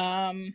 Um, 0.00 0.54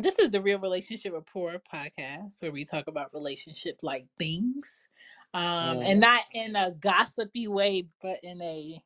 this 0.00 0.18
is 0.18 0.30
the 0.30 0.42
Real 0.42 0.58
Relationship 0.58 1.12
Rapport 1.12 1.62
podcast 1.72 2.42
where 2.42 2.52
we 2.52 2.64
talk 2.64 2.88
about 2.88 3.14
relationship 3.14 3.78
like 3.82 4.06
things. 4.18 4.88
Um, 5.34 5.80
and 5.82 6.00
Mhm. 6.00 6.00
not 6.00 6.24
in 6.32 6.56
a 6.56 6.72
gossipy 6.72 7.48
way, 7.48 7.86
but 8.02 8.18
in 8.24 8.42
a 8.42 8.82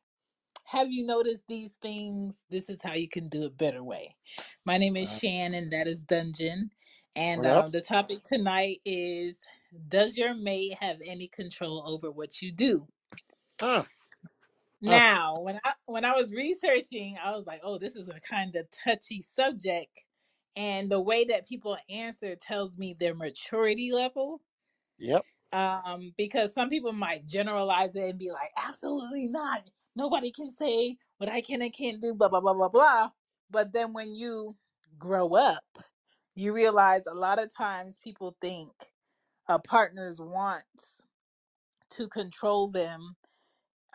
have 0.65 0.91
you 0.91 1.05
noticed 1.05 1.47
these 1.47 1.75
things? 1.81 2.35
This 2.49 2.69
is 2.69 2.81
how 2.83 2.93
you 2.93 3.09
can 3.09 3.29
do 3.29 3.43
it 3.45 3.57
better 3.57 3.83
way. 3.83 4.15
My 4.65 4.77
name 4.77 4.97
is 4.97 5.09
Uh, 5.09 5.19
Shannon, 5.19 5.69
that 5.71 5.87
is 5.87 6.03
Dungeon. 6.03 6.71
And 7.15 7.45
um, 7.45 7.71
the 7.71 7.81
topic 7.81 8.23
tonight 8.23 8.81
is 8.85 9.45
Does 9.89 10.17
your 10.17 10.33
mate 10.35 10.77
have 10.79 10.97
any 11.03 11.27
control 11.27 11.83
over 11.87 12.11
what 12.11 12.41
you 12.41 12.51
do? 12.51 12.87
Uh, 13.61 13.65
uh, 13.65 13.83
Now, 14.81 15.39
when 15.39 15.59
I 15.63 15.73
when 15.85 16.05
I 16.05 16.13
was 16.15 16.33
researching, 16.33 17.17
I 17.17 17.31
was 17.31 17.45
like, 17.45 17.61
"Oh, 17.63 17.77
this 17.77 17.95
is 17.95 18.09
a 18.09 18.19
kind 18.21 18.55
of 18.55 18.69
touchy 18.71 19.21
subject," 19.21 20.03
and 20.55 20.89
the 20.91 21.01
way 21.01 21.25
that 21.25 21.47
people 21.47 21.77
answer 21.89 22.35
tells 22.35 22.77
me 22.77 22.93
their 22.93 23.15
maturity 23.15 23.91
level. 23.91 24.41
yep. 24.97 25.25
Um, 25.51 26.13
because 26.15 26.53
some 26.53 26.69
people 26.69 26.91
might 26.93 27.25
generalize 27.25 27.95
it 27.95 28.09
and 28.11 28.19
be 28.19 28.31
like, 28.31 28.51
"Absolutely 28.57 29.27
not. 29.27 29.67
Nobody 29.95 30.31
can 30.31 30.51
say 30.51 30.97
what 31.17 31.29
I 31.29 31.41
can 31.41 31.61
and 31.63 31.73
can't 31.73 31.99
do." 31.99 32.13
Blah 32.13 32.29
blah 32.29 32.39
blah 32.41 32.53
blah 32.53 32.69
blah. 32.69 33.11
But 33.49 33.73
then 33.73 33.91
when 33.93 34.13
you 34.13 34.57
grow 34.99 35.33
up, 35.35 35.65
you 36.35 36.53
realize 36.53 37.07
a 37.07 37.13
lot 37.15 37.39
of 37.39 37.53
times 37.53 37.97
people 37.97 38.37
think 38.41 38.71
a 39.47 39.59
partner's 39.59 40.19
wants 40.21 41.01
to 41.91 42.09
control 42.09 42.69
them 42.69 43.15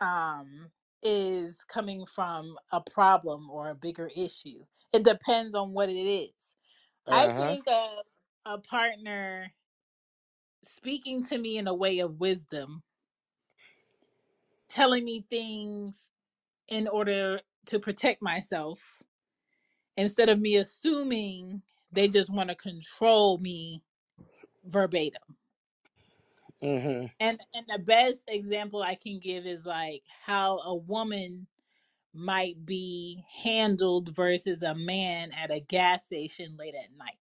um, 0.00 0.72
is 1.04 1.64
coming 1.64 2.06
from 2.06 2.56
a 2.72 2.80
problem 2.80 3.50
or 3.50 3.70
a 3.70 3.76
bigger 3.76 4.10
issue. 4.16 4.64
It 4.92 5.04
depends 5.04 5.54
on 5.54 5.72
what 5.72 5.90
it 5.90 5.94
is. 5.94 6.32
I 7.10 7.28
Uh 7.28 7.32
huh. 7.32 7.56
think 7.56 7.66
of 7.68 8.04
a 8.46 8.58
partner 8.58 9.52
speaking 10.64 11.24
to 11.26 11.38
me 11.38 11.58
in 11.58 11.68
a 11.68 11.74
way 11.74 12.00
of 12.00 12.20
wisdom, 12.20 12.82
telling 14.68 15.04
me 15.04 15.26
things 15.30 16.10
in 16.68 16.88
order 16.88 17.40
to 17.66 17.80
protect 17.80 18.22
myself 18.22 18.80
instead 19.96 20.30
of 20.30 20.40
me 20.40 20.56
assuming 20.56 21.62
they 21.92 22.08
just 22.08 22.30
want 22.30 22.50
to 22.50 22.56
control 22.56 23.38
me 23.38 23.82
verbatim. 24.64 25.22
Mhm. 26.64 27.10
And 27.20 27.40
and 27.54 27.66
the 27.68 27.78
best 27.78 28.24
example 28.28 28.82
I 28.82 28.96
can 28.96 29.20
give 29.20 29.46
is 29.46 29.66
like 29.66 30.04
how 30.26 30.58
a 30.60 30.74
woman 30.74 31.48
might 32.14 32.64
be 32.66 33.24
handled 33.44 34.14
versus 34.14 34.62
a 34.62 34.74
man 34.74 35.32
at 35.32 35.50
a 35.52 35.60
gas 35.60 36.06
station 36.06 36.56
late 36.58 36.74
at 36.76 36.92
night 36.96 37.18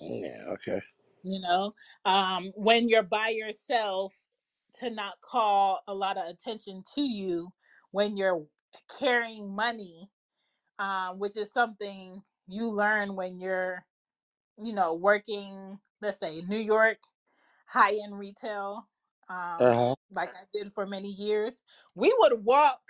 Yeah. 0.00 0.44
Okay. 0.52 0.80
you 1.22 1.40
know 1.40 1.74
um 2.04 2.52
when 2.56 2.88
you're 2.88 3.02
by 3.02 3.28
yourself 3.28 4.14
to 4.74 4.90
not 4.90 5.20
call 5.20 5.80
a 5.88 5.94
lot 5.94 6.18
of 6.18 6.26
attention 6.26 6.82
to 6.94 7.02
you 7.02 7.52
when 7.90 8.16
you're 8.16 8.46
carrying 8.98 9.54
money 9.54 10.10
um 10.78 11.18
which 11.18 11.36
is 11.36 11.52
something 11.52 12.22
you 12.48 12.70
learn 12.70 13.16
when 13.16 13.38
you're 13.40 13.86
you 14.58 14.72
know 14.74 14.94
working 14.94 15.78
let's 16.02 16.18
say 16.18 16.42
new 16.42 16.58
york 16.58 16.98
high 17.66 17.94
end 18.04 18.18
retail 18.18 18.88
um 19.30 19.56
huh. 19.60 19.94
like 20.12 20.34
i 20.34 20.40
did 20.52 20.72
for 20.74 20.86
many 20.86 21.08
years 21.10 21.62
we 21.94 22.14
would 22.20 22.44
walk 22.44 22.80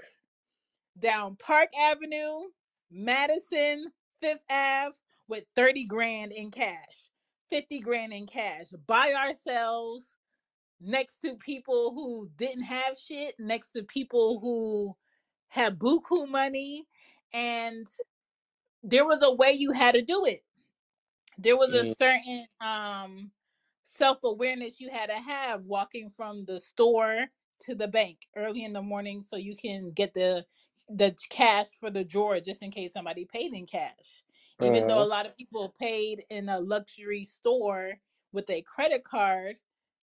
down 0.98 1.36
Park 1.36 1.70
Avenue, 1.78 2.50
Madison, 2.90 3.86
Fifth 4.20 4.44
Ave 4.50 4.94
with 5.28 5.44
30 5.56 5.86
grand 5.86 6.32
in 6.32 6.50
cash, 6.50 7.10
50 7.50 7.80
grand 7.80 8.12
in 8.12 8.26
cash 8.26 8.68
by 8.86 9.14
ourselves 9.14 10.16
next 10.80 11.18
to 11.18 11.36
people 11.36 11.92
who 11.94 12.28
didn't 12.36 12.64
have 12.64 12.96
shit, 12.98 13.34
next 13.38 13.70
to 13.72 13.82
people 13.84 14.40
who 14.40 14.96
had 15.48 15.78
buku 15.78 16.28
money. 16.28 16.86
And 17.32 17.86
there 18.82 19.06
was 19.06 19.22
a 19.22 19.32
way 19.32 19.52
you 19.52 19.72
had 19.72 19.94
to 19.94 20.02
do 20.02 20.24
it 20.26 20.42
there 21.38 21.56
was 21.56 21.72
a 21.74 21.84
Mm 21.84 21.94
certain 21.96 22.46
um 22.60 23.30
self-awareness 23.96 24.80
you 24.80 24.90
had 24.90 25.06
to 25.06 25.16
have 25.16 25.62
walking 25.64 26.10
from 26.10 26.44
the 26.46 26.58
store 26.58 27.26
to 27.60 27.74
the 27.74 27.88
bank 27.88 28.18
early 28.36 28.64
in 28.64 28.72
the 28.72 28.82
morning 28.82 29.22
so 29.22 29.36
you 29.36 29.56
can 29.56 29.90
get 29.92 30.12
the 30.14 30.44
the 30.88 31.16
cash 31.30 31.68
for 31.80 31.90
the 31.90 32.04
drawer 32.04 32.40
just 32.40 32.62
in 32.62 32.70
case 32.70 32.92
somebody 32.92 33.24
paid 33.24 33.54
in 33.54 33.66
cash. 33.66 34.22
Even 34.62 34.86
though 34.86 35.02
a 35.02 35.04
lot 35.04 35.26
of 35.26 35.36
people 35.36 35.74
paid 35.78 36.24
in 36.30 36.48
a 36.48 36.60
luxury 36.60 37.24
store 37.24 37.94
with 38.32 38.48
a 38.50 38.62
credit 38.62 39.02
card 39.04 39.56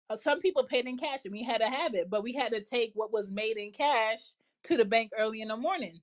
uh, 0.10 0.16
some 0.16 0.40
people 0.40 0.64
paid 0.64 0.88
in 0.88 0.98
cash 0.98 1.26
and 1.26 1.34
we 1.34 1.44
had 1.44 1.60
to 1.60 1.68
have 1.68 1.96
it 1.96 2.10
but 2.10 2.24
we 2.24 2.34
had 2.34 2.54
to 2.54 2.62
take 2.62 2.92
what 2.94 3.12
was 3.12 3.32
made 3.32 3.58
in 3.58 3.72
cash 3.72 4.36
to 4.64 4.78
the 4.78 4.86
bank 4.86 5.12
early 5.18 5.42
in 5.42 5.48
the 5.48 5.58
morning. 5.58 6.00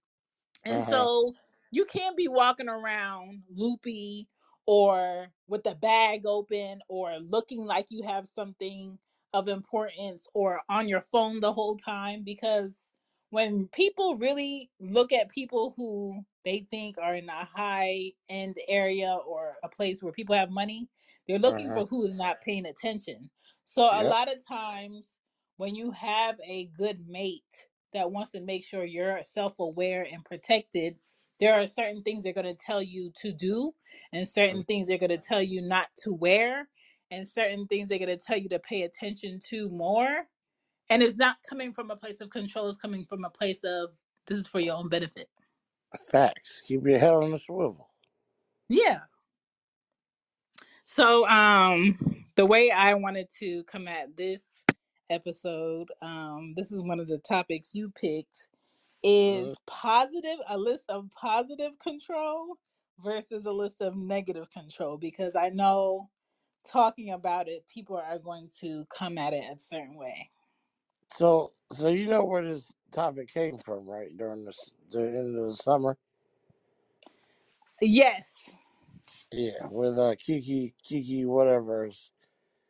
And 0.64 0.82
huh. 0.82 0.91
so 0.91 1.34
you 1.70 1.84
can't 1.84 2.16
be 2.16 2.28
walking 2.28 2.68
around 2.68 3.42
loopy 3.54 4.28
or 4.66 5.28
with 5.48 5.62
the 5.64 5.75
bag 5.76 6.26
open 6.26 6.80
or 6.88 7.19
looking 7.19 7.64
like 7.64 7.86
you 7.91 8.02
have 8.02 8.26
something 8.26 8.98
of 9.32 9.48
importance 9.48 10.28
or 10.34 10.60
on 10.69 10.88
your 10.88 11.00
phone 11.00 11.41
the 11.41 11.52
whole 11.52 11.76
time 11.76 12.22
because 12.25 12.91
when 13.30 13.66
people 13.69 14.16
really 14.16 14.70
look 14.78 15.12
at 15.12 15.28
people 15.28 15.74
who 15.76 16.24
they 16.44 16.64
think 16.70 16.97
are 17.03 17.14
in 17.14 17.28
a 17.28 17.44
high 17.44 18.12
end 18.28 18.56
area 18.69 19.19
or 19.26 19.54
a 19.64 19.69
place 19.69 20.03
where 20.03 20.12
people 20.12 20.36
have 20.36 20.50
money, 20.50 20.88
they're 21.26 21.38
looking 21.38 21.69
huh. 21.69 21.74
for 21.74 21.86
who 21.86 22.04
is 22.04 22.14
not 22.14 22.41
paying 22.42 22.66
attention. 22.66 23.28
So 23.64 23.82
a 23.82 24.04
lot 24.04 24.32
of 24.32 24.47
times 24.47 25.19
when 25.56 25.74
you 25.74 25.91
have 25.91 26.36
a 26.47 26.70
good 26.78 27.08
mate 27.08 27.42
that 27.92 28.10
wants 28.10 28.32
to 28.32 28.41
make 28.41 28.64
sure 28.64 28.84
you're 28.84 29.20
self-aware 29.24 30.06
and 30.12 30.24
protected 30.24 30.97
there 31.44 31.60
are 31.60 31.66
certain 31.66 32.03
things 32.03 32.25
they're 32.25 32.32
going 32.32 32.47
to 32.47 32.55
tell 32.55 32.82
you 32.82 33.12
to 33.15 33.31
do 33.31 33.71
and 34.15 34.27
certain 34.27 34.65
things 34.65 34.88
they're 34.88 34.97
going 34.97 35.10
to 35.10 35.19
tell 35.19 35.43
you 35.43 35.60
not 35.60 35.88
to 36.03 36.15
wear 36.15 36.66
and 37.10 37.28
certain 37.28 37.66
things 37.66 37.91
they're 37.91 37.99
going 37.99 38.09
to 38.09 38.25
tell 38.25 38.38
you 38.38 38.49
to 38.49 38.59
pay 38.60 38.84
attention 38.84 39.38
to 39.50 39.69
more 39.69 40.27
and 40.88 41.03
it's 41.03 41.16
not 41.19 41.37
coming 41.47 41.71
from 41.71 41.91
a 41.91 41.97
place 41.97 42.22
of 42.22 42.31
control 42.31 42.66
it's 42.66 42.78
coming 42.78 43.04
from 43.04 43.27
a 43.27 43.31
place 43.31 43.62
of 43.62 43.91
this 44.27 44.38
is 44.38 44.49
for 44.49 44.59
your 44.59 44.75
own 44.75 44.88
benefit 44.88 45.28
Facts. 46.10 46.62
Keep 46.66 46.87
your 46.87 46.99
head 46.99 47.12
on 47.12 47.31
the 47.31 47.38
swivel. 47.38 47.91
yeah 48.71 49.00
so 50.87 51.28
um 51.28 51.94
the 52.37 52.47
way 52.47 52.71
i 52.71 52.94
wanted 52.94 53.28
to 53.38 53.62
come 53.65 53.87
at 53.87 54.16
this 54.16 54.65
episode 55.10 55.88
um 56.00 56.54
this 56.56 56.72
is 56.72 56.81
one 56.81 57.00
of 57.00 57.06
the 57.06 57.19
topics 57.19 57.75
you 57.75 57.91
picked 57.91 58.49
Mm. 58.53 58.53
Is 59.04 59.56
positive 59.66 60.41
a 60.48 60.59
list 60.59 60.87
of 60.91 61.10
positive 61.12 61.78
control 61.78 62.59
versus 62.98 63.47
a 63.47 63.53
list 63.53 63.82
of 63.82 63.97
negative 63.97 64.50
control 64.50 64.98
because 64.98 65.37
I 65.37 65.50
know 65.50 66.10
talking 66.65 67.10
about 67.10 67.48
it 67.48 67.69
people 67.69 67.97
are 67.97 68.19
going 68.19 68.50
to 68.60 68.87
come 68.87 69.19
at 69.19 69.34
it 69.34 69.44
a 69.44 69.59
certain 69.59 69.97
way. 69.97 70.32
So, 71.09 71.53
so 71.72 71.88
you 71.91 72.06
know 72.09 72.25
where 72.25 72.44
this 72.44 72.72
topic 72.92 73.28
came 73.28 73.59
from, 73.59 73.87
right? 73.87 74.16
During 74.16 74.44
the 74.44 74.54
the 74.91 75.00
end 75.03 75.38
of 75.38 75.48
the 75.48 75.54
summer. 75.56 75.98
Yes. 77.82 78.50
Yeah, 79.32 79.69
with 79.71 79.98
uh, 79.98 80.16
Keke, 80.16 80.75
Keke, 80.84 81.26
whatever's 81.26 82.12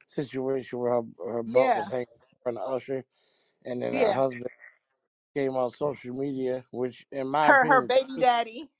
situation 0.06 0.78
where 0.80 0.92
her 0.92 1.02
her 1.26 1.42
butt 1.44 1.74
Yeah. 1.74 1.74
was 1.74 1.90
hanging 1.90 2.06
from 2.42 2.56
the 2.56 2.62
usher, 2.62 3.04
and 3.64 3.82
then 3.82 3.96
her 3.96 4.12
Yeah. 4.12 4.14
husband 4.14 4.50
came 5.34 5.56
on 5.56 5.70
social 5.70 6.14
media, 6.14 6.64
which, 6.72 7.06
in 7.12 7.28
my 7.28 7.48
Her 7.48 7.66
her 7.66 7.82
opinion, 7.82 7.88
baby 7.88 8.18
daddy. 8.18 8.70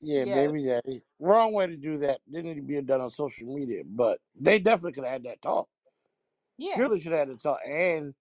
Yeah, 0.00 0.26
Yes. 0.26 0.26
baby 0.26 0.64
daddy. 0.64 1.02
Wrong 1.20 1.54
way 1.54 1.66
to 1.68 1.76
do 1.76 1.98
that. 1.98 2.22
Didn't 2.30 2.46
need 2.46 2.56
to 2.56 2.62
be 2.62 2.80
done 2.82 3.02
on 3.02 3.10
social 3.10 3.52
media, 3.54 3.84
but 3.86 4.20
they 4.36 4.60
definitely 4.60 4.94
could 4.94 5.04
have 5.06 5.14
had 5.14 5.24
that 5.24 5.42
talk. 5.42 5.68
Yeah. 6.58 6.76
Surely 6.76 7.00
should 7.00 7.12
have 7.12 7.28
had 7.28 7.36
the 7.36 7.42
talk. 7.42 7.60
And 7.66 8.14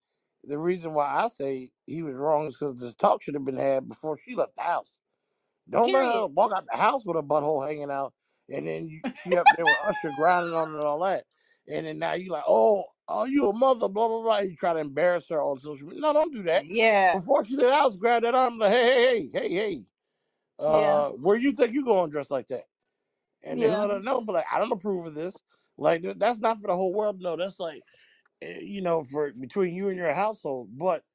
the 0.43 0.59
reason 0.59 0.93
why 0.93 1.07
I 1.07 1.27
say 1.27 1.71
he 1.87 2.03
was 2.03 2.15
wrong 2.17 2.47
is 2.47 2.57
because 2.57 2.79
this 2.79 2.95
talk 2.95 3.23
should 3.23 3.35
have 3.35 3.45
been 3.45 3.57
had 3.57 3.89
before 3.89 4.17
she 4.19 4.35
left 4.35 4.55
the 4.57 4.63
house. 4.63 5.01
Don't 5.69 5.91
let 5.93 6.03
her 6.05 6.27
Period. 6.27 6.27
walk 6.27 6.53
out 6.53 6.65
the 6.71 6.77
house 6.77 7.05
with 7.05 7.17
a 7.17 7.23
butthole 7.23 7.67
hanging 7.67 7.91
out, 7.91 8.13
and 8.49 8.67
then 8.67 8.89
you, 8.89 9.03
she 9.13 9.37
up 9.37 9.49
there 9.55 9.67
with 9.67 9.77
Usher 9.83 10.11
grinding 10.11 10.53
on 10.55 10.71
it 10.71 10.75
and 10.77 10.83
all 10.83 10.99
that. 11.01 11.25
And 11.67 11.87
then 11.87 11.99
now 11.99 12.13
you 12.13 12.31
like, 12.31 12.45
oh, 12.47 12.85
are 13.07 13.27
you 13.27 13.49
a 13.49 13.53
mother? 13.53 13.89
Blah 13.89 14.07
blah 14.09 14.23
blah. 14.23 14.39
You 14.39 14.55
try 14.55 14.73
to 14.73 14.79
embarrass 14.79 15.29
her 15.29 15.41
on 15.41 15.57
social 15.59 15.87
media. 15.87 16.01
No, 16.01 16.13
don't 16.13 16.33
do 16.33 16.43
that. 16.43 16.67
Yeah. 16.67 17.13
Before 17.13 17.45
she 17.45 17.55
left 17.57 17.69
the 17.69 17.75
house, 17.75 17.97
grab 17.97 18.23
that 18.23 18.35
arm, 18.35 18.57
like, 18.59 18.71
hey, 18.71 18.83
hey, 18.83 19.29
hey, 19.29 19.41
hey, 19.49 19.53
hey. 19.55 19.85
Yeah. 20.65 21.05
Uh, 21.05 21.11
where 21.11 21.37
you 21.37 21.53
think 21.53 21.73
you 21.73 21.85
going 21.85 22.11
dressed 22.11 22.31
like 22.31 22.47
that? 22.47 22.63
and 23.43 23.61
then 23.61 23.71
Yeah. 23.71 23.81
let 23.81 23.89
her 23.89 23.99
know, 23.99 24.21
but 24.21 24.33
like, 24.35 24.45
I 24.51 24.59
don't 24.59 24.71
approve 24.71 25.05
of 25.05 25.15
this. 25.15 25.35
Like 25.77 26.01
th- 26.01 26.17
that's 26.17 26.39
not 26.39 26.59
for 26.61 26.67
the 26.67 26.75
whole 26.75 26.93
world. 26.93 27.21
No, 27.21 27.35
that's 27.37 27.59
like, 27.59 27.83
eh, 28.41 28.59
you 28.61 28.81
know, 28.81 29.03
for 29.03 29.31
between 29.33 29.75
you 29.75 29.89
and 29.89 29.97
your 29.97 30.13
household. 30.13 30.77
But 30.77 31.05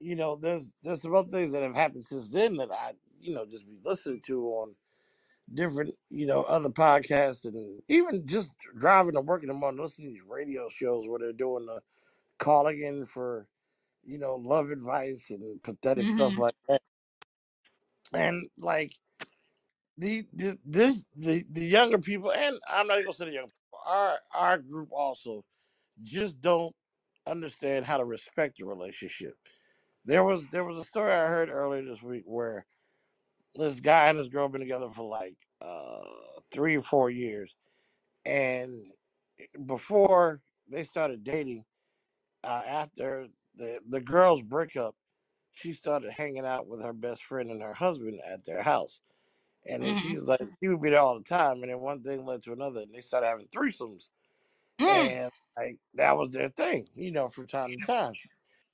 you 0.00 0.16
know, 0.16 0.36
there's 0.36 0.74
there's 0.82 1.02
some 1.02 1.14
other 1.14 1.30
things 1.30 1.52
that 1.52 1.62
have 1.64 1.74
happened 1.74 2.04
since 2.04 2.30
then 2.30 2.56
that 2.58 2.72
I, 2.72 2.94
you 3.20 3.34
know, 3.34 3.46
just 3.46 3.66
be 3.68 3.78
listening 3.84 4.22
to 4.22 4.46
on 4.48 4.76
different, 5.52 5.96
you 6.10 6.26
know, 6.26 6.42
other 6.44 6.70
podcasts 6.70 7.44
and 7.46 7.82
even 7.88 8.26
just 8.26 8.52
driving 8.78 9.14
to 9.14 9.20
work 9.22 9.42
in 9.42 9.48
the 9.48 9.54
morning, 9.54 9.80
listening 9.82 10.08
to 10.08 10.14
these 10.14 10.22
radio 10.28 10.68
shows 10.68 11.08
where 11.08 11.18
they're 11.20 11.32
doing 11.32 11.66
the 11.66 11.82
calling 12.38 12.82
in 12.82 13.06
for, 13.06 13.48
you 14.04 14.18
know, 14.18 14.36
love 14.36 14.70
advice 14.70 15.30
and 15.30 15.62
pathetic 15.62 16.08
stuff 16.08 16.36
Mhm. 16.36 16.38
like 16.38 16.56
that. 16.68 16.82
And 18.14 18.50
like 18.58 18.94
the, 19.98 20.26
the 20.32 20.58
this 20.64 21.04
the 21.16 21.44
the 21.50 21.66
younger 21.66 21.98
people, 21.98 22.32
and 22.32 22.58
I'm 22.68 22.86
not 22.88 22.96
gonna 23.02 23.12
say 23.14 23.26
the 23.26 23.32
young 23.32 23.46
people, 23.48 23.80
our 23.86 24.18
our 24.34 24.58
group 24.58 24.90
also 24.92 25.44
just 26.02 26.40
don't 26.40 26.74
understand 27.26 27.86
how 27.86 27.98
to 27.98 28.04
respect 28.06 28.60
a 28.60 28.66
relationship. 28.66 29.36
There 30.04 30.24
was 30.24 30.48
there 30.48 30.64
was 30.64 30.78
a 30.78 30.84
story 30.84 31.12
I 31.12 31.28
heard 31.28 31.50
earlier 31.50 31.84
this 31.84 32.02
week 32.02 32.24
where 32.26 32.66
this 33.58 33.80
guy 33.80 34.08
and 34.08 34.18
this 34.18 34.28
girl 34.28 34.48
been 34.48 34.60
together 34.60 34.90
for 34.90 35.08
like 35.08 35.36
uh 35.62 36.00
three 36.52 36.76
or 36.76 36.82
four 36.82 37.10
years 37.10 37.56
and 38.24 38.92
before 39.66 40.42
they 40.70 40.84
started 40.84 41.24
dating 41.24 41.64
uh 42.44 42.62
after 42.66 43.28
the 43.56 43.80
the 43.88 44.00
girl's 44.00 44.42
breakup 44.42 44.96
she 45.52 45.72
started 45.72 46.12
hanging 46.12 46.46
out 46.46 46.66
with 46.68 46.82
her 46.82 46.92
best 46.92 47.24
friend 47.24 47.50
and 47.50 47.62
her 47.62 47.74
husband 47.74 48.20
at 48.26 48.44
their 48.44 48.62
house 48.62 49.00
and 49.66 49.84
then 49.84 49.96
she 49.96 50.14
Mhm. 50.14 50.16
was 50.16 50.24
like 50.28 50.40
she 50.60 50.68
would 50.68 50.82
be 50.82 50.90
there 50.90 51.00
all 51.00 51.18
the 51.18 51.24
time 51.24 51.62
and 51.62 51.70
then 51.72 51.80
one 51.80 52.02
thing 52.02 52.24
led 52.24 52.42
to 52.42 52.52
another 52.52 52.82
and 52.82 52.94
they 52.94 53.00
started 53.00 53.26
having 53.28 53.48
threesomes 53.48 54.10
Mm. 54.80 55.16
and 55.16 55.30
like 55.58 55.78
that 55.94 56.16
was 56.16 56.32
their 56.32 56.50
thing 56.50 56.88
you 56.94 57.12
know 57.12 57.28
from 57.28 57.46
time 57.46 57.72
to 57.72 57.80
time 57.80 58.16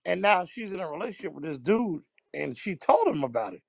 and 0.06 0.22
now 0.22 0.44
she's 0.44 0.72
in 0.72 0.80
a 0.80 0.90
relationship 0.90 1.32
with 1.34 1.44
this 1.44 1.58
dude 1.58 2.02
and 2.34 2.58
she 2.58 2.76
told 2.76 3.08
him 3.08 3.24
about 3.24 3.54
it 3.54 3.62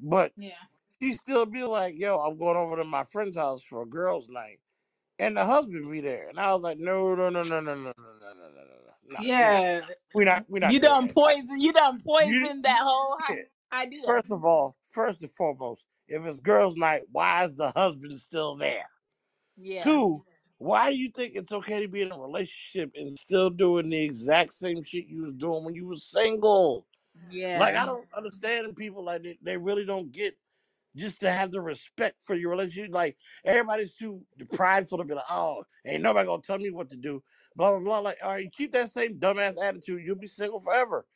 but 0.00 0.32
Yeah. 0.36 0.52
she 1.00 1.12
still 1.12 1.46
be 1.46 1.64
like, 1.64 1.96
"Yo, 1.98 2.18
I'm 2.18 2.38
going 2.38 2.56
over 2.56 2.76
to 2.76 2.84
my 2.84 3.04
friend's 3.04 3.36
house 3.36 3.62
for 3.62 3.82
a 3.82 3.86
girls' 3.86 4.28
night," 4.28 4.60
and 5.18 5.36
the 5.36 5.44
husband 5.44 5.90
be 5.90 6.00
there, 6.00 6.28
and 6.28 6.38
I 6.40 6.52
was 6.52 6.62
like, 6.62 6.78
"No, 6.78 7.14
no, 7.14 7.30
no, 7.30 7.42
no, 7.42 7.60
no, 7.60 7.74
no, 7.74 7.74
no, 7.74 7.92
no, 7.96 8.12
no, 8.20 8.32
no, 8.34 8.48
no, 8.48 8.64
no, 8.64 8.64
no, 8.64 8.92
we 9.06 9.12
not, 9.14 9.24
Yeah. 9.24 9.80
we 10.14 10.24
not, 10.24 10.44
we 10.48 10.60
not 10.60 10.72
You 10.72 10.80
doing 10.80 10.92
done 10.92 11.06
that." 11.06 11.14
Poison. 11.14 11.60
You 11.60 11.72
done 11.72 11.94
you, 11.96 12.00
poison 12.04 12.62
that 12.62 12.80
whole 12.82 13.18
idea. 13.72 14.02
First 14.06 14.30
of 14.30 14.44
all, 14.44 14.76
first 14.88 15.22
and 15.22 15.30
foremost, 15.32 15.86
if 16.08 16.24
it's 16.24 16.36
girls' 16.38 16.76
night, 16.76 17.02
why 17.10 17.44
is 17.44 17.54
the 17.54 17.70
husband 17.72 18.20
still 18.20 18.56
there? 18.56 18.86
Yeah. 19.56 19.84
Two, 19.84 20.24
why 20.58 20.90
do 20.90 20.96
you 20.96 21.10
think 21.10 21.34
it's 21.34 21.52
okay 21.52 21.80
to 21.80 21.88
be 21.88 22.02
in 22.02 22.12
a 22.12 22.18
relationship 22.18 22.92
and 22.94 23.18
still 23.18 23.50
doing 23.50 23.90
the 23.90 24.00
exact 24.00 24.54
same 24.54 24.82
shit 24.82 25.06
you 25.06 25.22
was 25.22 25.34
doing 25.34 25.64
when 25.64 25.74
you 25.74 25.86
was 25.86 26.04
single? 26.04 26.86
Like 27.54 27.74
I 27.76 27.86
don't 27.86 28.08
understand 28.16 28.76
people 28.76 29.04
like 29.04 29.22
they, 29.24 29.38
they 29.42 29.56
really 29.58 29.84
don't 29.86 30.12
get 30.12 30.38
just 30.96 31.20
to 31.20 31.32
have 31.32 31.52
the 31.52 31.60
respect 31.62 32.22
for 32.22 32.34
your 32.36 32.50
relationship. 32.50 32.94
Like 32.94 33.18
everybody's 33.44 33.94
too 33.94 34.26
prideful 34.52 34.98
to 34.98 35.04
be 35.04 35.14
like, 35.14 35.24
oh, 35.30 35.64
ain't 35.86 36.02
nobody 36.02 36.26
gonna 36.26 36.42
tell 36.42 36.58
me 36.58 36.70
what 36.70 36.90
to 36.90 36.96
do. 36.96 37.22
Blah 37.56 37.72
blah 37.72 37.80
blah. 37.80 38.00
Like, 38.00 38.18
all 38.22 38.32
right, 38.32 38.52
keep 38.52 38.72
that 38.72 38.90
same 38.90 39.20
dumbass 39.20 39.62
attitude. 39.62 40.02
You'll 40.04 40.16
be 40.16 40.28
single 40.28 40.60
forever. 40.60 41.06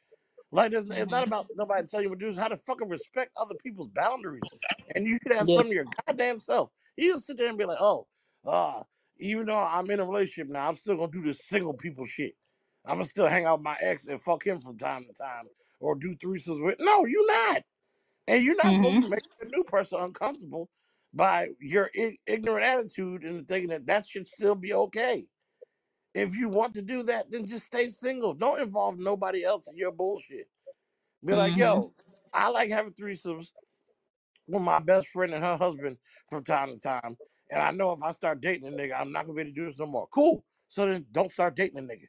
Like, 0.51 0.73
it's, 0.73 0.89
it's 0.91 1.11
not 1.11 1.25
Mhm. 1.25 1.27
about 1.27 1.49
nobody 1.55 1.87
telling 1.87 2.05
you 2.05 2.11
what 2.11 2.19
to 2.21 2.25
do. 2.27 2.31
It's 2.31 2.39
how 2.39 2.49
to 2.49 2.57
fucking 2.57 2.89
respect 2.89 3.33
other 3.37 3.55
people's 3.55 3.89
boundaries. 3.89 4.53
And 4.95 5.07
you 5.07 5.19
can 5.21 5.33
have 5.33 5.49
Yeah. 5.49 5.51
some 5.51 5.67
of 5.67 5.73
your 5.73 5.87
goddamn 6.07 6.41
self. 6.41 6.71
You 6.97 7.13
just 7.13 7.27
sit 7.27 7.37
there 7.37 7.49
and 7.49 7.59
be 7.59 7.67
like, 7.67 7.79
oh, 7.81 8.09
uh, 8.47 8.85
even 9.19 9.47
though 9.47 9.59
I'm 9.59 9.91
in 9.91 10.01
a 10.01 10.07
relationship 10.07 10.51
now, 10.51 10.69
I'm 10.69 10.77
still 10.77 10.97
gonna 10.97 11.13
do 11.13 11.23
this 11.23 11.43
single 11.45 11.75
people 11.75 12.07
shit. 12.07 12.37
I'm 12.87 12.97
gonna 12.97 13.05
still 13.05 13.27
hang 13.29 13.45
out 13.45 13.59
with 13.59 13.65
my 13.65 13.77
ex 13.83 14.07
and 14.07 14.23
fuck 14.23 14.47
him 14.47 14.61
from 14.61 14.79
time 14.79 15.07
to 15.07 15.13
time 15.13 15.47
or 15.81 15.95
do 15.97 16.17
threesomes 16.17 16.65
with. 16.65 16.81
No, 16.81 17.05
you're 17.07 17.27
not. 17.27 17.65
And 18.29 18.45
you're 18.45 18.57
not 18.57 18.75
supposed 18.75 19.01
to 19.03 19.09
make 19.09 19.25
a 19.41 19.47
new 19.47 19.65
person 19.65 20.01
uncomfortable 20.01 20.71
by 21.15 21.51
your 21.61 21.91
I- 21.97 22.19
ignorant 22.27 22.65
attitude 22.65 23.25
and 23.25 23.47
thinking 23.49 23.71
that 23.71 23.87
that 23.87 24.07
should 24.07 24.29
still 24.29 24.55
be 24.55 24.73
okay. 24.75 25.29
If 26.15 26.37
you 26.37 26.49
want 26.49 26.75
to 26.75 26.83
do 26.83 27.03
that, 27.05 27.31
then 27.31 27.47
just 27.47 27.67
stay 27.67 27.89
single. 27.89 28.35
Don't 28.35 28.61
involve 28.61 28.99
nobody 28.99 29.45
else 29.45 29.69
in 29.69 29.77
your 29.77 29.93
bullshit. 29.93 30.51
Be 31.25 31.35
like, 31.35 31.55
Mhm. 31.55 31.57
yo, 31.57 31.95
I 32.33 32.49
like 32.49 32.71
having 32.71 32.95
threesomes 32.95 33.53
with 34.49 34.63
my 34.63 34.81
best 34.81 35.09
friend 35.09 35.35
and 35.35 35.45
her 35.45 35.57
husband 35.57 35.99
from 36.31 36.45
time 36.45 36.71
to 36.75 36.81
time. 36.81 37.19
And 37.51 37.63
I 37.63 37.71
know 37.73 37.93
if 37.93 38.03
I 38.03 38.13
start 38.13 38.41
dating 38.41 38.69
a 38.69 38.73
nigga, 38.73 38.99
I'm 38.99 39.13
not 39.13 39.27
gonna 39.27 39.35
be 39.37 39.43
able 39.43 39.51
to 39.53 39.55
do 39.55 39.67
this 39.67 39.79
no 39.79 39.87
more. 39.87 40.09
Cool. 40.09 40.45
So 40.69 40.87
then 40.87 41.07
don't 41.13 41.31
start 41.33 41.57
dating 41.57 41.79
a 41.79 41.83
nigga. 41.83 42.09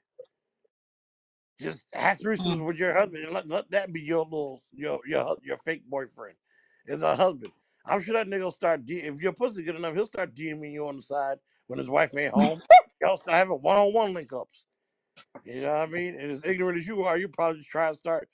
Just 1.60 1.88
have 1.94 2.20
threesomes 2.20 2.60
Mhm. 2.60 2.66
with 2.66 2.78
your 2.78 2.94
husband 2.94 3.26
and 3.26 3.34
let, 3.34 3.48
let 3.48 3.72
that 3.72 3.94
be 3.94 4.02
your 4.02 4.26
little 4.26 4.64
your 4.74 5.02
your 5.08 5.38
your 5.44 5.58
fake 5.60 5.86
boyfriend. 5.90 6.38
Is 6.88 7.04
a 7.04 7.16
husband. 7.16 7.54
I'm 7.86 8.02
sure 8.02 8.14
that 8.16 8.28
nigga 8.28 8.44
will 8.44 8.52
start 8.52 8.86
D 8.86 9.00
if 9.02 9.22
your 9.22 9.34
pussy 9.34 9.64
good 9.64 9.76
enough, 9.76 9.96
he'll 9.96 10.06
start 10.06 10.36
DMing 10.36 10.74
you 10.74 10.88
on 10.88 10.98
the 10.98 11.02
side 11.02 11.40
when 11.68 11.80
his 11.80 11.90
wife 11.90 12.16
ain't 12.18 12.34
home. 12.34 12.62
Y'all 13.02 13.18
start 13.18 13.38
having 13.38 13.62
one 13.62 13.78
on 13.78 13.94
one 13.94 14.14
link 14.14 14.34
ups. 14.34 14.68
You 15.44 15.62
know 15.62 15.74
what 15.74 15.82
I 15.82 15.86
mean? 15.88 16.20
And 16.20 16.32
as 16.32 16.46
ignorant 16.46 16.78
as 16.80 16.88
you 16.88 17.04
are, 17.04 17.18
you 17.18 17.30
probably 17.30 17.60
just 17.60 17.72
try 17.72 17.90
to 17.90 17.96
start 17.96 18.30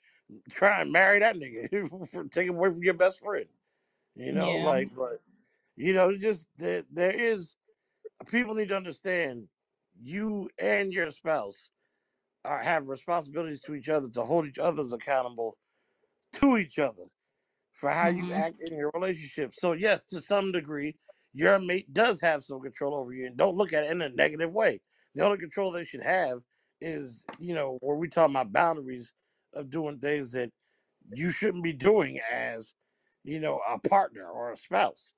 try 0.50 0.80
and 0.82 0.92
marry 0.92 1.20
that 1.20 1.36
nigga 1.36 2.08
for 2.10 2.24
taking 2.26 2.56
away 2.56 2.70
from 2.70 2.82
your 2.84 2.94
best 2.94 3.20
friend. 3.20 3.48
You 4.16 4.32
know, 4.32 4.56
Yeah. 4.56 4.58
like 4.58 4.94
but 4.94 5.22
you 5.76 5.94
know, 5.94 6.16
just 6.16 6.48
there 6.58 6.84
there 6.90 7.12
is 7.12 7.56
people 8.28 8.54
need 8.54 8.70
to 8.70 8.76
understand 8.76 9.48
you 10.00 10.50
and 10.58 10.92
your 10.92 11.10
spouse 11.10 11.70
are 12.44 12.62
have 12.62 12.88
responsibilities 12.88 13.60
to 13.62 13.74
each 13.74 13.88
other 13.88 14.08
to 14.10 14.24
hold 14.24 14.46
each 14.46 14.58
other's 14.58 14.92
accountable 14.92 15.58
to 16.34 16.58
each 16.58 16.78
other 16.78 17.04
for 17.72 17.90
how 17.90 18.08
you 18.08 18.32
Mhm. 18.32 18.34
act 18.34 18.56
in 18.60 18.76
your 18.76 18.90
relationship. 18.94 19.54
So 19.54 19.72
yes, 19.72 20.04
to 20.06 20.20
some 20.20 20.52
degree, 20.52 20.96
your 21.32 21.58
mate 21.58 21.92
does 21.92 22.20
have 22.20 22.44
some 22.44 22.60
control 22.62 22.94
over 22.94 23.12
you, 23.12 23.26
and 23.26 23.36
don't 23.36 23.56
look 23.56 23.72
at 23.72 23.84
it 23.84 23.90
in 23.90 24.02
a 24.02 24.08
negative 24.10 24.52
way. 24.52 24.80
The 25.14 25.24
only 25.24 25.38
control 25.38 25.72
they 25.72 25.84
should 25.84 26.02
have 26.02 26.42
is, 26.80 27.26
you 27.38 27.54
know, 27.54 27.78
where 27.80 27.96
we 27.96 28.08
talk 28.08 28.30
about 28.30 28.52
boundaries 28.52 29.14
of 29.54 29.70
doing 29.70 30.00
things 30.00 30.32
that 30.32 30.52
you 31.14 31.30
shouldn't 31.30 31.64
be 31.64 31.72
doing 31.72 32.20
as, 32.20 32.74
you 33.24 33.40
know, 33.40 33.60
a 33.68 33.78
partner 33.78 34.28
or 34.28 34.52
a 34.52 34.56
spouse. 34.56 35.14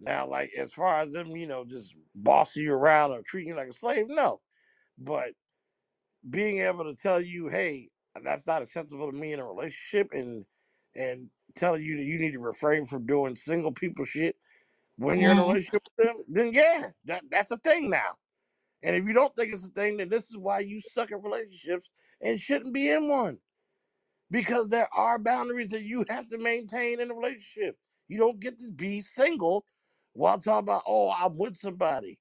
Now, 0.00 0.28
like 0.28 0.52
as 0.58 0.72
far 0.74 1.00
as 1.00 1.12
them, 1.12 1.28
you 1.36 1.46
know, 1.46 1.64
just 1.64 1.94
bossing 2.14 2.64
you 2.64 2.72
around 2.74 3.12
or 3.12 3.22
treating 3.22 3.50
you 3.50 3.56
like 3.56 3.68
a 3.68 3.72
slave, 3.72 4.06
no. 4.08 4.42
But 4.98 5.34
being 6.30 6.60
able 6.60 6.84
to 6.84 6.94
tell 6.96 7.20
you, 7.20 7.48
hey, 7.48 7.90
that's 8.22 8.46
not 8.46 8.62
acceptable 8.62 9.10
to 9.10 9.16
me 9.16 9.32
in 9.32 9.40
a 9.40 9.46
relationship, 9.46 10.12
and 10.12 10.46
and 10.94 11.30
telling 11.54 11.82
you 11.84 11.96
that 11.98 12.04
you 12.04 12.18
need 12.18 12.32
to 12.32 12.40
refrain 12.40 12.86
from 12.86 13.06
doing 13.06 13.36
single 13.36 13.72
people 13.72 14.04
shit 14.04 14.38
when 14.96 15.20
you're 15.20 15.32
in 15.32 15.38
a 15.38 15.42
Mhm. 15.42 15.44
relationship 15.44 15.82
with 15.98 16.06
them, 16.06 16.24
then 16.28 16.52
yeah, 16.54 16.92
that 17.06 17.24
that's 17.30 17.50
a 17.52 17.58
thing 17.58 17.90
now. 17.90 18.18
And 18.82 18.96
if 18.96 19.06
you 19.06 19.14
don't 19.14 19.36
think 19.36 19.52
it's 19.52 19.66
a 19.66 19.70
thing, 19.70 19.98
then 19.98 20.10
this 20.10 20.30
is 20.30 20.38
why 20.38 20.60
you 20.60 20.80
suck 20.80 21.12
at 21.12 21.22
relationships 21.22 21.90
and 22.22 22.40
shouldn't 22.40 22.74
be 22.74 22.90
in 22.90 23.08
one. 23.08 23.40
Because 24.30 24.68
there 24.68 24.92
are 24.94 25.18
boundaries 25.18 25.70
that 25.70 25.84
you 25.84 26.04
have 26.08 26.28
to 26.28 26.38
maintain 26.38 27.00
in 27.00 27.10
a 27.10 27.14
relationship. 27.14 27.78
You 28.08 28.18
don't 28.18 28.40
get 28.40 28.58
to 28.60 28.72
be 28.72 29.00
single 29.02 29.66
while 30.14 30.38
talking 30.38 30.64
about, 30.64 30.84
oh, 30.86 31.10
I'm 31.10 31.36
with 31.38 31.56
somebody. 31.56 32.20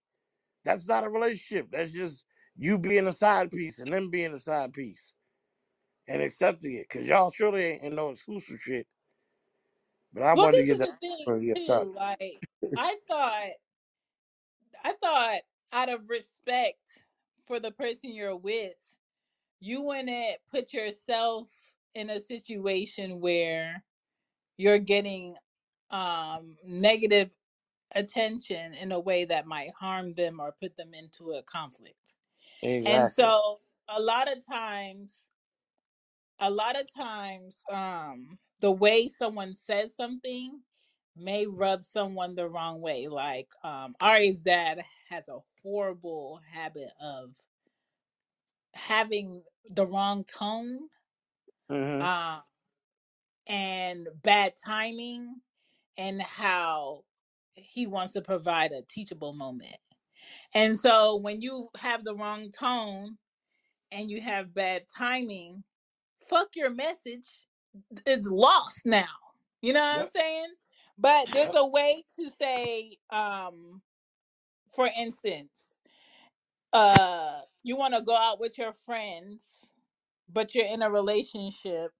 That's 0.65 0.87
not 0.87 1.05
a 1.05 1.09
relationship. 1.09 1.71
That's 1.71 1.91
just 1.93 2.25
you 2.57 2.77
being 2.79 3.07
a 3.07 3.13
side 3.13 3.51
piece 3.51 3.79
and 3.79 3.93
them 3.93 4.09
being 4.11 4.33
a 4.33 4.39
side 4.41 4.73
piece. 4.73 5.07
and 6.07 6.21
accepting 6.23 6.75
it 6.75 6.87
because 6.89 7.07
y'all 7.07 7.31
surely 7.31 7.63
ain't 7.65 7.83
in 7.83 7.95
no 7.95 8.11
exclusive 8.11 8.61
shit. 8.61 8.87
But 10.13 10.23
I 10.23 10.33
Well, 10.33 10.35
wanted 10.35 10.57
to 10.59 10.63
this 10.63 10.65
get 10.65 10.77
is 10.77 10.79
that 10.79 10.89
the 10.89 10.93
thing 11.01 11.27
before 11.27 11.39
you 11.41 11.55
get 11.55 11.65
too. 11.65 11.93
Like, 11.95 12.43
I 12.75 12.97
thought, 13.07 13.51
I 14.83 14.93
thought, 14.93 15.41
out 15.73 15.89
of 15.89 16.09
respect 16.09 17.05
for 17.47 17.59
the 17.59 17.71
person 17.71 18.11
you're 18.13 18.37
with, 18.37 18.75
you 19.59 19.81
wouldn't 19.83 20.39
put 20.51 20.73
yourself 20.73 21.49
in 21.95 22.09
a 22.11 22.19
situation 22.19 23.21
where 23.21 23.83
you're 24.57 24.79
getting 24.79 25.37
um 25.91 26.57
negative 26.65 27.31
attention 27.95 28.73
in 28.75 28.91
a 28.91 28.99
way 28.99 29.25
that 29.25 29.47
might 29.47 29.71
harm 29.79 30.13
them 30.15 30.39
or 30.39 30.51
put 30.53 30.77
them 30.77 30.93
into 30.93 31.33
a 31.33 31.43
conflict. 31.43 32.17
And 32.85 33.07
Exactly. 33.07 33.09
so 33.09 33.59
a 33.89 34.01
lot 34.01 34.31
of 34.31 34.45
times 34.45 35.27
a 36.39 36.49
lot 36.51 36.79
of 36.79 36.87
times 36.93 37.63
um 37.71 38.39
the 38.61 38.71
way 38.71 39.07
someone 39.09 39.53
says 39.53 39.95
something 39.95 40.61
may 41.17 41.45
rub 41.47 41.83
someone 41.83 42.35
the 42.35 42.49
wrong 42.49 42.81
way. 42.81 43.07
Like 43.07 43.49
um 43.63 43.95
Ari's 44.01 44.41
dad 44.41 44.83
has 45.09 45.29
a 45.29 45.39
horrible 45.63 46.41
habit 46.51 46.91
of 47.01 47.31
having 48.75 49.43
the 49.75 49.87
wrong 49.87 50.25
tone 50.25 50.79
hmm 51.69 52.01
uh, 52.01 52.39
and 53.47 54.07
bad 54.23 54.53
timing 54.63 55.35
and 55.97 56.21
how 56.21 57.03
he 57.53 57.87
wants 57.87 58.13
to 58.13 58.21
provide 58.21 58.71
a 58.71 58.83
teachable 58.83 59.33
moment. 59.33 59.77
And 60.53 60.79
so 60.79 61.17
when 61.17 61.41
you 61.41 61.69
have 61.77 62.03
the 62.03 62.15
wrong 62.15 62.51
tone 62.51 63.17
and 63.91 64.09
you 64.11 64.21
have 64.21 64.53
bad 64.53 64.83
timing, 64.95 65.63
fuck 66.29 66.55
your 66.55 66.69
message. 66.71 67.27
It's 68.05 68.27
lost 68.27 68.85
now. 68.85 69.05
You 69.61 69.73
know 69.73 69.81
what 69.81 69.99
I'm 69.99 70.05
Yep. 70.05 70.13
saying? 70.15 70.53
But 70.97 71.27
there's 71.33 71.51
a 71.55 71.65
way 71.67 72.05
to 72.17 72.29
say, 72.29 72.97
um, 73.11 73.81
for 74.75 74.89
instance, 74.97 75.81
uh, 76.73 77.41
you 77.63 77.77
want 77.77 77.93
to 77.95 78.01
go 78.01 78.15
out 78.15 78.39
with 78.39 78.57
your 78.57 78.73
friends, 78.73 79.71
but 80.31 80.55
you're 80.55 80.65
in 80.65 80.81
a 80.81 80.89
relationship. 80.91 81.91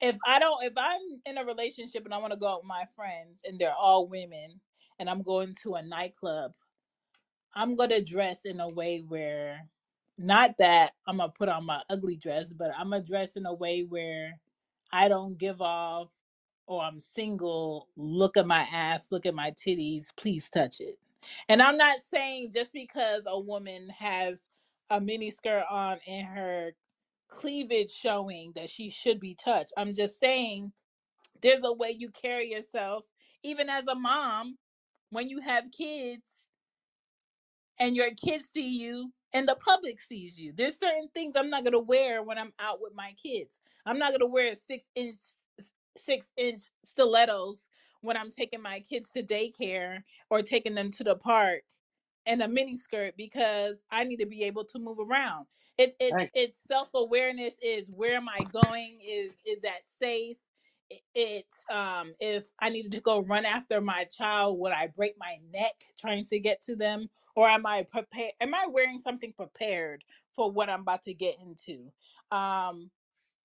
If 0.00 0.18
I 0.26 0.38
don't, 0.38 0.62
if 0.64 0.74
I'm 0.76 1.00
in 1.26 1.38
a 1.38 1.44
relationship 1.44 2.04
and 2.04 2.14
I 2.14 2.18
want 2.18 2.32
to 2.32 2.38
go 2.38 2.48
out 2.48 2.60
with 2.62 2.68
my 2.68 2.84
friends 2.96 3.42
and 3.46 3.58
they're 3.58 3.74
all 3.74 4.08
women, 4.08 4.60
and 4.98 5.10
I'm 5.10 5.22
going 5.22 5.54
to 5.64 5.74
a 5.76 5.82
nightclub 5.82 6.52
I'm 7.54 7.76
gonna 7.76 8.02
dress 8.02 8.44
in 8.44 8.60
a 8.60 8.68
way 8.68 9.00
where 9.06 9.68
not 10.18 10.56
that 10.58 10.92
I'm 11.06 11.16
gonna 11.18 11.32
put 11.32 11.48
on 11.48 11.64
my 11.66 11.82
ugly 11.90 12.16
dress, 12.16 12.52
but 12.52 12.70
I'm 12.76 12.90
gonna 12.90 13.02
dress 13.02 13.36
in 13.36 13.46
a 13.46 13.54
way 13.54 13.82
where 13.82 14.38
I 14.92 15.08
don't 15.08 15.38
give 15.38 15.60
off 15.60 16.10
or 16.66 16.82
I'm 16.82 17.00
single, 17.00 17.88
look 17.96 18.36
at 18.36 18.46
my 18.46 18.62
ass, 18.72 19.10
look 19.10 19.26
at 19.26 19.34
my 19.34 19.50
titties, 19.52 20.08
please 20.16 20.48
touch 20.48 20.80
it. 20.80 20.96
And 21.48 21.60
I'm 21.60 21.76
not 21.76 22.00
saying 22.02 22.52
just 22.52 22.72
because 22.72 23.22
a 23.26 23.38
woman 23.38 23.88
has 23.90 24.48
a 24.90 25.00
mini 25.00 25.30
skirt 25.30 25.64
on 25.70 25.98
and 26.06 26.26
her 26.26 26.72
cleavage 27.28 27.90
showing 27.92 28.52
that 28.56 28.70
she 28.70 28.90
should 28.90 29.20
be 29.20 29.34
touched. 29.34 29.72
I'm 29.76 29.94
just 29.94 30.20
saying 30.20 30.72
there's 31.42 31.64
a 31.64 31.72
way 31.72 31.90
you 31.98 32.10
carry 32.10 32.50
yourself, 32.52 33.04
even 33.44 33.70
as 33.70 33.86
a 33.88 33.94
mom, 33.94 34.58
when 35.14 35.30
you 35.30 35.40
have 35.40 35.72
kids 35.72 36.50
and 37.78 37.96
your 37.96 38.10
kids 38.14 38.46
see 38.46 38.68
you 38.68 39.12
and 39.34 39.48
the 39.48 39.56
public 39.56 40.00
sees 40.00 40.38
you. 40.38 40.52
There's 40.54 40.78
certain 40.78 41.08
things 41.14 41.36
I'm 41.36 41.50
not 41.50 41.64
gonna 41.64 41.80
wear 41.80 42.22
when 42.22 42.38
I'm 42.38 42.54
out 42.58 42.80
with 42.80 42.94
my 42.94 43.14
kids. 43.14 43.60
I'm 43.86 43.98
not 43.98 44.12
gonna 44.12 44.26
wear 44.30 44.54
six 44.56 44.90
inch 44.96 45.18
six 45.96 46.32
inch 46.36 46.62
stilettos 46.84 47.68
when 48.02 48.16
I'm 48.16 48.30
taking 48.30 48.62
my 48.62 48.80
kids 48.80 49.10
to 49.12 49.22
daycare 49.24 50.04
or 50.30 50.42
taking 50.42 50.74
them 50.76 50.90
to 50.92 51.04
the 51.04 51.16
park 51.16 51.64
and 52.26 52.42
a 52.42 52.48
mini 52.48 52.76
skirt 52.76 53.16
because 53.16 53.84
I 53.90 54.04
need 54.04 54.18
to 54.18 54.26
be 54.26 54.44
able 54.44 54.64
to 54.66 54.80
move 54.80 54.98
around. 55.00 55.46
It's 55.78 55.96
it's 56.00 56.16
Thank 56.16 56.32
it's 56.34 56.60
self 56.60 56.90
awareness. 56.94 57.56
Is 57.62 57.90
where 57.90 58.16
am 58.16 58.28
I 58.28 58.44
going? 58.44 59.00
Is 59.02 59.32
is 59.46 59.62
that 59.62 59.88
safe? 59.88 60.38
It's 61.14 61.64
um 61.72 62.12
if 62.20 62.46
I 62.60 62.70
needed 62.70 62.92
to 62.92 63.00
go 63.00 63.20
run 63.22 63.44
after 63.46 63.80
my 63.80 64.04
child, 64.04 64.58
would 64.60 64.72
I 64.72 64.88
break 64.88 65.14
my 65.18 65.38
neck 65.52 65.74
trying 65.98 66.24
to 66.26 66.38
get 66.40 66.62
to 66.62 66.76
them, 66.76 67.08
or 67.36 67.48
am 67.48 67.66
I 67.66 67.84
prepared? 67.84 68.32
Am 68.40 68.54
I 68.54 68.66
wearing 68.70 68.98
something 68.98 69.32
prepared 69.34 70.04
for 70.34 70.50
what 70.50 70.70
I'm 70.70 70.82
about 70.82 71.04
to 71.04 71.14
get 71.14 71.36
into? 71.40 71.90
Um, 72.36 72.90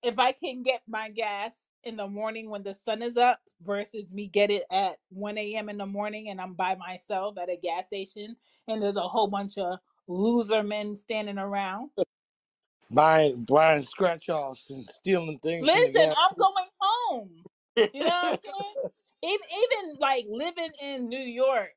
if 0.04 0.18
I 0.20 0.32
can 0.32 0.64
get 0.64 0.82
my 0.88 1.10
gas 1.10 1.68
in 1.84 1.96
the 1.98 2.08
morning 2.08 2.50
when 2.50 2.64
the 2.64 2.74
sun 2.76 3.02
is 3.02 3.18
up 3.18 3.40
versus 3.62 4.14
me 4.14 4.28
get 4.28 4.50
it 4.52 4.64
at 4.72 4.98
1 5.10 5.38
a.m. 5.38 5.70
in 5.70 5.78
the 5.78 5.86
morning 5.86 6.30
and 6.30 6.40
I'm 6.40 6.54
by 6.54 6.76
myself 6.76 7.38
at 7.38 7.50
a 7.50 7.58
gas 7.58 7.86
station 7.86 8.36
and 8.68 8.82
there's 8.82 8.96
a 8.96 9.02
whole 9.08 9.28
bunch 9.28 9.58
of 9.58 9.78
loser 10.08 10.64
men 10.64 10.96
standing 10.96 11.38
around. 11.38 11.90
buying 12.90 13.44
buying 13.44 13.84
scratch 13.84 14.30
offs 14.30 14.70
and 14.70 14.86
stealing 14.88 15.38
things 15.40 15.70
from 15.70 15.82
the 15.84 15.90
Listen, 15.90 15.92
gas. 15.92 16.16
I'm 16.16 16.32
going 16.38 16.69
home. 17.10 17.44
You 17.92 18.04
know 18.04 18.12
what 18.12 18.34
I'm 18.34 18.36
saying? 18.44 18.74
Even 19.22 19.48
even 19.84 19.96
like 20.00 20.26
living 20.28 20.72
in 20.82 21.08
New 21.08 21.18
York 21.20 21.72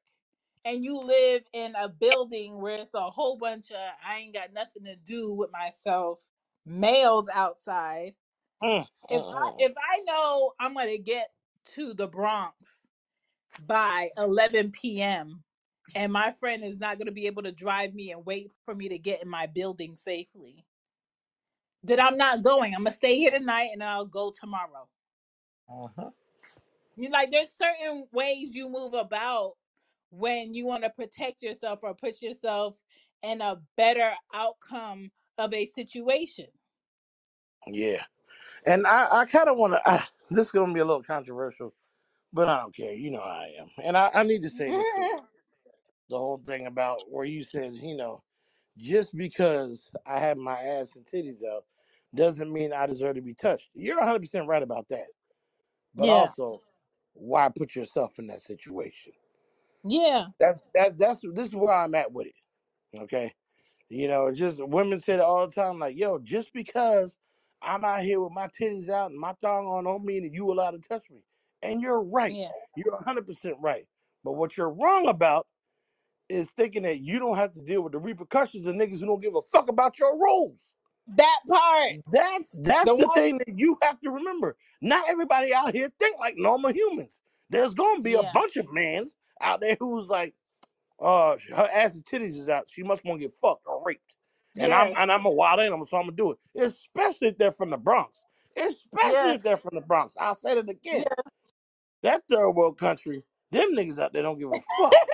and 0.66 0.84
you 0.84 1.00
live 1.00 1.44
in 1.54 1.76
a 1.76 1.90
building 1.90 2.62
where 2.62 2.76
it's 2.82 2.94
a 2.94 3.10
whole 3.10 3.38
bunch 3.38 3.72
of 3.72 3.78
I 4.08 4.20
ain't 4.20 4.34
got 4.36 4.54
nothing 4.54 4.86
to 4.86 4.96
do 4.96 5.34
with 5.34 5.52
myself 5.52 6.22
males 6.66 7.30
outside 7.34 8.14
Mm, 8.64 8.86
if 9.10 9.24
I 9.32 9.50
mm. 9.50 9.60
if 9.60 9.74
I 9.78 10.02
know 10.06 10.54
I'm 10.60 10.74
gonna 10.76 10.98
get 10.98 11.30
to 11.76 11.94
the 11.94 12.08
Bronx 12.08 12.88
by 13.68 14.12
11 14.18 14.72
p.m. 14.72 15.44
and 15.96 16.14
my 16.14 16.32
friend 16.34 16.64
is 16.64 16.80
not 16.80 17.00
gonna 17.00 17.12
be 17.12 17.28
able 17.28 17.44
to 17.44 17.52
drive 17.52 17.94
me 17.94 18.12
and 18.12 18.26
wait 18.26 18.52
for 18.66 18.76
me 18.76 18.90
to 18.90 19.00
get 19.00 19.24
in 19.24 19.30
my 19.30 19.48
building 19.48 19.98
safely, 19.98 20.66
then 21.84 22.00
I'm 22.00 22.18
not 22.18 22.44
going. 22.44 22.76
I'm 22.76 22.84
gonna 22.84 22.94
stay 22.94 23.18
here 23.18 23.32
tonight 23.32 23.70
and 23.74 23.84
I'll 23.84 24.06
go 24.08 24.32
tomorrow. 24.40 24.90
Uh-huh. 25.70 26.10
You 26.96 27.10
like 27.10 27.32
there's 27.32 27.52
certain 27.52 28.08
ways 28.12 28.56
you 28.56 28.70
move 28.70 28.94
about 28.94 29.54
when 30.12 30.54
you 30.54 30.66
want 30.66 30.84
to 30.84 30.90
protect 30.92 31.42
yourself 31.42 31.80
or 31.84 31.96
put 31.96 32.22
yourself 32.22 32.78
in 33.24 33.42
a 33.42 33.62
better 33.78 34.14
outcome 34.34 35.12
of 35.38 35.54
a 35.54 35.66
situation. 35.66 36.48
Yeah, 37.68 38.04
and 38.66 38.86
I, 38.86 39.08
I 39.12 39.26
kind 39.26 39.50
of 39.50 39.58
want 39.58 39.74
to. 39.74 40.08
This 40.30 40.48
is 40.48 40.52
gonna 40.52 40.74
be 40.74 40.82
a 40.82 40.86
little 40.86 41.04
controversial, 41.04 41.74
but 42.34 42.50
I 42.50 42.62
don't 42.62 42.76
care. 42.76 42.94
You 42.94 43.12
know 43.12 43.22
how 43.22 43.28
I 43.28 43.54
am, 43.60 43.70
and 43.84 43.98
I, 43.98 44.12
I 44.14 44.24
need 44.24 44.42
to 44.44 44.50
say 44.50 44.66
this 44.66 44.86
too. 44.96 45.20
The 46.10 46.18
whole 46.18 46.42
thing 46.46 46.68
about 46.68 47.00
where 47.10 47.26
you 47.26 47.44
said, 47.44 47.74
you 47.76 47.96
know, 47.96 48.22
just 48.78 49.16
because 49.16 49.92
I 50.06 50.20
have 50.20 50.38
my 50.38 50.62
ass 50.62 50.96
and 50.96 51.06
titties 51.06 51.44
out 51.44 51.66
doesn't 52.14 52.52
mean 52.54 52.74
I 52.74 52.86
deserve 52.86 53.16
to 53.16 53.22
be 53.22 53.34
touched. 53.34 53.70
You're 53.74 53.98
100 53.98 54.20
percent 54.20 54.48
right 54.48 54.62
about 54.62 54.88
that. 54.90 55.08
But 55.96 56.06
yeah, 56.06 56.10
also, 56.10 56.62
why 57.14 57.50
put 57.56 57.76
yourself 57.76 58.20
in 58.20 58.28
that 58.28 58.42
situation? 58.42 59.14
yeah, 59.84 60.28
That 60.40 60.60
that 60.76 60.98
that's 61.00 61.22
this 61.34 61.50
is 61.50 61.56
where 61.56 61.74
I'm 61.74 61.96
at 61.96 62.12
with 62.14 62.28
it. 62.28 62.36
Okay 63.00 63.32
You 63.90 64.08
know, 64.08 64.32
just 64.34 64.66
women 64.66 65.00
say 65.00 65.16
it 65.16 65.20
all 65.22 65.48
the 65.48 65.54
time, 65.54 65.80
like, 65.80 65.98
yo, 65.98 66.20
just 66.20 66.54
because 66.54 67.18
I'm 67.62 67.86
out 67.86 68.02
here 68.04 68.20
with 68.22 68.34
my 68.34 68.50
titties 68.50 68.90
out 68.90 69.12
and 69.12 69.20
my 69.20 69.34
thong 69.42 69.68
on 69.68 69.84
don't 69.86 70.06
mean 70.06 70.24
that 70.24 70.34
you 70.34 70.52
allowed 70.52 70.72
to 70.72 70.80
touch 70.80 71.10
me. 71.12 71.24
And 71.64 71.82
you're 71.82 72.02
right. 72.04 72.38
yeah. 72.38 72.52
You're 72.76 72.98
100% 72.98 73.56
right. 73.62 73.86
But 74.26 74.34
what 74.34 74.58
you're 74.58 74.72
wrong 74.72 75.08
about 75.08 75.48
is 76.30 76.52
thinking 76.52 76.84
that 76.84 77.00
you 77.02 77.20
don't 77.20 77.38
have 77.38 77.54
to 77.54 77.64
deal 77.64 77.82
with 77.84 77.94
the 77.94 78.00
repercussions 78.00 78.68
of 78.68 78.76
niggas 78.76 79.00
who 79.02 79.08
don't 79.08 79.22
give 79.22 79.36
a 79.36 79.42
fuck 79.44 79.70
about 79.70 80.00
your 80.00 80.16
rules. 80.20 80.76
That 81.08 81.40
part. 81.50 81.92
That's 82.12 82.52
The 82.54 82.62
that's 82.64 82.86
the 82.86 82.96
one. 82.96 83.10
thing 83.16 83.38
that 83.40 83.58
you 83.60 83.78
have 83.82 84.00
to 84.02 84.12
remember. 84.12 84.58
Not 84.82 85.10
everybody 85.10 85.54
out 85.54 85.74
here 85.74 85.90
think 86.00 86.20
like 86.20 86.36
normal 86.38 86.72
humans. 86.74 87.22
There's 87.50 87.74
gonna 87.76 88.02
be 88.02 88.16
a 88.16 88.22
Yeah. 88.22 88.32
bunch 88.34 88.58
of 88.58 88.72
mans 88.74 89.16
out 89.42 89.62
there 89.62 89.78
who's 89.80 90.08
like, 90.08 90.34
uh, 91.00 91.38
her 91.56 91.70
ass 91.74 91.96
and 91.96 92.06
titties 92.06 92.38
is 92.38 92.50
out. 92.50 92.70
She 92.70 92.84
must 92.84 93.04
want 93.06 93.22
to 93.22 93.28
get 93.28 93.36
fucked 93.38 93.68
or 93.68 93.84
raped. 93.86 94.16
And 94.60 94.74
I'm 94.74 94.90
Yes. 94.90 94.98
and 95.00 95.12
I'm 95.12 95.26
a 95.26 95.30
wild 95.32 95.60
animal, 95.60 95.86
so 95.86 95.98
I'm 95.98 96.04
gonna 96.04 96.16
do 96.16 96.32
it. 96.32 96.40
Especially 96.56 97.30
if 97.30 97.38
they're 97.38 97.52
from 97.52 97.70
the 97.72 97.78
Bronx. 97.78 98.26
Especially 98.56 99.12
Yes. 99.12 99.36
if 99.38 99.44
they're 99.44 99.58
from 99.58 99.76
the 99.76 99.82
Bronx. 99.82 100.16
I'll 100.20 100.34
say 100.36 100.54
it 100.54 100.70
again. 100.70 100.78
Yes. 100.84 101.08
That 102.04 102.24
third 102.30 102.52
world 102.52 102.78
country, 102.78 103.24
them 103.52 103.72
niggas 103.74 104.00
out 104.00 104.14
there 104.14 104.24
don't 104.24 104.40
give 104.40 104.52
a 104.54 104.62
fuck. 104.78 104.94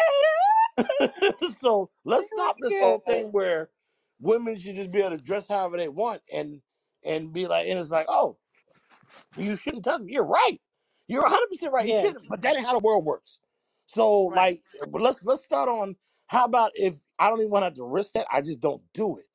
so 1.60 1.90
let's 2.06 2.28
stop 2.30 2.58
this 2.62 2.74
whole 2.80 3.00
thing 3.00 3.32
where 3.32 3.70
women 4.22 4.58
should 4.60 4.76
just 4.78 4.92
be 4.92 5.00
able 5.02 5.18
to 5.18 5.24
dress 5.24 5.48
however 5.48 5.78
they 5.78 5.90
want 5.90 6.24
and 6.34 6.62
and 7.06 7.34
be 7.34 7.48
like, 7.48 7.68
and 7.68 7.80
it's 7.80 7.92
like, 7.92 8.08
oh, 8.10 8.38
you 9.36 9.58
shouldn't 9.58 9.86
touch 9.86 10.02
me. 10.02 10.14
You're 10.14 10.26
right. 10.26 10.60
You're 11.08 11.24
100 11.24 11.48
percent 11.50 11.74
right. 11.74 11.88
You 11.90 11.96
Yeah. 11.96 11.98
shouldn't. 11.98 12.30
But 12.30 12.42
that 12.44 12.56
ain't 12.58 12.66
how 12.66 12.74
the 12.74 12.80
world 12.86 13.06
works. 13.06 13.40
So 13.88 14.22
Right. 14.28 14.36
like, 14.36 14.62
but 14.90 15.02
let's 15.02 15.26
let's 15.26 15.44
start 15.44 15.70
on 15.70 15.98
how 16.28 16.46
about 16.46 16.72
if 16.76 16.96
I 17.20 17.30
don't 17.30 17.40
even 17.40 17.52
want 17.52 17.64
to 17.64 17.68
have 17.68 17.76
to 17.76 17.86
risk 17.86 18.14
that, 18.14 18.28
I 18.32 18.42
just 18.42 18.62
don't 18.62 18.84
do 18.94 19.18
it. 19.18 19.28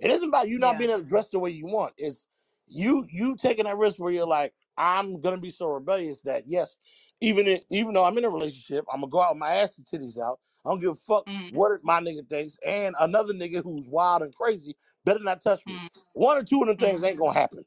It 0.00 0.12
isn't 0.12 0.28
about 0.28 0.48
you 0.48 0.58
not 0.58 0.76
Yeah. 0.76 0.78
being 0.78 0.90
able 0.90 1.00
to 1.02 1.06
dress 1.06 1.28
the 1.30 1.40
way 1.40 1.50
you 1.50 1.66
want. 1.66 1.94
It's 1.98 2.26
you 2.68 3.06
you 3.10 3.36
taking 3.36 3.66
that 3.66 3.78
risk 3.78 3.98
where 3.98 4.12
you're 4.12 4.26
like, 4.26 4.54
I'm 4.78 5.20
gonna 5.20 5.38
be 5.38 5.50
so 5.50 5.68
rebellious 5.68 6.22
that 6.22 6.44
yes, 6.48 6.76
even 7.20 7.48
if, 7.48 7.64
even 7.70 7.94
though 7.94 8.04
I'm 8.04 8.18
in 8.18 8.26
a 8.26 8.30
relationship, 8.30 8.84
I'm 8.92 9.00
gonna 9.02 9.10
go 9.10 9.22
out 9.22 9.34
with 9.34 9.40
my 9.40 9.54
ass 9.56 9.78
and 9.78 9.86
titties 9.86 10.20
out. 10.20 10.40
I 10.64 10.70
don't 10.70 10.80
give 10.80 10.92
a 10.92 10.94
fuck 10.96 11.26
Mm, 11.28 11.52
what 11.52 11.80
my 11.84 12.00
nigga 12.00 12.28
thinks, 12.28 12.58
and 12.66 12.94
another 13.00 13.34
nigga 13.34 13.62
who's 13.64 13.88
wild 13.88 14.22
and 14.22 14.34
crazy 14.34 14.76
better 15.04 15.20
not 15.20 15.42
touch 15.42 15.66
me. 15.66 15.74
mm, 15.74 15.88
One 16.14 16.38
or 16.38 16.44
two 16.44 16.60
of 16.62 16.68
them 16.68 16.76
mm. 16.76 16.80
things 16.80 17.04
ain't 17.04 17.18
gonna 17.18 17.32
happen. 17.34 17.64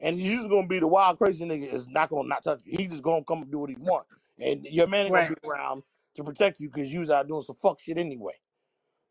And 0.00 0.18
he's 0.18 0.38
just 0.38 0.50
gonna 0.50 0.66
be 0.66 0.78
the 0.80 0.88
wild 0.88 1.18
crazy 1.18 1.44
nigga 1.46 1.72
is 1.72 1.88
not 1.88 2.10
gonna 2.10 2.28
not 2.28 2.44
touch 2.44 2.62
you. 2.66 2.78
He 2.78 2.86
just 2.88 3.02
gonna 3.02 3.24
come 3.24 3.42
and 3.42 3.50
do 3.52 3.60
what 3.60 3.70
he 3.70 3.76
want. 3.78 4.06
And 4.40 4.66
your 4.66 4.86
man 4.88 5.06
ain't 5.06 5.14
gonna 5.14 5.26
be 5.28 5.36
around 5.48 5.82
to 6.16 6.24
protect 6.24 6.60
you 6.60 6.68
because 6.70 6.92
you 6.92 7.00
was 7.00 7.10
out 7.10 7.28
doing 7.28 7.42
some 7.42 7.56
fuck 7.56 7.80
shit 7.80 7.98
anyway. 7.98 8.34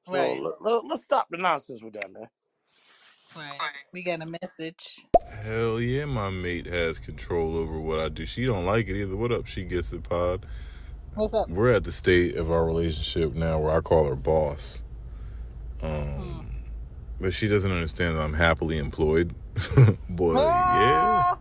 So 0.03 0.17
Right. 0.17 0.39
let, 0.39 0.62
let, 0.62 0.85
let's 0.85 1.03
stop 1.03 1.27
the 1.31 1.38
nonsense 1.38 1.83
with 1.83 1.93
that, 1.93 2.12
man. 2.12 2.27
Right. 3.35 3.59
We 3.93 4.03
got 4.03 4.21
a 4.21 4.38
message. 4.41 5.07
Hell 5.43 5.81
yeah, 5.81 6.05
my 6.05 6.29
mate 6.29 6.65
has 6.67 7.00
control 7.00 7.57
over 7.57 7.79
what 7.79 8.00
I 8.00 8.09
do. 8.09 8.25
She 8.25 8.45
don't 8.45 8.65
like 8.65 8.88
it 8.88 9.00
either. 9.01 9.15
What 9.17 9.31
up? 9.31 9.47
She 9.47 9.63
gets 9.65 9.93
it, 9.93 10.03
pod. 10.03 10.45
What's 11.15 11.34
up? 11.34 11.50
We're 11.50 11.72
at 11.72 11.86
the 11.86 11.93
state 11.93 12.36
of 12.36 12.51
our 12.51 12.65
relationship 12.65 13.36
now 13.36 13.57
where 13.60 13.74
I 13.74 13.79
call 13.79 14.05
her 14.05 14.17
boss. 14.17 14.84
Mm. 15.81 16.19
Um, 16.19 16.51
but 17.22 17.34
she 17.34 17.48
doesn't 17.48 17.72
understand 17.72 18.17
that 18.17 18.22
I'm 18.22 18.34
happily 18.34 18.77
employed. 18.77 19.34
Boy, 20.10 20.34
yeah, 20.34 20.41
Ah, 20.43 21.38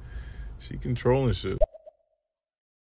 she 0.60 0.76
controlling 0.76 1.32
shit. 1.32 1.58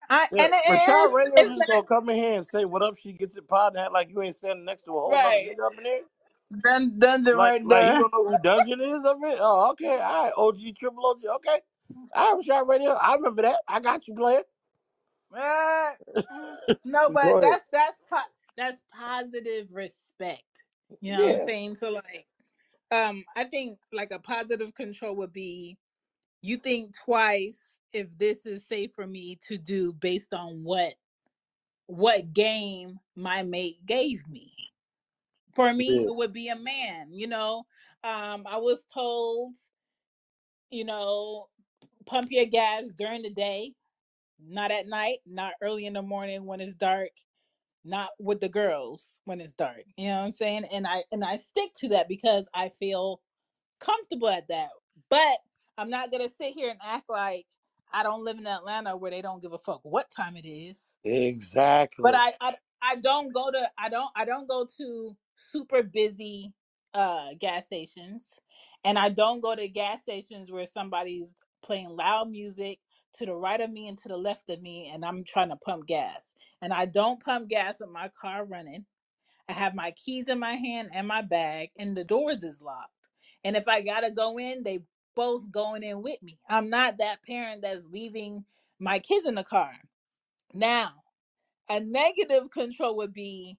I, 0.10 0.28
Yeah, 0.34 0.44
and 0.44 0.54
it 0.54 0.64
but 0.68 0.88
y'all 0.88 1.18
It's 1.18 1.50
just 1.50 1.64
gonna 1.72 1.84
come 1.84 2.10
in 2.10 2.18
here 2.18 2.34
and 2.34 2.46
say 2.46 2.66
what 2.66 2.82
up. 2.82 2.98
She 2.98 3.14
gets 3.14 3.38
it 3.38 3.48
pod 3.48 3.76
and 3.76 3.86
act 3.86 3.94
like 3.94 4.10
you 4.10 4.22
ain't 4.22 4.36
standing 4.36 4.66
next 4.66 4.84
to 4.84 4.92
a 4.92 5.00
whole 5.00 5.12
nother 5.12 5.24
right. 5.24 5.50
nigga 5.50 5.66
up 5.66 5.78
in 5.78 5.84
there. 5.86 6.00
Dun, 6.62 7.00
dungeon 7.00 7.38
Like 7.38 7.64
right 7.64 7.66
like 7.66 7.94
you 7.94 8.00
don't 8.02 8.14
know 8.14 8.30
who 8.30 8.38
Dungeon 8.44 8.82
is 8.82 9.06
up 9.06 9.18
here. 9.24 9.38
Oh, 9.40 9.72
okay, 9.72 9.98
all 9.98 10.24
right. 10.26 10.34
OG 10.36 10.76
Triple 10.78 11.06
OG. 11.06 11.36
Okay, 11.38 11.60
all 12.14 12.36
right, 12.36 12.46
Rashad 12.46 12.68
Radio. 12.68 12.92
I 12.92 13.16
remember 13.16 13.44
that. 13.44 13.60
I 13.68 13.80
got 13.80 14.10
you, 14.10 14.14
player. 14.14 14.42
Uh, 15.36 15.92
no, 16.86 17.10
but 17.14 17.42
that's 17.42 17.66
that's 17.72 18.02
po- 18.10 18.32
that's 18.58 18.82
positive 18.98 19.68
respect. 19.72 20.44
You 21.02 21.14
know 21.14 21.24
what 21.24 21.32
I'm 21.32 21.40
saying? 21.40 21.76
So 21.76 21.90
like, 21.92 22.28
um, 22.92 23.26
I 23.36 23.44
think 23.46 23.80
like 23.94 24.12
a 24.12 24.20
positive 24.20 24.74
control 24.76 25.16
would 25.18 25.34
be 25.34 25.78
you 26.42 26.58
think 26.58 26.96
twice 27.04 27.60
if 27.94 28.08
this 28.18 28.46
is 28.46 28.66
safe 28.66 28.94
for 28.94 29.08
me 29.08 29.38
to 29.48 29.58
do 29.58 29.94
based 29.94 30.34
on 30.34 30.64
what 30.64 30.94
what 31.88 32.34
game 32.34 33.00
my 33.16 33.44
mate 33.44 33.86
gave 33.86 34.28
me. 34.28 34.54
For 35.56 35.74
me, 35.74 36.02
yeah, 36.02 36.08
it 36.08 36.16
would 36.16 36.34
be 36.34 36.50
a 36.50 36.56
man. 36.56 37.12
You 37.12 37.28
know, 37.28 37.64
um, 38.04 38.46
I 38.46 38.58
was 38.58 38.84
told, 38.94 39.54
you 40.70 40.84
know, 40.84 41.48
pump 42.06 42.28
your 42.32 42.46
gas 42.46 42.88
during 42.98 43.22
the 43.24 43.30
day, 43.30 43.74
not 44.40 44.72
at 44.72 44.88
night, 44.88 45.20
not 45.26 45.54
early 45.62 45.86
in 45.86 45.94
the 45.94 46.02
morning 46.04 46.46
when 46.46 46.62
it's 46.62 46.76
dark 46.76 47.12
not 47.86 48.12
with 48.20 48.42
the 48.42 48.50
girls 48.50 49.20
when 49.26 49.42
it's 49.42 49.54
dark. 49.54 49.84
You 49.98 50.10
know 50.10 50.20
what 50.22 50.28
I'm 50.28 50.34
saying? 50.34 50.66
And 50.72 50.88
I 50.88 51.06
and 51.14 51.26
I 51.26 51.38
stick 51.38 51.74
to 51.80 51.90
that 51.90 52.10
because 52.10 52.48
I 52.56 52.70
feel 52.70 53.22
comfortable 53.80 54.30
at 54.30 54.48
that. 54.50 54.70
But 55.10 55.40
I'm 55.78 55.90
not 55.90 56.12
gonna 56.12 56.30
sit 56.30 56.54
here 56.56 56.70
and 56.72 56.80
act 56.86 57.10
like 57.10 57.48
I 57.94 58.04
don't 58.04 58.26
live 58.26 58.40
in 58.40 58.48
Atlanta 58.48 58.98
where 58.98 59.12
they 59.12 59.22
don't 59.24 59.42
give 59.42 59.54
a 59.54 59.60
fuck 59.60 59.82
what 59.84 60.12
time 60.12 60.38
it 60.38 60.48
is 60.48 60.96
Exactly. 61.06 62.04
but. 62.04 62.16
I, 62.16 62.34
I 62.42 62.56
I 62.84 62.96
don't 62.98 63.34
go 63.34 63.52
to 63.52 63.72
I 63.78 63.90
don't 63.90 64.10
I 64.16 64.26
don't 64.26 64.48
go 64.50 64.68
to 64.78 65.18
super 65.36 65.84
busy 65.84 66.54
uh 66.94 67.30
gas 67.40 67.66
stations 67.66 68.40
and 68.86 69.00
I 69.00 69.10
don't 69.10 69.42
go 69.42 69.56
to 69.56 69.68
gas 69.68 70.02
stations 70.02 70.52
where 70.52 70.66
somebody's 70.68 71.34
playing 71.64 71.90
loud 71.90 72.30
music 72.30 72.80
to 73.16 73.26
the 73.26 73.36
right 73.36 73.62
of 73.62 73.72
me 73.72 73.88
and 73.88 73.98
to 74.00 74.10
the 74.10 74.18
left 74.18 74.50
of 74.50 74.62
me 74.62 74.92
and 74.94 75.06
I'm 75.06 75.24
trying 75.24 75.50
to 75.50 75.56
pump 75.58 75.88
gas. 75.88 76.34
And 76.62 76.74
I 76.74 76.86
don't 76.86 77.24
pump 77.24 77.50
gas 77.50 77.80
with 77.80 77.90
my 77.90 78.10
car 78.20 78.46
running. 78.46 78.86
I 79.50 79.54
have 79.54 79.76
my 79.76 79.92
keys 79.92 80.30
in 80.30 80.40
my 80.40 80.54
hand 80.54 80.90
and 80.94 81.08
my 81.08 81.22
bag 81.22 81.70
and 81.78 81.96
the 81.96 82.04
doors 82.04 82.44
is 82.44 82.62
locked. 82.62 83.10
And 83.44 83.56
if 83.56 83.68
I 83.68 83.82
got 83.82 84.02
to 84.02 84.12
go 84.12 84.40
in, 84.40 84.64
they 84.64 84.80
both 85.16 85.52
going 85.52 85.84
in 85.84 86.02
with 86.02 86.22
me. 86.24 86.40
I'm 86.50 86.70
not 86.70 86.98
that 86.98 87.24
parent 87.24 87.62
that's 87.62 87.86
leaving 87.88 88.46
my 88.80 89.00
kids 89.00 89.28
in 89.28 89.36
the 89.36 89.44
car. 89.44 89.74
Now, 90.54 90.94
a 91.70 91.80
negative 91.80 92.52
control 92.52 92.98
would 92.98 93.14
be 93.14 93.58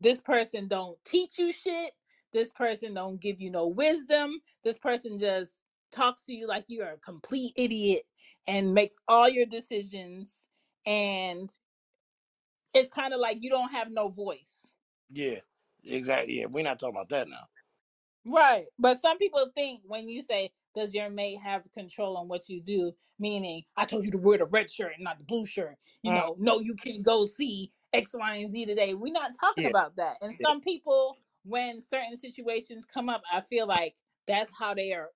this 0.00 0.20
person 0.22 0.68
don't 0.68 0.98
teach 1.04 1.38
you 1.38 1.52
shit 1.52 1.92
this 2.32 2.52
person 2.52 2.94
don't 2.94 3.20
give 3.20 3.40
you 3.40 3.50
no 3.50 3.68
wisdom 3.68 4.40
this 4.64 4.78
person 4.78 5.18
just 5.18 5.63
talks 5.94 6.24
to 6.26 6.34
you 6.34 6.46
like 6.46 6.64
you're 6.68 6.90
a 6.90 6.98
complete 6.98 7.52
idiot 7.56 8.02
and 8.48 8.74
makes 8.74 8.96
all 9.08 9.28
your 9.28 9.46
decisions 9.46 10.48
and 10.86 11.50
it's 12.74 12.88
kind 12.88 13.14
of 13.14 13.20
like 13.20 13.38
you 13.40 13.50
don't 13.50 13.70
have 13.72 13.90
no 13.90 14.08
voice 14.08 14.66
Yeah, 15.10 15.40
exactly. 15.82 16.40
Yeah, 16.40 16.46
we're 16.46 16.64
not 16.64 16.78
talking 16.78 16.96
about 16.96 17.08
that 17.10 17.28
now. 17.28 17.48
Right. 18.24 18.66
But 18.78 19.00
some 19.00 19.18
people 19.18 19.50
think 19.54 19.82
when 19.84 20.08
you 20.08 20.22
say, 20.22 20.52
does 20.74 20.94
your 20.94 21.10
mate 21.10 21.40
have 21.40 21.70
control 21.72 22.16
on 22.16 22.28
what 22.28 22.48
you 22.48 22.60
do? 22.60 22.92
Meaning, 23.18 23.64
I 23.76 23.84
told 23.84 24.04
you 24.04 24.10
to 24.12 24.18
wear 24.18 24.38
the 24.38 24.46
red 24.46 24.70
shirt 24.70 24.94
and 24.94 25.04
not 25.04 25.18
the 25.18 25.24
blue 25.24 25.46
shirt. 25.46 25.76
You 26.02 26.12
Mm, 26.12 26.14
know, 26.14 26.36
no, 26.38 26.60
you 26.60 26.74
can't 26.74 27.02
go 27.02 27.24
see 27.24 27.72
X, 27.92 28.14
Y, 28.18 28.36
and 28.36 28.50
Z 28.50 28.66
today. 28.66 28.94
We're 28.94 29.12
not 29.12 29.32
talking 29.38 29.66
yeah, 29.66 29.68
about 29.68 29.96
that. 29.96 30.18
And 30.22 30.34
yeah. 30.38 30.46
some 30.46 30.60
people, 30.60 31.18
when 31.44 31.80
certain 31.80 32.16
situations 32.16 32.86
come 32.86 33.08
up, 33.08 33.22
I 33.32 33.40
feel 33.42 33.66
like 33.66 33.96
that's 34.26 34.50
how 34.58 34.74
they 34.74 34.92
are 34.92 35.10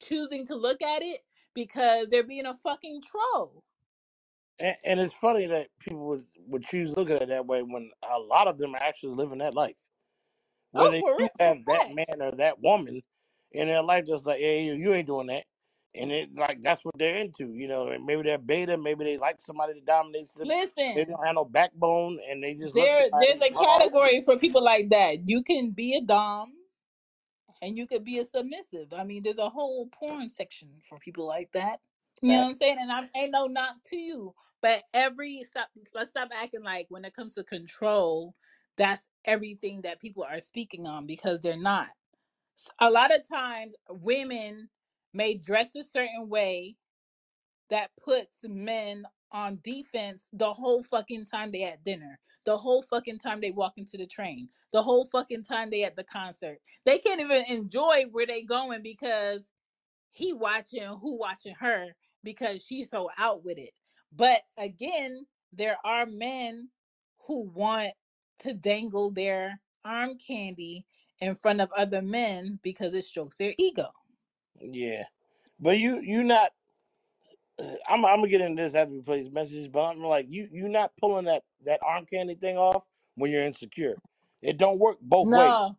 choosing 0.00 0.46
to 0.46 0.56
look 0.56 0.82
at 0.82 1.02
it 1.02 1.20
because 1.54 2.08
they're 2.08 2.22
being 2.22 2.46
a 2.46 2.54
fucking 2.54 3.02
troll. 3.02 3.62
And, 4.58 4.76
and 4.84 5.00
it's 5.00 5.14
funny 5.14 5.46
that 5.46 5.68
people 5.80 6.06
would, 6.08 6.24
would 6.46 6.64
choose 6.64 6.96
looking 6.96 7.16
at 7.16 7.22
it 7.22 7.28
that 7.28 7.46
way 7.46 7.62
when 7.62 7.90
a 8.10 8.18
lot 8.18 8.48
of 8.48 8.58
them 8.58 8.74
are 8.74 8.82
actually 8.82 9.14
living 9.14 9.38
that 9.38 9.54
life. 9.54 9.76
where 10.72 10.88
Oh, 10.88 10.90
they 10.90 11.00
for 11.00 11.16
real, 11.16 11.28
have 11.40 11.58
that 11.66 11.94
man 11.94 12.22
or 12.22 12.32
that 12.32 12.60
woman 12.60 13.02
in 13.52 13.68
their 13.68 13.82
life 13.82 14.06
that's 14.08 14.26
like, 14.26 14.38
hey, 14.38 14.64
you, 14.64 14.74
you 14.74 14.94
ain't 14.94 15.06
doing 15.06 15.28
that. 15.28 15.44
And 15.94 16.12
it 16.12 16.34
like 16.36 16.60
that's 16.60 16.84
what 16.84 16.96
they're 16.98 17.16
into, 17.16 17.52
you 17.54 17.66
know. 17.66 17.88
And 17.88 18.04
maybe 18.04 18.22
they're 18.22 18.38
beta, 18.38 18.76
maybe 18.76 19.04
they 19.04 19.16
like 19.16 19.40
somebody 19.40 19.74
to 19.74 19.80
dominate 19.80 20.28
them. 20.36 20.46
They 20.94 21.04
don't 21.04 21.24
have 21.24 21.34
no 21.34 21.44
backbone, 21.44 22.20
and 22.28 22.44
they 22.44 22.54
just 22.54 22.74
there, 22.74 23.06
there's 23.18 23.40
a 23.40 23.50
run 23.50 23.56
all 23.56 23.64
over 23.74 23.80
category 23.80 24.20
for 24.22 24.38
people 24.38 24.62
like 24.62 24.90
that. 24.90 25.28
You 25.28 25.42
can 25.42 25.70
be 25.70 25.96
a 25.96 26.02
dom 26.02 26.57
and 27.62 27.76
you 27.78 27.86
could 27.86 28.04
be 28.04 28.18
a 28.18 28.24
submissive. 28.24 28.92
I 28.92 29.04
mean, 29.04 29.22
there's 29.22 29.38
a 29.38 29.50
whole 29.50 29.88
porn 29.88 30.30
section 30.30 30.70
for 30.82 30.98
people 30.98 31.26
like 31.26 31.52
that. 31.52 31.80
You 32.22 32.34
know 32.36 32.42
what 32.42 32.48
I'm 32.50 32.54
saying? 32.56 32.78
And 32.80 32.92
I 32.92 33.08
ain't 33.16 33.32
no 33.32 33.46
knock 33.46 33.76
to 33.86 33.96
you, 33.96 34.34
but 34.62 34.84
every 34.94 35.44
stop, 35.44 35.68
let's 35.94 36.10
stop 36.10 36.30
acting 36.34 36.62
like 36.64 36.86
when 36.90 37.04
it 37.04 37.14
comes 37.14 37.34
to 37.34 37.44
control, 37.44 38.34
that's 38.76 39.08
everything 39.24 39.82
that 39.82 40.00
people 40.00 40.24
are 40.24 40.40
speaking 40.40 40.86
on 40.86 41.06
because 41.06 41.40
they're 41.40 41.56
not. 41.58 41.88
S- 42.58 42.70
A 42.80 42.90
lot 42.90 43.14
of 43.14 43.28
times, 43.28 43.74
women 43.90 44.70
may 45.14 45.34
dress 45.36 45.76
a 45.76 45.84
certain 45.84 46.28
way 46.28 46.76
that 47.70 47.92
puts 48.02 48.44
men 48.48 49.04
on 49.32 49.60
defense 49.62 50.30
the 50.32 50.52
whole 50.52 50.82
fucking 50.82 51.24
time 51.26 51.52
they 51.52 51.64
at 51.64 51.84
dinner, 51.84 52.18
the 52.44 52.56
whole 52.56 52.82
fucking 52.82 53.18
time 53.18 53.40
they 53.40 53.50
walk 53.50 53.74
into 53.76 53.96
the 53.96 54.06
train, 54.06 54.48
the 54.72 54.82
whole 54.82 55.06
fucking 55.06 55.42
time 55.44 55.70
they 55.70 55.84
at 55.84 55.96
the 55.96 56.04
concert. 56.04 56.58
They 56.84 56.98
can't 56.98 57.20
even 57.20 57.44
enjoy 57.48 58.04
where 58.10 58.26
they 58.26 58.42
going 58.42 58.82
because 58.82 59.52
he 60.10 60.32
watching 60.32 60.82
who 60.84 61.18
watching 61.18 61.54
her 61.56 61.94
because 62.24 62.64
she's 62.64 62.90
so 62.90 63.10
out 63.18 63.44
with 63.44 63.58
it. 63.58 63.70
But 64.12 64.42
again, 64.56 65.26
there 65.52 65.78
are 65.84 66.06
men 66.06 66.70
who 67.26 67.44
want 67.44 67.92
to 68.40 68.54
dangle 68.54 69.10
their 69.10 69.60
arm 69.84 70.16
candy 70.18 70.86
in 71.20 71.34
front 71.34 71.60
of 71.60 71.72
other 71.72 72.02
men 72.02 72.58
because 72.62 72.94
it 72.94 73.04
strokes 73.04 73.36
their 73.36 73.54
ego. 73.58 73.88
Yeah, 74.60 75.04
but 75.60 75.78
you 75.78 76.00
you 76.00 76.24
not. 76.24 76.52
I'm 77.60 78.04
I'm 78.04 78.18
gonna 78.18 78.28
get 78.28 78.40
into 78.42 78.62
this 78.62 78.74
after 78.74 78.94
we 78.94 79.02
play 79.02 79.22
this 79.22 79.32
message, 79.32 79.72
but 79.72 79.80
I'm 79.82 80.00
like 80.00 80.26
you 80.30 80.48
you're 80.52 80.68
not 80.68 80.92
pulling 81.00 81.26
that 81.26 81.44
that 81.66 81.80
arm 81.86 82.06
candy 82.06 82.34
thing 82.36 82.58
off 82.58 82.84
when 83.16 83.30
you're 83.30 83.44
insecure. 83.46 83.96
It 84.42 84.58
don't 84.58 84.78
work 84.80 84.98
both 85.02 85.30
ways. 85.32 85.56
No, 85.56 85.76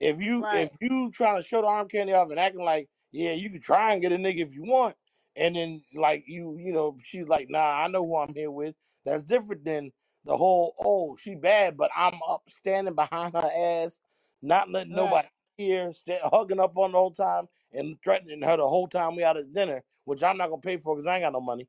If 0.00 0.20
you 0.20 0.46
if 0.50 0.70
right, 0.70 0.72
you 0.80 1.10
trying 1.12 1.40
to 1.40 1.46
show 1.46 1.62
the 1.62 1.66
arm 1.68 1.88
candy 1.88 2.12
off 2.12 2.30
and 2.30 2.38
acting 2.38 2.64
like, 2.64 2.88
yeah, 3.12 3.32
you 3.32 3.50
can 3.50 3.60
try 3.60 3.92
and 3.92 4.02
get 4.02 4.12
a 4.12 4.16
nigga 4.16 4.46
if 4.46 4.54
you 4.54 4.62
want, 4.64 4.96
and 5.36 5.56
then 5.56 5.82
like 5.94 6.24
you 6.26 6.56
you 6.58 6.72
know 6.72 6.98
she's 7.02 7.28
like, 7.28 7.48
nah, 7.50 7.82
I 7.84 7.88
know 7.88 8.04
who 8.06 8.16
I'm 8.16 8.34
here 8.34 8.50
with. 8.50 8.74
That's 9.04 9.22
different 9.22 9.64
than 9.64 9.92
the 10.24 10.36
whole 10.36 10.74
oh 10.78 11.16
she 11.16 11.34
bad, 11.34 11.76
but 11.76 11.90
I'm 11.96 12.20
up 12.28 12.42
standing 12.48 12.94
behind 12.94 13.34
her 13.34 13.50
ass, 13.56 14.00
not 14.42 14.70
letting 14.70 14.94
right. 14.94 14.96
nobody 14.96 15.28
hear, 15.56 15.92
sta 15.94 16.18
hugging 16.30 16.60
up 16.60 16.76
on 16.76 16.92
the 16.92 16.98
whole 16.98 17.12
time 17.12 17.48
and 17.72 17.96
threatening 18.04 18.42
her 18.42 18.56
the 18.58 18.68
whole 18.68 18.88
time 18.88 19.16
we 19.16 19.24
out 19.24 19.38
at 19.38 19.52
dinner, 19.54 19.82
which 20.08 20.22
I'm 20.22 20.38
not 20.38 20.48
gonna 20.48 20.62
pay 20.62 20.78
for 20.78 20.96
because 20.96 21.06
I 21.06 21.16
ain't 21.16 21.24
got 21.24 21.34
no 21.34 21.40
money. 21.40 21.68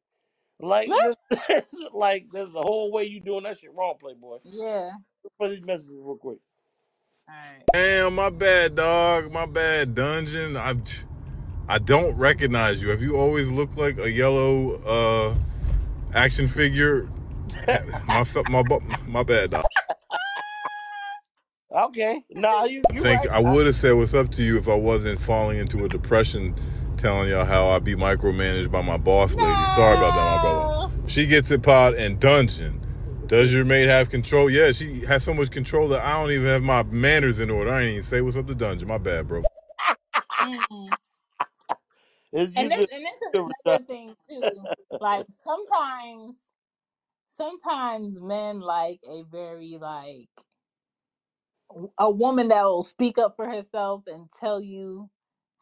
Like 0.60 0.90
this, 1.30 1.64
like 1.94 2.28
there's 2.32 2.56
a 2.56 2.62
whole 2.62 2.92
way 2.92 3.04
you 3.04 3.20
doing 3.20 3.44
that 3.44 3.60
shit 3.60 3.74
wrong, 3.76 3.96
Playboy. 4.00 4.38
Yeah. 4.44 4.92
Let's 5.24 5.36
Put 5.38 5.50
these 5.50 5.66
messages 5.66 5.92
real 5.92 6.16
quick. 6.16 6.40
All 7.28 7.36
right. 7.36 7.64
Damn, 7.74 8.16
my 8.16 8.30
bad, 8.30 8.76
dog. 8.76 9.32
My 9.32 9.46
bad, 9.46 9.94
dungeon. 9.94 10.56
I, 10.58 10.76
I 11.68 11.80
don't 11.80 12.16
recognize 12.16 12.82
you. 12.82 12.90
Have 12.90 13.02
you 13.02 13.18
always 13.18 13.48
looked 13.50 13.78
like 13.78 14.00
a 14.00 14.10
yellow 14.10 14.82
uh 14.84 15.36
action 16.14 16.48
figure? 16.48 17.10
My 18.08 18.24
my 18.50 18.64
my 19.08 19.24
bad, 19.24 19.52
dog. 19.52 19.66
Okay, 21.72 22.24
nah, 22.32 22.64
you 22.64 22.82
I 22.90 23.00
think 23.00 23.26
right. 23.26 23.30
I 23.30 23.40
would 23.40 23.66
have 23.68 23.76
said 23.76 23.94
what's 23.94 24.14
up 24.14 24.32
to 24.32 24.44
you 24.44 24.58
if 24.58 24.68
I 24.68 24.76
wasn't 24.76 25.20
falling 25.20 25.60
into 25.60 25.86
a 25.86 25.90
depression, 25.90 26.56
telling 27.00 27.30
y'all 27.30 27.46
how 27.46 27.70
I 27.70 27.80
be 27.80 27.96
micromanaged 27.96 28.72
by 28.72 28.82
my 28.82 28.98
boss 28.98 29.34
lady. 29.34 29.54
Sorry 29.76 29.98
about 29.98 30.14
that, 30.16 30.36
my 30.36 30.42
brother. 30.42 30.94
She 31.08 31.26
gets 31.26 31.52
it 31.52 31.64
pod 31.64 31.96
and 31.96 32.20
dungeon. 32.20 32.86
Does 33.28 33.54
your 33.54 33.66
mate 33.66 33.88
have 33.88 34.10
control? 34.10 34.50
Yeah, 34.50 34.72
she 34.72 35.02
has 35.06 35.24
so 35.24 35.34
much 35.34 35.52
control 35.52 35.88
that 35.90 36.04
I 36.04 36.22
don't 36.22 36.32
even 36.32 36.48
have 36.48 36.64
my 36.64 36.84
manners 36.84 37.40
in 37.40 37.50
order. 37.50 37.72
I 37.72 37.84
ain't 37.84 37.92
even 37.92 38.04
say 38.04 38.22
what's 38.22 38.38
up 38.38 38.48
to 38.48 38.56
dungeon. 38.56 38.88
My 38.88 38.98
bad, 38.98 39.28
bro. 39.28 39.44
Mm. 40.42 40.90
It's 42.32 42.56
you 42.56 42.62
And 42.62 42.72
this 42.72 42.86
and 42.92 43.04
this 43.06 43.22
is 43.22 43.50
another 43.66 43.84
thing 43.86 44.16
too. 44.28 44.42
Like 45.00 45.26
sometimes, 45.32 46.36
sometimes 47.30 48.22
men 48.22 48.60
like 48.60 49.00
a 49.10 49.24
very 49.32 49.78
like 49.82 50.30
a 51.98 52.10
woman 52.10 52.50
that 52.50 52.64
will 52.64 52.84
speak 52.84 53.18
up 53.18 53.36
for 53.36 53.50
herself 53.50 54.04
and 54.08 54.28
tell 54.40 54.62
you 54.62 55.10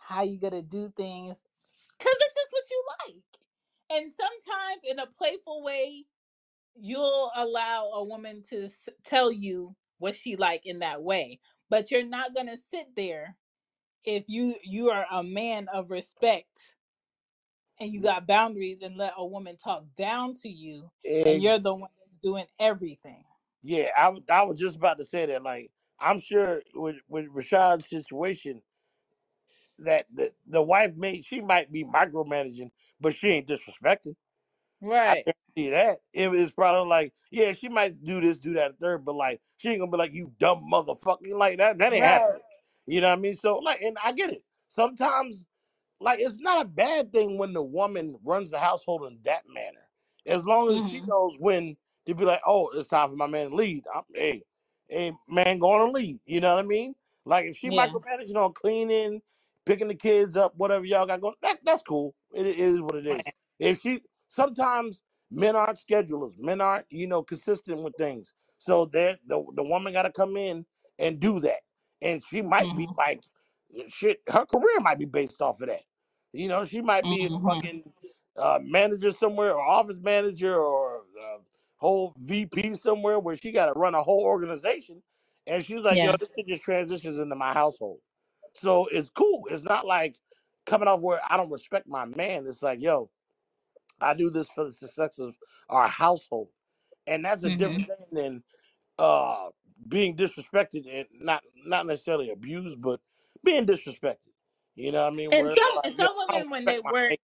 how 0.07 0.23
you 0.23 0.39
gonna 0.39 0.63
do 0.63 0.91
things 0.97 1.41
because 1.99 2.15
it's 2.19 2.35
just 2.35 2.51
what 2.53 2.65
you 2.71 2.83
like. 3.07 3.23
And 4.03 4.11
sometimes 4.11 4.83
in 4.89 4.99
a 4.99 5.07
playful 5.07 5.63
way, 5.63 6.05
you'll 6.75 7.31
allow 7.35 7.87
a 7.93 8.03
woman 8.03 8.43
to 8.49 8.65
s- 8.65 8.89
tell 9.05 9.31
you 9.31 9.75
what 9.99 10.15
she 10.15 10.35
like 10.37 10.65
in 10.65 10.79
that 10.79 11.03
way. 11.03 11.39
But 11.69 11.91
you're 11.91 12.05
not 12.05 12.35
gonna 12.35 12.57
sit 12.57 12.95
there 12.95 13.37
if 14.05 14.25
you 14.27 14.55
you 14.63 14.91
are 14.91 15.07
a 15.11 15.23
man 15.23 15.67
of 15.69 15.91
respect 15.91 16.75
and 17.79 17.93
you 17.93 18.01
mm. 18.01 18.01
got 18.01 18.27
boundaries 18.27 18.79
and 18.83 18.97
let 18.97 19.13
a 19.17 19.25
woman 19.25 19.57
talk 19.57 19.85
down 19.97 20.33
to 20.35 20.49
you 20.49 20.91
and 21.25 21.41
you're 21.41 21.59
the 21.59 21.73
one 21.73 21.89
that's 22.05 22.17
doing 22.19 22.45
everything. 22.59 23.23
yeah, 23.63 23.89
I, 23.97 24.09
was- 24.09 24.23
I 24.31 24.43
was 24.43 24.59
just 24.59 24.77
about 24.77 24.97
to 24.99 25.05
say 25.05 25.25
that. 25.27 25.43
Like, 25.43 25.71
I'm 25.99 26.19
sure 26.21 26.61
with 26.75 26.97
with 27.09 27.27
Rashad's 27.27 27.89
situation, 27.89 28.61
that 29.79 30.07
the, 30.13 30.31
the 30.47 30.61
wife 30.61 30.95
may 30.95 31.21
she 31.21 31.41
might 31.41 31.71
be 31.71 31.85
micromanaging, 31.85 32.71
but 33.01 33.15
she 33.15 33.29
ain't 33.29 33.47
disrespecting. 33.47 34.15
I 35.05 35.15
Right. 35.15 35.25
guarantee 35.25 35.71
that. 35.71 35.99
It 36.13 36.33
is 36.33 36.51
probably 36.51 36.89
like, 36.89 37.13
yeah, 37.31 37.53
she 37.53 37.69
might 37.69 38.03
do 38.03 38.21
this, 38.21 38.37
do 38.39 38.53
that, 38.55 38.79
third, 38.79 39.05
but 39.05 39.15
like, 39.15 39.41
she 39.57 39.69
ain't 39.69 39.79
gonna 39.79 39.91
be 39.91 39.97
like, 39.97 40.13
you 40.13 40.31
dumb 40.39 40.65
motherfucker. 40.71 41.29
Like 41.33 41.57
that, 41.59 41.79
that 41.79 41.93
ain't 41.93 42.05
Right. 42.05 42.05
happening. 42.05 42.41
You 42.87 43.01
know 43.01 43.09
what 43.09 43.19
I 43.19 43.21
mean? 43.21 43.35
So 43.35 43.57
like, 43.59 43.81
and 43.81 43.97
I 44.03 44.13
get 44.13 44.31
it. 44.31 44.43
Sometimes 44.69 45.45
like 46.01 46.21
it's 46.21 46.39
not 46.39 46.63
a 46.65 46.69
bad 46.69 47.13
thing 47.13 47.39
when 47.39 47.53
the 47.53 47.63
woman 47.63 48.17
runs 48.25 48.51
the 48.51 48.59
household 48.59 49.05
in 49.05 49.19
that 49.25 49.43
manner, 49.53 49.89
as 50.27 50.45
long 50.45 50.71
as 50.71 50.85
she 50.85 51.01
hmm 51.01 51.07
knows 51.07 51.37
when 51.39 51.77
to 52.07 52.15
be 52.15 52.25
like, 52.25 52.41
oh, 52.47 52.69
it's 52.75 52.89
time 52.89 53.11
for 53.11 53.17
my 53.17 53.27
man 53.27 53.51
to 53.51 53.55
lead. 53.57 53.85
I'm, 53.95 54.03
hey, 54.15 54.43
hey, 54.89 55.13
man, 55.29 55.59
going 55.59 55.87
to 55.87 55.91
lead. 55.93 56.21
You 56.25 56.41
know 56.41 56.55
what 56.55 56.65
I 56.65 56.67
mean? 56.67 56.95
Like 57.25 57.47
if 57.47 57.57
she 57.57 57.69
Yeah. 57.69 57.71
micromanaging 57.71 58.37
on 58.37 58.53
cleaning, 58.53 59.21
picking 59.67 59.89
the 59.89 59.95
kids 59.95 60.37
up, 60.37 60.55
whatever 60.57 60.85
y'all 60.85 61.07
got 61.07 61.21
going, 61.21 61.35
that 61.43 61.59
that's 61.65 61.83
cool. 61.83 62.15
It, 62.33 62.47
it 62.47 62.59
is 62.59 62.81
what 62.81 62.95
it 62.97 63.07
is. 63.07 63.27
If 63.59 63.81
she 63.81 64.03
sometimes 64.29 65.03
men 65.31 65.57
aren't 65.57 65.79
schedulers, 65.79 66.39
men 66.39 66.61
aren't 66.61 66.87
you 66.91 67.07
know 67.07 67.23
consistent 67.23 67.83
with 67.83 67.97
things, 67.97 68.33
so 68.57 68.85
that 68.87 69.19
the 69.27 69.43
the 69.55 69.63
woman 69.63 69.93
got 69.93 70.03
to 70.03 70.13
come 70.13 70.37
in 70.37 70.65
and 70.99 71.19
do 71.21 71.41
that, 71.41 71.61
and 72.03 72.23
she 72.25 72.43
might 72.43 72.75
be 72.75 72.87
hmm 72.87 72.93
like 72.97 73.21
shit. 73.89 74.21
Her 74.29 74.45
career 74.47 74.81
might 74.81 74.99
be 74.99 75.05
based 75.05 75.41
off 75.41 75.61
of 75.61 75.69
that. 75.69 75.83
You 76.33 76.49
know, 76.49 76.65
she 76.65 76.81
might 76.81 77.09
be 77.09 77.25
a 77.27 77.29
hmm 77.29 77.47
fucking 77.47 77.83
uh, 78.37 78.59
manager 78.63 79.11
somewhere, 79.11 79.53
or 79.53 79.61
office 79.63 79.99
manager, 80.01 80.55
or 80.57 81.03
uh, 81.21 81.39
whole 81.77 82.15
VP 82.19 82.75
somewhere 82.75 83.19
where 83.19 83.37
she 83.37 83.51
got 83.53 83.67
to 83.67 83.73
run 83.79 83.95
a 83.95 84.03
whole 84.03 84.23
organization. 84.23 85.03
And 85.47 85.65
she's 85.65 85.81
like, 85.83 86.01
yo, 86.03 86.11
Yeah. 86.11 86.17
this 86.19 86.29
shit 86.37 86.47
just 86.47 86.63
transitions 86.63 87.19
into 87.19 87.35
my 87.35 87.53
household. 87.53 87.99
So 88.61 88.87
it's 88.87 89.09
cool. 89.09 89.47
It's 89.51 89.63
not 89.63 89.85
like 89.87 90.17
coming 90.65 90.87
off 90.89 91.01
where 91.01 91.21
I 91.29 91.37
don't 91.37 91.51
respect 91.51 91.87
my 91.87 92.05
man. 92.05 92.47
It's 92.47 92.63
like, 92.63 92.81
yo, 92.81 93.09
I 94.01 94.13
do 94.15 94.29
this 94.29 94.47
for 94.49 94.65
the 94.65 94.71
success 94.73 95.19
of 95.19 95.35
our 95.69 95.87
household. 95.87 96.49
And 97.07 97.25
that's 97.25 97.43
a 97.45 97.49
hmm 97.49 97.51
different 97.51 97.87
thing 97.87 97.97
than 98.11 98.43
uh, 98.99 99.49
being 99.87 100.15
disrespected 100.17 100.85
and 100.91 101.07
not 101.21 101.43
not 101.65 101.87
necessarily 101.87 102.31
abused, 102.31 102.81
but 102.81 103.01
being 103.43 103.65
disrespected. 103.65 104.17
You 104.75 104.91
know 104.91 105.03
what 105.05 105.13
I 105.13 105.15
mean? 105.15 105.31
And 105.31 105.49
some 105.49 105.63
like, 105.75 105.85
some 105.89 106.15
women 106.17 106.49
when 106.51 106.65
they 106.65 106.79
work 106.79 107.15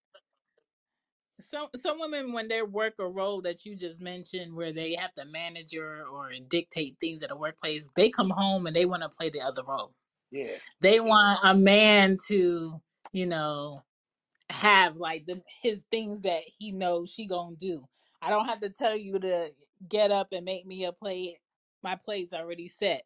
some 1.42 1.70
some 1.76 2.00
women 2.00 2.34
when 2.34 2.48
they 2.50 2.64
work 2.64 2.96
a 3.00 3.08
role 3.08 3.42
that 3.44 3.66
you 3.66 3.76
just 3.76 4.02
mentioned 4.02 4.56
where 4.56 4.74
they 4.74 4.96
have 4.96 5.14
to 5.16 5.26
manage 5.26 5.76
or, 5.76 6.04
or 6.06 6.32
dictate 6.50 6.98
things 7.02 7.24
at 7.24 7.32
a 7.32 7.38
workplace, 7.38 7.90
they 7.96 8.10
come 8.10 8.32
home 8.32 8.68
and 8.68 8.76
they 8.76 8.86
want 8.86 9.04
to 9.04 9.10
play 9.10 9.30
the 9.30 9.42
other 9.42 9.64
role. 9.64 9.94
Yeah, 10.34 10.58
They 10.82 11.00
want 11.00 11.40
a 11.44 11.56
man 11.56 12.18
to, 12.30 12.82
you 13.14 13.26
know, 13.28 13.82
have 14.52 14.98
like 14.98 15.28
the 15.28 15.42
his 15.64 15.86
things 15.92 16.22
that 16.24 16.44
he 16.60 16.72
knows 16.74 17.12
she 17.12 17.28
gonna 17.28 17.58
do. 17.58 17.88
I 18.24 18.32
don't 18.32 18.48
have 18.48 18.62
to 18.62 18.72
tell 18.72 18.98
you 18.98 19.20
to 19.20 19.50
get 19.90 20.12
up 20.12 20.30
and 20.34 20.46
make 20.46 20.68
me 20.68 20.86
a 20.86 20.94
plate. 20.94 21.38
My 21.84 21.98
plate's 21.98 22.34
already 22.34 22.70
set. 22.70 23.04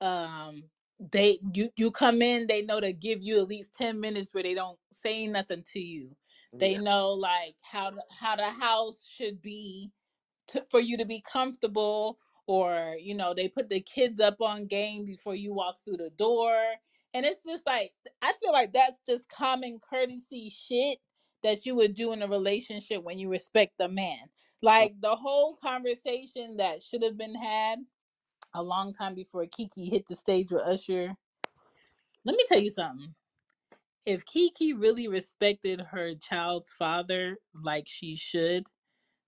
Um, 0.00 0.64
they 1.12 1.40
you 1.54 1.70
you 1.76 1.92
come 1.92 2.22
in, 2.22 2.48
they 2.48 2.62
know 2.62 2.80
to 2.80 2.92
give 2.94 3.22
you 3.22 3.40
at 3.40 3.48
least 3.48 3.74
ten 3.74 4.00
minutes 4.00 4.34
where 4.34 4.44
they 4.44 4.54
don't 4.54 4.78
say 4.92 5.26
nothing 5.28 5.64
to 5.74 5.80
you. 5.80 6.16
They 6.60 6.76
yeah, 6.76 6.78
know 6.78 7.10
like 7.12 7.56
how 7.62 7.92
the- 7.92 8.04
how 8.20 8.36
the 8.36 8.50
house 8.50 9.06
should 9.10 9.42
be 9.42 9.90
to, 10.48 10.64
for 10.70 10.80
you 10.80 10.98
to 10.98 11.06
be 11.06 11.22
comfortable 11.22 12.18
or 12.48 12.96
you 12.98 13.14
know 13.14 13.34
they 13.34 13.46
put 13.46 13.68
the 13.68 13.80
kids 13.80 14.20
up 14.20 14.40
on 14.40 14.66
game 14.66 15.04
before 15.04 15.36
you 15.36 15.54
walk 15.54 15.76
through 15.80 15.98
the 15.98 16.10
door. 16.10 16.58
And 17.14 17.24
it's 17.24 17.44
just 17.44 17.64
like 17.66 17.92
i 18.22 18.32
feel 18.42 18.52
like 18.52 18.72
that's 18.72 19.00
just 19.06 19.30
common 19.30 19.78
courtesy 19.78 20.50
shit 20.50 20.98
that 21.44 21.64
you 21.66 21.74
would 21.76 21.94
do 21.94 22.12
in 22.12 22.22
a 22.22 22.28
relationship 22.28 23.04
when 23.04 23.18
you 23.20 23.30
respect 23.30 23.78
the 23.78 23.88
man. 23.88 24.18
Like 24.62 24.94
the 25.00 25.14
whole 25.14 25.54
conversation 25.54 26.56
that 26.56 26.82
should 26.82 27.02
have 27.04 27.16
been 27.16 27.36
had 27.36 27.78
a 28.54 28.62
long 28.62 28.92
time 28.92 29.14
before 29.14 29.44
keke 29.44 29.90
hit 29.90 30.06
the 30.06 30.16
stage 30.16 30.50
with 30.50 30.62
usher. 30.62 31.14
Let 32.24 32.36
me 32.36 32.44
tell 32.48 32.60
you 32.60 32.70
something. 32.70 33.14
If 34.06 34.24
keke 34.24 34.80
really 34.80 35.06
respected 35.06 35.80
her 35.92 36.14
child's 36.14 36.72
father 36.72 37.36
like 37.54 37.86
she 37.86 38.16
should 38.16 38.66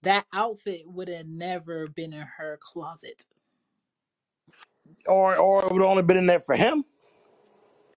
that 0.02 0.26
outfit 0.32 0.82
would 0.86 1.08
have 1.08 1.26
never 1.26 1.88
been 1.88 2.12
in 2.12 2.26
her 2.38 2.58
closet. 2.62 3.24
or 5.06 5.36
or 5.36 5.66
it 5.66 5.72
would 5.72 5.82
only 5.82 6.02
been 6.04 6.18
in 6.18 6.26
there 6.26 6.40
for 6.40 6.56
him. 6.56 6.84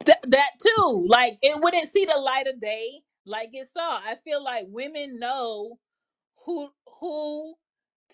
Th- 0.06 0.18
that 0.28 0.52
too, 0.62 1.06
like 1.08 1.38
it 1.42 1.62
wouldn't 1.62 1.90
see 1.90 2.06
the 2.06 2.18
light 2.20 2.48
of 2.48 2.62
day 2.62 3.02
like 3.26 3.52
it 3.54 3.68
saw. 3.74 3.98
I 4.04 4.18
feel 4.26 4.44
like 4.44 4.66
women 4.70 5.20
know 5.20 5.80
who 6.46 6.70
who 7.02 7.56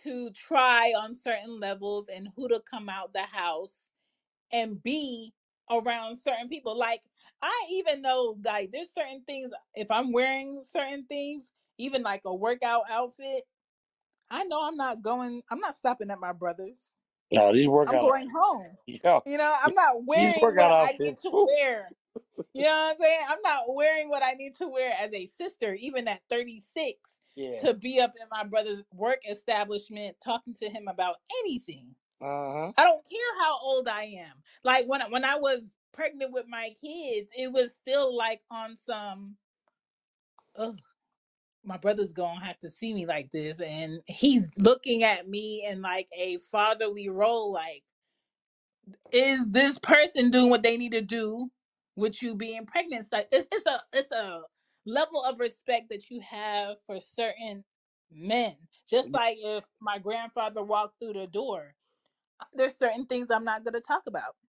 to 0.04 0.32
try 0.32 0.94
on 0.98 1.16
certain 1.16 1.60
levels 1.60 2.08
and 2.14 2.30
who 2.36 2.48
to 2.50 2.62
come 2.70 2.90
out 2.90 3.14
the 3.14 3.24
house 3.24 3.92
and 4.52 4.82
be 4.84 5.34
around 5.72 6.18
certain 6.18 6.50
people. 6.50 6.78
Like 6.78 7.02
I 7.42 7.68
even 7.72 8.02
know 8.02 8.38
like 8.46 8.72
there's 8.72 8.94
certain 8.94 9.24
things 9.28 9.52
if 9.76 9.92
I'm 9.92 10.12
wearing 10.14 10.64
certain 10.70 11.06
things, 11.06 11.52
even 11.78 12.04
like 12.04 12.22
a 12.26 12.36
workout 12.36 12.84
outfit, 12.90 13.44
I 14.32 14.46
know 14.46 14.68
I'm 14.68 14.78
not 14.78 15.02
going 15.02 15.44
I'm 15.52 15.60
not 15.60 15.76
stopping 15.76 16.12
at 16.12 16.20
my 16.20 16.34
brother's. 16.34 16.94
No, 17.32 17.54
these 17.54 17.68
work. 17.68 17.90
I'm 17.90 18.00
going 18.00 18.30
home. 18.36 18.78
yo, 18.88 19.24
You 19.26 19.38
know, 19.38 19.56
I'm 19.64 19.76
not 19.76 20.06
wearing 20.06 20.56
what 20.56 20.74
I 20.80 21.00
need 21.02 21.18
to 21.20 21.32
wear. 21.46 21.94
You 22.54 22.64
know 22.64 22.70
what 22.70 22.96
I'm 22.98 23.02
saying? 23.02 23.26
I'm 23.30 23.42
not 23.44 23.64
wearing 23.74 24.10
what 24.10 24.24
I 24.24 24.34
need 24.34 24.56
to 24.58 24.68
wear 24.68 24.94
as 25.00 25.14
a 25.14 25.28
sister, 25.28 25.76
even 25.76 26.08
at 26.08 26.22
36, 26.30 27.20
Yeah. 27.36 27.60
to 27.60 27.74
be 27.76 28.00
up 28.02 28.14
in 28.22 28.28
my 28.32 28.44
brother's 28.46 28.84
work 28.94 29.22
establishment 29.30 30.18
talking 30.24 30.54
to 30.56 30.70
him 30.70 30.88
about 30.90 31.18
anything. 31.42 31.96
Uh 32.22 32.26
huh. 32.54 32.74
I 32.78 32.86
don't 32.86 33.06
care 33.10 33.40
how 33.42 33.60
old 33.62 33.88
I 33.88 34.04
am. 34.04 34.44
Like 34.64 34.88
when 34.88 35.02
I- 35.04 35.10
when 35.10 35.26
I 35.26 35.38
was 35.38 35.76
pregnant 35.94 36.34
with 36.34 36.48
my 36.48 36.72
kids, 36.82 37.30
it 37.38 37.52
was 37.52 37.74
still 37.76 38.16
like 38.16 38.44
on 38.52 38.76
some. 38.76 39.38
Ugh, 40.56 40.80
my 41.66 41.78
brother's 41.78 42.14
gonna 42.14 42.44
have 42.46 42.60
to 42.62 42.72
see 42.72 42.94
me 42.94 43.06
like 43.08 43.32
this, 43.32 43.60
and 43.62 44.02
he's 44.08 44.52
looking 44.58 45.04
at 45.04 45.28
me 45.30 45.66
in 45.70 45.82
like 45.82 46.08
a 46.18 46.38
fatherly 46.52 47.10
role, 47.10 47.54
like 47.54 47.84
is 49.12 49.50
this 49.52 49.80
person 49.80 50.32
doing 50.32 50.50
what 50.52 50.64
they 50.64 50.78
need 50.78 50.94
to 50.94 51.02
do 51.02 51.50
with 51.98 52.22
you 52.24 52.36
being 52.36 52.66
pregnant? 52.68 53.06
So 53.08 53.22
it's, 53.32 53.48
it's 53.52 53.68
a 53.68 53.82
it's 53.94 54.12
a 54.12 54.42
level 54.86 55.24
of 55.24 55.40
respect 55.42 55.90
that 55.92 56.10
you 56.12 56.22
have 56.22 56.78
for 56.88 57.00
certain 57.02 57.66
men. 58.12 58.56
Just 58.90 59.14
like 59.14 59.38
if 59.42 59.66
my 59.82 60.00
grandfather 60.00 60.64
walked 60.64 61.00
through 61.00 61.14
the 61.14 61.28
door 61.28 61.74
there's 62.56 62.78
certain 62.78 63.06
things 63.06 63.28
i'm 63.32 63.44
not 63.46 63.64
going 63.64 63.74
to 63.74 63.82
talk 63.82 64.04
about. 64.08 64.36
Uh 64.46 64.49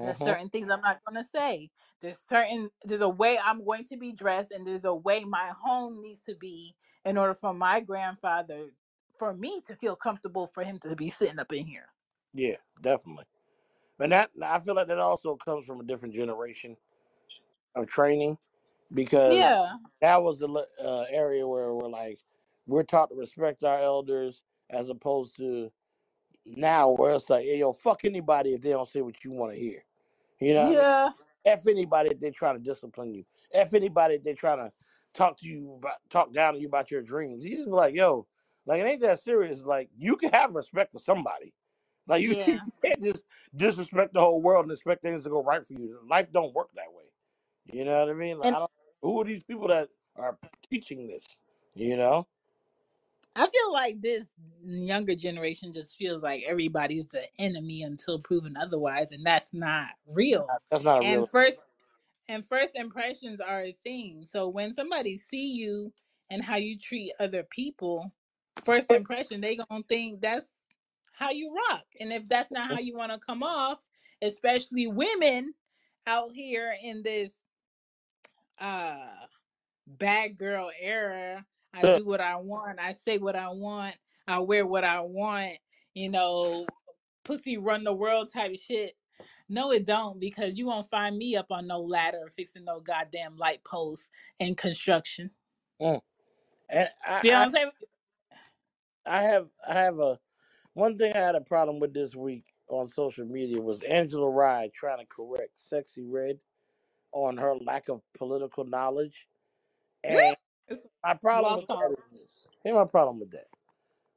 there's 0.00 0.20
huh. 0.20 0.22
certain 0.22 0.50
things 0.50 0.70
i'm 0.70 0.80
not 0.82 1.00
going 1.08 1.22
to 1.22 1.28
say 1.28 1.70
there's 2.00 2.18
certain 2.18 2.70
there's 2.84 3.00
a 3.02 3.08
way 3.08 3.38
i'm 3.38 3.64
going 3.64 3.84
to 3.86 3.96
be 3.96 4.12
dressed 4.12 4.50
and 4.52 4.66
there's 4.66 4.84
a 4.86 4.94
way 4.94 5.24
my 5.24 5.52
home 5.60 6.02
needs 6.02 6.22
to 6.22 6.34
be 6.36 6.76
in 7.04 7.18
order 7.18 7.34
for 7.34 7.54
my 7.54 7.80
grandfather 7.80 8.70
for 9.18 9.34
me 9.34 9.60
to 9.66 9.76
feel 9.76 9.96
comfortable 9.96 10.48
for 10.54 10.64
him 10.64 10.78
to 10.78 10.94
be 10.96 11.10
sitting 11.10 11.38
up 11.40 11.52
in 11.52 11.66
here 11.66 11.88
Yeah, 12.34 12.56
definitely. 12.80 13.26
And 14.00 14.12
that 14.12 14.30
I 14.42 14.60
feel 14.60 14.74
like 14.76 14.88
that 14.88 14.98
also 14.98 15.36
comes 15.36 15.66
from 15.66 15.80
a 15.80 15.84
different 15.84 16.14
generation 16.14 16.76
of 17.76 17.86
training 17.88 18.38
because 18.94 19.58
yeah 19.58 19.74
that 20.00 20.22
was 20.22 20.40
the 20.40 20.48
le- 20.48 20.66
uh, 20.82 21.06
area 21.10 21.46
where 21.46 21.74
we're 21.74 21.88
like 21.88 22.18
we're 22.66 22.84
taught 22.84 23.10
to 23.10 23.16
respect 23.16 23.64
our 23.64 23.80
elders 23.82 24.44
as 24.70 24.90
opposed 24.90 25.36
to 25.38 25.70
now 26.56 26.90
where 26.90 27.14
it's 27.14 27.30
like, 27.30 27.44
hey, 27.44 27.58
yo, 27.58 27.72
fuck 27.72 28.04
anybody 28.04 28.54
if 28.54 28.60
they 28.60 28.70
don't 28.70 28.88
say 28.88 29.00
what 29.00 29.24
you 29.24 29.32
want 29.32 29.52
to 29.52 29.58
hear. 29.58 29.84
You 30.40 30.54
know 30.54 30.64
what 30.64 30.72
I 30.72 30.76
mean? 30.76 30.78
yeah 30.78 31.10
F 31.44 31.66
anybody 31.66 32.10
if 32.10 32.20
they're 32.20 32.30
trying 32.30 32.56
to 32.56 32.62
discipline 32.62 33.14
you. 33.14 33.24
F 33.52 33.74
anybody 33.74 34.14
if 34.14 34.22
they're 34.22 34.34
trying 34.34 34.58
to 34.58 34.72
talk 35.14 35.38
to 35.40 35.46
you 35.46 35.76
about 35.78 35.96
talk 36.10 36.32
down 36.32 36.54
to 36.54 36.60
you 36.60 36.68
about 36.68 36.90
your 36.90 37.02
dreams. 37.02 37.44
You 37.44 37.56
just 37.56 37.68
be 37.68 37.72
like, 37.72 37.94
yo, 37.94 38.26
like 38.66 38.80
it 38.80 38.86
ain't 38.86 39.00
that 39.00 39.20
serious. 39.20 39.62
Like 39.62 39.88
you 39.96 40.16
can 40.16 40.30
have 40.30 40.54
respect 40.54 40.92
for 40.92 40.98
somebody. 40.98 41.54
Like 42.06 42.22
you, 42.22 42.30
yeah 42.36 42.46
you 42.46 42.60
can't 42.84 43.02
just 43.02 43.24
disrespect 43.56 44.12
the 44.12 44.20
whole 44.20 44.42
world 44.42 44.64
and 44.64 44.72
expect 44.72 45.02
things 45.02 45.24
to 45.24 45.30
go 45.30 45.42
right 45.42 45.66
for 45.66 45.74
you. 45.74 45.98
Life 46.08 46.30
don't 46.32 46.54
work 46.54 46.68
that 46.74 46.92
way. 46.94 47.04
You 47.72 47.84
know 47.84 48.00
what 48.00 48.10
I 48.10 48.14
mean? 48.14 48.38
Like 48.38 48.48
and 48.48 48.56
I 48.56 48.58
don't 48.60 48.70
who 49.02 49.20
are 49.20 49.24
these 49.24 49.44
people 49.44 49.68
that 49.68 49.88
are 50.16 50.36
teaching 50.68 51.06
this? 51.06 51.24
You 51.74 51.96
know? 51.96 52.26
I 53.38 53.46
feel 53.48 53.72
like 53.72 54.00
this 54.02 54.32
younger 54.64 55.14
generation 55.14 55.72
just 55.72 55.96
feels 55.96 56.22
like 56.22 56.44
everybody's 56.46 57.08
the 57.08 57.24
enemy 57.38 57.82
until 57.84 58.20
proven 58.20 58.56
otherwise, 58.56 59.12
and 59.12 59.24
that's 59.24 59.54
not 59.54 59.90
real. 60.06 60.56
That's 60.70 60.84
not 60.84 61.00
And 61.02 61.20
real 61.20 61.26
first 61.26 61.64
and 62.28 62.46
first 62.46 62.72
impressions 62.74 63.40
are 63.40 63.62
a 63.64 63.76
thing. 63.84 64.24
So 64.26 64.48
when 64.48 64.72
somebody 64.72 65.16
see 65.16 65.52
you 65.54 65.92
and 66.30 66.44
how 66.44 66.56
you 66.56 66.78
treat 66.78 67.12
other 67.20 67.44
people, 67.50 68.12
first 68.64 68.92
impression, 68.92 69.40
they 69.40 69.56
gonna 69.56 69.84
think 69.88 70.20
that's 70.20 70.50
how 71.12 71.30
you 71.30 71.54
rock. 71.70 71.84
And 72.00 72.12
if 72.12 72.28
that's 72.28 72.50
not 72.50 72.70
how 72.70 72.78
you 72.80 72.96
want 72.96 73.12
to 73.12 73.18
come 73.18 73.42
off, 73.42 73.78
especially 74.22 74.88
women 74.88 75.54
out 76.06 76.32
here 76.32 76.74
in 76.82 77.02
this 77.02 77.34
uh 78.60 79.26
bad 79.86 80.36
girl 80.36 80.70
era, 80.80 81.44
I 81.78 81.98
do 81.98 82.04
what 82.06 82.20
I 82.20 82.36
want, 82.36 82.78
I 82.80 82.94
say 82.94 83.18
what 83.18 83.36
I 83.36 83.48
want, 83.50 83.96
I 84.26 84.40
wear 84.40 84.66
what 84.66 84.84
I 84.84 85.00
want, 85.00 85.58
you 85.94 86.10
know, 86.10 86.66
pussy 87.24 87.58
run 87.58 87.84
the 87.84 87.94
world 87.94 88.32
type 88.32 88.52
of 88.52 88.58
shit. 88.60 88.96
No, 89.48 89.72
it 89.72 89.86
don't 89.86 90.20
because 90.20 90.58
you 90.58 90.66
won't 90.66 90.90
find 90.90 91.16
me 91.16 91.36
up 91.36 91.46
on 91.50 91.66
no 91.66 91.80
ladder 91.80 92.28
fixing 92.36 92.64
no 92.64 92.80
goddamn 92.80 93.36
light 93.36 93.64
posts 93.64 94.10
and 94.40 94.56
construction. 94.56 95.30
Mm. 95.80 96.00
And 96.70 96.88
You 97.22 97.32
know 97.32 97.38
what 97.38 97.46
I'm 97.46 97.52
saying? 97.52 97.70
I, 99.06 99.18
I 99.18 99.22
have, 99.22 99.48
I 99.68 99.74
have 99.74 99.98
a 100.00 100.18
one 100.74 100.98
thing 100.98 101.12
I 101.14 101.18
had 101.20 101.34
a 101.34 101.40
problem 101.40 101.80
with 101.80 101.94
this 101.94 102.14
week 102.14 102.44
on 102.68 102.86
social 102.86 103.26
media 103.26 103.60
was 103.60 103.82
Angela 103.82 104.30
Rye 104.30 104.70
trying 104.74 105.00
to 105.00 105.06
correct 105.06 105.52
Sexyy 105.72 106.04
Red 106.06 106.38
on 107.12 107.36
her 107.38 107.56
lack 107.56 107.88
of 107.88 108.02
political 108.16 108.64
knowledge. 108.64 109.26
And 110.04 110.36
It's 110.68 110.86
my 111.04 111.14
problem 111.14 111.54
lost 111.54 111.62
with 111.68 111.68
that 111.68 111.76
cause. 111.76 111.92
is 111.92 112.20
this. 112.20 112.48
Here's 112.64 112.74
my 112.76 112.86
problem 112.86 113.20
with 113.20 113.30
that. 113.32 113.48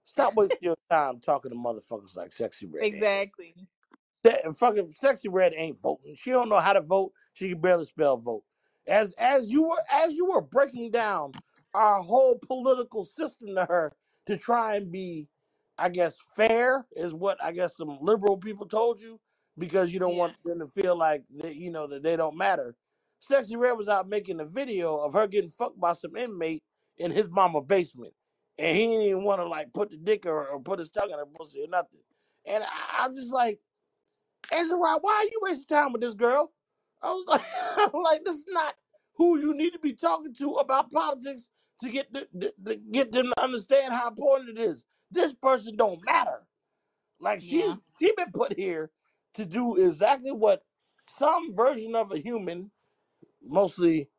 Stop 0.05 0.35
wasting 0.35 0.59
your 0.61 0.77
time 0.91 1.19
talking 1.21 1.51
to 1.51 1.57
motherfuckers 1.57 2.15
like 2.15 2.31
Sexyy 2.31 2.73
Red. 2.73 2.85
Exactly. 2.85 3.55
Se- 4.25 4.43
fucking 4.53 4.89
sexyy 4.89 5.31
red 5.31 5.53
ain't 5.55 5.79
voting. 5.81 6.15
She 6.15 6.31
don't 6.31 6.49
know 6.49 6.59
how 6.59 6.73
to 6.73 6.81
vote. 6.81 7.13
She 7.33 7.49
can 7.49 7.61
barely 7.61 7.85
spell 7.85 8.17
vote. 8.17 8.45
As 8.87 9.13
as 9.13 9.51
you 9.51 9.63
were 9.63 9.83
as 9.91 10.13
you 10.15 10.27
were 10.27 10.41
breaking 10.41 10.91
down 10.91 11.33
our 11.73 12.01
whole 12.03 12.39
political 12.39 13.05
system 13.05 13.55
to 13.55 13.65
her 13.65 13.93
to 14.27 14.37
try 14.37 14.75
and 14.77 14.91
be, 14.91 15.29
I 15.77 15.89
guess, 15.89 16.19
fair 16.35 16.87
is 16.95 17.13
what 17.15 17.43
I 17.43 17.51
guess 17.53 17.77
some 17.77 17.99
liberal 18.01 18.37
people 18.37 18.67
told 18.67 19.01
you 19.01 19.21
because 19.57 19.93
you 19.93 19.99
don't 19.99 20.17
Yeah. 20.17 20.19
want 20.19 20.37
them 20.43 20.59
to 20.59 20.67
feel 20.67 20.97
like 20.97 21.25
that 21.37 21.55
you 21.55 21.71
know 21.71 21.87
that 21.87 22.03
they 22.03 22.15
don't 22.17 22.37
matter. 22.37 22.75
Sexyy 23.21 23.57
Red 23.57 23.73
was 23.73 23.89
out 23.89 24.09
making 24.09 24.39
a 24.41 24.45
video 24.45 24.97
of 24.97 25.13
her 25.13 25.27
getting 25.27 25.49
fucked 25.51 25.79
by 25.79 25.93
some 25.93 26.15
inmate 26.17 26.63
in 26.97 27.11
his 27.11 27.29
mama 27.29 27.61
basement, 27.61 28.13
and 28.59 28.77
he 28.77 28.87
didn't 28.87 29.03
even 29.03 29.23
want 29.23 29.41
to 29.41 29.47
like 29.47 29.73
put 29.73 29.91
the 29.91 29.97
dick 29.97 30.25
or, 30.25 30.47
or 30.47 30.61
put 30.61 30.79
his 30.79 30.91
tongue 30.91 31.11
in 31.11 31.17
her 31.19 31.25
pussy 31.27 31.63
or 31.63 31.67
nothing. 31.67 32.01
And 32.45 32.63
I, 32.63 33.05
I'm 33.05 33.15
just 33.15 33.33
like. 33.33 33.59
Ezra, 34.51 34.77
why 34.77 35.13
are 35.13 35.25
you 35.25 35.39
wasting 35.43 35.67
time 35.67 35.93
with 35.93 36.01
this 36.01 36.15
girl? 36.15 36.53
I 37.01 37.13
was 37.13 37.25
like, 37.29 37.43
I'm 37.77 38.01
like, 38.03 38.25
this 38.25 38.37
is 38.37 38.45
not 38.49 38.75
who 39.15 39.39
you 39.39 39.55
need 39.55 39.73
to 39.73 39.79
be 39.79 39.93
talking 39.93 40.33
to 40.35 40.53
about 40.55 40.91
politics 40.91 41.49
to 41.81 41.89
get 41.89 42.11
the, 42.13 42.27
the, 42.33 42.53
the- 42.61 42.75
get 42.77 43.13
them 43.13 43.27
to 43.27 43.43
understand 43.43 43.93
how 43.93 44.09
important 44.09 44.57
it 44.57 44.59
is. 44.61 44.85
This 45.11 45.33
person 45.33 45.75
don't 45.77 46.03
matter. 46.05 46.47
Like 47.19 47.41
she's 47.41 47.65
Yeah. 47.65 47.75
she 47.99 48.13
been 48.15 48.31
put 48.33 48.53
here 48.57 48.91
to 49.35 49.45
do 49.45 49.77
exactly 49.85 50.31
what 50.33 50.65
some 51.17 51.55
version 51.55 51.95
of 51.95 52.11
a 52.13 52.19
human, 52.19 52.71
mostly 53.43 54.09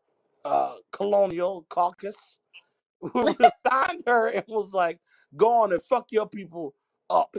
uh 0.45 0.77
colonial 0.93 1.67
caucus, 1.71 2.39
who 3.01 3.35
signed 3.69 4.05
her 4.07 4.29
and 4.29 4.45
was 4.49 4.73
like, 4.73 5.01
go 5.37 5.63
on 5.63 5.73
and 5.73 5.83
fuck 5.83 6.09
your 6.13 6.29
people 6.29 6.75
up. 7.11 7.37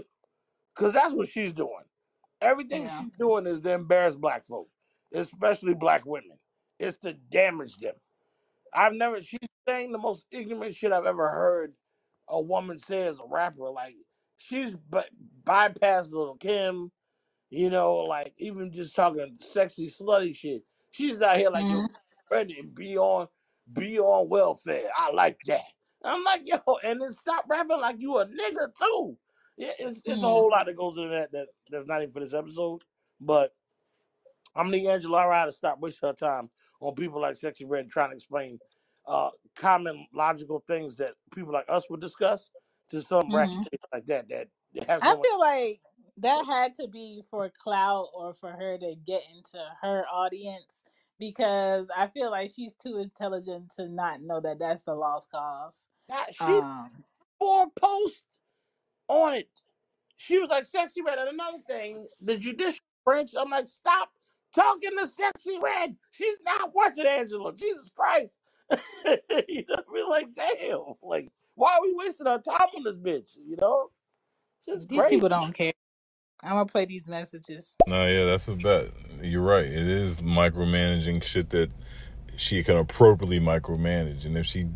Cause 0.76 0.94
that's 0.94 1.14
what 1.14 1.30
she's 1.30 1.54
doing. 1.54 1.86
Everything 2.42 2.84
Yeah. 2.84 3.02
she's 3.02 3.12
doing 3.20 3.48
is 3.48 3.62
to 3.62 3.72
embarrass 3.74 4.16
black 4.18 4.46
folk, 4.46 4.70
especially 5.14 5.76
black 5.76 6.06
women. 6.06 6.40
It's 6.80 6.98
to 7.00 7.14
damage 7.14 7.78
them. 7.78 7.96
I've 8.74 8.94
never 8.96 9.22
she's 9.22 9.40
saying 9.68 9.92
the 9.94 10.00
most 10.00 10.28
ignorant 10.32 10.76
shit 10.76 10.94
I've 10.94 11.06
ever 11.08 11.30
heard 11.30 11.74
a 12.30 12.42
woman 12.42 12.80
say 12.80 13.08
as 13.08 13.20
a 13.20 13.26
rapper. 13.30 13.70
Like 13.72 13.96
she's 14.38 14.76
by- 14.76 15.10
bypassed 15.46 16.12
Lil 16.12 16.38
Kim, 16.38 16.92
you 17.50 17.70
know, 17.70 17.98
like 17.98 18.34
even 18.38 18.72
just 18.72 18.96
talking 18.96 19.38
sexy 19.40 19.88
slutty 19.90 20.36
shit. 20.36 20.64
She's 20.94 21.22
out 21.24 21.38
here 21.38 21.52
like 21.52 21.70
yo, 21.70 21.80
hmm 21.80 21.86
ready 22.32 22.60
and 22.60 22.76
be 22.76 22.98
on 22.98 23.30
be 23.74 24.00
on 24.00 24.30
welfare. 24.30 24.90
I 24.98 25.12
like 25.12 25.40
that. 25.48 25.64
I'm 26.06 26.24
like, 26.26 26.44
yo, 26.46 26.60
and 26.84 27.02
then 27.02 27.14
stop 27.14 27.46
rapping 27.50 27.82
like 27.82 27.98
you 28.00 28.20
a 28.20 28.28
nigga 28.28 28.74
too. 28.78 29.18
Yeah, 29.58 29.74
it's 29.80 30.04
it's 30.06 30.24
a 30.24 30.28
whole 30.30 30.52
lot 30.52 30.68
that 30.68 30.78
goes 30.78 30.98
into 30.98 31.12
that 31.12 31.34
that 31.34 31.48
that's 31.70 31.88
not 31.88 32.04
even 32.04 32.14
for 32.14 32.22
this 32.22 32.36
episode. 32.36 32.84
But 33.22 33.56
I'm 34.56 34.72
the 34.72 34.88
Angela 34.90 35.28
Rye 35.28 35.46
to 35.48 35.54
stop 35.54 35.80
wasting 35.80 36.10
her 36.10 36.16
time 36.16 36.52
on 36.82 36.96
people 36.96 37.22
like 37.22 37.36
Sexyy 37.36 37.66
Red 37.70 37.90
trying 37.90 38.12
to 38.12 38.18
explain 38.18 38.60
uh 39.08 39.32
common 39.56 40.08
logical 40.14 40.64
things 40.68 40.98
that 40.98 41.16
people 41.36 41.54
like 41.54 41.66
us 41.70 41.90
would 41.90 42.02
discuss 42.02 42.52
to 42.90 43.02
some 43.02 43.32
ratchet 43.34 43.60
hmm 43.60 43.64
shit 43.64 43.82
like 43.94 44.06
that 44.08 44.30
that 44.30 44.50
has 44.88 45.04
I 45.04 45.08
no 45.08 45.24
feel 45.24 45.40
like 45.40 45.82
that 46.18 46.46
had 46.48 46.76
to 46.76 46.88
be 46.88 47.24
for 47.30 47.50
clout 47.50 48.08
or 48.16 48.34
for 48.34 48.52
her 48.52 48.78
to 48.78 48.96
get 49.06 49.24
into 49.36 49.60
her 49.82 50.06
audience 50.12 50.84
because 51.20 51.88
I 51.96 52.08
feel 52.08 52.32
like 52.32 52.52
she's 52.56 52.74
too 52.74 53.00
intelligent 53.00 53.72
to 53.78 53.88
not 53.90 54.22
know 54.22 54.40
that 54.42 54.60
that's 54.60 54.88
a 54.88 54.94
lost 54.94 55.32
cause. 55.32 55.88
God, 56.08 56.28
she 56.36 56.46
Um. 56.46 56.92
four 57.40 57.68
posts 57.80 58.24
on 59.10 59.36
it. 59.36 59.50
She 60.18 60.40
was 60.40 60.50
like, 60.50 60.66
Sexyy 60.66 61.06
Red. 61.06 61.20
And 61.20 61.30
another 61.30 61.60
thing, 61.68 62.08
the 62.22 62.38
judicial 62.38 62.84
branch, 63.06 63.32
I'm 63.38 63.50
like, 63.50 63.68
stop 63.68 64.12
talking 64.56 64.92
to 64.98 65.06
Sexyy 65.08 65.62
Red. 65.62 65.96
She's 66.12 66.38
not 66.44 66.74
watching 66.76 67.06
Angela. 67.06 67.54
Jesus 67.56 67.92
Christ. 67.96 68.40
you 69.50 69.66
know 69.70 69.84
mean? 69.94 70.10
Like, 70.10 70.34
damn. 70.34 70.96
Like, 71.02 71.32
why 71.56 71.76
are 71.76 71.82
we 71.82 71.94
wasting 71.96 72.28
our 72.28 72.42
time 72.42 72.70
on 72.76 72.84
this 72.84 72.98
bitch? 72.98 73.30
You 73.36 73.58
know? 73.62 73.92
Just 74.68 74.90
These 74.90 75.06
people 75.06 75.30
don't 75.30 75.54
care. 75.54 75.74
I'm 76.44 76.52
gonna 76.52 76.66
play 76.66 76.86
these 76.86 77.08
messages. 77.08 77.76
No, 77.88 78.06
yeah, 78.06 78.26
that's 78.26 78.48
a 78.48 78.56
bet. 78.56 78.90
You're 79.22 79.42
right. 79.42 79.66
It 79.66 79.88
is 79.88 80.18
micromanaging 80.18 81.24
shit 81.24 81.50
that 81.52 81.70
she 82.36 82.64
can 82.64 82.76
appropriately 82.78 83.40
micromanage. 83.40 84.26
And 84.26 84.38
if 84.38 84.46
she 84.46 84.68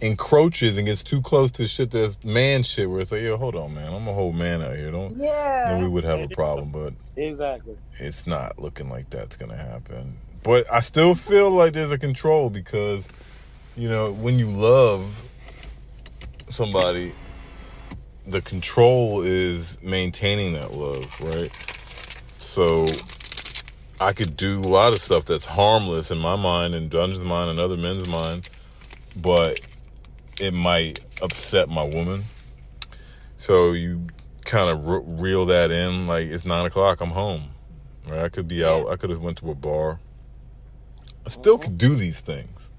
encroaches 0.00 0.76
and 0.76 0.86
gets 0.86 1.02
too 1.02 1.22
close 1.22 1.50
to 1.50 1.66
shit 1.66 1.90
that's 1.90 2.22
man 2.22 2.62
shit 2.62 2.88
where 2.88 3.00
it's 3.00 3.12
like, 3.12 3.22
yo, 3.22 3.36
hold 3.36 3.54
on, 3.54 3.74
man. 3.74 3.92
I'm 3.92 4.06
a 4.08 4.12
whole 4.12 4.32
man 4.32 4.62
out 4.62 4.76
here. 4.76 4.90
Don't 4.90 5.18
then 5.18 5.82
we 5.82 5.88
would 5.88 6.04
have 6.04 6.20
a 6.20 6.28
problem, 6.28 6.70
but 6.70 6.94
Exactly. 7.16 7.76
it's 7.98 8.26
not 8.26 8.58
looking 8.58 8.88
like 8.88 9.10
that's 9.10 9.36
gonna 9.36 9.56
happen. 9.56 10.18
But 10.42 10.70
I 10.72 10.80
still 10.80 11.14
feel 11.14 11.50
like 11.50 11.72
there's 11.72 11.90
a 11.90 11.98
control 11.98 12.50
because, 12.50 13.06
you 13.74 13.88
know, 13.88 14.12
when 14.12 14.38
you 14.38 14.50
love 14.50 15.12
somebody, 16.50 17.12
the 18.26 18.42
control 18.42 19.22
is 19.22 19.78
maintaining 19.82 20.52
that 20.54 20.74
love, 20.74 21.06
right? 21.20 21.50
So 22.38 22.86
I 24.00 24.12
could 24.12 24.36
do 24.36 24.60
a 24.60 24.68
lot 24.68 24.92
of 24.92 25.02
stuff 25.02 25.24
that's 25.24 25.44
harmless 25.44 26.10
in 26.10 26.18
my 26.18 26.36
mind 26.36 26.74
and 26.74 26.90
Dungeon's 26.90 27.22
mind 27.22 27.50
and 27.50 27.60
other 27.60 27.76
men's 27.76 28.08
mind, 28.08 28.48
but 29.14 29.60
it 30.40 30.52
might 30.52 31.00
upset 31.22 31.68
my 31.68 31.84
woman. 31.84 32.24
So 33.38 33.72
you 33.72 34.06
kind 34.44 34.70
of 34.70 34.86
re- 34.86 35.00
reel 35.04 35.46
that 35.46 35.70
in, 35.70 36.06
like 36.06 36.26
it's 36.26 36.44
nine 36.44 36.66
o'clock, 36.66 37.00
I'm 37.00 37.10
home. 37.10 37.50
Right? 38.06 38.24
I 38.24 38.28
could 38.28 38.46
be 38.48 38.64
out. 38.64 38.88
I 38.88 38.96
could 38.96 39.10
have 39.10 39.20
went 39.20 39.38
to 39.38 39.50
a 39.50 39.54
bar. 39.54 39.98
I 41.24 41.28
still 41.28 41.58
Mhm. 41.58 41.62
could 41.62 41.78
do 41.78 41.94
these 41.94 42.20
things. 42.20 42.70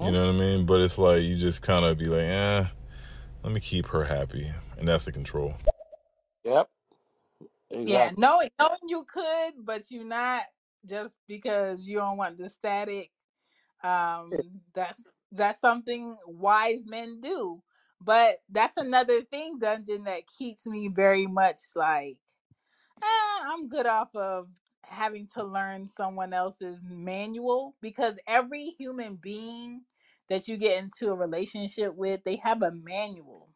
You 0.00 0.10
know 0.10 0.26
what 0.26 0.34
I 0.34 0.38
mean? 0.38 0.66
But 0.66 0.80
it's 0.80 0.96
like 0.98 1.22
you 1.22 1.36
just 1.36 1.60
kind 1.62 1.84
of 1.84 1.98
be 1.98 2.06
like, 2.06 2.22
eh, 2.22 2.64
let 3.44 3.52
me 3.54 3.60
keep 3.60 3.88
her 3.88 4.04
happy, 4.06 4.52
and 4.78 4.88
that's 4.88 5.06
the 5.06 5.12
control. 5.12 5.56
Yep. 6.44 6.70
Yeah. 7.84 8.10
Exactly. 8.10 8.16
Knowing 8.16 8.50
knowing 8.60 8.80
you 8.88 9.04
could, 9.04 9.54
but 9.64 9.90
you're 9.90 10.04
not 10.04 10.42
just 10.86 11.16
because 11.28 11.86
you 11.86 11.98
don't 11.98 12.18
want 12.18 12.38
the 12.38 12.48
static. 12.50 13.10
Um. 13.82 14.62
That's 14.74 15.12
that's 15.32 15.60
something 15.60 16.16
wise 16.26 16.84
men 16.86 17.20
do. 17.20 17.62
But 18.00 18.40
that's 18.50 18.76
another 18.78 19.22
thing, 19.22 19.58
Dungeon, 19.60 20.04
that 20.04 20.26
keeps 20.28 20.66
me 20.66 20.88
very 20.88 21.26
much 21.26 21.60
like 21.76 22.18
eh, 23.02 23.40
I'm 23.46 23.68
good 23.68 23.86
off 23.86 24.14
of 24.16 24.48
having 24.84 25.28
to 25.34 25.44
learn 25.44 25.88
someone 25.88 26.32
else's 26.32 26.80
manual 26.88 27.76
because 27.80 28.18
every 28.26 28.66
human 28.66 29.16
being 29.16 29.82
that 30.30 30.48
you 30.48 30.56
get 30.56 30.78
into 30.78 31.10
a 31.10 31.14
relationship 31.14 31.94
with, 31.94 32.22
they 32.24 32.36
have 32.36 32.62
a 32.62 32.72
manual. 32.72 33.48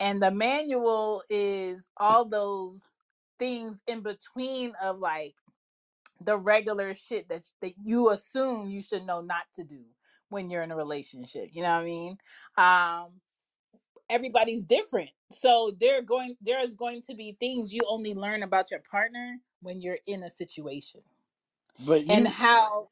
And 0.00 0.22
the 0.22 0.30
manual 0.30 1.22
is 1.30 1.84
all 1.96 2.24
those 2.24 2.82
things 3.38 3.80
in 3.86 4.02
between 4.02 4.74
of 4.82 4.98
like 4.98 5.34
the 6.20 6.36
regular 6.36 6.94
shit 6.94 7.28
that 7.28 7.44
that 7.62 7.74
you 7.82 8.10
assume 8.10 8.70
you 8.70 8.80
should 8.80 9.06
know 9.06 9.20
not 9.20 9.44
to 9.56 9.64
do 9.64 9.84
when 10.30 10.50
you're 10.50 10.62
in 10.62 10.70
a 10.72 10.76
relationship. 10.76 11.50
You 11.52 11.62
know 11.62 11.74
what 11.74 11.82
I 11.82 11.84
mean? 11.84 12.18
Um 12.56 13.20
everybody's 14.10 14.64
different. 14.64 15.10
So 15.32 15.72
there 15.80 16.02
going 16.02 16.36
there 16.40 16.62
is 16.62 16.74
going 16.74 17.02
to 17.02 17.14
be 17.14 17.36
things 17.38 17.72
you 17.72 17.82
only 17.88 18.14
learn 18.14 18.42
about 18.42 18.70
your 18.70 18.80
partner 18.90 19.38
when 19.62 19.80
you're 19.80 19.98
in 20.06 20.24
a 20.24 20.30
situation. 20.30 21.02
But 21.80 22.04
And 22.08 22.28
how 22.28 22.88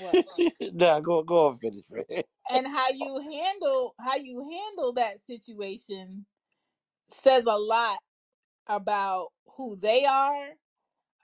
Nah, 0.60 1.00
go 1.00 1.22
go 1.22 1.50
and 1.50 1.60
finish, 1.60 1.84
man. 1.90 2.22
And 2.50 2.66
how 2.66 2.88
you 2.90 3.18
handle 3.20 3.94
how 4.00 4.16
you 4.16 4.40
handle 4.50 4.92
that 4.94 5.22
situation 5.24 6.26
says 7.08 7.44
a 7.46 7.58
lot 7.58 7.98
about 8.68 9.28
who 9.56 9.76
they 9.76 10.04
are. 10.04 10.50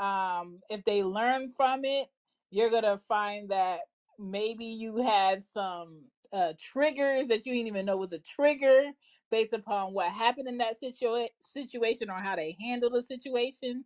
Um, 0.01 0.61
if 0.71 0.85
they 0.85 1.03
learn 1.03 1.53
from 1.53 1.85
it, 1.85 2.09
you're 2.51 2.71
gonna 2.71 2.99
find 2.99 3.51
that 3.51 3.81
maybe 4.19 4.67
you 4.67 4.99
had 4.99 5.43
some 5.43 6.07
uh, 6.33 6.55
triggers 6.59 7.29
that 7.29 7.47
you 7.47 7.55
didn't 7.55 7.69
even 7.69 7.87
know 7.87 7.97
was 7.97 8.13
a 8.13 8.19
trigger 8.19 8.93
based 9.31 9.53
upon 9.53 9.95
what 9.95 10.11
happened 10.13 10.49
in 10.49 10.59
that 10.59 10.77
situa- 10.83 11.29
situation 11.41 12.11
or 12.11 12.17
how 12.19 12.37
they 12.37 12.57
handled 12.61 12.93
the 12.95 13.03
situation, 13.03 13.85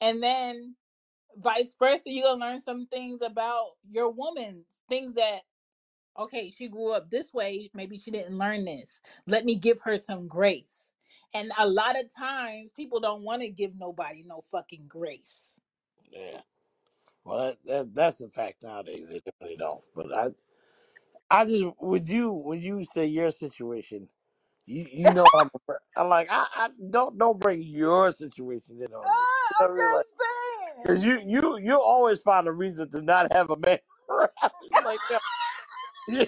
and 0.00 0.22
then 0.22 0.76
vice 1.38 1.74
versa, 1.78 2.10
you're 2.12 2.24
gonna 2.24 2.40
learn 2.44 2.60
some 2.60 2.86
things 2.88 3.22
about 3.22 3.72
your 3.90 4.10
woman, 4.10 4.64
things 4.88 5.14
that 5.14 5.42
okay, 6.18 6.50
she 6.50 6.68
grew 6.68 6.92
up 6.92 7.10
this 7.10 7.34
way, 7.34 7.70
maybe 7.74 7.96
she 7.98 8.12
didn't 8.12 8.38
learn 8.38 8.66
this. 8.66 9.00
Let 9.26 9.46
me 9.46 9.56
give 9.56 9.80
her 9.82 9.98
some 9.98 10.28
grace. 10.28 10.92
And 11.34 11.50
a 11.58 11.68
lot 11.68 11.98
of 11.98 12.14
times 12.14 12.72
people 12.72 13.00
don't 13.00 13.24
want 13.24 13.42
to 13.42 13.50
give 13.50 13.76
nobody 13.76 14.24
no 14.26 14.42
fucking 14.42 14.86
grace 14.88 15.60
Yeah. 16.10 16.42
Well, 17.24 17.38
that, 17.38 17.58
that 17.66 17.94
that's 17.94 18.18
the 18.18 18.30
fact 18.30 18.62
nowadays. 18.64 19.08
They 19.08 19.20
definitely 19.20 19.56
don't. 19.58 19.82
But 19.94 20.16
I, 20.16 20.30
I 21.30 21.46
just 21.46 21.66
with 21.80 22.10
you 22.10 22.32
when 22.32 22.60
you 22.60 22.84
say 22.86 23.06
your 23.06 23.30
situation, 23.32 24.08
you 24.66 24.86
you 24.92 25.12
know 25.12 25.26
I'm, 25.34 25.50
I'm 25.96 26.08
like 26.08 26.28
I, 26.30 26.46
I 26.54 26.70
don't 26.90 27.18
don't 27.18 27.40
bring 27.40 27.62
your 27.62 28.12
situation 28.12 28.80
in 28.80 28.92
on 28.94 29.14
me. 29.14 29.28
Oh, 29.50 29.50
you 29.50 29.56
know 29.56 29.60
Oh, 29.60 29.68
what 29.68 29.70
I 29.70 29.74
mean? 29.74 29.92
Like, 29.92 30.06
I'm 30.06 30.18
just 30.18 30.28
saying. 30.30 30.45
Cause 30.84 31.04
you 31.04 31.20
you 31.24 31.58
you 31.58 31.80
always 31.80 32.20
find 32.20 32.46
a 32.48 32.52
reason 32.52 32.90
to 32.90 33.02
not 33.02 33.32
have 33.32 33.50
a 33.50 33.56
man 33.56 33.78
around. 34.10 34.30
It's 34.62 34.80
like 34.82 35.00
yo, 36.06 36.26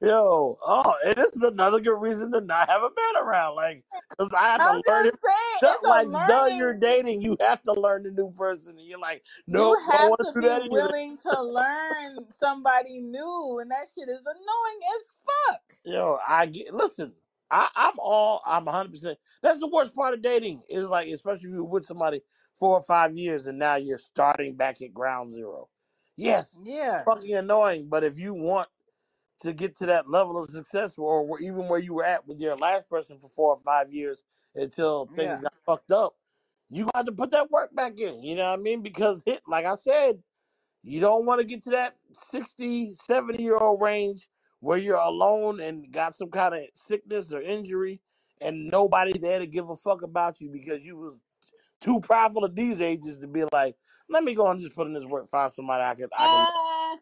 yo, 0.00 0.58
oh, 0.62 0.94
and 1.04 1.16
this 1.16 1.32
is 1.36 1.42
another 1.42 1.80
good 1.80 2.00
reason 2.00 2.32
to 2.32 2.40
not 2.40 2.68
have 2.68 2.82
a 2.82 2.90
man 2.90 3.24
around. 3.24 3.56
Like, 3.56 3.84
cause 4.18 4.32
I 4.34 4.52
have 4.52 4.62
I'm 4.62 4.66
to 4.66 4.82
learn 4.88 5.06
him. 5.08 5.12
just 5.12 5.18
saying. 5.24 5.62
Just 5.62 5.80
It's 5.82 5.84
a 5.84 5.88
like 5.88 6.08
done 6.26 6.56
you're 6.56 6.74
dating, 6.74 7.22
you 7.22 7.36
have 7.40 7.62
to 7.64 7.72
learn 7.74 8.04
the 8.04 8.10
new 8.10 8.32
person. 8.32 8.78
And 8.78 8.86
you're 8.86 8.98
like, 9.00 9.22
no, 9.46 9.60
You 9.60 9.76
nope, 9.76 9.80
don't 9.90 9.90
have 9.92 10.08
want 10.08 10.20
to 10.20 10.26
to 10.34 10.40
do 10.40 10.40
be 10.40 10.48
that 10.48 10.62
either. 10.62 10.90
willing 10.92 11.18
to 11.18 11.42
learn 11.42 12.18
somebody 12.38 13.00
new, 13.00 13.58
and 13.60 13.70
that 13.70 13.86
shit 13.94 14.08
is 14.08 14.20
annoying 14.20 14.80
as 14.96 15.16
fuck. 15.26 15.62
Yo, 15.84 16.18
I 16.28 16.46
get. 16.46 16.74
Listen, 16.74 17.12
I, 17.50 17.68
I'm 17.76 17.94
all. 17.98 18.42
I'm 18.46 18.66
100. 18.66 18.92
percent 18.92 19.18
That's 19.42 19.60
the 19.60 19.68
worst 19.68 19.94
part 19.94 20.14
of 20.14 20.22
dating. 20.22 20.62
Is 20.68 20.88
like, 20.88 21.08
especially 21.08 21.48
if 21.50 21.54
you're 21.54 21.64
with 21.64 21.86
somebody 21.86 22.22
four 22.58 22.76
or 22.76 22.82
five 22.82 23.16
years, 23.16 23.46
and 23.46 23.58
now 23.58 23.76
you're 23.76 23.98
starting 23.98 24.56
back 24.56 24.80
at 24.82 24.94
ground 24.94 25.30
zero. 25.30 25.68
Yes, 26.16 26.60
Yeah, 26.64 27.04
fucking 27.04 27.34
annoying. 27.34 27.88
But 27.88 28.04
if 28.04 28.18
you 28.18 28.34
want 28.34 28.68
to 29.40 29.52
get 29.52 29.76
to 29.78 29.86
that 29.86 30.08
level 30.08 30.38
of 30.38 30.46
success, 30.46 30.96
or 30.98 31.26
where- 31.26 31.40
even 31.40 31.68
where 31.68 31.80
you 31.80 31.94
were 31.94 32.04
at 32.04 32.26
with 32.26 32.40
your 32.40 32.56
last 32.56 32.88
person 32.88 33.18
for 33.18 33.28
four 33.28 33.50
or 33.50 33.58
five 33.58 33.92
years 33.92 34.24
until 34.54 35.06
yeah, 35.06 35.16
things 35.16 35.42
got 35.42 35.54
fucked 35.64 35.92
up, 35.92 36.16
you 36.70 36.88
got 36.94 37.06
to 37.06 37.12
put 37.12 37.30
that 37.32 37.50
work 37.50 37.74
back 37.74 37.98
in. 37.98 38.22
You 38.22 38.36
know 38.36 38.50
what 38.50 38.58
I 38.58 38.62
mean? 38.62 38.82
Because 38.82 39.22
hit, 39.26 39.42
like 39.46 39.66
I 39.66 39.74
said. 39.74 40.22
You 40.82 41.00
don't 41.00 41.26
want 41.26 41.40
to 41.40 41.46
get 41.46 41.62
to 41.64 41.70
that 41.70 41.96
60, 42.12 42.92
70 42.92 43.42
year 43.42 43.56
old 43.56 43.80
range 43.82 44.28
where 44.60 44.78
you're 44.78 44.96
alone 44.96 45.60
and 45.60 45.90
got 45.92 46.14
some 46.14 46.30
kind 46.30 46.54
of 46.54 46.62
sickness 46.74 47.32
or 47.32 47.40
injury 47.42 48.00
and 48.40 48.68
nobody 48.70 49.18
there 49.18 49.38
to 49.38 49.46
give 49.46 49.70
a 49.70 49.76
fuck 49.76 50.02
about 50.02 50.40
you 50.40 50.50
because 50.50 50.86
you 50.86 50.96
was 50.96 51.18
too 51.84 52.00
prideful 52.00 52.46
at 52.46 52.56
these 52.56 52.82
ages 52.82 53.18
to 53.20 53.28
be 53.28 53.44
like, 53.52 53.76
let 54.10 54.24
me 54.24 54.34
go 54.34 54.48
and 54.50 54.60
just 54.60 54.76
put 54.76 54.88
in 54.88 54.94
this 54.94 55.04
work, 55.04 55.30
find 55.30 55.52
somebody 55.52 55.84
I 55.84 55.96
can 55.96 56.10
I 56.18 56.28
can 56.28 56.46
uh, 56.46 56.96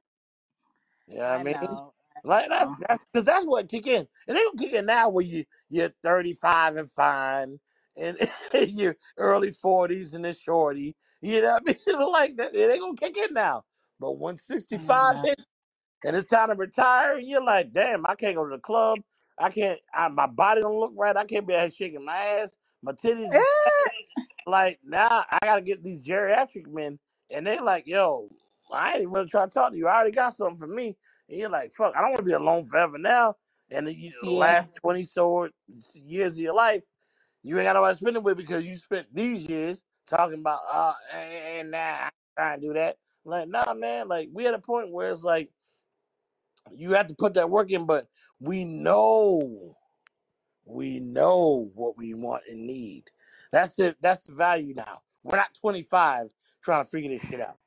you 1.09 1.19
know 1.19 1.25
I 1.25 1.39
I 1.39 1.39
mean? 1.39 1.57
know. 1.61 1.95
Like 2.25 2.49
that's 2.51 2.71
that's 2.89 3.05
because 3.13 3.27
that's 3.27 3.47
what 3.47 3.69
kick 3.69 3.87
in. 3.87 4.07
And 4.29 4.37
they 4.37 4.43
don't 4.43 4.59
kick 4.59 4.73
in 4.75 4.87
now 4.87 5.11
where 5.11 5.25
you 5.25 5.45
you're 5.71 5.93
35 6.03 6.77
and 6.77 6.91
fine 6.91 7.61
and 7.97 8.19
in 8.55 8.79
your 8.79 8.97
early 9.19 9.53
40s 9.53 10.15
and 10.15 10.27
a 10.27 10.35
shorty. 10.35 10.97
You 11.23 11.43
know 11.43 11.59
what 11.65 11.79
I 11.89 11.93
mean? 11.93 12.13
like 12.13 12.37
that, 12.39 12.55
it 12.55 12.71
ain't 12.71 12.81
gonna 12.81 12.97
kick 12.97 13.17
in 13.19 13.35
now. 13.35 13.65
But 14.01 14.19
when 14.19 14.37
65 14.37 15.17
uh, 15.17 15.23
hits 15.23 15.45
and 16.05 16.17
it's 16.17 16.29
time 16.29 16.49
to 16.51 16.55
retire, 16.57 17.19
and 17.19 17.29
you're 17.29 17.45
like, 17.45 17.73
damn, 17.73 18.07
I 18.07 18.15
can't 18.17 18.37
go 18.37 18.45
to 18.49 18.57
the 18.57 18.61
club. 18.61 19.01
I 19.39 19.51
can't. 19.51 19.81
I, 19.95 20.09
my 20.09 20.27
body 20.27 20.63
don't 20.63 20.79
look 20.81 20.93
right. 20.97 21.17
I 21.17 21.25
can't 21.25 21.47
be 21.47 21.55
out 21.55 21.73
shaking 21.75 22.05
my 22.05 22.17
ass. 22.17 22.55
My 22.83 22.93
titties 22.93 23.33
like 24.47 24.81
now 24.85 25.25
I 25.31 25.39
gotta 25.43 25.63
get 25.63 25.83
these 25.83 26.01
geriatric 26.01 26.67
men, 26.67 26.99
and 27.31 27.47
they 27.47 27.59
like, 27.61 27.87
yo, 27.87 28.29
I 28.73 28.93
ain't 28.93 29.03
even 29.03 29.13
really 29.13 29.29
trying 29.29 29.49
to 29.49 29.55
talk 29.55 29.73
to 29.73 29.77
you. 29.79 29.87
I 29.89 29.97
already 29.97 30.13
got 30.13 30.35
something 30.35 30.59
for 30.59 30.67
me, 30.67 30.97
and 31.29 31.39
you're 31.39 31.49
like, 31.49 31.73
fuck, 31.73 31.95
I 31.97 32.01
don't 32.01 32.11
want 32.11 32.19
to 32.19 32.27
be 32.27 32.33
alone 32.33 32.65
forever 32.65 32.99
now. 32.99 33.37
And 33.71 33.89
you, 33.89 34.13
the 34.23 34.31
yeah, 34.31 34.39
last 34.39 34.75
twenty 34.75 35.03
so 35.03 35.49
years 35.95 36.35
of 36.35 36.41
your 36.43 36.55
life, 36.55 36.83
you 37.43 37.59
ain't 37.59 37.67
got 37.67 37.75
nobody 37.75 37.95
to 37.95 38.01
spend 38.01 38.17
it 38.17 38.23
with 38.23 38.37
because 38.37 38.67
you 38.67 38.77
spent 38.77 39.07
these 39.15 39.47
years 39.49 39.83
talking 40.07 40.41
about, 40.41 40.61
uh, 40.71 40.95
and 41.15 41.71
nah, 41.71 41.79
I 41.79 42.11
trying 42.37 42.61
to 42.61 42.67
do 42.67 42.73
that. 42.75 42.97
Like, 43.25 43.49
nah, 43.49 43.73
man, 43.75 44.09
like 44.09 44.29
we 44.33 44.47
at 44.47 44.55
a 44.55 44.59
point 44.59 44.91
where 44.91 45.11
it's 45.11 45.25
like 45.25 45.51
you 46.75 46.93
have 46.93 47.07
to 47.07 47.15
put 47.15 47.35
that 47.35 47.51
work 47.51 47.71
in, 47.71 47.87
but 47.87 48.09
we 48.41 48.65
know. 48.65 49.77
We 50.65 51.01
know 51.01 51.71
what 51.75 51.99
we 51.99 52.15
want 52.15 52.45
and 52.49 52.67
need. 52.67 53.11
That's 53.53 53.75
the 53.75 53.97
that's 54.03 54.27
the 54.27 54.35
value 54.35 54.75
now. 54.75 55.03
We're 55.25 55.37
not 55.39 55.55
25 55.61 56.31
trying 56.63 56.85
to 56.85 56.91
figure 56.91 57.11
this 57.11 57.23
shit 57.23 57.41
out. 57.41 57.59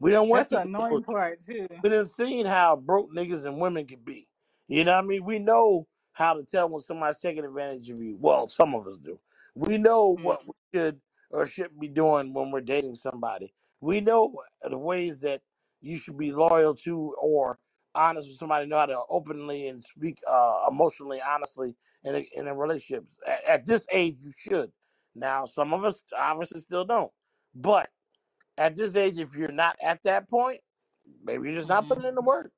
We 0.00 0.12
don't 0.12 0.28
want 0.30 0.48
that's 0.48 0.50
the 0.50 0.62
annoying 0.62 1.02
part 1.02 1.44
too. 1.44 1.68
we 1.82 1.90
done 1.90 2.06
seen 2.06 2.46
how 2.46 2.76
broke 2.76 3.12
niggas 3.14 3.46
and 3.46 3.60
women 3.60 3.86
can 3.86 4.00
be. 4.00 4.28
You 4.68 4.84
know 4.84 4.92
what 4.96 5.04
I 5.04 5.08
mean? 5.08 5.24
We 5.24 5.40
know 5.40 5.86
how 6.12 6.34
to 6.34 6.44
tell 6.44 6.68
when 6.68 6.80
somebody's 6.80 7.20
taking 7.20 7.44
advantage 7.44 7.90
of 7.90 8.02
you. 8.02 8.16
Well, 8.20 8.48
some 8.48 8.74
of 8.74 8.86
us 8.86 8.98
do. 8.98 9.18
We 9.54 9.78
know 9.78 10.18
Mm, 10.18 10.22
what 10.22 10.46
we 10.46 10.54
should 10.74 11.00
or 11.30 11.46
shouldn't 11.46 11.80
be 11.80 11.88
doing 11.88 12.34
when 12.34 12.50
we're 12.50 12.60
dating 12.62 12.96
somebody. 12.96 13.54
We 13.80 14.00
know 14.00 14.34
the 14.68 14.78
ways 14.78 15.20
that 15.20 15.42
you 15.80 15.98
should 15.98 16.18
be 16.18 16.32
loyal 16.32 16.74
to 16.76 17.14
or 17.20 17.58
honest 17.94 18.28
with 18.28 18.38
somebody, 18.38 18.66
know 18.66 18.78
how 18.78 18.86
to 18.86 19.00
openly 19.10 19.68
and 19.68 19.84
speak 19.84 20.20
uh, 20.28 20.66
emotionally, 20.70 21.20
honestly 21.22 21.76
in 22.04 22.16
a, 22.16 22.28
in 22.34 22.48
a 22.48 22.54
relationship. 22.54 23.06
At, 23.26 23.44
at 23.44 23.66
this 23.66 23.86
age, 23.92 24.18
you 24.22 24.32
should. 24.36 24.72
Now, 25.14 25.44
some 25.44 25.72
of 25.72 25.84
us 25.84 26.02
obviously 26.16 26.60
still 26.60 26.84
don't. 26.84 27.10
But 27.54 27.88
at 28.58 28.76
this 28.76 28.96
age, 28.96 29.18
if 29.18 29.36
you're 29.36 29.52
not 29.52 29.76
at 29.82 30.02
that 30.04 30.28
point, 30.28 30.60
maybe 31.24 31.48
you're 31.48 31.56
just 31.56 31.68
not 31.68 31.84
mm. 31.84 31.88
putting 31.88 32.04
in 32.04 32.14
the 32.14 32.22
work. 32.22 32.50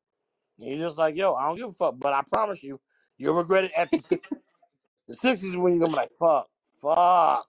You're 0.59 0.79
just 0.79 0.99
like, 0.99 1.17
yo, 1.17 1.35
I 1.35 1.47
don't 1.47 1.57
give 1.57 1.69
a 1.69 1.73
fuck. 1.73 1.97
But 1.99 2.15
I 2.15 2.23
promise 2.33 2.63
you, 2.63 2.81
you'll 3.19 3.35
regret 3.35 3.65
it 3.65 3.73
at 3.77 3.91
the 3.91 3.99
six. 3.99 4.29
The 5.09 5.15
sixties 5.15 5.51
is 5.51 5.57
when 5.57 5.75
you're 5.75 5.81
gonna 5.81 5.93
be 5.93 5.97
like, 5.97 6.11
fuck, 6.19 6.49
fuck. 6.81 7.47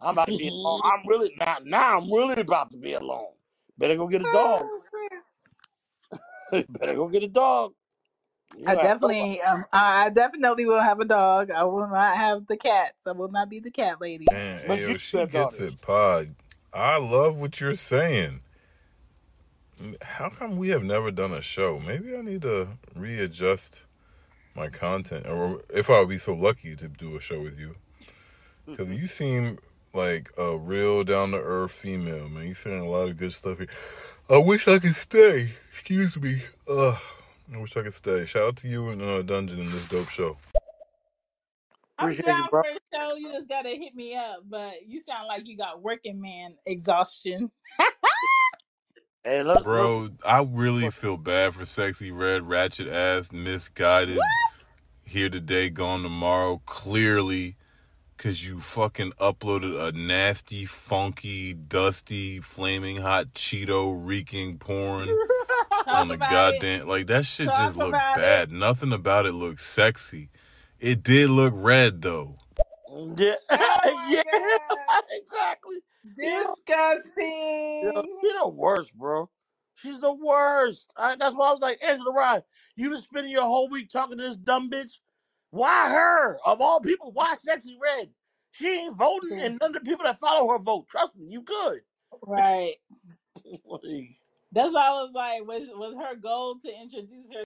I'm 0.00 0.12
about 0.14 0.28
to 0.28 0.36
be 0.36 0.48
alone. 0.48 0.80
I'm 0.84 1.06
really 1.06 1.34
not 1.38 1.66
now. 1.66 1.98
I'm 1.98 2.10
really 2.10 2.40
about 2.40 2.70
to 2.70 2.76
be 2.78 2.94
alone. 2.94 3.32
Better 3.76 3.96
go 3.96 4.06
get 4.08 4.22
a 4.22 4.24
dog. 4.24 4.64
Better 6.52 6.94
go 6.94 7.08
get 7.08 7.22
a 7.22 7.28
dog. 7.28 7.72
You 8.58 8.64
I 8.66 8.74
don't 8.74 8.84
definitely, 8.84 9.40
um, 9.42 9.64
I 9.72 10.10
definitely 10.10 10.66
will 10.66 10.80
have 10.80 11.00
a 11.00 11.04
dog. 11.04 11.50
I 11.50 11.64
will 11.64 11.88
not 11.88 12.16
have 12.16 12.46
the 12.46 12.56
cats. 12.56 12.94
I 13.06 13.12
will 13.12 13.30
not 13.30 13.48
be 13.48 13.60
the 13.60 13.70
cat 13.70 14.00
lady. 14.00 14.26
Man, 14.30 14.62
But 14.66 14.80
ayo, 14.80 14.88
you 14.90 14.98
she 14.98 15.16
gets 15.26 15.58
daughters. 15.58 15.60
it, 15.60 15.80
Pod. 15.80 16.34
I 16.72 16.98
love 16.98 17.36
what 17.36 17.60
you're 17.60 17.74
saying. 17.74 18.40
How 20.02 20.28
come 20.28 20.58
we 20.58 20.68
have 20.70 20.82
never 20.84 21.10
done 21.10 21.32
a 21.32 21.40
show? 21.40 21.78
Maybe 21.78 22.14
I 22.16 22.20
need 22.20 22.42
to 22.42 22.68
readjust 22.94 23.82
my 24.54 24.68
content, 24.68 25.26
or 25.26 25.62
if 25.70 25.88
I 25.88 26.00
would 26.00 26.08
be 26.10 26.18
so 26.18 26.34
lucky 26.34 26.76
to 26.76 26.88
do 26.88 27.16
a 27.16 27.20
show 27.20 27.40
with 27.40 27.58
you, 27.58 27.74
because 28.66 28.90
you 28.90 29.06
seem 29.06 29.58
like 29.94 30.30
a 30.36 30.56
real 30.56 31.02
down 31.02 31.30
to 31.30 31.38
earth 31.38 31.72
female, 31.72 32.28
man. 32.28 32.48
You 32.48 32.54
saying 32.54 32.80
a 32.80 32.88
lot 32.88 33.08
of 33.08 33.16
good 33.16 33.32
stuff 33.32 33.58
here. 33.58 33.68
I 34.28 34.36
wish 34.38 34.68
I 34.68 34.78
could 34.78 34.96
stay. 34.96 35.52
Excuse 35.72 36.16
me. 36.16 36.42
Ugh. 36.68 36.98
I 37.52 37.58
wish 37.60 37.76
I 37.76 37.82
could 37.82 37.94
stay. 37.94 38.26
Shout 38.26 38.42
out 38.42 38.56
to 38.58 38.68
you 38.68 38.88
and 38.90 39.02
uh, 39.02 39.22
Dungeon 39.22 39.60
in 39.60 39.70
this 39.70 39.88
dope 39.88 40.08
show. 40.08 40.36
I'm 41.98 42.12
Appreciate 42.12 42.34
you, 42.34 42.48
bro. 42.50 42.62
for 42.62 42.68
a 42.68 42.96
show. 42.98 43.14
You 43.16 43.32
just 43.32 43.48
gotta 43.48 43.70
hit 43.70 43.94
me 43.94 44.14
up. 44.16 44.44
But 44.48 44.74
you 44.86 45.02
sound 45.06 45.26
like 45.28 45.46
you 45.46 45.56
got 45.56 45.82
working 45.82 46.20
man 46.20 46.52
exhaustion. 46.66 47.50
Hey, 49.22 49.42
let, 49.42 49.46
let's. 49.48 49.62
Bro, 49.62 50.10
I 50.24 50.42
really 50.42 50.90
feel 50.90 51.16
bad 51.18 51.54
for 51.54 51.64
sexyy 51.64 52.16
red 52.16 52.48
ratchet 52.48 52.88
ass 52.88 53.32
misguided 53.32 54.16
What? 54.16 54.26
here 55.04 55.28
today 55.28 55.68
gone 55.68 56.02
tomorrow 56.02 56.62
clearly 56.64 57.56
cuz 58.16 58.46
you 58.46 58.60
fucking 58.60 59.12
uploaded 59.20 59.78
a 59.78 59.92
nasty 59.92 60.64
funky 60.64 61.52
dusty 61.52 62.38
flaming 62.40 62.96
hot 62.98 63.34
cheeto 63.34 63.92
reeking 63.94 64.56
porn 64.56 65.06
Talk 65.08 65.16
on 65.86 66.08
the 66.08 66.14
about 66.14 66.54
it. 66.54 66.60
goddamn 66.60 66.88
like 66.88 67.06
that 67.06 67.26
shit 67.26 67.46
Talk 67.48 67.58
just 67.58 67.76
looked 67.76 67.90
about 67.90 68.16
bad 68.16 68.52
nothing 68.52 68.92
about 68.92 69.26
it 69.26 69.32
looked 69.32 69.60
sexy 69.60 70.30
it 70.78 71.02
did 71.02 71.30
look 71.30 71.52
red 71.56 72.02
though 72.02 72.36
Yeah, 73.16 73.34
Oh 73.50 74.10
yeah, 74.10 74.22
exactly. 75.10 75.76
Yeah, 76.16 76.24
yeah. 76.30 76.42
Disgusting. 76.66 77.92
She 78.22 78.32
the 78.38 78.48
worst, 78.48 78.92
bro. 78.94 79.28
She's 79.76 80.00
the 80.00 80.12
worst. 80.12 80.92
I, 80.96 81.16
that's 81.16 81.34
why 81.34 81.48
I 81.48 81.52
was 81.52 81.62
like, 81.62 81.78
Angela 81.82 82.12
Rye, 82.12 82.42
you 82.76 82.90
been 82.90 82.98
spending 82.98 83.32
your 83.32 83.42
whole 83.42 83.68
week 83.70 83.88
talking 83.88 84.18
to 84.18 84.24
this 84.24 84.36
dumb 84.36 84.70
bitch. 84.70 84.98
Why 85.50 85.88
her? 85.90 86.38
Of 86.44 86.60
all 86.60 86.80
people, 86.80 87.12
why 87.12 87.34
Sexyy 87.36 87.76
Red? 87.82 88.10
She 88.52 88.68
ain't 88.68 88.96
voting, 88.96 89.38
and 89.40 89.58
none 89.60 89.74
of 89.74 89.82
the 89.82 89.88
people 89.88 90.04
that 90.04 90.18
follow 90.18 90.48
her 90.50 90.58
vote. 90.58 90.88
Trust 90.88 91.16
me, 91.16 91.26
you 91.28 91.42
good. 91.42 91.80
Right. 92.26 92.74
Like, 93.64 94.19
That's 94.52 94.74
why 94.74 94.88
I 94.88 94.90
was 94.90 95.12
like, 95.14 95.46
was 95.46 95.68
was 95.74 95.94
her 95.94 96.16
goal 96.16 96.58
to 96.58 96.80
introduce 96.80 97.30
her? 97.32 97.44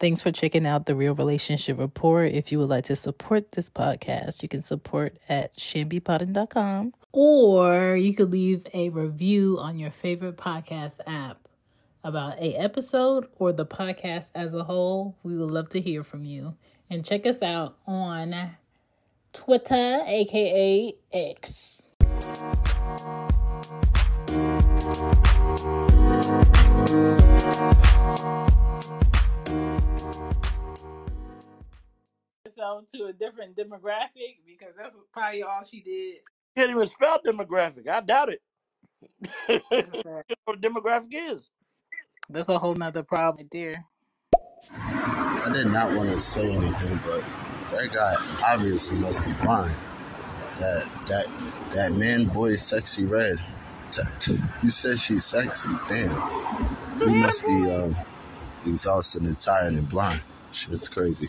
Thanks 0.00 0.22
for 0.22 0.30
checking 0.30 0.64
out 0.64 0.86
the 0.86 0.94
Real 0.94 1.14
Relationship 1.14 1.78
Rapport. 1.78 2.24
If 2.24 2.50
you 2.52 2.60
would 2.60 2.70
like 2.70 2.84
to 2.84 2.96
support 2.96 3.52
this 3.52 3.68
podcast, 3.68 4.42
you 4.42 4.48
can 4.48 4.62
support 4.62 5.18
at 5.28 5.54
shambypotting.com 5.56 6.94
or 7.12 7.96
you 7.96 8.14
could 8.14 8.30
leave 8.30 8.66
a 8.72 8.88
review 8.88 9.58
on 9.58 9.78
your 9.78 9.90
favorite 9.90 10.36
podcast 10.36 11.00
app 11.06 11.47
about 12.04 12.38
a 12.38 12.54
episode 12.54 13.28
or 13.38 13.52
the 13.52 13.66
podcast 13.66 14.30
as 14.34 14.54
a 14.54 14.64
whole. 14.64 15.16
We 15.22 15.36
would 15.36 15.50
love 15.50 15.68
to 15.70 15.80
hear 15.80 16.02
from 16.02 16.24
you. 16.24 16.56
And 16.90 17.04
check 17.04 17.26
us 17.26 17.42
out 17.42 17.76
on 17.86 18.34
Twitter, 19.32 20.00
aka 20.06 20.94
X. 21.12 21.92
herself 32.44 32.84
to 32.94 33.06
a 33.06 33.12
different 33.12 33.56
demographic 33.56 34.38
because 34.46 34.74
that's 34.76 34.96
probably 35.12 35.42
all 35.42 35.62
she 35.64 35.80
did. 35.80 36.18
can't 36.56 36.70
even 36.70 36.86
spell 36.86 37.20
demographic. 37.24 37.88
I 37.88 38.00
doubt 38.00 38.30
it. 38.30 38.42
That's 39.70 39.88
a 39.90 40.02
fact. 40.02 40.34
what 40.44 40.60
demographic 40.60 41.12
is. 41.12 41.50
That's 42.28 42.48
a 42.48 42.58
whole 42.58 42.74
nother 42.74 43.02
problem 43.02 43.48
there. 43.50 43.84
I 44.72 45.50
did 45.52 45.68
not 45.68 45.96
want 45.96 46.10
to 46.10 46.20
say 46.20 46.52
anything, 46.52 46.98
but 47.06 47.24
that 47.72 47.90
guy 47.92 48.14
obviously 48.52 48.98
must 48.98 49.24
be 49.24 49.32
blind. 49.42 49.74
That 50.58 50.84
that 51.06 51.26
that 51.70 51.92
man 51.92 52.26
boy 52.26 52.52
sexyy 52.52 53.08
red. 53.08 53.40
T- 53.90 54.02
t- 54.18 54.38
You 54.62 54.70
said 54.70 54.98
she's 54.98 55.24
sexy. 55.24 55.70
Damn. 55.88 56.10
You 57.00 57.14
must 57.14 57.46
be 57.46 57.70
um, 57.70 57.96
exhausted 58.66 59.22
and 59.22 59.40
tired 59.40 59.74
and 59.74 59.88
blind. 59.88 60.20
Shit's 60.52 60.88
crazy. 60.88 61.28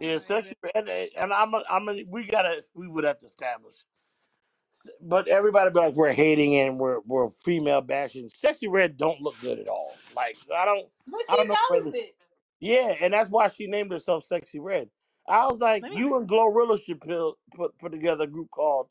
Yeah, 0.00 0.18
sexy, 0.18 0.54
and, 0.74 0.88
and 0.88 1.32
I'm, 1.32 1.54
a, 1.54 1.62
I'm, 1.70 1.88
a, 1.88 2.04
we 2.10 2.26
gotta, 2.26 2.64
we 2.74 2.88
would 2.88 3.04
have 3.04 3.18
to 3.18 3.26
establish. 3.26 3.76
But 5.02 5.28
everybody 5.28 5.70
be 5.70 5.80
like, 5.80 5.94
we're 5.94 6.12
hating 6.12 6.56
and 6.56 6.78
we're 6.80 7.00
we're 7.06 7.30
female 7.30 7.82
bashing. 7.82 8.30
Sexyy 8.30 8.70
red 8.70 8.96
don't 8.96 9.20
look 9.22 9.40
good 9.40 9.58
at 9.60 9.68
all. 9.68 9.94
Like 10.16 10.36
I 10.56 10.64
don't, 10.66 10.88
But 11.06 11.20
I 11.28 11.36
she 11.36 11.36
don't 11.36 11.48
know 11.48 11.54
knows 11.54 11.94
it. 11.94 12.14
Yeah, 12.60 12.94
and 13.00 13.12
that's 13.12 13.30
why 13.30 13.48
she 13.48 13.66
named 13.66 13.92
herself 13.92 14.26
Sexyy 14.28 14.60
Red. 14.62 14.88
I 15.28 15.46
was 15.46 15.60
like, 15.60 15.82
Let 15.82 15.92
me- 15.92 15.98
you 15.98 16.16
and 16.16 16.28
Glorilla 16.28 16.82
should 16.82 17.00
put, 17.00 17.34
put 17.54 17.78
put 17.78 17.92
together 17.92 18.24
a 18.24 18.28
group 18.28 18.50
called 18.50 18.88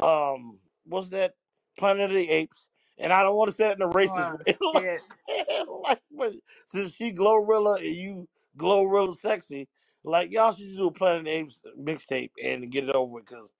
um 0.00 0.58
what's 0.84 1.10
that? 1.10 1.34
Planet 1.78 2.10
of 2.10 2.16
the 2.16 2.28
Apes. 2.30 2.68
And 2.98 3.12
I 3.12 3.22
don't 3.22 3.36
want 3.36 3.50
to 3.50 3.56
say 3.56 3.70
it 3.70 3.76
in 3.76 3.82
a 3.82 3.88
racist 3.88 4.30
Wow, 4.30 4.38
way. 4.46 4.54
shit. 4.60 5.02
like, 5.84 6.00
but 6.16 6.34
since 6.66 6.94
she 6.94 7.12
Glorilla 7.12 7.76
and 7.78 7.94
you 7.94 8.28
Glorilla 8.58 9.14
sexy, 9.16 9.68
like 10.04 10.30
y'all 10.32 10.52
should 10.52 10.66
just 10.66 10.78
do 10.78 10.86
a 10.88 10.92
Planet 10.92 11.20
of 11.20 11.24
the 11.26 11.30
Apes 11.32 11.62
mixtape 11.78 12.30
and 12.42 12.70
get 12.72 12.84
it 12.88 12.94
over 12.94 13.12
with 13.12 13.26
because 13.26 13.52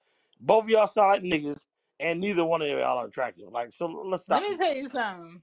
both 0.42 0.64
of 0.66 0.70
y'all 0.70 0.88
sound 0.88 1.10
like 1.10 1.22
niggas 1.22 1.66
and 2.00 2.20
neither 2.20 2.44
one 2.44 2.62
of 2.62 2.68
y'all 2.68 2.98
are 2.98 3.08
attractive. 3.08 3.48
Like, 3.50 3.72
so 3.72 3.86
let's 3.86 4.24
stop. 4.24 4.40
Let 4.40 4.50
me 4.50 4.56
tell 4.58 4.74
you 4.74 4.88
something. 4.88 5.42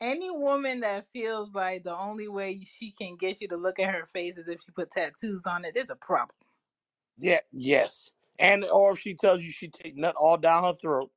Any 0.00 0.30
woman 0.30 0.80
that 0.80 1.06
feels 1.08 1.54
like 1.54 1.84
the 1.84 1.96
only 1.96 2.28
way 2.28 2.60
she 2.64 2.92
can 2.92 3.16
get 3.16 3.40
you 3.40 3.48
to 3.48 3.56
look 3.56 3.78
at 3.80 3.94
her 3.94 4.06
face 4.06 4.38
is 4.38 4.48
if 4.48 4.62
she 4.62 4.72
put 4.72 4.90
tattoos 4.92 5.46
on 5.46 5.64
it, 5.64 5.74
there's 5.74 5.90
a 5.90 5.96
problem. 5.96 6.36
Yeah, 7.18 7.40
yes. 7.52 8.10
And 8.38 8.64
or 8.64 8.92
if 8.92 9.00
she 9.00 9.14
tells 9.14 9.44
you 9.44 9.50
she 9.50 9.68
take 9.68 9.96
nut 9.96 10.16
all 10.16 10.36
down 10.38 10.64
her 10.64 10.74
throat 10.74 11.12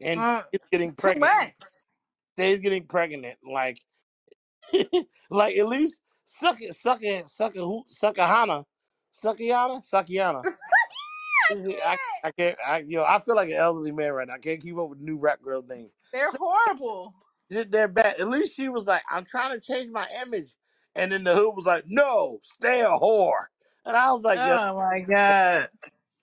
and 0.00 0.20
Uh, 0.20 0.42
is 0.52 0.60
getting 0.72 0.94
Too 0.98 1.14
pregnant, 1.14 1.18
much. 1.18 1.54
stays 2.34 2.60
getting 2.60 2.86
pregnant, 2.86 3.38
like 3.44 3.80
like 5.30 5.56
at 5.56 5.68
least 5.68 6.00
suck 6.26 6.62
it, 6.62 6.76
suck 6.76 7.02
it, 7.02 7.26
suck 7.26 7.56
it, 7.56 7.60
who, 7.60 7.84
suck 7.88 8.18
a 8.18 8.26
Hana, 8.26 8.66
Suckiana, 9.14 9.82
Suckiana. 9.88 10.46
I, 11.50 11.98
I 12.24 12.30
can't, 12.32 12.58
I 12.66 12.78
you 12.80 12.98
know, 12.98 13.04
I 13.04 13.20
feel 13.20 13.36
like 13.36 13.50
an 13.50 13.56
elderly 13.56 13.92
man 13.92 14.12
right 14.12 14.28
now. 14.28 14.34
I 14.34 14.38
can't 14.38 14.60
keep 14.62 14.78
up 14.78 14.90
with 14.90 15.00
the 15.00 15.04
new 15.04 15.18
rap 15.18 15.42
girl 15.42 15.62
name. 15.62 15.90
They're 16.12 16.30
horrible. 16.38 17.14
They're 17.50 17.88
bad. 17.88 18.20
At 18.20 18.28
least 18.28 18.54
she 18.56 18.68
was 18.68 18.86
like, 18.86 19.02
I'm 19.10 19.24
trying 19.24 19.58
to 19.58 19.60
change 19.64 19.90
my 19.92 20.08
image, 20.24 20.52
and 20.96 21.12
then 21.12 21.24
the 21.24 21.34
hood 21.34 21.54
was 21.56 21.66
like, 21.66 21.84
No, 21.88 22.40
stay 22.42 22.82
a 22.82 22.88
whore. 22.88 23.46
And 23.86 23.96
I 23.96 24.12
was 24.12 24.24
like, 24.24 24.40
Oh 24.42 24.74
my 24.74 25.00
god. 25.08 25.68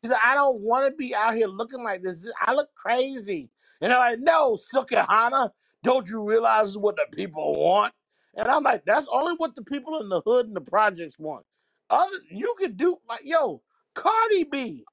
She 0.03 0.09
said, 0.09 0.17
I 0.23 0.33
don't 0.35 0.61
want 0.61 0.85
to 0.87 0.91
be 0.97 1.13
out 1.13 1.35
here 1.35 1.47
looking 1.47 1.83
like 1.83 2.01
this. 2.03 2.29
I 2.41 2.53
look 2.53 2.73
crazy. 2.75 3.49
And 3.81 3.91
they're 3.91 3.99
like, 3.99 4.19
no, 4.19 4.57
Sukihana, 4.73 5.51
don't 5.83 6.09
you 6.09 6.23
realize 6.27 6.77
what 6.77 6.95
the 6.95 7.07
people 7.15 7.55
want? 7.61 7.93
And 8.35 8.47
I'm 8.47 8.63
like, 8.63 8.85
that's 8.85 9.07
only 9.11 9.35
what 9.37 9.55
the 9.55 9.63
people 9.63 9.99
in 10.01 10.09
the 10.09 10.21
hood 10.25 10.47
and 10.47 10.55
the 10.55 10.61
projects 10.61 11.19
want. 11.19 11.45
Other 11.89 12.17
you 12.31 12.55
could 12.57 12.77
do 12.77 12.97
like, 13.09 13.21
yo, 13.25 13.61
Cardi 13.95 14.45
B. 14.45 14.85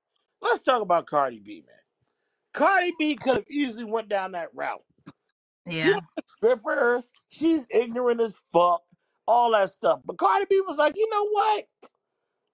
Let's 0.42 0.64
talk 0.64 0.82
about 0.82 1.06
Cardi 1.06 1.40
B, 1.40 1.64
man. 1.66 1.76
Cardi 2.54 2.92
B 2.98 3.16
could 3.16 3.36
have 3.36 3.46
easily 3.50 3.84
went 3.84 4.08
down 4.08 4.32
that 4.32 4.50
route. 4.54 4.84
Yeah. 5.66 6.00
Stripper, 6.26 7.02
she's 7.30 7.66
ignorant 7.70 8.20
as 8.20 8.34
fuck, 8.52 8.82
all 9.26 9.52
that 9.52 9.70
stuff. 9.70 10.00
But 10.04 10.18
Cardi 10.18 10.46
B 10.50 10.62
was 10.66 10.78
like, 10.78 10.96
you 10.96 11.08
know 11.10 11.28
what? 11.30 11.64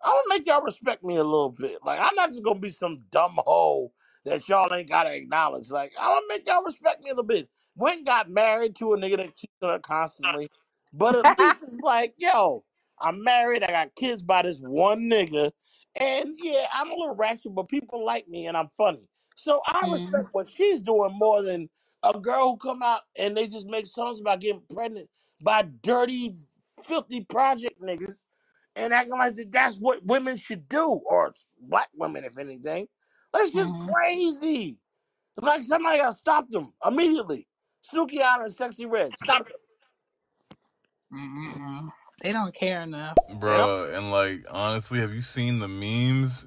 I'm 0.05 0.13
gonna 0.13 0.39
make 0.39 0.49
y'all 0.49 0.63
respect 0.63 1.05
me 1.05 1.17
a 1.19 1.25
little 1.25 1.51
bit. 1.51 1.81
Like 1.85 2.01
I'm 2.01 2.17
not 2.17 2.31
just 2.31 2.45
gonna 2.45 2.61
be 2.61 2.71
some 2.71 3.03
dumb 3.13 3.35
hoe 3.39 3.93
that 4.27 4.49
y'all 4.49 4.75
ain't 4.75 4.91
gotta 4.91 5.15
acknowledge. 5.15 5.71
Like 5.71 5.93
I'm 6.01 6.11
gonna 6.17 6.27
make 6.31 6.49
y'all 6.49 6.65
respect 6.65 7.05
me 7.05 7.11
a 7.11 7.15
little 7.15 7.25
bit. 7.25 7.51
Went 7.77 7.99
and 7.99 8.07
got 8.07 8.31
married 8.31 8.77
to 8.79 8.95
a 8.95 8.99
nigga 8.99 9.19
that 9.19 9.37
cheats 9.37 9.55
on 9.63 9.71
her 9.71 9.81
constantly, 9.81 10.51
but 10.95 11.17
at 11.17 11.29
least 11.39 11.63
it's 11.65 11.81
like, 11.81 12.15
yo, 12.19 12.65
I'm 13.01 13.25
married. 13.25 13.65
I 13.65 13.69
got 13.73 13.97
kids 13.97 14.25
by 14.25 14.43
this 14.43 14.61
one 14.61 15.03
nigga, 15.03 15.53
and 16.01 16.35
yeah, 16.39 16.67
I'm 16.73 16.91
a 16.91 16.95
little 16.95 17.17
ratchet, 17.17 17.55
but 17.55 17.69
people 17.69 18.05
like 18.05 18.29
me 18.29 18.47
and 18.47 18.57
I'm 18.57 18.71
funny. 18.77 19.09
So 19.37 19.63
I 19.67 19.87
Mhm. 19.87 19.91
respect 19.91 20.29
what 20.33 20.51
she's 20.51 20.81
doing 20.81 21.13
more 21.19 21.43
than 21.43 21.71
a 22.05 22.19
girl 22.19 22.53
who 22.53 22.57
come 22.59 22.83
out 22.83 23.03
and 23.19 23.37
they 23.37 23.49
just 23.49 23.67
make 23.69 23.87
songs 23.89 24.21
about 24.21 24.41
getting 24.41 24.63
pregnant 24.75 25.09
by 25.43 25.63
dirty, 25.83 26.37
filthy 26.85 27.23
project 27.25 27.81
niggas 27.83 28.25
and 28.77 28.93
acting 28.95 29.17
like 29.19 29.35
that 29.37 29.53
that's 29.53 29.77
what 29.77 30.05
women 30.05 30.37
should 30.37 30.69
do, 30.69 30.85
or 31.07 31.35
black 31.61 31.89
women, 31.95 32.25
if 32.25 32.39
anything. 32.39 32.89
That's 33.33 33.51
just 33.53 33.75
Mhm. 33.75 33.79
crazy. 33.79 34.79
Like 35.41 35.63
somebody 35.63 35.99
got 35.99 36.13
to 36.13 36.19
stop 36.19 36.51
them 36.51 36.73
immediately. 36.87 37.49
Sukihana 37.93 38.45
and 38.47 38.55
Sexyy 38.57 38.91
Red, 38.91 39.19
stop 39.19 39.47
them. 39.49 39.57
They 42.23 42.33
don't 42.33 42.55
care 42.55 42.83
enough. 42.83 43.17
Bruh, 43.31 43.95
and 43.97 44.11
like 44.11 44.45
honestly, 44.51 45.01
have 45.01 45.13
you 45.13 45.21
seen 45.21 45.59
the 45.59 45.69
memes? 45.69 46.47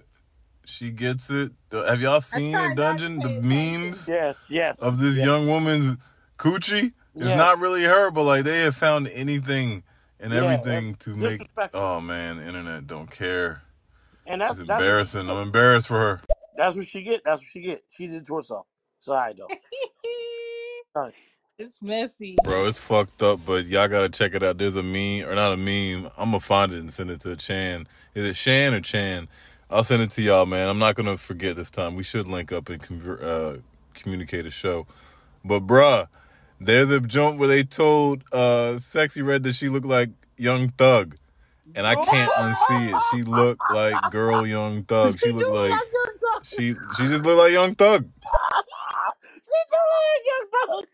She 0.65 0.91
gets 0.91 1.29
it. 1.29 1.51
Have 1.71 2.01
y'all 2.01 2.21
seen 2.21 2.53
tried 2.53 2.71
in 2.71 2.75
Dungeon 2.77 3.19
the 3.19 3.41
memes 3.41 4.07
Yes, 4.07 4.35
yes. 4.49 4.75
of 4.79 4.99
this 4.99 5.15
yes. 5.17 5.25
young 5.25 5.47
woman's 5.47 5.97
coochie? 6.37 6.93
It's 7.15 7.25
Yes. 7.25 7.37
not 7.37 7.59
really 7.59 7.83
her, 7.83 8.11
but 8.11 8.23
like 8.23 8.43
they 8.45 8.61
have 8.61 8.75
found 8.75 9.07
anything 9.09 9.83
and 10.19 10.31
Yeah, 10.33 10.43
everything 10.43 10.95
to 10.95 11.15
make. 11.15 11.49
Oh 11.73 11.99
man, 12.01 12.37
the 12.37 12.47
internet 12.47 12.87
don't 12.87 13.09
care. 13.09 13.63
And 14.27 14.41
that's 14.41 14.59
It's 14.59 14.67
that's, 14.67 14.79
embarrassing. 14.81 15.29
I'm 15.29 15.37
embarrassed 15.37 15.87
for 15.87 15.99
her. 15.99 16.21
that's 16.55 16.75
what 16.75 16.87
she 16.87 17.01
get. 17.03 17.21
That's 17.25 17.41
what 17.41 17.47
she 17.47 17.61
get. 17.61 17.83
She 17.95 18.07
did 18.07 18.17
it 18.17 18.27
to 18.27 18.35
herself. 18.35 18.67
Sorry 18.99 19.33
though. 19.37 19.47
Sorry. 20.95 21.13
It's 21.59 21.81
messy. 21.81 22.37
Bro, 22.45 22.67
it's 22.67 22.79
fucked 22.79 23.21
up, 23.21 23.41
but 23.45 23.65
y'all 23.65 23.89
gotta 23.89 24.07
check 24.07 24.33
it 24.33 24.41
out. 24.41 24.57
There's 24.57 24.77
a 24.77 24.81
meme, 24.83 25.29
or 25.29 25.35
not 25.35 25.51
a 25.51 25.57
meme. 25.57 26.09
I'm 26.17 26.29
gonna 26.29 26.39
find 26.39 26.71
it 26.71 26.79
and 26.79 26.93
send 26.93 27.11
it 27.11 27.19
to 27.21 27.35
Chan. 27.35 27.85
Is 28.15 28.23
it 28.25 28.37
Shan 28.37 28.73
or 28.73 28.79
Chan? 28.79 29.27
I'll 29.69 29.83
send 29.83 30.01
it 30.01 30.09
to 30.11 30.21
y'all, 30.21 30.45
man. 30.45 30.69
I'm 30.69 30.79
not 30.79 30.95
gonna 30.95 31.17
forget 31.17 31.57
this 31.57 31.69
time. 31.69 31.95
We 31.95 32.03
should 32.03 32.29
link 32.29 32.53
up 32.53 32.69
and 32.69 32.81
conver- 32.81 33.21
uh, 33.21 33.59
communicate 33.93 34.45
a 34.45 34.51
show. 34.51 34.87
But 35.43 35.67
bruh, 35.67 36.07
there's 36.61 36.89
a 36.91 37.01
joint 37.01 37.39
where 37.39 37.49
they 37.49 37.63
told 37.63 38.23
uh, 38.31 38.79
Sexyy 38.79 39.25
Red 39.25 39.43
that 39.43 39.53
she 39.53 39.67
looked 39.67 39.85
like 39.85 40.11
Young 40.37 40.69
Thug, 40.69 41.17
and 41.75 41.85
I 41.85 41.95
can't 41.95 42.31
unsee 42.31 42.95
it. 42.95 43.01
She 43.11 43.23
looked 43.23 43.63
like 43.73 44.11
girl 44.11 44.47
Young 44.47 44.83
Thug. 44.85 45.19
She 45.19 45.33
looked 45.33 45.51
like 45.51 45.77
she 46.43 46.73
she 46.97 47.07
just 47.09 47.25
looked 47.25 47.37
like 47.39 47.51
Young 47.51 47.75
Thug. 47.75 48.07
She 49.49 49.69
told 49.71 49.89
her 49.97 50.23
young 50.25 50.47
dog. 50.67 50.85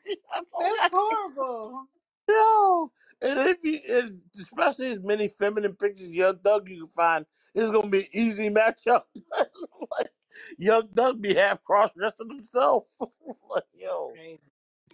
That's 0.59 0.89
horrible. 0.91 1.87
Yo, 2.29 2.91
and 3.21 3.39
if 3.39 3.61
be, 3.61 3.85
as, 3.85 4.11
especially 4.39 4.91
as 4.91 4.99
many 4.99 5.27
feminine 5.27 5.75
pictures, 5.75 6.09
Young 6.09 6.39
Thug 6.39 6.69
you 6.69 6.79
can 6.85 6.87
find. 6.87 7.25
It's 7.53 7.71
gonna 7.71 7.89
be 7.89 8.01
an 8.01 8.07
easy 8.13 8.49
matchup. 8.49 9.03
like 9.91 10.09
Young 10.57 10.87
Thug 10.89 11.21
be 11.21 11.35
half 11.35 11.63
cross 11.63 11.93
dressing 11.93 12.29
himself. 12.29 12.85
like 12.99 13.63
It's 13.73 13.83
yo, 13.83 14.11
crazy. 14.13 14.51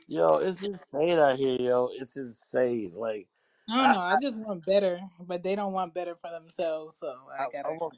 yo, 0.07 0.38
it's 0.39 0.62
insane 0.64 1.20
out 1.20 1.38
here, 1.38 1.57
yo. 1.59 1.89
It's 1.93 2.18
insane. 2.18 2.93
Like 2.95 3.28
I 3.70 3.78
don't 3.78 3.91
I, 3.91 3.93
know. 3.93 3.99
I 4.01 4.18
just 4.18 4.38
want 4.38 4.66
better, 4.66 4.99
but 5.22 5.43
they 5.43 5.55
don't 5.55 5.74
want 5.74 5.93
better 5.93 6.16
for 6.16 6.32
themselves, 6.32 6.97
so 6.97 7.16
I, 7.38 7.43
I 7.43 7.45
I 7.45 7.47
gotta. 7.51 7.70
want, 7.70 7.93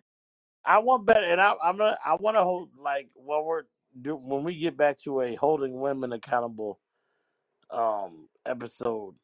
I 0.65 0.79
want 0.79 1.05
better, 1.07 1.25
and 1.25 1.41
I, 1.41 1.55
I'm 1.63 1.77
gonna, 1.77 1.97
I 2.05 2.15
want 2.15 2.37
to 2.37 2.43
hold 2.43 2.77
like 2.77 3.09
when 3.15 3.43
we're 3.43 3.63
do, 4.01 4.15
when 4.15 4.43
we 4.43 4.57
get 4.57 4.77
back 4.77 4.97
to 5.03 5.21
a 5.21 5.35
holding 5.35 5.79
women 5.81 6.13
accountable 6.13 6.79
um 7.71 8.29
episode. 8.45 9.15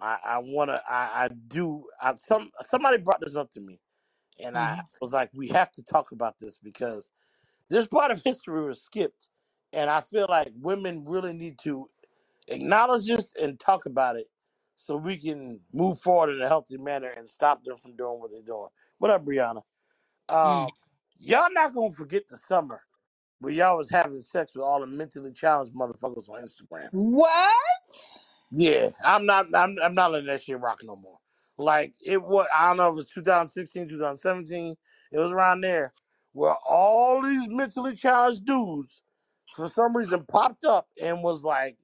I, 0.00 0.18
I 0.24 0.38
want 0.38 0.70
to, 0.70 0.82
I, 0.88 1.24
I 1.24 1.28
do. 1.48 1.86
I, 2.02 2.14
some 2.16 2.50
somebody 2.62 2.98
brought 2.98 3.20
this 3.20 3.36
up 3.36 3.50
to 3.52 3.60
me, 3.60 3.80
and 4.44 4.58
I 4.58 4.76
Mhm. 4.76 4.86
was 5.00 5.12
like, 5.12 5.30
we 5.34 5.48
have 5.48 5.72
to 5.72 5.82
talk 5.84 6.12
about 6.12 6.38
this 6.38 6.58
because 6.58 7.10
this 7.70 7.88
part 7.88 8.12
of 8.12 8.22
history 8.24 8.64
was 8.66 8.82
skipped, 8.82 9.28
and 9.72 9.90
I 9.90 10.00
feel 10.02 10.26
like 10.28 10.52
women 10.56 11.04
really 11.04 11.32
need 11.32 11.58
to 11.60 11.86
acknowledge 12.48 13.06
this 13.06 13.34
and 13.40 13.60
talk 13.60 13.86
about 13.86 14.16
it, 14.16 14.28
so 14.76 14.96
we 14.96 15.18
can 15.18 15.60
move 15.72 16.00
forward 16.00 16.30
in 16.36 16.42
a 16.42 16.48
healthy 16.48 16.78
manner 16.78 17.10
and 17.10 17.28
stop 17.28 17.64
them 17.64 17.78
from 17.78 17.96
doing 17.96 18.20
what 18.20 18.32
they're 18.32 18.42
doing. 18.42 18.68
What 18.98 19.10
up, 19.12 19.24
Brianna? 19.24 19.62
Mm. 20.44 20.68
Um, 20.68 20.72
y'all 21.18 21.52
not 21.52 21.74
gonna 21.74 21.92
forget 21.92 22.28
the 22.28 22.36
summer 22.38 22.82
where 23.40 23.52
y'all 23.54 23.78
was 23.78 23.90
having 23.90 24.20
sex 24.22 24.54
with 24.54 24.64
all 24.64 24.80
the 24.80 24.88
mentally 24.88 25.32
challenged 25.32 25.74
motherfuckers 25.76 26.28
on 26.30 26.42
Instagram. 26.42 26.90
What? 26.92 27.56
Yeah, 28.52 28.90
I'm 29.04 29.26
not. 29.26 29.46
I'm. 29.54 29.78
I'm 29.82 29.94
not 29.94 30.12
letting 30.12 30.28
that 30.28 30.42
shit 30.42 30.60
rock 30.60 30.80
no 30.84 30.96
more. 30.96 31.18
Like 31.58 31.94
it 32.04 32.22
was. 32.22 32.48
I 32.56 32.68
don't 32.68 32.78
know 32.78 32.88
if 32.88 32.92
it 32.92 32.96
was 32.96 33.10
2016, 33.10 33.88
2017. 33.90 34.76
It 35.12 35.18
was 35.18 35.32
around 35.32 35.62
there 35.62 35.94
where 36.32 36.54
all 36.68 37.22
these 37.22 37.48
mentally 37.48 37.96
challenged 37.96 38.46
dudes, 38.46 39.02
for 39.56 39.68
some 39.68 39.96
reason, 39.96 40.24
popped 40.28 40.64
up 40.64 40.88
and 41.02 41.22
was 41.22 41.44
like 41.44 41.76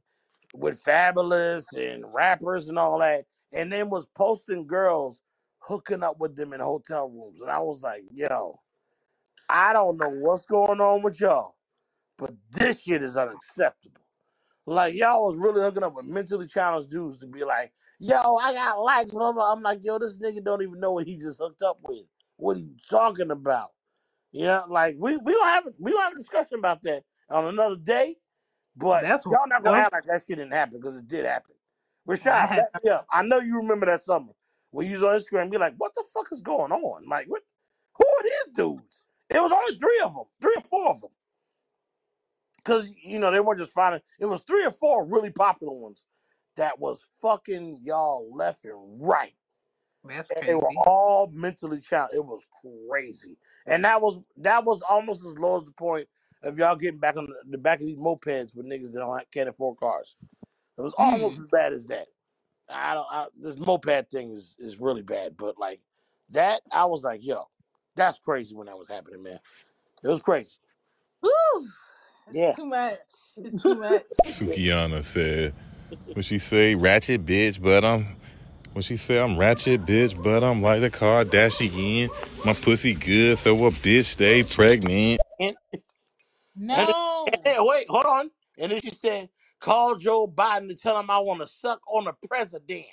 with 0.54 0.82
Fabolous 0.84 1.64
and 1.76 2.04
rappers 2.14 2.68
and 2.68 2.78
all 2.78 2.98
that, 3.00 3.24
and 3.52 3.72
then 3.72 3.90
was 3.90 4.06
posting 4.16 4.66
girls 4.66 5.22
hooking 5.60 6.02
up 6.04 6.18
with 6.20 6.36
them 6.36 6.52
in 6.54 6.60
hotel 6.60 7.10
rooms, 7.10 7.42
and 7.42 7.50
I 7.50 7.58
was 7.60 7.82
like, 7.82 8.04
yo, 8.12 8.60
I 9.48 9.72
don't 9.72 9.98
know 9.98 10.10
what's 10.10 10.46
going 10.46 10.80
on 10.80 11.02
with 11.02 11.20
y'all, 11.20 11.54
but 12.18 12.32
this 12.52 12.80
shit 12.80 13.02
is 13.02 13.16
unacceptable. 13.16 14.00
Like 14.66 14.94
y'all 14.94 15.26
was 15.26 15.36
really 15.36 15.60
hooking 15.60 15.84
up 15.84 15.94
with 15.94 16.06
mentally 16.06 16.48
challenged 16.48 16.90
dudes 16.90 17.18
to 17.18 17.26
be 17.26 17.44
like, 17.44 17.72
yo, 18.00 18.36
I 18.36 18.52
got 18.52 18.80
likes, 18.80 19.12
blah 19.12 19.32
blah. 19.32 19.52
I'm 19.52 19.62
like, 19.62 19.84
yo, 19.84 19.98
this 19.98 20.18
nigga 20.18 20.42
don't 20.44 20.62
even 20.62 20.80
know 20.80 20.92
what 20.92 21.06
he 21.06 21.16
just 21.16 21.38
hooked 21.38 21.62
up 21.62 21.78
with. 21.82 22.02
What 22.36 22.56
are 22.56 22.60
you 22.60 22.74
talking 22.90 23.30
about? 23.30 23.70
Yeah, 24.32 24.62
like 24.68 24.96
we 24.98 25.16
we 25.18 25.34
gonna 25.34 25.50
have 25.50 25.66
a, 25.66 25.72
we 25.78 25.92
gonna 25.92 26.04
have 26.04 26.12
a 26.14 26.16
discussion 26.18 26.58
about 26.58 26.82
that 26.82 27.04
on 27.30 27.46
another 27.46 27.76
day. 27.76 28.16
But 28.76 29.02
That's 29.02 29.24
y'all 29.24 29.46
not 29.46 29.62
gonna 29.62 29.78
act 29.78 29.92
like 29.92 30.04
that 30.04 30.24
shit 30.26 30.38
didn't 30.38 30.52
happen 30.52 30.80
because 30.80 30.96
it 30.96 31.06
did 31.06 31.24
happen. 31.24 31.54
I 32.08 32.12
Rashad, 32.12 32.48
had. 32.48 32.56
back 32.72 32.84
me 32.84 32.90
up. 32.90 33.06
I 33.10 33.22
know 33.22 33.38
you 33.38 33.56
remember 33.58 33.86
that 33.86 34.02
summer 34.02 34.32
when 34.72 34.88
you 34.88 34.94
was 35.00 35.04
on 35.04 35.16
Instagram. 35.16 35.50
You're 35.52 35.60
like, 35.60 35.74
what 35.78 35.94
the 35.94 36.04
fuck 36.12 36.26
is 36.32 36.42
going 36.42 36.72
on? 36.72 37.08
Like, 37.08 37.26
what? 37.28 37.42
Who 37.96 38.04
are 38.04 38.22
these 38.24 38.54
dudes? 38.54 39.04
It 39.30 39.42
was 39.42 39.52
only 39.52 39.78
three 39.78 40.00
of 40.04 40.14
them, 40.14 40.24
three 40.40 40.54
or 40.56 40.62
four 40.62 40.90
of 40.90 41.00
them 41.00 41.10
because 42.58 42.90
you 43.02 43.18
know 43.18 43.30
they 43.30 43.40
weren't 43.40 43.60
just 43.60 43.72
finding. 43.72 44.00
It 44.20 44.26
was 44.26 44.42
three 44.42 44.64
or 44.64 44.70
four 44.70 45.06
really 45.06 45.30
popular 45.30 45.72
ones 45.72 46.04
that 46.56 46.78
was 46.78 47.06
fucking 47.20 47.80
y'all 47.82 48.30
left 48.34 48.64
and 48.64 48.76
right, 49.06 49.34
That's 50.04 50.32
and 50.36 50.46
they 50.48 50.54
were 50.54 50.70
crazy. 50.70 50.86
all 50.86 51.30
mentally 51.32 51.80
challenged. 51.80 52.16
It 52.16 52.24
was 52.24 52.46
crazy, 52.90 53.36
and 53.66 53.84
that 53.84 54.00
was 54.02 54.22
that 54.38 54.64
was 54.64 54.82
almost 54.82 55.26
as 55.26 55.38
low 55.38 55.56
as 55.56 55.64
the 55.64 55.72
point 55.72 56.08
of 56.42 56.58
y'all 56.58 56.76
getting 56.76 57.00
back 57.00 57.16
on 57.16 57.26
the, 57.26 57.34
the 57.50 57.58
back 57.58 57.80
of 57.80 57.86
these 57.86 57.98
mopeds 57.98 58.56
with 58.56 58.66
niggas 58.66 58.92
that 58.92 59.00
don't 59.00 59.32
can't 59.32 59.48
afford 59.48 59.78
cars. 59.78 60.16
It 60.78 60.82
was 60.82 60.94
almost 60.98 61.36
Mm. 61.36 61.38
as 61.38 61.46
bad 61.52 61.72
as 61.72 61.86
that. 61.86 62.08
I 62.70 62.94
don't. 62.94 63.06
I, 63.10 63.26
this 63.40 63.58
moped 63.58 64.10
thing 64.10 64.32
is 64.32 64.56
is 64.58 64.80
really 64.80 65.02
bad, 65.02 65.36
but 65.36 65.58
like 65.58 65.80
that, 66.30 66.62
I 66.72 66.86
was 66.86 67.04
like, 67.04 67.24
yo, 67.24 67.48
that's 67.96 68.20
crazy 68.20 68.54
when 68.56 68.68
that 68.68 68.78
was 68.78 68.88
happening, 68.88 69.22
man. 69.24 69.40
It 70.04 70.08
was 70.08 70.22
crazy. 70.22 70.56
Woo! 71.22 71.68
It's 72.28 72.40
Yeah. 72.40 72.56
too 72.56 72.66
much. 72.66 72.98
It's 73.38 73.60
too 73.62 73.74
much. 73.76 74.04
Sukihana 74.12 75.04
said, 75.04 75.54
what 76.14 76.24
she 76.26 76.38
say, 76.40 76.74
ratchet 76.76 77.26
bitch, 77.26 77.62
but 77.62 77.84
I'm, 77.84 78.16
what 78.74 78.84
she 78.84 78.96
say, 78.98 79.18
I'm 79.20 79.38
ratchet 79.38 79.86
bitch, 79.86 80.20
but 80.22 80.44
I'm 80.44 80.62
like 80.62 80.80
the 80.82 80.90
Kardashian. 80.90 82.10
My 82.44 82.54
pussy 82.54 82.94
good, 82.94 83.38
so 83.38 83.54
a 83.66 83.70
bitch 83.72 84.06
stay 84.06 84.44
pregnant. 84.44 85.22
And 85.40 85.56
And, 86.74 86.90
No. 86.90 86.94
and 87.26 87.42
then, 87.44 87.66
wait, 87.66 87.88
hold 87.88 88.06
on. 88.06 88.30
And 88.58 88.72
then 88.72 88.80
she 88.82 88.90
said, 88.90 89.30
call 89.60 89.96
Joe 89.96 90.28
Biden 90.28 90.68
to 90.68 90.76
tell 90.76 90.98
him 91.00 91.10
I 91.10 91.18
want 91.20 91.42
to 91.42 91.48
suck 91.48 91.80
on 91.88 92.04
the 92.06 92.14
president. 92.28 92.86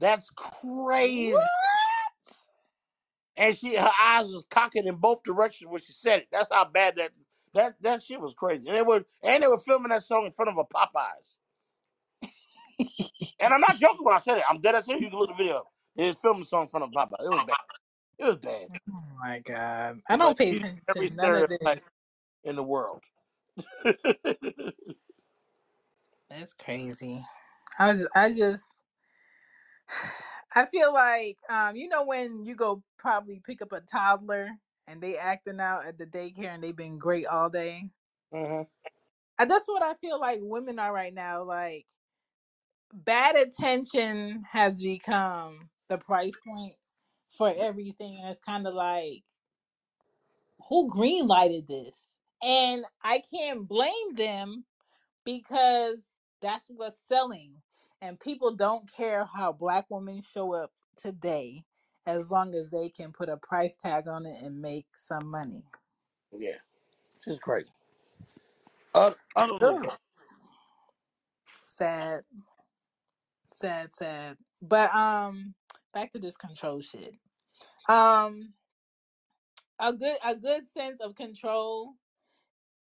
That's 0.00 0.30
crazy. 0.30 1.34
And 3.38 3.58
she 3.58 3.76
her 3.76 3.92
eyes 4.02 4.26
was 4.28 4.46
cocking 4.50 4.88
in 4.88 4.96
both 4.96 5.24
directions 5.24 5.70
when 5.70 5.82
she 5.82 5.92
said 5.94 6.20
it. 6.22 6.28
That's 6.32 6.50
how 6.52 6.66
bad 6.66 6.96
that 6.98 7.12
that 7.54 7.82
that 7.82 8.04
shit 8.04 8.20
was 8.20 8.34
crazy. 8.34 8.68
And 8.68 8.76
they 8.76 8.82
were 8.82 9.04
and 9.24 9.42
they 9.44 9.48
were 9.48 9.58
filming 9.58 9.90
that 9.90 10.04
song 10.04 10.26
in 10.26 10.32
front 10.32 10.50
of 10.50 10.58
a 10.58 10.64
Popeyes. 10.64 11.38
And 13.40 13.54
I'm 13.54 13.60
not 13.60 13.78
joking 13.80 14.04
when 14.04 14.14
I 14.14 14.20
said 14.20 14.38
it. 14.38 14.44
I'm 14.48 14.60
dead 14.60 14.74
ass 14.76 14.86
serious. 14.86 15.02
You 15.04 15.10
can 15.10 15.18
look 15.20 15.30
at 15.30 15.36
the 15.38 15.44
video. 15.44 15.64
They 15.96 16.08
was 16.08 16.16
filming 16.18 16.42
the 16.42 16.46
song 16.48 16.62
in 16.64 16.68
front 16.68 16.84
of 16.84 16.92
Popeyes. 16.92 17.26
It 17.26 17.30
was 17.30 17.42
bad. 17.42 17.56
It 18.18 18.24
was 18.26 18.36
bad. 18.38 18.68
Oh 18.92 19.02
my 19.20 19.40
god. 19.40 20.00
I 20.08 20.16
don't 20.16 20.38
pay 20.38 20.50
attention 20.52 20.82
every 20.88 21.10
to 21.10 21.16
none 21.16 21.34
of 21.34 21.48
this. 21.48 21.70
in 22.44 22.56
the 22.56 22.62
world. 22.62 23.02
That's 26.30 26.52
crazy. 26.54 27.22
I 27.78 27.94
just 27.94 28.08
I 28.16 28.32
just 28.32 28.74
I 30.54 30.66
feel 30.66 30.92
like 30.92 31.38
um 31.48 31.76
you 31.76 31.88
know 31.88 32.04
when 32.04 32.44
you 32.44 32.54
go 32.54 32.82
probably 32.98 33.40
pick 33.44 33.62
up 33.62 33.72
a 33.72 33.80
toddler 33.80 34.50
and 34.86 35.00
they 35.02 35.16
acting 35.18 35.60
out 35.60 35.86
at 35.86 35.98
the 35.98 36.06
daycare 36.06 36.54
and 36.54 36.62
they've 36.62 36.76
been 36.76 36.98
great 36.98 37.26
all 37.26 37.50
day. 37.50 37.82
hmm 38.32 38.62
And 39.38 39.50
that's 39.50 39.66
what 39.68 39.82
I 39.82 39.94
feel 39.94 40.20
like 40.20 40.40
women 40.42 40.78
are 40.78 40.92
right 40.92 41.14
now. 41.14 41.44
Like 41.44 41.86
bad 42.92 43.36
attention 43.36 44.44
has 44.50 44.82
become 44.82 45.70
the 45.88 45.98
price 45.98 46.34
point 46.46 46.74
for 47.30 47.52
everything. 47.58 48.18
And 48.20 48.30
it's 48.30 48.40
kind 48.40 48.66
of 48.66 48.74
like, 48.74 49.24
who 50.68 50.88
green 50.88 51.26
lighted 51.26 51.68
this? 51.68 52.14
And 52.42 52.84
I 53.02 53.22
can't 53.32 53.68
blame 53.68 54.14
them 54.14 54.64
because 55.24 55.98
that's 56.42 56.66
what's 56.68 57.00
selling. 57.08 57.62
And 58.00 58.18
people 58.18 58.54
don't 58.54 58.90
care 58.92 59.24
how 59.24 59.52
black 59.52 59.86
women 59.90 60.22
show 60.22 60.54
up 60.54 60.70
today 60.96 61.64
as 62.06 62.30
long 62.30 62.54
as 62.54 62.70
they 62.70 62.88
can 62.88 63.12
put 63.12 63.28
a 63.28 63.36
price 63.36 63.76
tag 63.76 64.08
on 64.08 64.24
it 64.24 64.36
and 64.42 64.60
make 64.60 64.86
some 64.94 65.26
money. 65.26 65.62
Yeah. 66.32 66.56
It's 67.26 67.38
crazy. 67.40 67.68
Uh, 68.94 69.12
utterly 69.36 69.58
Ugh. 69.60 69.92
Sad, 71.64 72.22
sad, 73.52 73.92
sad. 73.92 74.36
But 74.62 74.94
um 74.94 75.54
back 75.92 76.12
to 76.12 76.18
this 76.18 76.36
control 76.36 76.80
shit. 76.80 77.14
Um 77.88 78.54
a 79.78 79.92
good 79.92 80.16
a 80.24 80.34
good 80.34 80.68
sense 80.68 81.00
of 81.00 81.14
control 81.14 81.94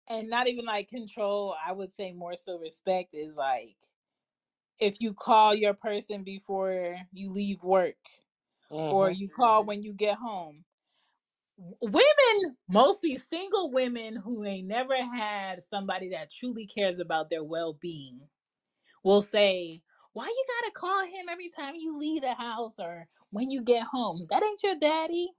and 0.09 0.29
not 0.29 0.49
even 0.49 0.65
like 0.65 0.89
control 0.89 1.55
i 1.67 1.73
would 1.73 1.93
say 1.93 2.13
more 2.13 2.37
so 2.37 2.59
respect 2.59 3.15
is 3.15 3.37
like 3.37 3.77
if 4.81 4.97
you 5.01 5.15
call 5.15 5.55
your 5.55 5.75
person 5.75 6.25
before 6.25 6.97
you 7.13 7.33
leave 7.33 7.63
work 7.63 7.97
or 8.89 9.11
hmm 9.11 9.13
you 9.13 9.29
call 9.29 9.65
when 9.65 9.83
you 9.83 9.93
get 9.93 10.19
home. 10.19 10.65
Women 11.81 12.57
mostly 12.69 13.17
single 13.19 13.71
women 13.71 14.17
who 14.17 14.45
ain't 14.45 14.69
never 14.69 14.97
had 14.97 15.63
somebody 15.63 16.11
that 16.11 16.33
truly 16.33 16.67
cares 16.67 17.01
about 17.01 17.31
their 17.31 17.45
well-being 17.45 18.21
will 19.05 19.23
say 19.23 19.83
why 20.13 20.27
you 20.27 20.45
gotta 20.61 20.73
call 20.73 21.05
him 21.07 21.29
every 21.31 21.49
time 21.51 21.75
you 21.77 21.99
leave 21.99 22.23
the 22.23 22.35
house 22.35 22.77
or 22.79 23.09
when 23.31 23.51
you 23.51 23.63
get 23.63 23.85
home? 23.85 24.27
That 24.31 24.43
ain't 24.45 24.63
your 24.63 24.77
daddy. 24.77 25.31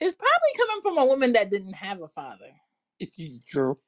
It's 0.00 0.14
probably 0.14 0.58
coming 0.58 0.82
from 0.82 0.98
a 0.98 1.06
woman 1.06 1.32
that 1.32 1.50
didn't 1.50 1.74
have 1.74 2.02
a 2.02 2.08
father. 2.08 2.52
True. 3.46 3.78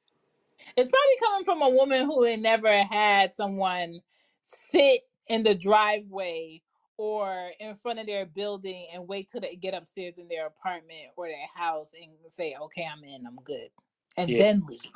It's 0.75 0.89
probably 0.89 1.19
coming 1.21 1.45
from 1.45 1.61
a 1.61 1.69
woman 1.75 2.05
who 2.05 2.23
had 2.23 2.41
never 2.41 2.83
had 2.83 3.33
someone 3.33 4.01
sit 4.49 5.01
in 5.29 5.43
the 5.43 5.55
driveway 5.55 6.61
or 6.97 7.51
in 7.59 7.75
front 7.75 7.99
of 7.99 8.07
their 8.07 8.25
building 8.27 8.87
and 8.93 9.07
wait 9.07 9.29
till 9.31 9.41
they 9.41 9.55
get 9.57 9.73
upstairs 9.75 10.19
in 10.19 10.27
their 10.29 10.47
apartment 10.47 11.07
or 11.17 11.27
their 11.27 11.47
house 11.55 11.93
and 11.99 12.11
say, 12.31 12.55
"Okay, 12.59 12.85
I'm 12.91 13.03
in, 13.05 13.25
I'm 13.27 13.37
good," 13.37 13.69
and 14.17 14.37
Yeah. 14.37 14.37
then 14.37 14.65
leave. 14.67 14.93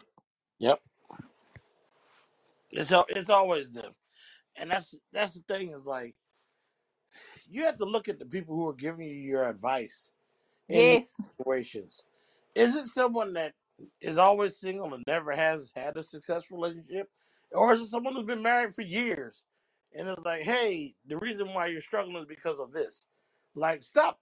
Yep. 0.59 0.81
It's 2.71 2.91
al- 2.91 3.05
it's 3.09 3.29
always 3.31 3.73
them, 3.73 3.93
and 4.57 4.71
that's 4.71 4.95
that's 5.13 5.33
the 5.33 5.41
thing 5.41 5.71
is 5.71 5.85
like 5.85 6.15
you 7.47 7.63
have 7.65 7.77
to 7.77 7.85
look 7.85 8.09
at 8.09 8.19
the 8.19 8.25
people 8.25 8.55
who 8.55 8.69
are 8.69 8.73
giving 8.75 9.07
you 9.07 9.15
your 9.15 9.49
advice 9.49 10.11
in 10.69 10.89
these 10.89 11.01
Yes, 11.01 11.17
situations. 11.39 12.03
Is 12.55 12.75
it 12.75 12.87
someone 12.87 13.33
that 13.33 13.53
is 14.01 14.17
always 14.19 14.57
single 14.57 14.93
and 14.93 15.03
never 15.07 15.33
has 15.33 15.71
had 15.75 15.97
a 15.97 16.03
successful 16.03 16.59
relationship? 16.59 17.09
Or 17.53 17.73
is 17.73 17.81
it 17.81 17.89
someone 17.89 18.15
who's 18.15 18.25
been 18.25 18.43
married 18.43 18.73
for 18.75 18.83
years 18.83 19.45
and 19.93 20.09
it's 20.09 20.25
like, 20.25 20.43
hey, 20.43 20.95
the 21.07 21.17
reason 21.17 21.53
why 21.53 21.67
you're 21.67 21.81
struggling 21.81 22.17
is 22.17 22.27
because 22.27 22.59
of 22.59 22.73
this? 22.73 23.07
Like, 23.55 23.81
stop 23.81 24.19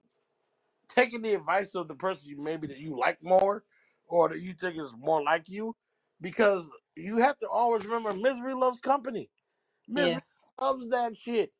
taking 0.89 1.21
the 1.21 1.35
advice 1.35 1.75
of 1.75 1.87
the 1.87 1.95
person 1.95 2.29
you 2.29 2.41
maybe 2.41 2.67
that 2.67 2.79
you 2.79 2.97
like 2.97 3.19
more 3.23 3.65
or 4.07 4.29
that 4.29 4.39
you 4.41 4.53
think 4.53 4.77
is 4.77 4.91
more 4.97 5.23
like 5.23 5.49
you 5.49 5.75
because 6.21 6.69
you 6.95 7.17
have 7.17 7.39
to 7.39 7.49
always 7.49 7.85
remember 7.85 8.13
misery 8.13 8.53
loves 8.53 8.79
company. 8.79 9.29
Misery 9.87 10.21
yes, 10.21 10.39
loves 10.61 10.89
that 10.89 11.15
shit. 11.17 11.53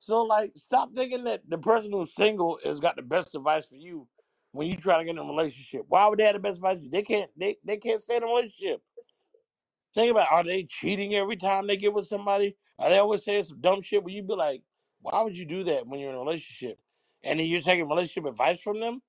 So 0.00 0.22
like, 0.24 0.52
stop 0.56 0.94
thinking 0.94 1.24
that 1.24 1.48
the 1.48 1.58
person 1.58 1.92
who's 1.92 2.14
single 2.14 2.58
has 2.64 2.80
got 2.80 2.96
the 2.96 3.02
best 3.02 3.34
advice 3.34 3.66
for 3.66 3.76
you 3.76 4.08
when 4.52 4.68
you 4.68 4.76
try 4.76 4.98
to 4.98 5.04
get 5.04 5.12
in 5.12 5.18
a 5.18 5.24
relationship. 5.24 5.86
Why 5.88 6.06
would 6.08 6.18
they 6.18 6.24
have 6.24 6.34
the 6.34 6.40
best 6.40 6.58
advice? 6.58 6.88
They 6.90 7.02
can't. 7.02 7.30
They 7.38 7.56
they 7.64 7.78
can't 7.78 8.02
stay 8.02 8.16
in 8.16 8.22
a 8.24 8.26
relationship. 8.26 8.82
Think 9.98 10.12
about. 10.12 10.30
Are 10.30 10.44
they 10.44 10.62
cheating 10.62 11.16
every 11.16 11.36
time 11.36 11.66
they 11.66 11.76
get 11.76 11.92
with 11.92 12.06
somebody? 12.06 12.56
Are 12.78 12.88
they 12.88 12.98
always 12.98 13.24
saying 13.24 13.42
some 13.44 13.60
dumb 13.60 13.82
shit? 13.82 14.04
Where 14.04 14.14
you 14.14 14.22
be 14.22 14.34
like, 14.34 14.62
why 15.02 15.22
would 15.22 15.36
you 15.36 15.44
do 15.44 15.64
that 15.64 15.88
when 15.88 15.98
you're 15.98 16.10
in 16.10 16.16
a 16.16 16.20
relationship? 16.20 16.78
And 17.24 17.40
then 17.40 17.48
you're 17.48 17.62
taking 17.62 17.88
relationship 17.88 18.30
advice 18.30 18.60
from 18.60 18.80
them? 18.80 19.02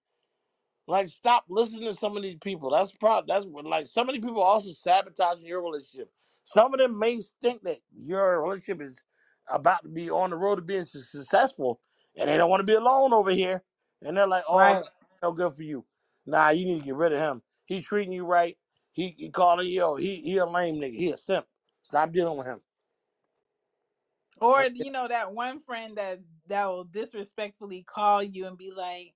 Like, 0.88 1.10
stop 1.10 1.46
listening 1.50 1.86
to 1.86 2.00
some 2.00 2.18
of 2.18 2.24
these 2.24 2.38
people. 2.42 2.72
That's 2.72 2.92
prob. 2.94 3.28
That's 3.28 3.46
what, 3.46 3.66
like 3.66 3.88
some 3.88 4.10
of 4.10 4.16
these 4.16 4.26
people 4.26 4.42
also 4.42 4.72
sabotaging 4.72 5.46
your 5.46 5.62
relationship. 5.62 6.12
Some 6.46 6.74
of 6.74 6.80
them 6.80 6.98
may 6.98 7.20
think 7.42 7.62
that 7.64 7.78
your 7.96 8.42
relationship 8.42 8.82
is 8.82 9.04
about 9.52 9.84
to 9.84 9.90
be 9.90 10.10
on 10.10 10.32
the 10.32 10.38
road 10.38 10.56
to 10.56 10.64
being 10.64 10.84
su- 10.84 11.02
successful, 11.02 11.82
and 12.18 12.30
they 12.30 12.38
don't 12.38 12.50
want 12.50 12.62
to 12.62 12.66
be 12.66 12.74
alone 12.74 13.14
over 13.14 13.32
here. 13.32 13.64
And 14.02 14.18
they're 14.18 14.28
like, 14.28 14.46
"Oh, 14.50 14.58
right. 14.58 14.76
no, 14.76 14.84
no 15.24 15.32
good 15.34 15.54
for 15.54 15.64
you. 15.64 15.86
Nah, 16.26 16.50
you 16.50 16.66
need 16.66 16.80
to 16.80 16.86
get 16.86 16.96
rid 16.96 17.14
of 17.14 17.20
him. 17.20 17.44
He's 17.66 17.86
treating 17.86 18.14
you 18.14 18.26
right. 18.26 18.58
He, 19.00 19.16
he 19.18 19.30
calling 19.30 19.68
you. 19.68 19.76
Yo, 19.76 19.95
he 19.95 20.18
he 20.18 20.38
a 20.38 20.45
lame 20.45 20.76
nigga. 20.76 20.93
He 20.93 21.10
a 21.12 21.16
simp. 21.16 21.45
Stop 21.84 22.12
dealing 22.12 22.38
with 22.38 22.47
him." 22.47 22.60
Or 24.41 24.66
you 24.66 24.91
know 24.91 25.08
that 25.08 25.34
one 25.34 25.60
friend 25.62 25.95
that 25.95 26.20
that 26.47 26.66
will 26.66 26.84
disrespectfully 26.84 27.84
call 27.84 28.22
you 28.22 28.45
and 28.45 28.58
be 28.58 28.72
like, 28.72 29.14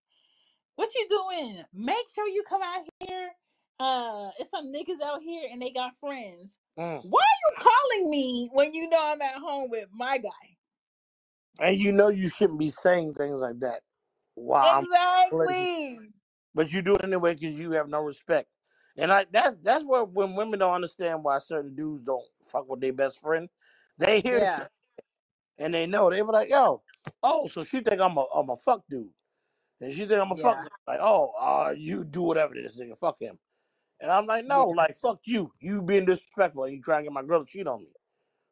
"What 0.76 0.88
you 0.96 1.06
doing? 1.10 1.64
Make 1.74 2.08
sure 2.16 2.30
you 2.30 2.44
come 2.44 2.62
out 2.64 2.88
here. 3.02 3.32
Uh, 3.78 4.30
it's 4.40 4.52
some 4.52 4.72
niggas 4.72 5.02
out 5.06 5.22
here 5.22 5.50
and 5.52 5.62
they 5.62 5.72
got 5.72 5.98
friends. 5.98 6.58
Mm. 6.80 7.02
Why 7.04 7.22
are 7.22 7.42
you 7.52 7.58
calling 7.58 8.10
me 8.10 8.50
when 8.54 8.74
you 8.74 8.90
know 8.90 9.02
I'm 9.02 9.22
at 9.22 9.36
home 9.36 9.70
with 9.70 9.90
my 9.92 10.18
guy?" 10.18 10.56
And 11.60 11.76
you 11.76 11.92
know 11.92 12.08
you 12.08 12.30
shouldn't 12.30 12.60
be 12.60 12.70
saying 12.70 13.16
things 13.16 13.42
like 13.42 13.60
that. 13.60 13.82
Wow. 14.38 14.80
Exactly. 14.82 16.14
but 16.56 16.72
you 16.72 16.82
do 16.82 16.96
it 16.96 17.04
anyway 17.04 17.34
because 17.34 17.60
you 17.60 17.72
have 17.72 17.90
no 17.90 18.02
respect. 18.02 18.48
And 18.98 19.12
I 19.12 19.26
that's 19.32 19.56
that's 19.64 19.86
what 19.86 20.12
when 20.14 20.36
women 20.36 20.60
don't 20.60 20.74
understand 20.76 21.24
why 21.24 21.40
certain 21.40 21.76
dudes 21.76 22.06
don't 22.06 22.26
fuck 22.44 22.70
with 22.70 22.82
their 22.82 22.94
best 22.94 23.20
friend. 23.22 23.50
They 24.00 24.22
hear 24.22 24.44
Yeah. 24.44 24.46
shit 24.46 24.70
and 25.60 25.74
they 25.76 25.88
know 25.88 26.12
they 26.12 26.22
be 26.22 26.28
like, 26.28 26.50
yo, 26.50 26.84
oh, 27.24 27.48
so 27.48 27.64
she 27.64 27.82
think 27.82 28.02
I'm 28.02 28.18
a 28.18 28.26
I'm 28.36 28.52
a 28.52 28.58
fuck 28.58 28.84
dude, 28.90 29.10
and 29.82 29.94
she 29.94 30.02
think 30.08 30.22
I'm 30.22 30.32
a 30.32 30.36
fuck 30.38 30.60
Yeah. 30.60 30.66
like, 30.88 31.00
oh, 31.02 31.32
uh, 31.40 31.76
you 31.78 32.06
do 32.06 32.24
whatever 32.24 32.56
to 32.56 32.62
this 32.62 32.80
nigga, 32.80 32.98
fuck 32.98 33.20
him. 33.20 33.40
And 34.02 34.12
I'm 34.12 34.28
like, 34.28 34.46
no, 34.46 34.68
Yeah. 34.68 34.76
like 34.78 34.96
fuck 34.96 35.22
you, 35.26 35.52
you 35.60 35.82
being 35.82 36.06
disrespectful 36.06 36.66
and 36.66 36.76
you 36.76 36.82
trying 36.84 37.02
to 37.02 37.06
get 37.06 37.14
my 37.14 37.24
girl 37.24 37.42
to 37.46 37.46
cheat 37.52 37.68
on 37.68 37.82
me. 37.82 37.92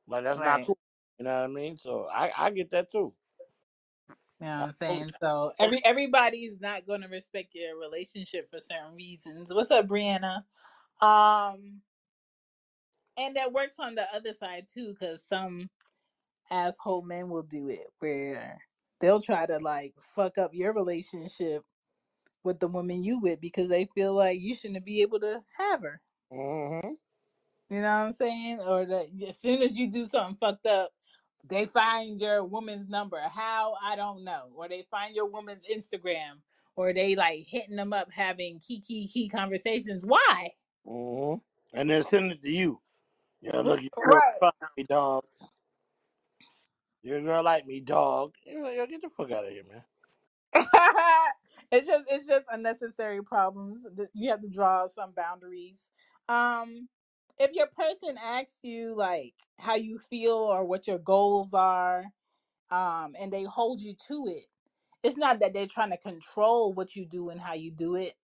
Like 0.07 0.23
that's 0.23 0.41
not 0.41 0.61
Right. 0.61 0.65
cool. 0.65 0.77
You 1.19 1.25
know 1.25 1.35
what 1.35 1.45
I 1.45 1.47
mean? 1.47 1.77
So 1.77 2.07
I 2.13 2.31
I 2.37 2.51
get 2.51 2.71
that 2.71 2.91
too. 2.91 3.13
You 4.41 4.47
know 4.47 4.53
what 4.53 4.65
I'm 4.65 4.73
saying? 4.73 5.11
So 5.21 5.53
every 5.59 5.81
everybody's 5.85 6.59
not 6.59 6.87
going 6.87 7.01
to 7.01 7.07
respect 7.07 7.53
your 7.53 7.79
relationship 7.79 8.49
for 8.49 8.59
certain 8.59 8.95
reasons. 8.95 9.53
What's 9.53 9.69
up, 9.71 9.87
Brianna? 9.87 10.43
Um, 10.99 11.81
and 13.17 13.35
that 13.35 13.53
works 13.53 13.75
on 13.79 13.95
the 13.95 14.05
other 14.13 14.33
side 14.33 14.65
too, 14.73 14.95
because 14.99 15.23
some 15.23 15.69
asshole 16.49 17.03
men 17.03 17.29
will 17.29 17.43
do 17.43 17.69
it 17.69 17.87
where 17.99 18.59
they'll 18.99 19.21
try 19.21 19.45
to 19.45 19.59
like 19.59 19.93
fuck 19.99 20.37
up 20.37 20.51
your 20.53 20.73
relationship 20.73 21.63
with 22.43 22.59
the 22.59 22.67
woman 22.67 23.03
you 23.03 23.19
with 23.19 23.39
because 23.39 23.67
they 23.67 23.87
feel 23.93 24.13
like 24.13 24.39
you 24.41 24.55
shouldn't 24.55 24.83
be 24.83 25.03
able 25.03 25.19
to 25.19 25.41
have 25.57 25.81
her. 25.81 26.01
Mhm. 26.33 26.95
You 27.69 27.81
know 27.81 27.99
what 27.99 28.07
I'm 28.07 28.13
saying? 28.13 28.59
Or 28.59 28.85
that 28.85 29.07
as 29.27 29.39
soon 29.39 29.61
as 29.61 29.77
you 29.77 29.89
do 29.89 30.03
something 30.03 30.35
fucked 30.35 30.65
up, 30.65 30.91
they 31.47 31.65
find 31.65 32.19
your 32.19 32.43
woman's 32.45 32.89
number. 32.89 33.19
How 33.21 33.75
I 33.83 33.95
don't 33.95 34.23
know. 34.23 34.49
Or 34.55 34.67
they 34.69 34.83
find 34.91 35.15
your 35.15 35.27
woman's 35.27 35.63
Instagram. 35.65 36.41
Or 36.75 36.93
they 36.93 37.15
like 37.15 37.45
hitting 37.47 37.75
them 37.75 37.93
up 37.93 38.11
having 38.11 38.59
key 38.59 38.81
key 38.81 39.07
key 39.07 39.29
conversations. 39.29 40.05
Why? 40.05 40.51
Mhm. 40.87 41.41
And 41.73 41.89
then 41.89 42.03
send 42.03 42.31
it 42.31 42.43
to 42.43 42.51
you. 42.51 42.81
Yeah, 43.41 43.59
look, 43.61 43.81
your 43.81 43.91
girl 44.03 44.19
Right. 44.19 44.39
fuck 44.39 44.55
me, 44.77 44.83
dog. 44.83 45.25
Your 47.03 47.21
girl 47.21 47.43
like 47.43 47.65
me, 47.65 47.81
dog. 47.81 48.35
You 48.45 48.61
know, 48.61 48.69
yo, 48.69 48.85
get 48.87 49.01
the 49.01 49.09
fuck 49.09 49.31
out 49.31 49.45
of 49.45 49.51
here, 49.51 49.63
man. 49.69 49.83
it's 51.71 51.87
just 51.87 52.05
it's 52.09 52.27
just 52.27 52.45
unnecessary 52.51 53.23
problems. 53.23 53.87
Th- 53.95 54.09
You 54.13 54.29
have 54.29 54.41
to 54.41 54.49
draw 54.49 54.87
some 54.87 55.11
boundaries. 55.13 55.91
Um 56.29 56.89
if 57.41 57.53
your 57.53 57.67
person 57.67 58.17
asks 58.23 58.61
you 58.63 58.95
like 58.95 59.33
how 59.59 59.75
you 59.75 59.99
feel 59.99 60.33
or 60.35 60.65
what 60.65 60.87
your 60.87 60.99
goals 60.99 61.53
are, 61.53 62.05
um, 62.71 63.15
and 63.19 63.31
they 63.33 63.43
hold 63.43 63.81
you 63.81 63.95
to 64.07 64.25
it, 64.27 64.45
it's 65.03 65.17
not 65.17 65.39
that 65.39 65.53
they're 65.53 65.67
trying 65.67 65.91
to 65.91 65.97
control 65.97 66.73
what 66.73 66.95
you 66.95 67.05
do 67.05 67.29
and 67.29 67.41
how 67.41 67.53
you 67.53 67.71
do 67.71 67.95
it. 67.95 68.15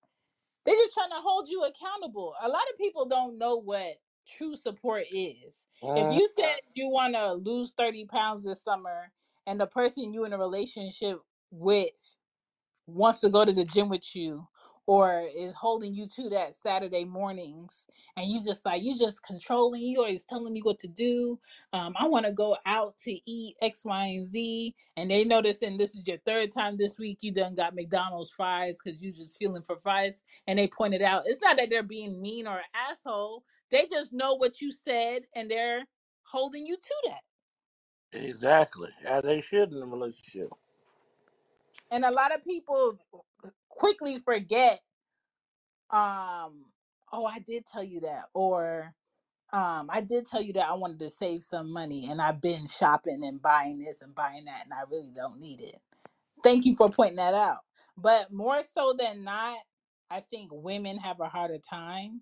They're 0.66 0.76
just 0.76 0.94
trying 0.94 1.10
to 1.10 1.22
hold 1.22 1.48
you 1.50 1.64
accountable. 1.66 2.36
A 2.42 2.50
lot 2.50 2.64
of 2.72 2.78
people 2.78 3.06
don't 3.08 3.38
know 3.38 3.58
what 3.58 3.96
true 4.28 4.56
support 4.56 5.06
is. 5.12 5.66
If 5.96 6.12
you 6.12 6.30
said 6.36 6.60
you 6.76 6.90
want 6.90 7.16
to 7.16 7.34
lose 7.34 7.74
30 7.78 8.06
pounds 8.06 8.46
this 8.46 8.62
summer 8.64 9.12
and 9.48 9.60
the 9.60 9.68
person 9.68 10.14
you 10.14 10.26
in 10.26 10.34
a 10.34 10.38
relationship 10.38 11.20
with 11.52 11.92
wants 12.88 13.22
to 13.22 13.30
go 13.30 13.46
to 13.46 13.54
the 13.54 13.66
gym 13.66 13.90
with 13.90 14.16
you 14.16 14.48
or 14.88 15.28
is 15.38 15.54
holding 15.54 15.94
you 15.94 16.08
to 16.08 16.30
that 16.30 16.56
Saturday 16.56 17.04
mornings 17.04 17.86
and 18.16 18.32
you 18.32 18.42
just 18.44 18.66
like 18.66 18.82
you 18.82 18.98
just 18.98 19.22
controlling 19.22 19.82
you 19.82 20.00
always 20.00 20.24
telling 20.24 20.54
me 20.54 20.62
what 20.62 20.80
to 20.80 20.88
do. 20.88 21.38
Um, 21.74 21.94
I 21.98 22.08
want 22.08 22.26
to 22.26 22.32
go 22.32 22.58
out 22.66 22.98
to 23.04 23.12
eat 23.30 23.56
X, 23.62 23.84
Y, 23.86 24.06
and 24.06 24.26
Z. 24.26 24.74
And 24.96 25.12
they 25.12 25.26
notice 25.26 25.62
and 25.62 25.80
this 25.80 25.94
is 25.94 26.08
your 26.08 26.18
third 26.26 26.52
time 26.54 26.78
this 26.78 26.98
week 26.98 27.20
you 27.22 27.32
done 27.34 27.54
got 27.54 27.76
McDonald's 27.76 28.32
fries 28.32 28.78
because 28.84 29.02
you 29.02 29.12
just 29.12 29.38
feeling 29.38 29.62
for 29.62 29.76
fries 29.84 30.24
and 30.48 30.58
they 30.58 30.68
pointed 30.68 31.02
out 31.02 31.24
it's 31.26 31.42
not 31.42 31.58
that 31.58 31.70
they're 31.70 31.84
being 31.84 32.22
mean 32.22 32.48
or 32.48 32.62
asshole. 32.74 33.44
They 33.70 33.86
just 33.90 34.14
know 34.14 34.36
what 34.36 34.62
you 34.62 34.72
said 34.72 35.24
and 35.36 35.52
they're 35.52 35.84
holding 36.24 36.66
you 36.66 36.78
to 36.78 36.96
that. 37.06 37.22
Exactly, 38.14 38.90
as 39.06 39.24
they 39.24 39.42
should 39.42 39.74
in 39.74 39.82
a 39.82 39.86
relationship. 39.86 40.50
And 41.92 42.06
a 42.06 42.12
lot 42.12 42.34
of 42.34 42.44
people 42.44 42.98
quickly 43.78 44.20
forget 44.20 44.82
um 45.92 46.66
oh 47.14 47.26
i 47.26 47.40
did 47.40 47.66
tell 47.66 47.84
you 47.84 48.02
that 48.02 48.24
or 48.34 48.94
um 49.54 49.90
i 49.92 50.02
did 50.02 50.26
tell 50.28 50.42
you 50.42 50.54
that 50.54 50.70
i 50.70 50.74
wanted 50.74 51.00
to 51.00 51.10
save 51.10 51.44
some 51.44 51.72
money 51.72 52.10
and 52.10 52.22
i've 52.22 52.42
been 52.42 52.68
shopping 52.68 53.24
and 53.26 53.42
buying 53.42 53.80
this 53.80 54.02
and 54.02 54.16
buying 54.16 54.46
that 54.46 54.64
and 54.66 54.74
i 54.74 54.82
really 54.92 55.12
don't 55.16 55.40
need 55.40 55.62
it. 55.62 55.76
Thank 56.44 56.66
you 56.66 56.76
for 56.76 56.90
pointing 56.90 57.18
that 57.18 57.34
out 57.36 57.60
but 57.98 58.32
more 58.34 58.62
so 58.76 58.96
than 58.98 59.24
not 59.24 59.58
i 60.12 60.22
think 60.22 60.52
women 60.54 60.98
have 60.98 61.20
a 61.22 61.30
harder 61.30 61.60
time 61.60 62.22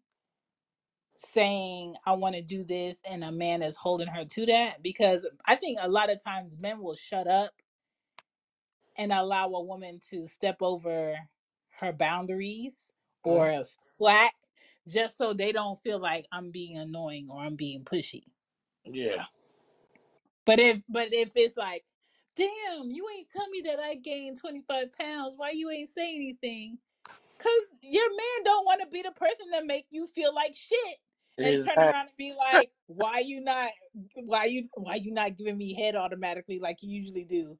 saying 1.17 1.95
i 2.05 2.13
want 2.13 2.35
to 2.35 2.41
do 2.43 2.63
this 2.63 3.01
and 3.09 3.23
a 3.23 3.31
man 3.31 3.61
is 3.63 3.77
holding 3.77 4.07
her 4.07 4.25
to 4.25 4.45
that 4.47 4.81
because 4.83 5.27
i 5.47 5.55
think 5.55 5.79
a 5.81 5.89
lot 5.89 6.11
of 6.11 6.23
times 6.23 6.57
men 6.59 6.79
will 6.81 6.95
shut 6.95 7.27
up 7.27 7.51
and 8.97 9.13
allow 9.13 9.47
a 9.49 9.63
woman 9.63 9.99
to 10.11 10.27
step 10.27 10.57
over 10.61 11.17
her 11.79 11.93
boundaries 11.93 12.91
Mhm. 13.27 13.51
or 13.53 13.63
slack 13.81 14.35
just 14.87 15.17
so 15.17 15.33
they 15.33 15.51
don't 15.51 15.81
feel 15.83 15.99
like 15.99 16.27
I'm 16.31 16.51
being 16.51 16.77
annoying 16.77 17.29
or 17.31 17.41
I'm 17.43 17.55
being 17.55 17.83
pushy. 17.85 18.23
Yeah, 18.85 19.25
But 20.45 20.59
if 20.59 20.81
but 20.89 21.13
if 21.13 21.31
it's 21.35 21.57
like, 21.57 21.85
damn, 22.37 22.91
you 22.91 23.07
ain't 23.17 23.31
tell 23.31 23.49
me 23.49 23.63
that 23.67 23.79
I 23.79 23.95
gained 23.95 24.39
25 24.39 24.93
pounds, 24.93 25.35
why 25.37 25.51
you 25.51 25.71
ain't 25.71 25.89
say 25.89 26.15
anything? 26.15 26.79
Cause 27.39 27.51
your 27.81 28.09
man 28.09 28.45
don't 28.45 28.65
want 28.65 28.81
to 28.81 28.87
be 28.87 29.01
the 29.01 29.11
person 29.11 29.47
that 29.51 29.65
make 29.65 29.87
you 29.91 30.07
feel 30.07 30.33
like 30.33 30.55
shit 30.55 30.97
and 31.43 31.59
turn 31.59 31.79
exactly. 31.79 31.83
around 31.83 32.07
and 32.07 32.17
be 32.17 32.33
like, 32.33 32.71
why 32.87 33.19
you 33.19 33.41
not 33.41 33.71
why 34.15 34.45
you 34.45 34.69
why 34.75 34.95
you 34.95 35.11
not 35.11 35.37
giving 35.37 35.57
me 35.57 35.73
head 35.73 35.95
automatically 35.95 36.59
like 36.59 36.81
you 36.81 36.89
usually 36.89 37.25
do? 37.25 37.57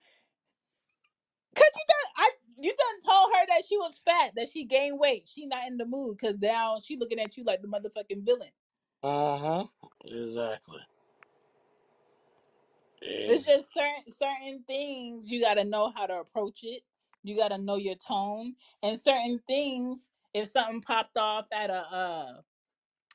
Cause 1.55 1.71
you 1.75 1.83
done, 1.87 2.11
I 2.17 2.31
you 2.59 2.71
done 2.71 3.01
told 3.13 3.31
her 3.33 3.45
that 3.47 3.63
she 3.67 3.77
was 3.77 3.97
fat, 4.05 4.33
that 4.35 4.49
she 4.51 4.65
gained 4.65 4.99
weight. 4.99 5.29
She 5.33 5.45
not 5.45 5.67
in 5.67 5.77
the 5.77 5.85
mood 5.85 6.17
because 6.19 6.37
now 6.39 6.79
she 6.83 6.97
looking 6.97 7.19
at 7.19 7.37
you 7.37 7.43
like 7.43 7.61
the 7.61 7.67
motherfucking 7.67 8.25
villain. 8.25 8.51
Uh 9.03 9.37
huh. 9.37 9.65
Exactly. 10.05 10.81
It's 13.27 13.45
Ex- 13.45 13.45
just 13.45 13.73
certain 13.73 14.13
certain 14.13 14.63
things 14.67 15.31
you 15.31 15.41
got 15.41 15.55
to 15.55 15.63
know 15.63 15.91
how 15.95 16.07
to 16.07 16.19
approach 16.19 16.61
it. 16.63 16.83
You 17.23 17.37
got 17.37 17.49
to 17.49 17.57
know 17.57 17.77
your 17.77 17.95
tone, 17.95 18.55
and 18.83 18.99
certain 18.99 19.39
things. 19.47 20.11
If 20.33 20.49
something 20.49 20.81
popped 20.81 21.17
off 21.17 21.47
at 21.53 21.69
a 21.69 21.75
uh, 21.95 22.33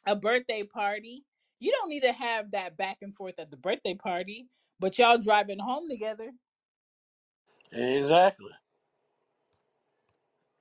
a 0.07 0.16
birthday 0.16 0.64
party, 0.64 1.24
you 1.61 1.72
don't 1.72 1.91
need 1.91 2.03
to 2.03 2.12
have 2.12 2.53
that 2.53 2.76
back 2.76 2.99
and 3.03 3.14
forth 3.14 3.38
at 3.38 3.51
the 3.51 3.57
birthday 3.57 3.95
party. 3.95 4.49
But 4.80 4.99
y'all 4.99 5.18
driving 5.18 5.59
home 5.61 5.88
together. 5.91 6.32
Exactly. 7.72 8.53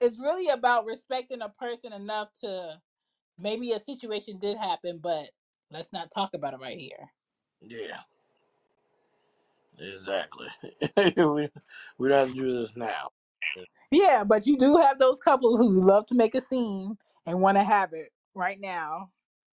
It's 0.02 0.20
really 0.20 0.50
about 0.50 0.86
respecting 0.86 1.41
a 1.41 1.50
person 1.50 1.93
enough 1.93 2.30
to 2.41 2.80
maybe 3.38 3.74
a 3.74 3.80
situation 3.80 4.39
did 4.39 4.58
happen, 4.58 5.00
but 5.02 5.30
let's 5.72 5.91
not 5.91 6.12
talk 6.12 6.34
about 6.34 6.54
it 6.54 6.60
right 6.60 6.78
here. 6.78 7.10
Yeah. 7.62 8.00
Exactly. 9.80 10.47
we 11.16 11.50
we 11.97 12.10
don't 12.10 12.28
have 12.28 12.30
to 12.30 12.34
do 12.34 12.62
this 12.62 12.76
now. 12.76 13.10
Yeah, 13.91 14.24
but 14.24 14.45
you 14.45 14.58
do 14.58 14.78
have 14.78 15.00
those 15.00 15.20
couples 15.20 15.60
who 15.60 15.70
love 15.70 16.06
to 16.08 16.16
make 16.16 16.36
a 16.36 16.41
scene 16.41 16.97
and 17.26 17.41
want 17.41 17.58
to 17.58 17.64
have 17.64 17.93
it 17.93 18.10
right 18.36 18.60
now, 18.60 19.10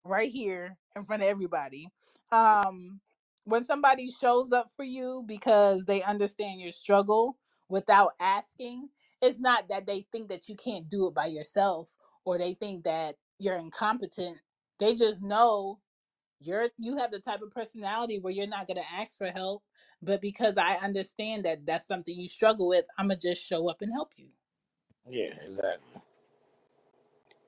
right 0.03 0.31
here 0.31 0.77
in 0.95 1.05
front 1.05 1.23
of 1.23 1.27
everybody. 1.27 1.89
Um, 2.31 3.01
when 3.43 3.65
somebody 3.65 4.11
shows 4.11 4.51
up 4.51 4.69
for 4.75 4.83
you 4.83 5.23
because 5.27 5.83
they 5.85 6.01
understand 6.03 6.61
your 6.61 6.71
struggle 6.71 7.37
without 7.67 8.13
asking, 8.19 8.89
it's 9.21 9.39
not 9.39 9.69
that 9.69 9.85
they 9.87 10.07
think 10.11 10.29
that 10.29 10.49
you 10.49 10.55
can't 10.55 10.89
do 10.89 11.07
it 11.07 11.15
by 11.15 11.27
yourself 11.27 11.89
or 12.25 12.37
they 12.37 12.55
think 12.55 12.85
that 12.85 13.17
you're 13.39 13.57
incompetent. 13.57 14.39
They 14.79 14.95
just 14.95 15.23
know 15.23 15.79
you're 16.41 16.69
you 16.77 16.97
have 16.97 17.11
the 17.11 17.19
type 17.19 17.41
of 17.41 17.51
personality 17.51 18.19
where 18.19 18.33
you're 18.33 18.47
not 18.47 18.67
going 18.67 18.77
to 18.77 18.93
ask 18.93 19.17
for 19.17 19.27
help 19.27 19.63
but 20.03 20.21
because 20.21 20.57
i 20.57 20.73
understand 20.75 21.45
that 21.45 21.65
that's 21.65 21.87
something 21.87 22.19
you 22.19 22.29
struggle 22.29 22.69
with 22.69 22.85
i'm 22.99 23.09
going 23.09 23.19
to 23.19 23.29
just 23.29 23.43
show 23.45 23.69
up 23.69 23.81
and 23.81 23.93
help 23.93 24.13
you 24.17 24.29
Yeah, 25.09 25.33
exactly. 25.45 26.01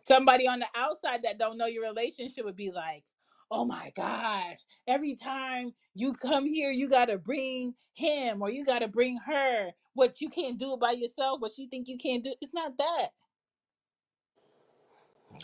somebody 0.03 0.47
on 0.47 0.59
the 0.59 0.67
outside 0.76 1.24
that 1.24 1.39
don't 1.39 1.57
know 1.57 1.67
your 1.67 1.84
relationship 1.84 2.45
would 2.45 2.55
be 2.57 2.71
like 2.71 3.03
oh 3.52 3.66
my 3.66 3.91
gosh 3.96 4.58
every 4.88 5.16
time 5.16 5.74
you 5.96 6.14
come 6.14 6.46
here 6.46 6.72
you 6.72 6.89
got 6.89 7.06
to 7.06 7.18
bring 7.18 7.74
him 7.94 8.41
or 8.41 8.50
you 8.52 8.66
got 8.66 8.80
to 8.80 8.88
bring 8.88 9.18
her 9.18 9.72
what 9.94 10.22
you 10.22 10.30
can't 10.30 10.60
do 10.60 10.74
it 10.74 10.80
by 10.80 10.91
yourself 10.91 11.39
what 11.41 11.58
you 11.58 11.68
think 11.70 11.88
you 11.88 11.98
can't 11.98 12.24
do 12.24 12.34
it's 12.41 12.54
not 12.54 12.78
that 12.78 13.10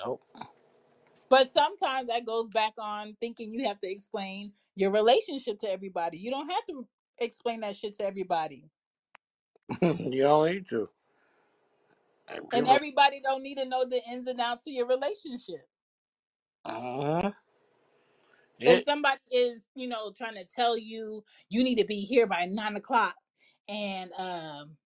Nope. 0.06 0.22
but 1.30 1.50
sometimes 1.50 2.10
that 2.10 2.26
goes 2.26 2.50
back 2.50 2.74
on 2.80 3.16
thinking 3.22 3.54
you 3.54 3.68
have 3.68 3.80
to 3.82 3.92
explain 3.92 4.54
your 4.76 4.92
relationship 4.92 5.60
to 5.60 5.72
everybody 5.72 6.18
you 6.18 6.32
don't 6.32 6.50
have 6.52 6.66
to 6.66 6.88
explain 7.20 7.62
that 7.62 7.76
shit 7.76 7.96
to 7.98 8.04
everybody 8.06 8.66
you 9.82 10.22
don't 10.24 10.52
need 10.52 10.70
to. 10.70 10.90
And 12.30 12.50
And 12.54 12.68
people. 12.68 12.76
everybody 12.76 13.22
don't 13.22 13.44
need 13.44 13.58
to 13.58 13.66
know 13.66 13.86
the 13.86 14.02
ins 14.10 14.28
and 14.28 14.42
outs 14.42 14.68
of 14.68 14.74
your 14.74 14.88
relationship. 14.88 15.70
Uh-huh. 16.66 17.32
If 18.66 18.82
It. 18.82 18.84
somebody 18.84 19.22
is, 19.34 19.70
you 19.76 19.88
know, 19.88 20.12
trying 20.18 20.36
to 20.36 20.46
tell 20.46 20.78
you 20.78 21.24
you 21.50 21.64
need 21.64 21.78
to 21.80 21.86
be 21.86 22.02
here 22.02 22.28
by 22.28 22.46
nine 22.46 22.76
o'clock 22.76 23.16
and 23.70 24.12
um 24.18 24.78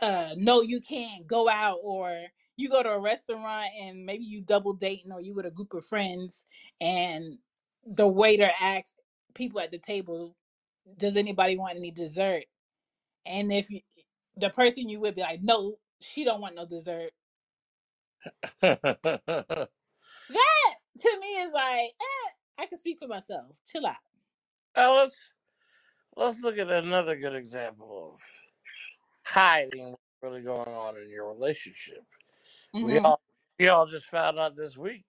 uh 0.00 0.30
no 0.36 0.62
you 0.62 0.80
can't 0.80 1.26
go 1.26 1.48
out 1.48 1.78
or 1.82 2.24
you 2.56 2.68
go 2.70 2.82
to 2.82 2.90
a 2.90 3.00
restaurant 3.00 3.68
and 3.80 4.04
maybe 4.06 4.24
you 4.24 4.42
double 4.42 4.74
dating 4.74 5.12
or 5.12 5.20
you 5.20 5.34
with 5.34 5.46
a 5.46 5.50
group 5.50 5.74
of 5.74 5.84
friends 5.86 6.44
and 6.80 7.38
the 7.86 8.06
waiter 8.08 8.50
asks 8.60 8.96
people 9.34 9.60
at 9.60 9.70
the 9.70 9.78
table, 9.78 10.36
does 10.98 11.16
anybody 11.16 11.56
want 11.56 11.76
any 11.78 11.90
dessert? 11.90 12.44
And 13.26 13.52
if 13.52 13.70
you, 13.70 13.80
the 14.36 14.50
person 14.50 14.88
you 14.88 15.00
would 15.00 15.14
be 15.14 15.22
like, 15.22 15.42
no, 15.42 15.76
she 16.00 16.24
don't 16.24 16.40
want 16.40 16.56
no 16.56 16.66
dessert. 16.66 17.12
That 20.30 20.74
to 21.00 21.18
me 21.20 21.28
is 21.28 21.52
like, 21.52 21.90
eh, 22.00 22.30
I 22.58 22.66
can 22.66 22.78
speak 22.78 22.98
for 22.98 23.08
myself. 23.08 23.56
Chill 23.70 23.86
out. 23.86 23.96
Well, 24.76 24.96
let's 24.96 25.16
let's 26.16 26.42
look 26.42 26.58
at 26.58 26.70
another 26.70 27.16
good 27.16 27.34
example 27.34 28.12
of 28.14 28.20
hiding 29.26 29.90
what's 29.92 30.02
really 30.22 30.42
going 30.42 30.68
on 30.68 30.96
in 30.96 31.10
your 31.10 31.32
relationship. 31.32 32.04
We 32.80 32.98
hmm 32.98 33.04
all 33.04 33.20
we 33.58 33.68
all 33.68 33.86
just 33.86 34.06
found 34.06 34.38
out 34.38 34.56
this 34.56 34.76
week 34.76 35.04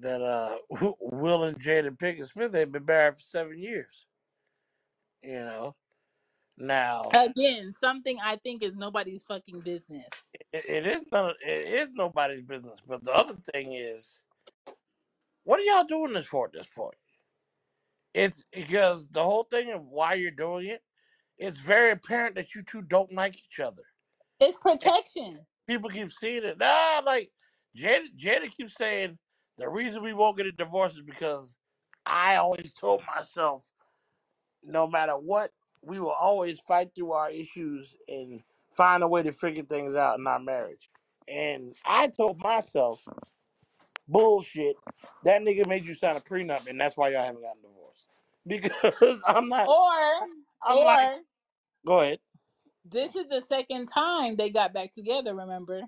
that 0.00 0.22
uh 0.22 0.58
Will 1.00 1.44
and 1.44 1.60
Jada 1.60 1.96
Pinkett 1.96 2.28
Smith 2.28 2.54
have 2.54 2.72
been 2.72 2.84
married 2.84 3.16
for 3.16 3.20
seven 3.22 3.58
years. 3.58 4.06
You 5.22 5.34
know. 5.34 5.74
Now 6.58 7.02
Again, 7.14 7.72
something 7.72 8.18
I 8.22 8.36
think 8.36 8.62
is 8.62 8.76
nobody's 8.76 9.22
fucking 9.22 9.60
business. 9.60 10.08
it, 10.52 10.64
it 10.68 10.86
is 10.86 11.02
none 11.12 11.34
it 11.46 11.68
is 11.68 11.90
nobody's 11.94 12.42
business. 12.42 12.80
But 12.86 13.04
the 13.04 13.12
other 13.14 13.36
thing 13.52 13.72
is, 13.74 14.20
what 15.48 15.58
are 15.58 15.62
y'all 15.62 15.84
doing 15.84 16.12
this 16.12 16.26
for 16.26 16.44
at 16.44 16.52
this 16.52 16.66
point? 16.66 16.94
It's 18.12 18.44
because 18.52 19.08
the 19.08 19.24
whole 19.24 19.44
thing 19.44 19.72
of 19.72 19.82
why 19.82 20.12
you're 20.12 20.30
doing 20.30 20.66
it, 20.66 20.82
it's 21.38 21.58
very 21.58 21.90
apparent 21.90 22.34
that 22.34 22.54
you 22.54 22.62
two 22.62 22.82
don't 22.82 23.10
like 23.14 23.34
each 23.34 23.58
other. 23.58 23.80
It's 24.40 24.58
protection. 24.58 25.38
people 25.66 25.88
keep 25.88 26.12
seeing 26.12 26.44
it. 26.44 26.58
Nah, 26.58 27.00
like 27.02 27.30
Jada, 27.74 28.08
Jada 28.14 28.54
keeps 28.54 28.74
saying 28.76 29.16
the 29.56 29.70
reason 29.70 30.02
we 30.02 30.12
won't 30.12 30.36
get 30.36 30.44
a 30.44 30.52
divorce 30.52 30.96
is 30.96 31.00
because 31.00 31.56
I 32.04 32.36
always 32.36 32.74
told 32.74 33.00
myself, 33.16 33.64
no 34.62 34.86
matter 34.86 35.16
what, 35.16 35.50
we 35.80 35.98
will 35.98 36.10
always 36.10 36.60
fight 36.60 36.90
through 36.94 37.12
our 37.12 37.30
issues 37.30 37.96
and 38.06 38.42
find 38.74 39.02
a 39.02 39.08
way 39.08 39.22
to 39.22 39.32
figure 39.32 39.64
things 39.64 39.96
out 39.96 40.18
in 40.18 40.26
our 40.26 40.40
marriage. 40.40 40.90
And 41.26 41.74
I 41.86 42.08
told 42.08 42.38
myself, 42.38 43.00
bullshit, 44.08 44.76
that 45.24 45.42
nigga 45.42 45.66
made 45.66 45.86
you 45.86 45.94
sign 45.94 46.16
a 46.16 46.20
prenup, 46.20 46.66
and 46.68 46.80
that's 46.80 46.96
why 46.96 47.10
y'all 47.10 47.24
haven't 47.24 47.42
gotten 47.42 47.62
divorced. 47.62 48.06
Because 48.48 49.20
I'm 49.26 49.48
not, 49.50 49.68
Or, 49.68 50.28
I'm 50.62 50.82
like, 50.82 51.10
or 51.10 51.20
go 51.86 52.00
ahead. 52.00 52.20
this 52.84 53.16
is 53.16 53.28
the 53.28 53.42
second 53.42 53.86
time 53.88 54.36
they 54.36 54.50
got 54.50 54.74
back 54.74 54.94
together. 54.94 55.34
Remember, 55.34 55.82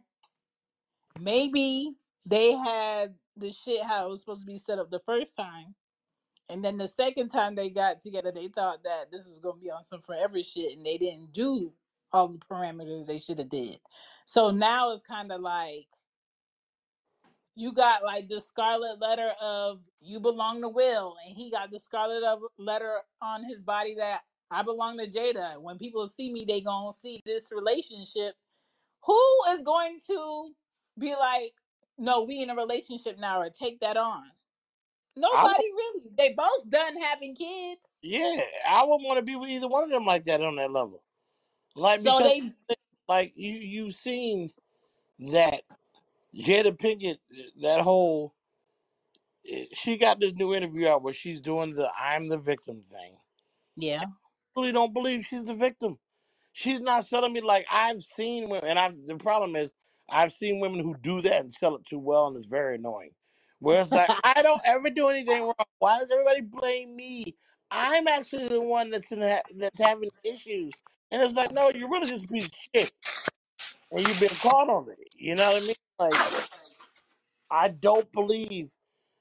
maybe 1.21 1.93
they 2.27 2.53
had 2.55 3.15
the 3.37 3.53
shit 3.53 3.83
how 3.85 4.07
it 4.07 4.11
was 4.11 4.21
supposed 4.21 4.41
to 4.41 4.47
be 4.47 4.59
set 4.59 4.79
up 4.79 4.91
the 4.91 5.01
first 5.07 5.37
time, 5.37 5.75
and 6.49 6.65
then 6.65 6.79
the 6.79 6.89
second 6.89 7.31
time 7.31 7.55
they 7.55 7.71
got 7.71 8.01
together, 8.01 8.33
they 8.33 8.49
thought 8.49 8.85
that 8.85 9.11
this 9.13 9.29
was 9.29 9.39
gonna 9.39 9.61
be 9.61 9.71
on 9.71 9.85
some 9.85 10.01
forever 10.03 10.43
shit, 10.43 10.77
and 10.77 10.87
they 10.87 10.99
didn't 10.99 11.33
do 11.33 11.73
all 12.13 12.29
the 12.29 12.39
parameters 12.39 13.07
they 13.07 13.19
should 13.19 13.39
have 13.39 13.51
did. 13.51 13.79
So 14.27 14.51
now 14.51 14.93
it's 14.93 15.03
kind 15.03 15.33
of 15.33 15.41
like 15.43 15.89
you 17.61 17.73
got 17.73 18.03
like 18.03 18.27
the 18.27 18.41
scarlet 18.41 18.99
letter 19.01 19.33
of 19.39 19.81
you 20.01 20.19
belong 20.19 20.63
to 20.63 20.69
Will, 20.71 21.15
and 21.27 21.37
he 21.37 21.51
got 21.51 21.71
the 21.71 21.79
scarlet 21.79 22.25
of 22.25 22.41
letter 22.57 22.95
on 23.21 23.45
his 23.45 23.63
body 23.63 23.95
that 23.97 24.23
I 24.51 24.63
belong 24.63 24.97
to 24.97 25.07
Jada. 25.07 25.61
When 25.61 25.77
people 25.77 26.09
see 26.09 26.33
me, 26.33 26.47
they 26.47 26.63
gonna 26.63 26.91
see 26.91 27.21
this 27.27 27.53
relationship. 27.53 28.35
Who 29.05 29.23
is 29.51 29.63
going 29.63 29.99
to 30.07 30.53
be 30.99 31.15
like, 31.15 31.53
no, 31.99 32.23
we 32.23 32.43
in 32.43 32.49
a 32.49 32.55
relationship 32.55 33.19
now, 33.19 33.43
or 33.43 33.51
take 33.51 33.79
that 33.81 33.99
on? 33.99 34.23
I 34.23 35.21
Nobody 35.21 35.65
really. 35.65 36.11
They 36.17 36.33
both 36.33 36.71
done 36.71 36.97
having 37.03 37.35
kids, 37.35 37.87
yeah, 38.03 38.41
I 38.67 38.85
wouldn't 38.85 39.07
want 39.07 39.19
to 39.19 39.23
be 39.23 39.37
with 39.37 39.51
either 39.51 39.69
one 39.69 39.85
of 39.85 39.91
them 39.91 40.07
like 40.07 40.25
that 40.25 40.41
on 40.41 40.57
that 40.57 40.71
level. 40.71 41.03
Like 41.77 42.01
so 42.01 42.17
because 42.19 42.53
they 42.71 42.75
like 43.07 43.33
you 43.37 43.53
you've 43.53 43.95
seen 43.95 44.51
that 45.19 45.63
Jada 46.37 46.77
Pinkett 46.79 47.19
that 47.63 47.81
whole 47.81 48.35
eh, 49.51 49.67
she 49.75 49.97
got 49.99 50.21
this 50.21 50.35
new 50.35 50.55
interview 50.55 50.89
out 50.89 51.03
where 51.03 51.15
she's 51.15 51.41
doing 51.41 51.75
the 51.75 51.91
I'm 51.99 52.29
the 52.29 52.39
victim 52.39 52.83
thing. 52.83 53.17
yeah. 53.77 54.05
I 54.57 54.61
really 54.61 54.73
don't 54.73 54.95
believe 54.95 55.27
she's 55.27 55.45
the 55.47 55.55
victim. 55.55 55.99
She's 56.53 56.81
not 56.81 57.07
selling 57.07 57.33
me 57.33 57.41
like 57.41 57.67
I've 57.71 58.03
seen 58.03 58.49
women 58.49 58.69
and 58.69 58.79
I've 58.79 58.95
the 59.07 59.17
problem 59.17 59.57
is 59.57 59.73
I've 60.11 60.33
seen 60.33 60.61
women 60.61 60.81
who 60.81 60.95
do 61.03 61.23
that 61.23 61.41
and 61.41 61.53
sell 61.53 61.77
it 61.77 61.87
too 61.87 61.99
well 62.01 62.29
and 62.29 62.37
it's 62.37 62.47
very 62.47 62.77
annoying. 62.77 63.13
Where 63.61 63.81
it's 63.81 63.93
like 63.93 64.11
I 64.25 64.43
don't 64.43 64.61
ever 64.65 64.91
do 64.91 65.09
anything 65.09 65.43
wrong. 65.43 65.55
Why 65.79 65.99
does 66.01 66.11
everybody 66.11 66.43
blame 66.43 66.97
me? 66.97 67.37
I'm 67.71 68.09
actually 68.09 68.49
the 68.49 68.61
one 68.61 68.91
that's 68.91 69.13
in 69.13 69.23
ha- 69.23 69.43
that's 69.57 69.81
having 69.81 70.11
issues. 70.25 70.73
And 71.13 71.23
it's 71.23 71.35
like, 71.35 71.53
no, 71.53 71.71
you're 71.71 71.91
really 71.91 72.09
just 72.09 72.25
a 72.25 72.29
piece 72.29 72.47
of 72.47 72.53
shit. 72.75 72.93
And 73.93 74.07
you've 74.07 74.21
been 74.21 74.29
caught 74.31 74.69
on 74.71 74.89
it. 74.91 74.99
You 75.17 75.37
know 75.37 75.53
what 75.53 75.63
I 75.63 75.67
mean? 75.67 75.75
Like, 75.99 76.23
I 77.51 77.69
don't 77.69 78.11
believe 78.13 78.73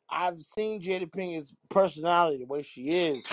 I've 0.10 0.40
seen 0.40 0.82
Jada 0.82 1.12
Pinkett's 1.12 1.56
personality, 1.70 2.40
the 2.40 2.46
way 2.48 2.64
she 2.64 2.90
is, 2.90 3.24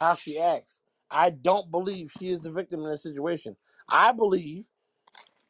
how 0.00 0.14
she 0.14 0.40
acts. 0.40 0.80
I 1.10 1.30
don't 1.30 1.70
believe 1.70 2.12
she 2.18 2.30
is 2.30 2.40
the 2.40 2.52
victim 2.52 2.82
in 2.82 2.90
this 2.90 3.02
situation. 3.04 3.56
I 3.88 4.12
believe, 4.12 4.64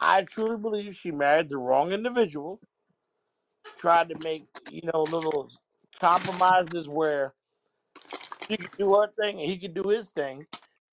I 0.00 0.22
truly 0.24 0.58
believe 0.58 0.96
she 0.96 1.12
married 1.12 1.50
the 1.50 1.58
wrong 1.58 1.92
individual, 1.92 2.60
tried 3.78 4.10
to 4.10 4.16
make, 4.16 4.46
you 4.70 4.82
know, 4.92 5.02
little 5.04 5.50
compromises 6.00 6.88
where 6.88 7.34
she 8.50 8.56
could 8.58 8.70
do 8.78 8.94
her 8.94 9.08
thing 9.20 9.40
and 9.40 9.50
he 9.50 9.58
could 9.58 9.74
do 9.74 9.88
his 9.90 10.08
thing. 10.10 10.46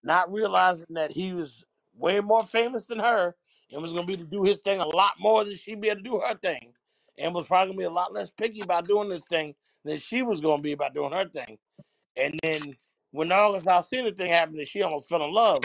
not 0.03 0.31
realizing 0.31 0.87
that 0.91 1.11
he 1.11 1.33
was 1.33 1.65
way 1.95 2.19
more 2.21 2.43
famous 2.43 2.85
than 2.85 2.99
her 2.99 3.35
was 3.79 3.93
gonna 3.93 4.05
be 4.05 4.13
able 4.13 4.25
to 4.25 4.29
do 4.29 4.43
his 4.43 4.59
thing 4.59 4.79
a 4.79 4.85
lot 4.85 5.13
more 5.19 5.43
than 5.43 5.55
she'd 5.55 5.81
be 5.81 5.89
able 5.89 6.03
to 6.03 6.09
do 6.09 6.19
her 6.19 6.35
thing, 6.35 6.73
and 7.17 7.33
was 7.33 7.47
probably 7.47 7.73
gonna 7.73 7.77
be 7.77 7.85
a 7.85 7.89
lot 7.89 8.13
less 8.13 8.31
picky 8.31 8.61
about 8.61 8.87
doing 8.87 9.09
this 9.09 9.23
thing 9.29 9.55
than 9.85 9.97
she 9.97 10.21
was 10.21 10.41
gonna 10.41 10.61
be 10.61 10.73
about 10.73 10.93
doing 10.93 11.11
her 11.11 11.25
thing. 11.25 11.57
And 12.17 12.39
then 12.43 12.75
when 13.11 13.29
the 13.29 13.35
August 13.35 13.67
Alsina 13.67 14.15
thing 14.15 14.29
happened 14.29 14.59
and 14.59 14.67
she 14.67 14.81
almost 14.81 15.07
fell 15.07 15.23
in 15.23 15.33
love, 15.33 15.63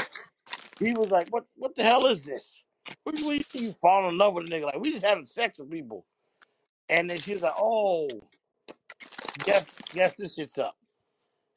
he 0.79 0.93
was 0.93 1.11
like, 1.11 1.29
"What? 1.31 1.45
What 1.57 1.75
the 1.75 1.83
hell 1.83 2.07
is 2.07 2.23
this? 2.23 2.63
What, 3.03 3.19
what 3.21 3.55
you, 3.55 3.61
you 3.61 3.73
fall 3.81 4.09
in 4.09 4.17
love 4.17 4.35
with 4.35 4.47
a 4.47 4.49
nigga? 4.49 4.65
Like 4.65 4.81
we 4.81 4.93
just 4.93 5.05
having 5.05 5.25
sex 5.25 5.59
with 5.59 5.71
people." 5.71 6.07
And 6.89 7.11
then 7.11 7.19
she's 7.19 7.43
like, 7.43 7.55
"Oh, 7.59 8.09
guess 9.45 9.67
guess 9.93 10.17
this 10.17 10.35
shit's 10.35 10.59
up." 10.59 10.77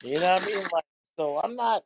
You 0.04 0.20
know 0.20 0.32
what 0.32 0.44
I 0.44 0.46
mean? 0.46 0.64
Like, 0.74 0.86
so 1.18 1.40
I'm 1.44 1.56
not. 1.56 1.84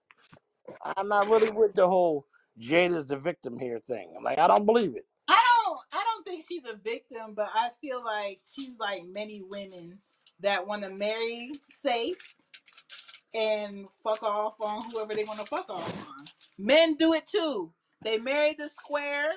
I'm 0.83 1.09
not 1.09 1.27
really 1.27 1.49
with 1.51 1.73
the 1.73 1.87
whole 1.87 2.25
Jada's 2.59 3.07
the 3.07 3.17
victim 3.17 3.59
here 3.59 3.79
thing. 3.79 4.13
I'm 4.17 4.23
like, 4.23 4.39
I 4.39 4.47
don't 4.47 4.65
believe 4.65 4.95
it. 4.95 5.05
I 5.27 5.41
don't 5.65 5.79
I 5.93 6.03
don't 6.03 6.25
think 6.25 6.45
she's 6.47 6.65
a 6.65 6.75
victim, 6.77 7.33
but 7.35 7.49
I 7.53 7.69
feel 7.81 8.03
like 8.03 8.41
she's 8.45 8.79
like 8.79 9.03
many 9.11 9.41
women 9.49 9.99
that 10.41 10.67
want 10.67 10.83
to 10.83 10.91
marry 10.91 11.53
safe 11.69 12.35
and 13.35 13.87
fuck 14.03 14.23
off 14.23 14.55
on 14.61 14.83
whoever 14.91 15.15
they 15.15 15.25
want 15.25 15.39
to 15.39 15.45
fuck 15.45 15.71
off 15.71 16.09
on. 16.09 16.25
Men 16.59 16.95
do 16.95 17.13
it 17.13 17.27
too. 17.27 17.71
They 18.03 18.19
marry 18.19 18.53
the 18.53 18.69
square, 18.69 19.31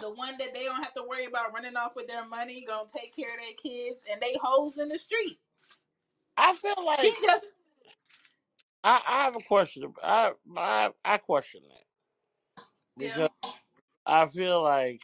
the 0.00 0.10
one 0.10 0.36
that 0.38 0.54
they 0.54 0.64
don't 0.64 0.82
have 0.82 0.94
to 0.94 1.04
worry 1.08 1.26
about 1.26 1.54
running 1.54 1.76
off 1.76 1.96
with 1.96 2.08
their 2.08 2.26
money, 2.26 2.64
gonna 2.68 2.88
take 2.94 3.16
care 3.16 3.26
of 3.26 3.40
their 3.40 3.54
kids, 3.62 4.02
and 4.10 4.20
they 4.22 4.34
hoes 4.42 4.78
in 4.78 4.88
the 4.88 4.98
street. 4.98 5.38
I 6.36 6.54
feel 6.54 6.74
like 6.86 7.00
She 7.00 7.14
just 7.22 7.56
I, 8.84 9.00
I 9.06 9.24
have 9.24 9.36
a 9.36 9.40
question. 9.40 9.92
I, 10.02 10.32
I 10.56 10.90
I 11.04 11.18
question 11.18 11.62
that 11.68 11.83
yeah. 12.98 13.14
because 13.14 13.30
I 14.06 14.26
feel 14.26 14.62
like 14.62 15.00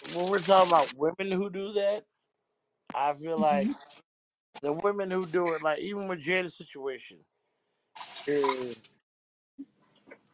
when 0.00 0.28
we're 0.28 0.38
talking 0.40 0.68
about 0.68 0.94
women 0.96 1.30
who 1.32 1.50
do 1.50 1.72
that, 1.72 2.04
I 2.94 3.12
feel 3.14 3.38
like 3.38 3.68
Mhm. 3.68 3.74
the 4.62 4.72
women 4.72 5.10
who 5.10 5.26
do 5.26 5.52
it, 5.52 5.62
like 5.62 5.78
even 5.80 6.08
with 6.08 6.20
Jada's 6.22 6.56
situation, 6.56 7.18
is 8.26 8.76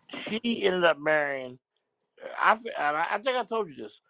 she 0.09 0.63
ended 0.65 0.85
up 0.85 0.99
marrying. 0.99 1.59
I 2.41 2.57
fe- 2.57 2.73
and 2.79 2.97
I 2.97 3.07
I 3.13 3.19
think 3.19 3.37
I 3.37 3.45
told 3.45 3.69
you 3.69 3.77
this. 3.77 4.01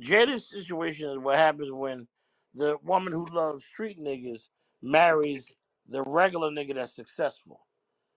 Jada's 0.00 0.48
situation 0.48 1.10
is 1.10 1.18
what 1.18 1.36
happens 1.36 1.70
when 1.70 2.08
the 2.54 2.78
woman 2.82 3.12
who 3.12 3.26
loves 3.26 3.64
street 3.64 3.98
niggas 4.00 4.48
marries 4.82 5.52
the 5.88 6.02
regular 6.02 6.50
nigga 6.50 6.74
that's 6.74 6.94
successful. 6.94 7.60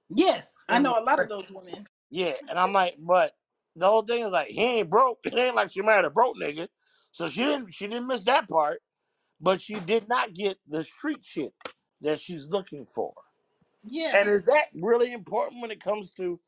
Yes, 0.09 0.63
I 0.69 0.75
And 0.75 0.83
know 0.85 0.97
a 0.97 1.03
lot 1.03 1.19
of 1.19 1.29
those 1.29 1.51
women. 1.51 1.87
Yeah, 2.13 2.35
and 2.49 2.59
I'm 2.59 2.73
like, 2.73 2.97
but 2.99 3.33
the 3.75 3.87
whole 3.87 4.03
thing 4.03 4.25
is 4.25 4.31
like 4.33 4.49
he 4.49 4.61
ain't 4.61 4.91
broke. 4.91 5.19
It 5.25 5.35
ain't 5.35 5.55
like 5.57 5.71
she 5.71 5.83
married 5.83 6.05
a 6.05 6.11
broke 6.11 6.37
nigga, 6.37 6.69
so 7.11 7.29
she 7.29 7.43
didn't 7.43 7.73
she 7.73 7.87
didn't 7.87 8.07
miss 8.07 8.23
that 8.25 8.49
part. 8.49 8.81
But 9.41 9.61
she 9.61 9.75
did 9.75 10.09
not 10.09 10.33
get 10.33 10.57
the 10.67 10.83
street 10.83 11.19
shit 11.23 11.53
that 12.01 12.21
she's 12.21 12.45
looking 12.47 12.85
for. 12.87 13.13
Yeah. 13.83 14.11
And 14.15 14.29
is 14.29 14.43
that 14.45 14.67
really 14.81 15.13
important 15.13 15.61
when 15.61 15.71
it 15.71 15.81
comes 15.83 16.11
to 16.15 16.39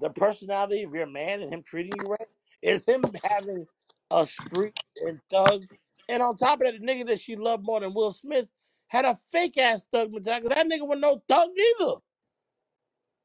the 0.00 0.10
personality 0.10 0.84
of 0.84 0.94
your 0.94 1.06
man 1.06 1.42
and 1.42 1.52
him 1.52 1.62
treating 1.62 1.92
you 2.02 2.08
right? 2.10 2.28
Is 2.62 2.84
him 2.86 3.02
having 3.24 3.66
a 4.10 4.26
street 4.26 4.74
and 5.06 5.20
thug? 5.30 5.64
And 6.08 6.22
on 6.22 6.36
top 6.36 6.60
of 6.60 6.66
that, 6.72 6.80
the 6.80 6.86
nigga 6.86 7.06
that 7.08 7.20
she 7.20 7.36
loved 7.36 7.64
more 7.64 7.80
than 7.80 7.94
Will 7.94 8.12
Smith 8.12 8.50
had 8.88 9.04
a 9.06 9.14
fake 9.14 9.58
ass 9.58 9.86
thug 9.92 10.12
mentality. 10.12 10.48
'cause 10.48 10.56
that 10.56 10.66
nigga 10.68 10.86
was 10.88 11.00
no 11.00 11.22
thug 11.28 11.50
either. 11.58 11.94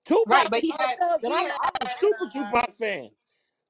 Right, 0.10 0.44
Tupac, 0.44 0.52
but 0.52 0.62
he 0.62 0.72
had 0.72 0.98
he 1.22 1.28
I'm, 1.28 1.50
had 1.50 1.52
I'm 1.62 1.88
a 1.88 1.92
super 2.00 2.30
Tupac 2.32 2.74
fan. 2.74 3.10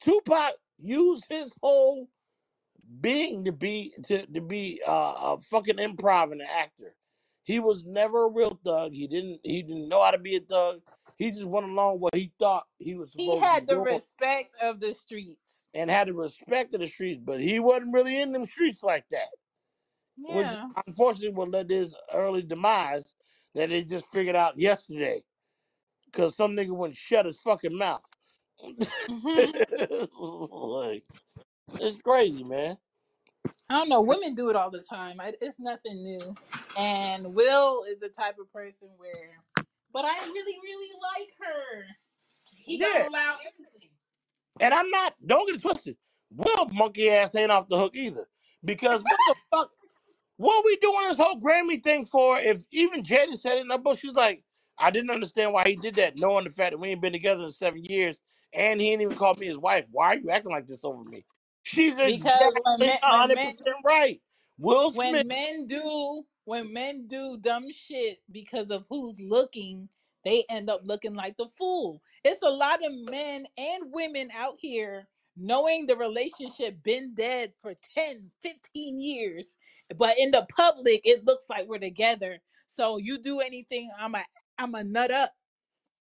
Tupac 0.02 0.54
used 0.82 1.26
his 1.30 1.54
whole 1.62 2.08
being 3.02 3.46
to 3.46 3.52
be 3.52 3.94
to, 4.08 4.26
to 4.26 4.42
be 4.42 4.82
uh, 4.88 5.14
a 5.18 5.38
fucking 5.40 5.78
improv 5.78 6.32
and 6.32 6.42
an 6.42 6.48
actor. 6.50 6.96
He 7.44 7.60
was 7.60 7.84
never 7.86 8.26
a 8.26 8.30
real 8.30 8.60
thug. 8.64 8.94
He 8.94 9.08
didn't 9.08 9.40
he 9.44 9.62
didn't 9.64 9.90
know 9.90 10.04
how 10.04 10.12
to 10.12 10.18
be 10.18 10.36
a 10.36 10.40
thug. 10.40 10.82
He 11.18 11.32
just 11.32 11.46
went 11.46 11.68
along 11.68 12.00
what 12.00 12.16
he 12.16 12.32
thought 12.40 12.66
he 12.78 12.96
was 12.96 13.12
he 13.14 13.38
had 13.38 13.68
the 13.68 13.76
doing 13.76 13.96
respect 13.96 14.56
of 14.62 14.80
the 14.80 14.94
streets. 14.94 15.66
and 15.74 15.90
had 15.90 16.08
the 16.08 16.14
respect 16.14 16.74
of 16.74 16.80
the 16.80 16.88
streets, 16.88 17.22
but 17.24 17.42
he 17.42 17.60
wasn't 17.60 17.94
really 17.94 18.22
in 18.22 18.32
them 18.32 18.46
streets 18.46 18.84
like 18.84 19.08
that. 19.10 19.30
Yeah. 20.18 20.36
Which 20.36 20.84
unfortunately 20.88 21.36
will 21.36 21.50
led 21.50 21.70
to 21.70 21.76
his 21.76 21.96
early 22.14 22.42
demise 22.42 23.16
that 23.56 23.70
they 23.70 23.84
just 23.84 24.06
figured 24.08 24.36
out 24.36 24.58
yesterday. 24.58 25.22
Cause 26.14 26.36
some 26.38 26.56
nigga 26.56 26.72
wouldn't 26.72 26.98
shut 26.98 27.26
his 27.26 27.40
fucking 27.40 27.78
mouth. 27.78 28.06
hmm 29.10 29.46
like, 30.20 31.04
it's 31.80 32.02
crazy, 32.04 32.44
man. 32.44 32.78
I 33.70 33.76
don't 33.80 33.90
know. 33.90 34.02
Women 34.02 34.36
do 34.36 34.50
it 34.50 34.56
all 34.58 34.72
the 34.72 34.82
time. 34.84 35.20
I, 35.22 35.34
it's 35.42 35.60
nothing 35.60 36.04
new. 36.04 36.38
And 36.78 37.36
Will 37.36 37.84
is 37.86 38.00
the 38.00 38.10
type 38.10 38.38
of 38.40 38.52
person 38.54 38.90
where, 38.98 39.44
but 39.94 40.06
I 40.06 40.16
really, 40.26 40.58
really 40.64 40.92
like 41.18 41.30
her. 41.42 41.86
He 42.56 42.78
Yeah. 42.78 42.88
gonna 43.00 43.10
allow 43.10 43.38
everything. 43.46 43.90
And 44.62 44.74
I'm 44.74 44.90
not, 44.92 45.16
don't 45.26 45.48
get 45.48 45.58
it 45.58 45.62
twisted. 45.64 45.98
Will 46.32 46.66
monkey 46.72 47.10
ass 47.12 47.36
ain't 47.36 47.52
off 47.52 47.70
the 47.70 47.78
hook 47.78 47.96
either. 47.96 48.28
Because 48.66 49.04
what 49.06 49.20
the 49.26 49.36
fuck? 49.52 49.72
What 50.38 50.66
we 50.66 50.78
doing 50.78 51.08
this 51.08 51.18
whole 51.18 51.40
Grammy 51.40 51.84
thing 51.84 52.06
for? 52.06 52.40
If 52.40 52.66
even 52.72 53.04
Jada 53.04 53.38
said 53.38 53.58
it 53.58 53.62
in 53.62 53.72
her 53.72 53.78
book, 53.78 54.00
she's 54.00 54.14
like, 54.14 54.44
I 54.80 54.92
didn't 54.92 55.12
understand 55.12 55.54
why 55.54 55.66
he 55.68 55.76
did 55.76 55.96
that, 55.98 56.18
knowing 56.18 56.46
the 56.46 56.52
fact 56.52 56.72
that 56.72 56.80
we 56.80 56.90
ain't 56.90 57.02
been 57.02 57.14
together 57.14 57.44
in 57.44 57.52
seven 57.52 57.84
years 57.84 58.18
and 58.54 58.82
he 58.82 58.92
ain't 58.92 59.02
even 59.02 59.18
called 59.18 59.40
me 59.40 59.48
his 59.48 59.60
wife. 59.60 59.88
Why 59.92 60.08
are 60.08 60.16
you 60.18 60.30
acting 60.32 60.52
like 60.52 60.68
this 60.68 60.86
over 60.86 61.04
me? 61.04 61.26
She's 61.64 62.00
Because 62.06 62.54
when 62.64 62.80
exactly 62.80 62.88
men, 62.88 63.00
when 63.08 63.22
hundred 63.22 63.34
men, 63.34 63.52
percent 63.52 63.78
right. 63.86 64.22
Will 64.60 64.92
Smith 64.92 65.16
when 65.16 65.28
men 65.28 65.68
do 65.68 66.26
when 66.46 66.74
men 66.74 67.08
do 67.08 67.38
dumb 67.42 67.72
shit 67.72 68.20
because 68.32 68.72
of 68.72 68.86
who's 68.90 69.20
looking 69.22 69.90
they 70.26 70.44
end 70.50 70.70
up 70.70 70.82
looking 70.86 71.16
like 71.16 71.38
the 71.38 71.48
fool 71.58 72.02
it's 72.24 72.44
a 72.44 72.50
lot 72.50 72.86
of 72.86 72.94
men 72.94 73.46
and 73.58 73.84
women 73.94 74.30
out 74.36 74.56
here 74.60 75.08
knowing 75.38 75.86
the 75.88 75.96
relationship 75.96 76.82
been 76.84 77.14
dead 77.16 77.54
for 77.62 77.74
10, 77.96 78.30
15 78.42 79.00
years 79.00 79.58
but 79.98 80.18
in 80.20 80.32
the 80.32 80.48
public 80.56 81.02
it 81.06 81.26
looks 81.26 81.46
like 81.50 81.68
we're 81.68 81.80
together 81.80 82.40
so 82.68 82.98
you 82.98 83.18
do 83.20 83.42
anything 83.42 83.90
i'm 84.00 84.16
a 84.16 84.24
i'm 84.60 84.76
a 84.76 84.84
nut 84.84 85.12
up 85.12 85.34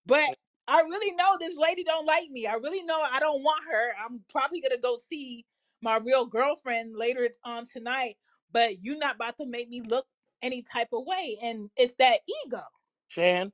but 0.06 0.36
I 0.66 0.80
really 0.82 1.14
know 1.16 1.36
this 1.38 1.56
lady 1.56 1.84
don't 1.84 2.06
like 2.06 2.30
me. 2.30 2.46
I 2.46 2.54
really 2.54 2.82
know 2.82 3.00
I 3.00 3.20
don't 3.20 3.42
want 3.42 3.62
her. 3.70 3.92
I'm 4.04 4.24
probably 4.30 4.60
gonna 4.60 4.78
go 4.78 4.98
see 5.08 5.46
my 5.82 5.98
real 5.98 6.26
girlfriend 6.26 6.96
later 6.96 7.28
on 7.44 7.66
tonight. 7.66 8.16
But 8.52 8.82
you're 8.84 8.98
not 8.98 9.16
about 9.16 9.38
to 9.38 9.46
make 9.46 9.68
me 9.68 9.80
look 9.82 10.06
any 10.42 10.62
type 10.62 10.88
of 10.92 11.04
way, 11.06 11.36
and 11.42 11.70
it's 11.76 11.94
that 11.94 12.20
ego. 12.46 12.60
Shan, 13.08 13.52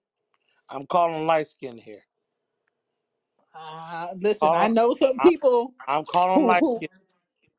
I'm 0.68 0.86
calling 0.86 1.26
light 1.26 1.48
skin 1.48 1.76
here. 1.78 2.04
Uh, 3.54 4.08
listen, 4.16 4.52
I 4.56 4.68
Calling, 4.68 4.68
know 4.68 4.94
some 4.94 5.18
I'm, 5.18 5.30
people 5.30 5.74
I'm 5.88 6.04
calling 6.06 6.46
who, 6.46 6.46
light 6.46 6.66
who 6.66 6.76
skin 6.76 6.88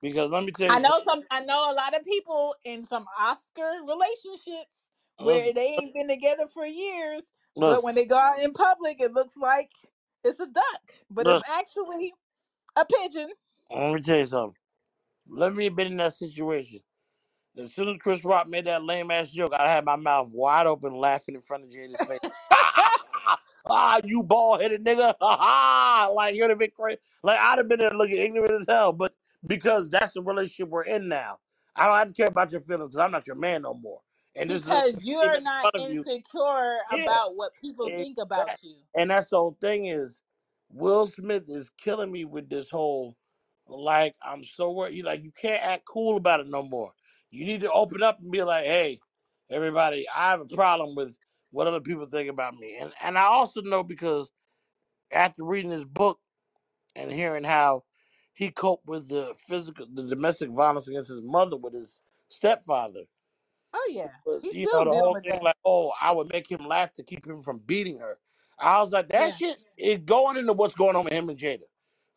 because 0.02 0.32
let 0.32 0.44
me 0.46 0.52
tell 0.52 0.72
you 0.72 0.76
I 0.76 0.80
you 0.80 0.84
know 0.84 1.02
some 1.06 1.24
I 1.32 1.42
know 1.42 1.72
a 1.72 1.74
lot 1.74 1.96
of 1.96 2.04
people 2.04 2.56
in 2.66 2.84
some 2.84 3.06
Oscar 3.20 3.72
relationships 3.88 4.90
where 5.20 5.54
they 5.54 5.68
ain't 5.68 5.94
been 5.96 6.08
together 6.10 6.48
for 6.54 6.66
years, 6.66 7.24
but 7.56 7.84
when 7.84 7.96
they 7.96 8.06
go 8.06 8.18
out 8.18 8.40
in 8.42 8.54
public, 8.54 9.02
it 9.02 9.14
looks 9.14 9.38
like 9.38 9.70
it's 10.24 10.40
a 10.40 10.48
duck, 10.48 10.82
but 11.10 11.28
it's 11.28 11.44
actually 11.50 12.14
a 12.76 12.86
pigeon. 12.86 13.30
Let 13.72 13.94
me 13.94 14.02
tell 14.02 14.18
you 14.18 14.26
something. 14.26 14.56
Let 15.28 15.56
me 15.56 15.66
have 15.66 15.76
been 15.76 15.88
in 15.88 15.98
that 15.98 16.14
situation. 16.16 16.82
As 17.58 17.74
soon 17.74 17.90
as 17.90 17.98
Chris 18.00 18.26
Rock 18.26 18.48
made 18.50 18.66
that 18.66 18.84
lame 18.84 19.12
ass 19.12 19.30
joke, 19.30 19.54
I 19.54 19.72
had 19.72 19.86
my 19.86 19.96
mouth 19.96 20.32
wide 20.34 20.68
open 20.68 20.94
laughing 20.94 21.36
in 21.36 21.42
front 21.42 21.64
of 21.64 21.70
Jada's 21.70 22.06
face. 22.06 22.20
ah, 23.66 24.02
you 24.04 24.24
bald 24.24 24.62
headed 24.62 24.84
nigga. 24.84 25.16
Ha. 25.22 26.10
Like, 26.14 26.36
you'd 26.36 26.50
have 26.50 26.60
been 26.60 26.72
crazy. 26.76 27.00
Like, 27.24 27.40
I'd 27.40 27.58
have 27.58 27.68
been 27.68 27.80
there 27.80 27.92
looking 27.92 28.18
ignorant 28.18 28.52
as 28.52 28.66
hell, 28.68 28.92
but 28.92 29.14
because 29.48 29.90
that's 29.90 30.14
the 30.14 30.22
relationship 30.22 30.70
we're 30.70 30.84
in 30.84 31.08
now, 31.08 31.38
I 31.76 31.88
don't 31.88 31.98
have 31.98 32.08
to 32.10 32.14
care 32.14 32.28
about 32.28 32.52
your 32.52 32.62
feelings 32.62 32.90
because 32.92 33.04
I'm 33.04 33.12
not 33.12 33.28
your 33.28 33.36
man 33.36 33.64
no 33.64 33.74
more. 33.74 34.02
And 34.38 34.50
this 34.52 34.64
is 34.64 34.70
a 34.72 34.84
because 34.84 35.02
you're 35.04 35.40
not 35.40 35.70
front 35.72 35.76
of 35.78 35.90
you. 35.90 36.06
insecure 36.06 36.80
Yeah. 36.90 37.04
about 37.04 37.36
what 37.36 37.54
people 37.62 37.92
think 37.98 38.18
about 38.20 38.50
Exactly. 38.50 38.62
you. 38.64 38.78
And 38.96 39.12
that's 39.12 39.28
the 39.28 39.38
whole 39.38 39.58
thing 39.62 39.88
is 39.88 40.22
Will 40.70 41.08
Smith 41.08 41.50
is 41.50 41.72
killing 41.78 42.12
me 42.12 42.26
with 42.26 42.50
this 42.50 42.70
whole 42.70 43.18
like 43.68 44.16
I'm 44.24 44.44
so 44.44 44.72
worried. 44.72 44.96
You 44.96 45.04
like 45.04 45.24
you 45.24 45.32
can't 45.32 45.64
act 45.64 45.86
cool 45.86 46.18
about 46.18 46.42
it 46.42 46.48
no 46.48 46.64
more. 46.64 46.94
You 47.32 47.46
need 47.46 47.62
to 47.62 47.72
open 47.72 48.04
up 48.04 48.20
and 48.20 48.32
be 48.32 48.44
like, 48.44 48.66
hey, 48.66 49.00
everybody, 49.50 50.08
I 50.16 50.32
have 50.32 50.42
a 50.42 50.46
problem 50.46 50.96
with 50.96 51.18
what 51.52 51.68
other 51.68 51.82
people 51.82 52.06
think 52.06 52.30
about 52.30 52.56
me. 52.56 52.78
And 52.80 52.94
and 53.02 53.18
I 53.18 53.24
also 53.24 53.62
know 53.62 53.84
because 53.84 54.32
after 55.12 55.46
reading 55.46 55.72
his 55.72 55.86
book 55.86 56.20
and 56.96 57.12
hearing 57.12 57.46
how 57.46 57.86
he 58.34 58.52
coped 58.52 58.88
with 58.88 59.10
the 59.10 59.36
physical 59.48 59.88
the 59.94 60.04
domestic 60.04 60.52
violence 60.52 60.90
against 60.90 61.10
his 61.10 61.22
mother 61.24 61.58
with 61.58 61.74
his 61.76 62.04
stepfather 62.30 63.04
Oh 63.76 63.90
yeah, 63.92 64.10
he's 64.42 64.58
you 64.58 64.68
know, 64.74 64.84
still 64.84 64.86
the 64.86 64.92
dealing 64.92 64.96
whole 64.96 65.16
with 65.16 65.26
thing 65.26 65.42
that. 65.42 65.44
like, 65.44 65.58
oh, 65.66 65.94
I 66.02 66.12
would 66.14 66.32
make 66.34 66.50
him 66.52 66.68
laugh 66.68 66.94
to 66.96 67.04
keep 67.04 67.28
him 67.28 67.44
from 67.44 67.60
beating 67.60 68.00
her. 68.00 68.20
I 68.60 68.80
was 68.80 68.94
like, 68.94 69.10
that 69.10 69.28
Yeah. 69.28 69.36
shit 69.36 69.58
is 69.78 70.00
going 70.00 70.38
into 70.38 70.54
what's 70.54 70.76
going 70.76 70.98
on 70.98 71.06
with 71.06 71.14
him 71.14 71.30
and 71.30 71.40
Jada. 71.40 71.64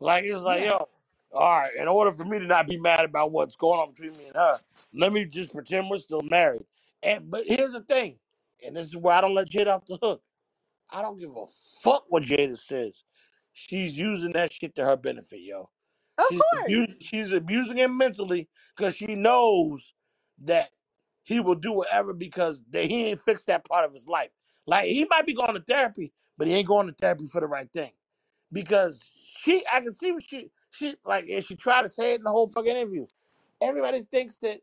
Like 0.01 0.25
it's 0.25 0.45
like, 0.45 0.63
Yeah. 0.63 0.71
yo, 0.71 0.89
all 1.33 1.61
right, 1.61 1.75
in 1.77 1.89
order 1.89 2.13
for 2.13 2.25
me 2.27 2.41
to 2.41 2.47
not 2.47 2.69
be 2.69 2.79
mad 2.79 3.05
about 3.05 3.33
what's 3.33 3.57
going 3.57 3.81
on 3.81 3.93
between 3.93 4.15
me 4.19 4.27
and 4.29 4.37
her, 4.37 4.61
let 4.95 5.13
me 5.13 5.27
just 5.27 5.53
pretend 5.53 5.91
we're 5.91 5.99
still 5.99 6.23
married. 6.23 6.65
And 7.03 7.31
but 7.31 7.47
here's 7.47 7.73
the 7.73 7.83
thing, 7.83 8.19
and 8.67 8.77
this 8.77 8.89
is 8.89 8.99
where 8.99 9.15
I 9.17 9.23
don't 9.23 9.35
let 9.35 9.51
Jada 9.51 9.77
off 9.77 9.87
the 9.87 9.99
hook. 10.03 10.23
I 10.91 11.03
don't 11.03 11.19
give 11.19 11.31
a 11.37 11.47
fuck 11.83 12.07
what 12.09 12.25
Jada 12.25 12.59
says. 12.59 13.05
She's 13.53 13.99
using 13.99 14.33
that 14.35 14.53
shit 14.53 14.77
to 14.77 14.85
her 14.85 14.97
benefit, 14.97 15.41
yo. 15.41 15.71
Of 16.19 16.25
She's 16.29 16.43
course. 16.53 16.63
abusing, 16.63 16.97
she's 17.01 17.33
abusing 17.33 17.79
him 17.79 17.97
mentally 17.99 18.49
because 18.77 18.97
she 18.97 19.15
knows 19.17 19.95
that 20.45 20.71
he 21.29 21.41
will 21.41 21.57
do 21.57 21.73
whatever 21.73 22.15
because 22.15 22.65
that 22.71 22.87
he 22.87 23.05
ain't 23.05 23.21
fixed 23.21 23.49
that 23.49 23.67
part 23.69 23.85
of 23.85 23.93
his 23.93 24.09
life. 24.09 24.31
Like 24.67 24.87
he 24.87 25.05
might 25.11 25.27
be 25.27 25.35
going 25.35 25.53
to 25.53 25.61
therapy, 25.61 26.11
but 26.39 26.47
he 26.47 26.55
ain't 26.55 26.67
going 26.67 26.87
to 26.87 26.95
therapy 26.95 27.27
for 27.27 27.43
the 27.43 27.47
right 27.47 27.71
thing. 27.71 27.93
Because 28.51 29.03
she, 29.37 29.63
I 29.71 29.83
can 29.83 29.95
see 29.95 30.11
what 30.11 30.25
she, 30.25 30.51
she 30.71 30.95
like, 31.05 31.27
and 31.31 31.45
she 31.45 31.55
tried 31.55 31.83
to 31.83 31.91
say 31.91 32.13
it 32.13 32.21
in 32.21 32.25
the 32.25 32.31
whole 32.31 32.49
fucking 32.49 32.75
interview. 32.75 33.07
Everybody 33.61 34.07
thinks 34.11 34.39
that 34.39 34.61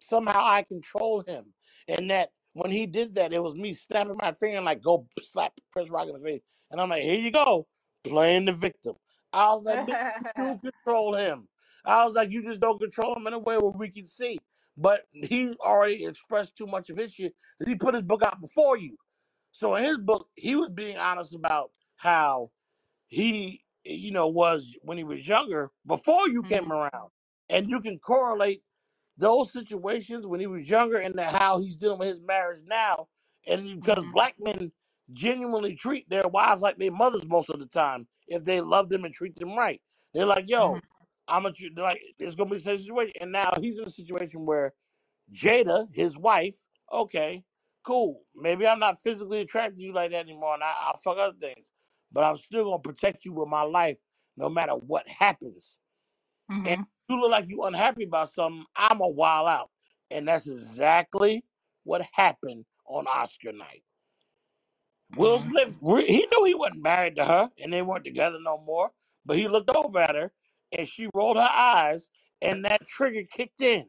somehow 0.00 0.44
I 0.44 0.62
control 0.64 1.22
him. 1.28 1.44
And 1.86 2.10
that 2.10 2.32
when 2.54 2.72
he 2.72 2.86
did 2.86 3.14
that, 3.14 3.32
it 3.32 3.42
was 3.42 3.54
me 3.54 3.72
snapping 3.72 4.16
my 4.20 4.32
finger 4.32 4.56
and 4.56 4.66
like 4.66 4.82
go 4.82 5.06
slap 5.22 5.52
Chris 5.72 5.90
Rock 5.90 6.08
in 6.08 6.14
the 6.14 6.20
face. 6.20 6.42
And 6.72 6.80
I'm 6.80 6.88
like, 6.90 7.04
here 7.04 7.20
you 7.20 7.30
go, 7.30 7.68
playing 8.02 8.46
the 8.46 8.52
victim. 8.52 8.96
I 9.32 9.52
was 9.54 9.64
like, 9.64 9.86
bitch, 9.86 9.98
you 10.36 10.58
control 10.84 11.14
him. 11.14 11.48
I 11.84 12.04
was 12.04 12.14
like, 12.14 12.30
you 12.30 12.42
just 12.42 12.60
don't 12.60 12.80
control 12.80 13.14
him 13.16 13.28
in 13.28 13.34
a 13.34 13.38
way 13.38 13.58
where 13.58 13.70
we 13.70 13.90
can 13.90 14.08
see. 14.08 14.42
But 14.76 15.02
he 15.12 15.54
already 15.60 16.04
expressed 16.06 16.56
too 16.56 16.66
much 16.66 16.90
of 16.90 16.96
his 16.98 17.14
shit. 17.14 17.34
He 17.64 17.76
put 17.76 17.94
his 17.94 18.02
book 18.04 18.22
out 18.22 18.40
before 18.40 18.78
you. 18.78 18.98
So 19.52 19.76
in 19.76 19.84
his 19.84 19.98
book, 19.98 20.28
he 20.34 20.56
was 20.56 20.70
being 20.70 20.96
honest 20.98 21.34
about 21.34 21.72
how 21.96 22.50
he, 23.08 23.62
you 23.84 24.12
know, 24.12 24.28
was 24.28 24.76
when 24.82 24.98
he 24.98 25.04
was 25.04 25.26
younger 25.28 25.70
before 25.86 26.28
you 26.28 26.44
came 26.44 26.70
Mhm. 26.70 26.72
around. 26.72 27.10
And 27.50 27.70
you 27.70 27.80
can 27.80 27.98
correlate 27.98 28.64
those 29.18 29.52
situations 29.52 30.26
when 30.26 30.40
he 30.40 30.46
was 30.48 30.68
younger 30.68 30.98
and 30.98 31.14
the, 31.16 31.24
how 31.24 31.60
he's 31.60 31.76
dealing 31.76 31.98
with 32.00 32.08
his 32.08 32.22
marriage 32.22 32.62
now. 32.66 33.08
And 33.46 33.80
because 33.82 34.04
Mhm. 34.04 34.12
black 34.12 34.36
men 34.40 34.72
genuinely 35.12 35.76
treat 35.76 36.08
their 36.10 36.28
wives 36.28 36.62
like 36.62 36.78
their 36.78 36.92
mothers 36.92 37.24
most 37.26 37.50
of 37.50 37.60
the 37.60 37.66
time 37.66 38.08
if 38.28 38.44
they 38.44 38.60
love 38.60 38.88
them 38.88 39.04
and 39.04 39.14
treat 39.14 39.36
them 39.36 39.56
right. 39.56 39.82
They're 40.14 40.26
like, 40.26 40.48
Mhm. 40.58 40.72
yo, 40.72 40.82
I'm 41.32 41.46
a, 41.46 41.52
they're 41.74 41.84
like, 41.84 42.02
it's 42.18 42.36
going 42.36 42.50
to 42.50 42.56
be 42.56 42.60
the 42.60 42.64
same 42.64 42.78
situation. 42.78 43.14
And 43.20 43.32
now 43.32 43.52
he's 43.60 43.80
in 43.80 43.86
a 43.86 43.90
situation 43.90 44.46
where 44.46 44.74
Jada, 45.34 45.88
his 45.94 46.18
wife, 46.18 46.56
okay, 46.92 47.44
cool. 47.84 48.22
Maybe 48.36 48.66
I'm 48.66 48.80
not 48.80 49.00
physically 49.02 49.40
attracted 49.42 49.78
to 49.78 49.82
you 49.84 49.94
like 49.94 50.12
that 50.12 50.20
anymore 50.26 50.54
and 50.54 50.64
I, 50.64 50.74
I'll 50.86 50.96
fuck 50.98 51.18
other 51.18 51.36
things. 51.40 51.72
But 52.12 52.24
I'm 52.24 52.36
still 52.38 52.64
going 52.64 52.82
to 52.82 52.88
protect 52.88 53.24
you 53.24 53.34
with 53.34 53.48
my 53.48 53.62
life 53.62 53.98
no 54.38 54.48
matter 54.50 54.74
what 54.74 55.08
happens 55.08 55.78
and 56.64 56.78
Mhm. 56.78 56.86
you 57.10 57.20
look 57.20 57.32
like 57.32 57.48
you 57.50 57.62
unhappy 57.64 58.04
about 58.04 58.32
something, 58.32 58.66
I'm 58.76 59.02
a 59.02 59.08
wild 59.08 59.48
out. 59.48 59.70
And 60.10 60.28
that's 60.28 60.48
exactly 60.48 61.44
what 61.84 62.06
happened 62.12 62.66
on 62.86 63.08
Oscar 63.08 63.52
night. 63.52 63.84
Will 65.16 65.38
Mhm. 65.38 65.50
Smith, 65.50 65.78
he 66.06 66.26
knew 66.26 66.44
he 66.44 66.54
wasn't 66.54 66.82
married 66.82 67.16
to 67.16 67.24
her 67.24 67.50
and 67.62 67.72
they 67.72 67.82
weren't 67.82 68.04
together 68.04 68.38
no 68.40 68.58
more, 68.58 68.92
but 69.26 69.38
he 69.38 69.48
looked 69.48 69.70
over 69.70 70.00
at 70.00 70.16
her 70.16 70.32
and 70.76 70.88
she 70.88 71.08
rolled 71.14 71.36
her 71.36 71.42
eyes 71.42 72.10
and 72.42 72.64
that 72.66 72.86
trigger 72.88 73.22
kicked 73.30 73.62
in 73.62 73.86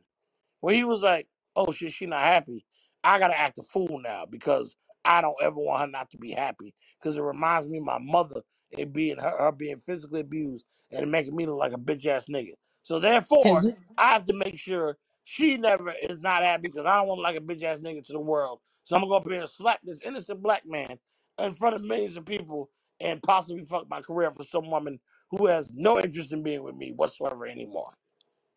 where 0.62 0.76
he 0.76 0.84
was 0.84 1.04
like, 1.04 1.28
"Oh 1.56 1.72
shit, 1.72 1.94
she 1.94 2.06
not 2.08 2.22
happy. 2.22 2.66
I 3.04 3.20
gotta 3.20 3.40
act 3.40 3.60
a 3.60 3.64
fool 3.64 4.00
now 4.04 4.26
because 4.30 4.76
I 5.06 5.22
don't 5.22 5.38
ever 5.42 5.58
want 5.58 5.82
her 5.82 5.88
not 5.88 6.12
to 6.12 6.18
be 6.18 6.32
happy 6.32 6.76
because 7.00 7.18
it 7.18 7.24
reminds 7.24 7.68
me 7.68 7.80
of 7.80 7.86
my 7.86 8.00
mother 8.00 8.42
and 8.78 8.94
being 8.94 9.18
her, 9.18 9.38
her 9.40 9.52
being 9.54 9.82
physically 9.86 10.22
abused 10.22 10.66
and 10.92 11.12
making 11.12 11.36
me 11.36 11.46
look 11.46 11.60
like 11.60 11.74
a 11.74 11.78
bitch 11.78 12.06
ass 12.08 12.26
nigga. 12.30 12.54
So 12.84 13.00
therefore, 13.00 13.66
Cause 13.66 13.72
I 13.98 14.14
have 14.14 14.26
to 14.26 14.34
make 14.34 14.58
sure 14.58 14.98
she 15.26 15.58
never 15.58 15.94
is 16.04 16.22
not 16.22 16.44
happy 16.44 16.64
because 16.64 16.86
I 16.86 16.98
don't 16.98 17.08
want 17.08 17.20
to 17.20 17.24
like 17.24 17.38
a 17.38 17.42
bitch 17.42 17.64
ass 17.64 17.80
nigga 17.80 18.06
to 18.06 18.14
the 18.14 18.20
world. 18.22 18.60
So 18.86 18.96
I'm 18.96 19.02
gonna 19.04 19.12
go 19.12 19.18
up 19.18 19.30
here 19.30 19.42
and 19.42 19.50
slap 19.50 19.80
this 19.84 20.02
innocent 20.04 20.44
black 20.44 20.64
man 20.68 21.00
in 21.40 21.54
front 21.54 21.76
of 21.78 21.84
millions 21.84 22.18
of 22.18 22.26
people 22.26 22.70
and 23.02 23.22
possibly 23.24 23.64
fuck 23.66 23.90
my 23.90 24.02
career 24.02 24.32
for 24.32 24.44
some 24.44 24.70
woman 24.72 25.00
who 25.38 25.48
has 25.48 25.74
no 25.74 26.00
interest 26.00 26.34
in 26.34 26.44
being 26.44 26.64
with 26.64 26.76
me 26.76 26.94
whatsoever 26.94 27.48
anymore. 27.48 27.92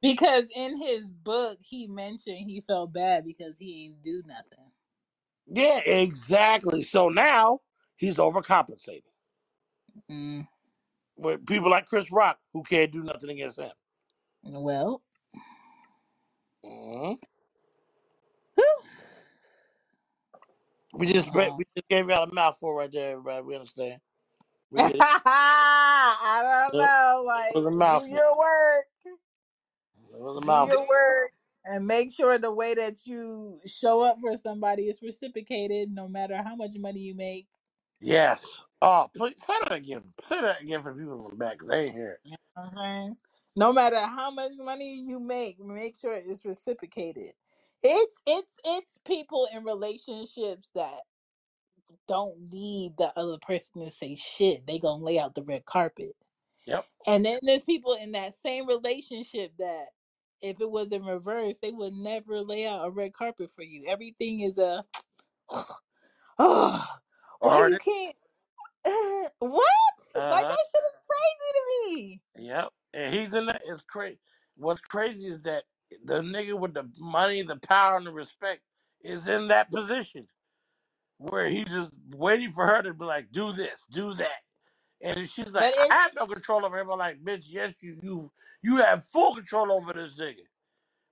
because 0.03 0.45
in 0.57 0.81
his 0.83 1.11
book 1.11 1.59
he 1.62 1.87
mentioned 1.89 2.39
he 2.51 2.62
felt 2.66 2.93
bad 2.93 3.24
because 3.24 3.59
he 3.59 3.87
ain't 3.87 4.03
do 4.03 4.22
nothing. 4.27 4.72
Yeah, 5.49 5.81
exactly. 5.81 6.83
So 6.85 7.09
now 7.11 7.61
he's 7.97 8.16
overcompensating 8.16 9.03
Mm. 10.11 10.49
with 11.16 11.47
people 11.47 11.70
like 11.70 11.87
Chris 11.87 12.12
Rock 12.12 12.39
who 12.53 12.62
can't 12.64 12.93
do 12.93 13.03
nothing 13.05 13.31
against 13.31 13.59
him. 13.59 13.72
Well, 14.45 15.03
hmm 16.64 17.12
We 20.95 21.12
just 21.12 21.33
we 21.33 21.43
uh, 21.43 21.59
just 21.77 21.89
gave 21.89 22.09
y'all 22.11 22.29
a 22.31 22.35
mouthful 22.35 22.74
right 22.74 22.93
there, 22.93 23.12
everybody. 23.12 23.43
We 23.45 23.55
understand. 23.57 24.01
We. 24.70 25.08
I 25.26 26.42
don't 26.42 26.76
know. 26.78 27.24
was 27.54 27.64
Like, 27.64 27.66
a 27.66 27.70
do 27.84 28.06
mouthful. 28.10 28.10
your 28.10 28.38
work. 28.38 28.86
A 30.38 30.40
Do 30.40 30.46
mouthful. 30.46 30.68
your 30.68 30.88
work. 30.88 31.32
And 31.64 31.86
make 31.86 32.12
sure 32.12 32.38
the 32.38 32.52
way 32.52 32.74
that 32.74 33.06
you 33.06 33.60
show 33.66 34.02
up 34.02 34.18
for 34.20 34.36
somebody 34.36 34.84
is 34.84 35.02
reciprocated, 35.02 35.90
no 35.92 36.08
matter 36.08 36.36
how 36.42 36.56
much 36.56 36.72
money 36.78 37.00
you 37.00 37.14
make. 37.14 37.48
Yes. 38.00 38.60
Oh, 38.82 39.08
please 39.16 39.34
say 39.46 39.54
that 39.62 39.72
again. 39.72 40.04
Say 40.28 40.40
that 40.40 40.62
again 40.62 40.82
for 40.82 40.94
people 40.94 41.24
in 41.26 41.30
the 41.30 41.36
back 41.36 41.54
because 41.54 41.68
they 41.68 41.86
ain't 41.86 41.94
hear 41.94 42.12
it. 42.12 42.20
You 42.24 42.32
know 42.32 42.36
what 42.54 42.64
I'm 42.64 42.76
saying? 42.76 43.16
No 43.56 43.72
matter 43.72 44.00
how 44.00 44.30
much 44.30 44.52
money 44.58 44.94
you 45.00 45.20
make, 45.20 45.60
make 45.60 45.96
sure 45.96 46.14
it's 46.14 46.44
reciprocated. 46.46 47.32
It's 47.82 48.22
it's 48.26 48.54
it's 48.64 48.98
people 49.06 49.48
in 49.54 49.64
relationships 49.64 50.70
that 50.74 51.00
don't 52.09 52.50
need 52.52 52.94
the 52.98 53.12
other 53.18 53.38
person 53.38 53.82
to 53.84 53.90
say 53.90 54.16
shit. 54.16 54.66
They 54.66 54.78
gonna 54.78 55.04
lay 55.04 55.18
out 55.18 55.34
the 55.34 55.42
red 55.42 55.66
carpet. 55.66 56.16
Yep. 56.66 56.86
And 57.07 57.24
then 57.24 57.40
there's 57.42 57.62
people 57.62 57.94
in 57.94 58.12
that 58.12 58.34
same 58.34 58.66
relationship 58.68 59.52
that 59.59 59.86
if 60.42 60.61
it 60.61 60.70
was 60.70 60.92
in 60.92 61.04
reverse, 61.04 61.59
they 61.61 61.72
would 61.72 61.94
never 61.94 62.40
lay 62.42 62.66
out 62.66 62.86
a 62.86 62.90
red 62.90 63.12
carpet 63.14 63.50
for 63.50 63.62
you. 63.64 63.84
Everything 63.88 64.40
is 64.40 64.59
a 64.59 64.84
oh, 66.38 66.86
why 67.40 67.61
Or 67.61 67.68
you 67.68 67.78
can't 67.78 68.16
what? 69.40 69.64
uh 70.14 70.20
Like 70.30 70.48
that 70.48 70.59
shit 70.74 70.84
is 70.84 71.00
crazy 71.09 71.52
to 71.54 71.62
me. 71.96 72.22
Yep. 72.36 72.68
And 72.94 73.14
he's 73.14 73.34
in 73.34 73.46
that. 73.46 73.62
It's 73.66 73.82
crazy. 73.82 74.18
What's 74.57 74.80
crazy 74.82 75.28
is 75.28 75.42
that 75.42 75.64
the 76.04 76.20
nigga 76.20 76.59
with 76.59 76.74
the 76.74 76.90
money, 76.98 77.42
the 77.42 77.57
power, 77.57 77.96
and 77.96 78.07
the 78.07 78.12
respect 78.12 78.62
is 79.02 79.28
in 79.28 79.48
that 79.48 79.70
position. 79.70 80.28
Where 81.18 81.48
he 81.48 81.64
just 81.64 81.98
waiting 82.10 82.52
for 82.52 82.66
her 82.66 82.82
to 82.82 82.94
be 82.94 83.04
like, 83.04 83.30
do 83.32 83.52
this, 83.52 83.84
do 83.90 84.14
that. 84.14 84.40
And 85.02 85.28
she's 85.30 85.52
like, 85.52 85.66
But 85.66 85.74
I 85.90 85.94
have 86.02 86.14
no 86.14 86.26
control 86.26 86.64
over 86.64 86.78
him. 86.78 86.90
I'm 86.90 86.98
like, 86.98 87.22
bitch, 87.22 87.44
yes, 87.46 87.74
you 87.80 87.98
you 88.02 88.32
you 88.62 88.76
have 88.78 89.04
full 89.04 89.34
control 89.36 89.72
over 89.72 89.92
this 89.92 90.16
nigga. 90.16 90.44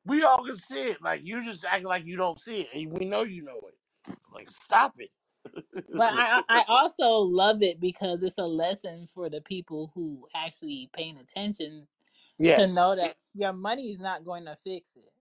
We 0.07 0.23
all 0.25 0.45
can 0.45 0.57
see 0.57 0.81
it. 0.91 1.03
Like 1.03 1.23
you 1.25 1.45
just 1.45 1.65
acting 1.65 1.87
like 1.89 2.05
you 2.07 2.17
don't 2.17 2.39
see 2.39 2.63
it, 2.63 2.69
and 2.75 2.93
we 2.93 3.05
know 3.07 3.23
you 3.23 3.43
know 3.43 3.61
it. 3.69 3.79
Like, 4.33 4.51
stop 4.51 4.95
it. 4.99 5.11
but 5.93 6.13
I 6.17 6.43
I 6.49 6.65
also 6.69 7.11
love 7.19 7.63
it 7.63 7.81
because 7.81 8.23
it's 8.23 8.39
a 8.39 8.47
lesson 8.47 9.09
for 9.09 9.31
the 9.31 9.41
people 9.43 9.93
who 9.95 10.29
actually 10.35 10.91
paying 10.95 11.19
attention 11.19 11.89
to 12.53 12.67
yes, 12.67 12.69
know 12.69 12.97
that 12.97 13.17
your 13.35 13.53
money 13.55 13.93
is 13.93 14.01
not 14.01 14.25
going 14.25 14.47
to 14.47 14.57
fix 14.57 14.97
it. 14.97 15.13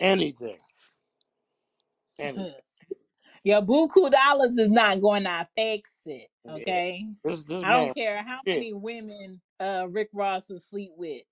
anything, 0.00 0.58
anything. 2.18 2.46
it. 2.46 2.64
Your 3.44 3.62
buku 3.62 4.10
dollars 4.10 4.58
is 4.58 4.68
not 4.70 5.00
going 5.00 5.24
to 5.24 5.48
fix 5.56 5.92
it. 6.06 6.28
Yeah. 6.44 6.64
Okay. 6.64 7.06
This 7.24 7.44
this 7.44 7.64
I 7.64 7.72
don't 7.72 7.94
care 7.94 8.22
how 8.22 8.40
shit. 8.46 8.58
many 8.58 8.72
women 8.74 9.40
uh 9.60 9.86
Rick 9.90 10.10
Ross 10.14 10.44
would 10.50 10.62
sleep 10.62 10.92
with. 10.96 11.22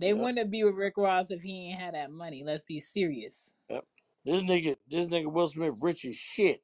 They 0.00 0.14
Yep, 0.14 0.14
wouldn't 0.14 0.50
be 0.50 0.64
with 0.64 0.74
Rick 0.76 0.94
Ross 0.98 1.26
if 1.30 1.42
he 1.42 1.70
ain't 1.70 1.80
had 1.80 1.94
that 1.94 2.10
money. 2.12 2.44
Let's 2.44 2.64
be 2.64 2.80
serious. 2.80 3.52
yep. 3.70 3.84
This 4.24 4.42
nigga, 4.42 4.76
this 4.90 5.08
nigga 5.08 5.32
Will 5.32 5.48
Smith, 5.48 5.76
rich 5.82 6.04
as 6.06 6.16
shit. 6.16 6.62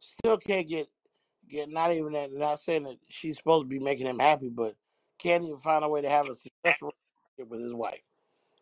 Still 0.00 0.38
can't 0.38 0.68
get 0.68 0.88
get 1.48 1.70
not 1.70 1.94
even 1.94 2.12
that. 2.14 2.32
Not 2.32 2.60
saying 2.60 2.84
that 2.84 2.98
she's 3.10 3.38
supposed 3.38 3.64
to 3.64 3.68
be 3.68 3.80
making 3.80 4.06
him 4.06 4.18
happy, 4.20 4.50
but 4.50 4.76
can't 5.18 5.44
even 5.44 5.58
find 5.58 5.84
a 5.84 5.88
way 5.88 6.02
to 6.02 6.10
have 6.10 6.28
a 6.28 6.34
successful 6.34 6.92
relationship 7.38 7.50
with 7.50 7.62
his 7.62 7.74
wife. 7.74 8.02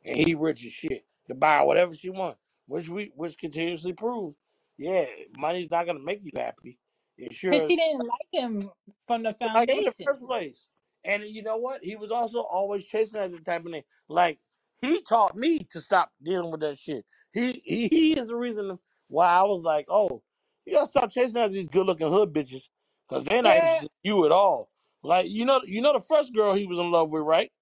And 0.05 0.17
he 0.17 0.35
rich 0.35 0.65
as 0.67 0.73
shit. 0.73 1.05
to 1.29 1.35
buy 1.35 1.59
her 1.59 1.65
whatever 1.65 1.95
she 1.95 2.11
wants, 2.11 2.41
which 2.69 2.89
we 2.89 3.13
which 3.17 3.39
continuously 3.39 3.93
proves, 3.95 4.35
yeah, 4.79 5.07
money's 5.39 5.71
not 5.71 5.87
gonna 5.87 6.01
make 6.01 6.21
you 6.25 6.33
happy. 6.37 6.79
It 7.19 7.35
Cause 7.51 7.65
sure 7.65 7.67
she 7.67 7.77
didn't 7.77 8.01
like 8.07 8.29
him 8.33 8.71
from 9.07 9.23
the 9.25 9.35
like 9.55 9.71
him 9.71 9.79
in 9.79 9.85
the 9.87 9.95
foundation. 9.95 10.07
first 10.07 10.23
place. 10.23 10.69
And 11.05 11.25
you 11.25 11.43
know 11.43 11.59
what? 11.59 11.85
He 11.85 11.97
was 11.97 12.11
also 12.13 12.41
always 12.43 12.85
chasing 12.85 13.21
the 13.31 13.41
type 13.41 13.67
of 13.67 13.73
thing. 13.73 13.85
Like 14.09 14.41
he 14.81 15.03
taught 15.03 15.37
me 15.37 15.61
to 15.71 15.81
stop 15.81 16.13
dealing 16.23 16.51
with 16.51 16.61
that 16.61 16.79
shit. 16.79 17.07
He 17.33 17.53
he, 17.65 17.89
he 17.89 18.19
is 18.19 18.29
the 18.29 18.37
reason 18.37 18.79
why 19.09 19.29
I 19.29 19.45
was 19.45 19.63
like, 19.63 19.87
oh, 19.89 20.23
you 20.67 20.75
gotta 20.75 20.87
stop 20.91 21.11
chasing 21.11 21.41
after 21.41 21.55
these 21.55 21.69
good 21.69 21.87
looking 21.87 22.11
hood 22.11 22.33
bitches 22.35 22.65
Cause 23.09 23.25
they're 23.25 23.43
not 23.43 23.57
Yeah, 23.57 23.59
interested 23.59 23.87
in 24.05 24.11
you 24.13 24.27
at 24.27 24.33
all. 24.33 24.71
Like 25.03 25.29
you 25.31 25.45
know, 25.47 25.63
you 25.65 25.81
know 25.83 25.95
the 25.95 26.01
first 26.01 26.35
girl 26.35 26.55
he 26.55 26.67
was 26.67 26.79
in 26.79 26.91
love 26.91 27.11
with, 27.11 27.23
right? 27.23 27.53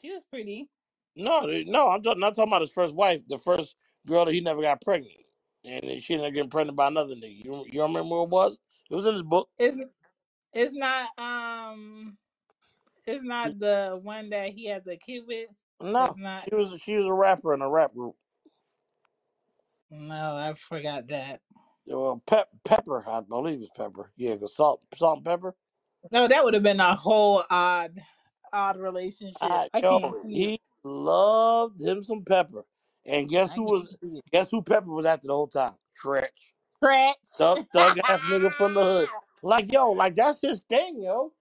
she 0.00 0.12
was 0.12 0.24
pretty. 0.24 0.68
No, 1.16 1.46
no, 1.66 1.88
I'm 1.88 2.02
not 2.02 2.34
talking 2.34 2.50
about 2.50 2.62
his 2.62 2.72
first 2.72 2.96
wife. 2.96 3.22
The 3.28 3.38
first 3.38 3.76
girl 4.06 4.24
that 4.26 4.32
he 4.32 4.40
never 4.40 4.62
got 4.62 4.82
pregnant, 4.82 5.14
and 5.64 5.82
then 5.84 6.00
she 6.00 6.14
ended 6.14 6.28
up 6.28 6.34
getting 6.34 6.50
pregnant 6.50 6.76
by 6.76 6.88
another 6.88 7.14
nigga. 7.14 7.44
You 7.44 7.66
you 7.70 7.82
remember 7.82 8.16
who 8.16 8.24
it 8.24 8.30
was? 8.30 8.58
It 8.90 8.94
was 8.96 9.06
in 9.06 9.14
his 9.14 9.24
book. 9.24 9.48
It's 9.58 9.78
it's 10.52 10.74
not 10.74 11.10
um 11.18 12.18
it's 13.06 13.24
not 13.24 13.58
the 13.60 13.98
one 14.02 14.30
that 14.30 14.50
he 14.50 14.66
has 14.68 14.86
a 14.86 14.96
kid 14.96 15.24
with. 15.26 15.48
That's 15.98 16.12
No, 16.12 16.16
not. 16.16 16.48
she 16.48 16.54
was 16.54 16.80
she 16.82 16.96
was 16.96 17.06
a 17.06 17.12
rapper 17.14 17.54
in 17.54 17.62
a 17.62 17.70
rap 17.70 17.94
group. 17.94 18.16
No, 19.90 20.36
I 20.36 20.54
forgot 20.54 21.08
that. 21.08 21.40
Well, 21.86 22.22
Pep 22.26 22.48
Pepa, 22.64 23.06
I 23.08 23.20
believe 23.22 23.62
it's 23.62 23.70
Pepa. 23.78 24.06
Yeah, 24.16 24.36
'cause 24.36 24.56
salt 24.56 24.82
salt 24.96 25.18
and 25.18 25.26
pepper. 25.26 25.54
No, 26.12 26.28
that 26.28 26.44
would 26.44 26.54
have 26.54 26.62
been 26.64 26.80
a 26.80 26.96
whole 26.96 27.44
odd 27.50 28.02
odd 28.52 28.78
relationship. 28.78 29.64
I 29.74 29.82
yo, 29.82 29.82
can't 29.82 30.16
see 30.16 30.42
he 30.42 30.60
loved 30.84 31.80
him 31.80 32.02
some 32.02 32.24
Pepa. 32.24 32.64
And 33.06 33.28
guess 33.28 33.52
I 33.52 33.56
who 33.56 33.64
was 33.64 33.96
it. 34.02 34.24
guess 34.32 34.50
who 34.50 34.62
Pepa 34.62 34.86
was 34.86 35.06
after 35.06 35.28
the 35.28 35.34
whole 35.34 35.48
time? 35.48 35.74
Treach. 36.02 36.28
Scratch. 36.76 37.16
Thug 37.38 37.64
thug 37.72 37.98
ass 38.08 38.22
nigga 38.22 38.54
from 38.54 38.74
the 38.74 38.84
hood. 38.84 39.10
Like 39.42 39.72
yo, 39.72 39.92
like 39.92 40.16
that's 40.16 40.40
his 40.40 40.60
thing, 40.60 41.02
yo. 41.02 41.32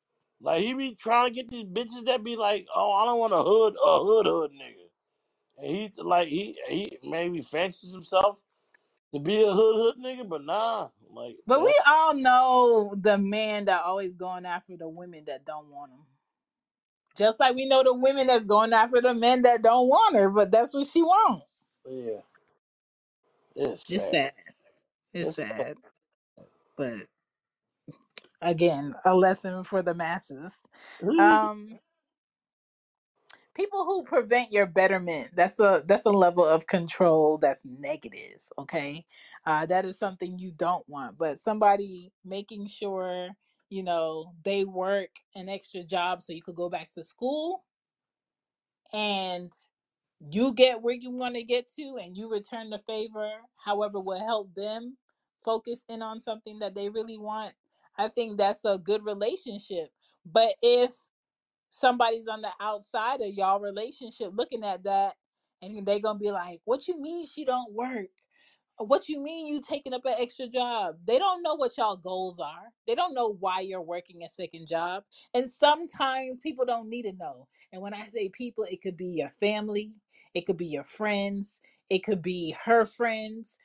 Like 0.41 0.63
he 0.63 0.73
be 0.73 0.95
trying 0.95 1.29
to 1.29 1.35
get 1.35 1.49
these 1.49 1.65
bitches 1.65 2.05
that 2.07 2.23
be 2.23 2.35
like, 2.35 2.67
oh, 2.75 2.93
I 2.93 3.05
don't 3.05 3.19
want 3.19 3.33
a 3.33 3.43
hood 3.43 3.75
a 3.83 3.99
hood 4.03 4.25
hood 4.27 4.51
nigga. 4.51 4.87
And 5.57 5.67
he 5.67 5.91
like 5.97 6.29
he 6.29 6.59
he 6.69 6.99
maybe 7.03 7.41
fancies 7.41 7.93
himself 7.93 8.41
to 9.13 9.19
be 9.19 9.43
a 9.43 9.53
hood 9.53 9.75
hood 9.77 9.95
nigga, 10.03 10.29
but 10.29 10.43
nah, 10.45 10.89
like 11.11 11.37
But 11.47 11.61
that, 11.61 11.65
we 11.65 11.75
all 11.87 12.15
know 12.15 12.95
the 12.97 13.17
man 13.17 13.65
that 13.65 13.83
always 13.83 14.15
going 14.15 14.45
after 14.45 14.77
the 14.77 14.89
women 14.89 15.25
that 15.27 15.45
don't 15.45 15.69
want 15.69 15.91
him. 15.91 15.99
Just 17.17 17.39
like 17.39 17.55
we 17.55 17.65
know 17.65 17.83
the 17.83 17.93
women 17.93 18.27
that's 18.27 18.45
going 18.47 18.73
after 18.73 19.01
the 19.01 19.13
men 19.13 19.43
that 19.43 19.63
don't 19.63 19.87
want 19.89 20.15
her, 20.15 20.29
but 20.29 20.51
that's 20.51 20.73
what 20.73 20.87
she 20.87 21.01
wants. 21.03 21.45
Yeah, 21.87 22.19
it's 23.55 23.83
It's 23.89 24.09
sad. 24.09 24.09
sad. 24.09 24.33
It's 25.13 25.31
It's 25.31 25.35
sad. 25.35 25.49
sad. 25.57 25.77
But 26.77 27.07
again, 28.41 28.95
a 29.05 29.15
lesson 29.15 29.63
for 29.65 29.81
the 29.83 29.93
masses. 29.95 30.61
Um 31.17 31.79
people 33.55 33.85
who 33.85 34.03
prevent 34.03 34.51
your 34.51 34.65
betterment 34.65 35.29
that's 35.35 35.59
a 35.59 35.83
that's 35.85 36.05
a 36.05 36.09
level 36.11 36.45
of 36.45 36.67
control 36.67 37.37
that's 37.37 37.63
negative 37.65 38.41
okay 38.57 39.03
uh 39.45 39.65
that 39.65 39.85
is 39.85 39.97
something 39.97 40.39
you 40.39 40.51
don't 40.51 40.87
want 40.87 41.17
but 41.17 41.37
somebody 41.37 42.11
making 42.23 42.67
sure 42.67 43.29
you 43.69 43.83
know 43.83 44.33
they 44.43 44.63
work 44.63 45.09
an 45.35 45.49
extra 45.49 45.83
job 45.83 46.21
so 46.21 46.33
you 46.33 46.41
could 46.41 46.55
go 46.55 46.69
back 46.69 46.89
to 46.89 47.03
school 47.03 47.63
and 48.93 49.51
you 50.31 50.53
get 50.53 50.81
where 50.81 50.95
you 50.95 51.11
want 51.11 51.35
to 51.35 51.43
get 51.43 51.67
to 51.75 51.97
and 52.01 52.17
you 52.17 52.29
return 52.29 52.69
the 52.69 52.79
favor 52.79 53.29
however 53.57 53.99
will 53.99 54.19
help 54.25 54.53
them 54.55 54.97
focus 55.43 55.83
in 55.89 56.01
on 56.01 56.19
something 56.19 56.59
that 56.59 56.75
they 56.75 56.89
really 56.89 57.17
want 57.17 57.53
i 57.97 58.07
think 58.07 58.37
that's 58.37 58.65
a 58.65 58.77
good 58.77 59.03
relationship. 59.05 59.89
But 60.25 60.53
if 60.61 60.91
somebody's 61.69 62.27
on 62.27 62.41
the 62.41 62.51
outside 62.61 63.21
of 63.21 63.33
y'all 63.33 63.59
relationship 63.59 64.31
looking 64.33 64.63
at 64.63 64.83
that 64.83 65.15
and 65.61 65.85
they 65.85 65.99
gonna 65.99 66.19
be 66.19 66.31
like 66.31 66.61
what 66.65 66.87
you 66.87 67.01
mean 67.01 67.25
she 67.25 67.45
don't 67.45 67.73
work? 67.73 68.07
What 68.79 69.09
you 69.09 69.19
mean 69.21 69.47
you 69.47 69.61
taking 69.61 69.93
up 69.93 70.05
an 70.05 70.15
extra 70.17 70.47
job? 70.47 70.97
They 71.05 71.19
don't 71.19 71.43
know 71.43 71.55
what 71.55 71.77
y'all 71.77 71.97
goals 71.97 72.39
are. 72.39 72.73
They 72.87 72.95
don't 72.95 73.13
know 73.13 73.37
why 73.39 73.61
you're 73.61 73.81
working 73.81 74.23
a 74.23 74.29
second 74.29 74.67
job. 74.67 75.03
And 75.33 75.49
sometimes 75.49 76.39
people 76.39 76.65
don't 76.65 76.89
need 76.89 77.03
to 77.03 77.13
know. 77.13 77.47
And 77.71 77.81
when 77.81 77.93
i 77.93 78.07
say 78.07 78.29
people 78.29 78.65
it 78.65 78.81
could 78.81 78.97
be 78.97 79.07
your 79.07 79.29
family 79.29 79.93
it 80.33 80.45
could 80.45 80.57
be 80.57 80.65
your 80.67 80.85
friends 80.85 81.61
it 81.89 82.03
could 82.03 82.21
be 82.21 82.55
her 82.65 82.85
friends 82.85 83.59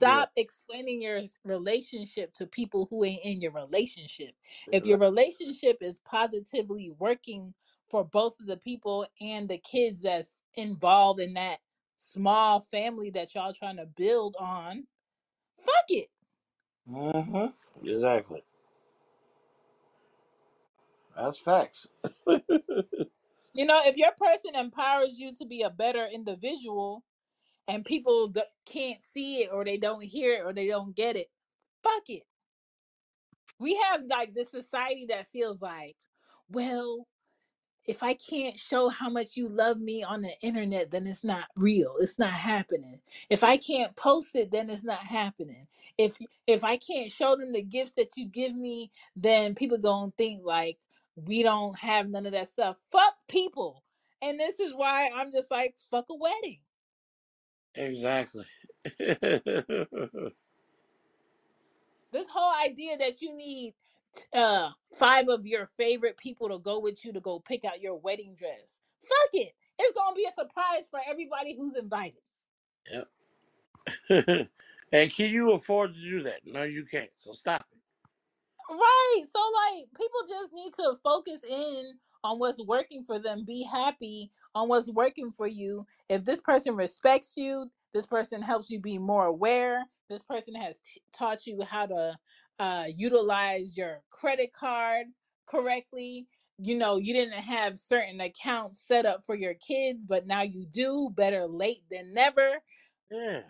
Yeah, 0.00 0.24
stop 0.24 0.30
explaining 0.36 1.02
your 1.02 1.20
relationship 1.44 2.32
to 2.34 2.46
people 2.46 2.86
who 2.90 3.04
ain't 3.04 3.24
in 3.24 3.40
your 3.40 3.52
relationship 3.52 4.34
if 4.72 4.86
your 4.86 4.98
relationship 4.98 5.78
is 5.80 6.00
positively 6.00 6.92
working 6.98 7.54
for 7.90 8.04
both 8.04 8.38
of 8.40 8.46
the 8.46 8.56
people 8.56 9.06
and 9.20 9.48
the 9.48 9.58
kids 9.58 10.02
that's 10.02 10.42
involved 10.54 11.20
in 11.20 11.34
that 11.34 11.58
small 11.96 12.60
family 12.60 13.10
that 13.10 13.34
y'all 13.34 13.52
trying 13.52 13.76
to 13.76 13.86
build 13.86 14.36
on, 14.40 14.86
fuck 15.58 15.84
it. 15.90 16.08
Mm-hmm. 16.90 17.86
Exactly. 17.88 18.42
That's 21.16 21.38
facts. 21.38 21.88
You 23.54 23.66
know, 23.66 23.80
if 23.84 23.96
your 23.96 24.12
person 24.12 24.54
empowers 24.56 25.18
you 25.18 25.32
to 25.34 25.46
be 25.46 25.62
a 25.62 25.70
better 25.70 26.06
individual 26.06 27.04
and 27.68 27.84
people 27.84 28.28
d- 28.28 28.42
can't 28.66 29.02
see 29.02 29.42
it 29.42 29.50
or 29.52 29.64
they 29.64 29.78
don't 29.78 30.02
hear 30.04 30.34
it 30.36 30.42
or 30.46 30.52
they 30.52 30.68
don't 30.68 30.96
get 30.96 31.16
it, 31.16 31.28
fuck 31.84 32.04
it. 32.08 32.24
We 33.58 33.76
have 33.76 34.02
like 34.08 34.34
this 34.34 34.50
society 34.50 35.06
that 35.10 35.28
feels 35.28 35.62
like, 35.62 35.96
well, 36.50 37.06
if 37.86 38.02
I 38.02 38.14
can't 38.14 38.58
show 38.58 38.88
how 38.90 39.10
much 39.10 39.36
you 39.36 39.48
love 39.48 39.78
me 39.80 40.04
on 40.04 40.22
the 40.22 40.32
internet, 40.42 40.90
then 40.92 41.06
it's 41.06 41.24
not 41.24 41.46
real. 41.56 41.96
It's 42.00 42.18
not 42.18 42.30
happening. 42.30 43.00
If 43.30 43.44
I 43.44 43.56
can't 43.56 43.96
post 43.96 44.36
it, 44.36 44.52
then 44.52 44.70
it's 44.70 44.84
not 44.84 45.00
happening. 45.00 45.66
If 45.98 46.18
if 46.46 46.64
I 46.64 46.76
can't 46.76 47.10
show 47.10 47.36
them 47.36 47.52
the 47.52 47.62
gifts 47.62 47.94
that 47.96 48.10
you 48.16 48.26
give 48.28 48.54
me, 48.54 48.92
then 49.16 49.56
people 49.56 49.78
gonna 49.78 50.12
think 50.16 50.42
like 50.44 50.78
we 51.16 51.42
don't 51.42 51.78
have 51.78 52.08
none 52.08 52.26
of 52.26 52.32
that 52.32 52.48
stuff. 52.48 52.76
Fuck 52.90 53.14
people. 53.28 53.84
And 54.22 54.38
this 54.38 54.60
is 54.60 54.74
why 54.74 55.10
I'm 55.14 55.32
just 55.32 55.50
like, 55.50 55.74
fuck 55.90 56.06
a 56.10 56.14
wedding. 56.14 56.60
exactly. 57.74 58.46
This 62.12 62.26
whole 62.28 62.52
idea 62.62 62.98
that 62.98 63.22
you 63.22 63.34
need 63.34 63.74
uh 64.34 64.70
five 64.94 65.28
of 65.28 65.46
your 65.46 65.66
favorite 65.78 66.18
people 66.18 66.48
to 66.50 66.58
go 66.58 66.78
with 66.78 67.04
you 67.04 67.12
to 67.14 67.20
go 67.20 67.40
pick 67.40 67.64
out 67.64 67.80
your 67.80 67.96
wedding 67.96 68.34
dress. 68.34 68.80
Fuck 69.00 69.30
it. 69.32 69.54
It's 69.78 69.92
gonna 69.92 70.14
be 70.14 70.26
a 70.26 70.32
surprise 70.32 70.86
for 70.90 71.00
everybody 71.08 71.56
who's 71.56 71.74
invited. 71.74 72.20
yep. 72.92 73.08
and 74.92 75.10
can 75.10 75.30
you 75.30 75.52
afford 75.52 75.94
to 75.94 76.00
do 76.00 76.22
that? 76.24 76.40
No, 76.44 76.64
you 76.64 76.84
can't. 76.84 77.10
So 77.16 77.32
stop. 77.32 77.64
Right. 78.70 79.22
So 79.30 79.40
like 79.74 79.86
people 79.96 80.20
just 80.28 80.52
need 80.52 80.72
to 80.74 80.94
focus 81.04 81.44
in 81.48 81.92
on 82.24 82.38
what's 82.38 82.64
working 82.64 83.04
for 83.04 83.18
them. 83.18 83.44
Be 83.44 83.62
happy 83.64 84.30
on 84.54 84.68
what's 84.68 84.90
working 84.90 85.30
for 85.32 85.46
you. 85.46 85.86
If 86.08 86.24
this 86.24 86.40
person 86.40 86.76
respects 86.76 87.34
you, 87.36 87.70
this 87.94 88.06
person 88.06 88.40
helps 88.42 88.70
you 88.70 88.80
be 88.80 88.98
more 88.98 89.26
aware. 89.26 89.84
This 90.08 90.22
person 90.22 90.54
has 90.54 90.78
t- 90.78 91.02
taught 91.12 91.46
you 91.46 91.62
how 91.62 91.86
to 91.86 92.18
uh, 92.58 92.86
utilize 92.96 93.76
your 93.76 94.02
credit 94.10 94.52
card 94.52 95.08
correctly. 95.46 96.26
You 96.58 96.76
know, 96.76 96.96
you 96.98 97.12
didn't 97.12 97.34
have 97.34 97.76
certain 97.76 98.20
accounts 98.20 98.80
set 98.80 99.06
up 99.06 99.26
for 99.26 99.34
your 99.34 99.54
kids, 99.54 100.06
but 100.06 100.26
now 100.26 100.42
you 100.42 100.66
do. 100.66 101.10
Better 101.14 101.46
late 101.46 101.82
than 101.90 102.14
never 102.14 102.62
Yeah. 103.10 103.42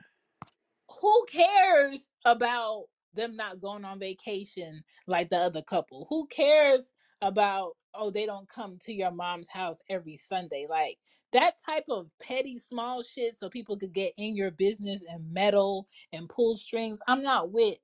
who 1.00 1.26
cares 1.30 2.10
about 2.24 2.84
them 3.14 3.36
not 3.36 3.60
going 3.60 3.84
on 3.84 3.98
vacation 3.98 4.82
like 5.06 5.28
the 5.28 5.36
other 5.36 5.62
couple? 5.62 6.06
Who 6.10 6.26
cares 6.26 6.92
about 7.20 7.76
oh 7.94 8.10
they 8.10 8.26
don't 8.26 8.48
come 8.48 8.78
to 8.84 8.92
your 8.92 9.10
mom's 9.10 9.48
house 9.48 9.80
every 9.88 10.16
Sunday? 10.16 10.66
Like 10.68 10.98
that 11.32 11.54
type 11.64 11.84
of 11.90 12.08
petty 12.20 12.58
small 12.58 13.02
shit 13.02 13.36
so 13.36 13.48
people 13.48 13.78
could 13.78 13.92
get 13.92 14.12
in 14.18 14.36
your 14.36 14.50
business 14.50 15.02
and 15.08 15.32
meddle 15.32 15.86
and 16.12 16.28
pull 16.28 16.56
strings. 16.56 17.00
I'm 17.06 17.22
not 17.22 17.52
with 17.52 17.78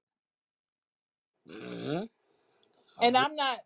Mm-hmm. 1.50 2.04
And 3.00 3.16
I'm 3.16 3.34
not 3.34 3.58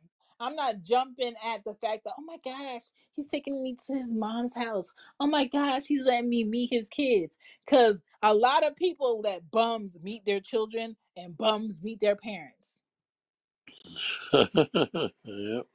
I'm 0.43 0.57
not 0.57 0.81
jumping 0.83 1.35
at 1.45 1.65
the 1.65 1.75
fact 1.75 2.05
that 2.05 2.15
oh 2.19 2.23
my 2.23 2.37
gosh, 2.45 2.83
he's 3.13 3.27
taking 3.27 3.63
me 3.63 3.77
to 3.87 3.95
his 3.95 4.15
mom's 4.15 4.55
house. 4.55 4.93
Oh 5.21 5.27
my 5.27 5.47
gosh, 5.47 5.85
he's 5.87 6.05
letting 6.05 6.29
me 6.29 6.45
meet 6.45 6.71
his 6.71 6.89
kids. 6.89 7.39
Cause 7.67 8.03
a 8.23 8.35
lot 8.35 8.65
of 8.65 8.77
people 8.77 9.21
let 9.21 9.51
bums 9.51 9.97
meet 10.03 10.25
their 10.25 10.41
children 10.41 10.97
and 11.17 11.37
bums 11.37 11.83
meet 11.83 12.01
their 12.01 12.17
parents. 12.17 12.81
yep. 14.33 15.67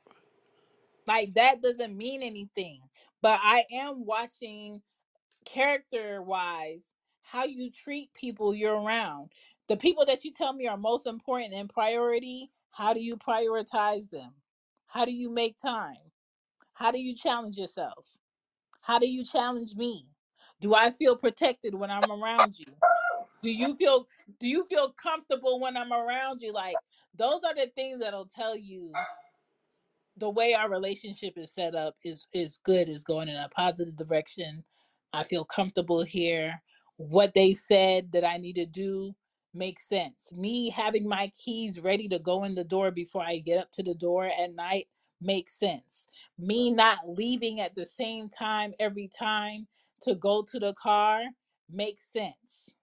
Like 1.07 1.33
that 1.35 1.61
doesn't 1.61 1.95
mean 1.95 2.21
anything. 2.21 2.81
But 3.21 3.39
I 3.41 3.63
am 3.71 4.05
watching 4.05 4.81
character 5.45 6.21
wise 6.21 6.83
how 7.21 7.45
you 7.45 7.71
treat 7.71 8.13
people 8.13 8.53
you're 8.53 8.79
around. 8.79 9.31
The 9.67 9.77
people 9.77 10.05
that 10.05 10.23
you 10.23 10.31
tell 10.31 10.53
me 10.53 10.67
are 10.67 10.77
most 10.77 11.07
important 11.07 11.53
and 11.53 11.69
priority, 11.69 12.51
how 12.71 12.93
do 12.93 13.01
you 13.01 13.17
prioritize 13.17 14.09
them? 14.09 14.33
How 14.87 15.05
do 15.05 15.13
you 15.13 15.29
make 15.29 15.57
time? 15.57 15.97
How 16.73 16.91
do 16.91 16.99
you 16.99 17.15
challenge 17.15 17.57
yourself? 17.57 18.17
How 18.81 18.99
do 18.99 19.07
you 19.07 19.25
challenge 19.25 19.75
me? 19.75 20.05
Do 20.61 20.75
I 20.75 20.91
feel 20.91 21.15
protected 21.17 21.75
when 21.75 21.91
I'm 21.91 22.11
around 22.11 22.59
you? 22.59 22.67
Do 23.41 23.51
you 23.51 23.75
feel 23.75 24.07
do 24.39 24.47
you 24.49 24.65
feel 24.65 24.89
comfortable 24.91 25.59
when 25.59 25.77
I'm 25.77 25.93
around 25.93 26.41
you? 26.41 26.53
Like 26.53 26.75
those 27.15 27.43
are 27.43 27.55
the 27.55 27.71
things 27.75 27.99
that'll 27.99 28.27
tell 28.27 28.57
you 28.57 28.91
the 30.17 30.29
way 30.29 30.53
our 30.53 30.69
relationship 30.69 31.37
is 31.37 31.51
set 31.51 31.75
up 31.75 31.95
is 32.03 32.27
is 32.33 32.59
good 32.63 32.89
is 32.89 33.03
going 33.03 33.29
in 33.29 33.35
a 33.37 33.49
positive 33.49 33.97
direction 33.97 34.63
i 35.13 35.23
feel 35.23 35.45
comfortable 35.45 36.03
here 36.03 36.61
what 36.97 37.33
they 37.33 37.53
said 37.55 38.11
that 38.11 38.25
i 38.25 38.37
need 38.37 38.55
to 38.55 38.65
do 38.67 39.15
makes 39.53 39.87
sense 39.87 40.31
me 40.33 40.69
having 40.69 41.07
my 41.07 41.29
keys 41.29 41.79
ready 41.79 42.07
to 42.07 42.19
go 42.19 42.43
in 42.43 42.55
the 42.55 42.63
door 42.63 42.91
before 42.91 43.23
i 43.23 43.37
get 43.39 43.59
up 43.59 43.71
to 43.71 43.83
the 43.83 43.95
door 43.95 44.25
at 44.25 44.53
night 44.55 44.87
makes 45.21 45.53
sense 45.53 46.07
me 46.37 46.71
not 46.71 46.99
leaving 47.07 47.59
at 47.59 47.75
the 47.75 47.85
same 47.85 48.29
time 48.29 48.73
every 48.79 49.07
time 49.07 49.67
to 50.01 50.15
go 50.15 50.43
to 50.43 50.59
the 50.59 50.73
car 50.73 51.23
makes 51.69 52.05
sense 52.11 52.73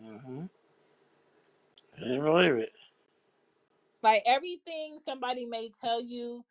Mm-hmm. 0.00 0.44
I 1.96 2.00
didn't 2.00 2.24
believe 2.24 2.54
it. 2.56 2.72
like 4.02 4.22
everything 4.26 4.98
somebody 5.04 5.46
may 5.46 5.70
tell 5.80 6.02
you 6.02 6.44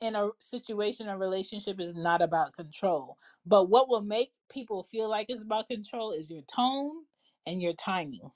in 0.00 0.14
a 0.16 0.30
situation 0.40 1.08
or 1.08 1.18
relationship 1.18 1.80
is 1.80 1.96
not 1.96 2.22
about 2.22 2.52
control. 2.54 3.18
But 3.46 3.68
what 3.70 3.88
will 3.88 4.02
make 4.02 4.32
people 4.50 4.82
feel 4.84 5.10
like 5.10 5.26
it's 5.28 5.42
about 5.42 5.68
control 5.68 6.12
is 6.12 6.30
your 6.30 6.42
tone 6.42 7.04
and 7.46 7.62
your 7.62 7.74
timing. 7.74 8.30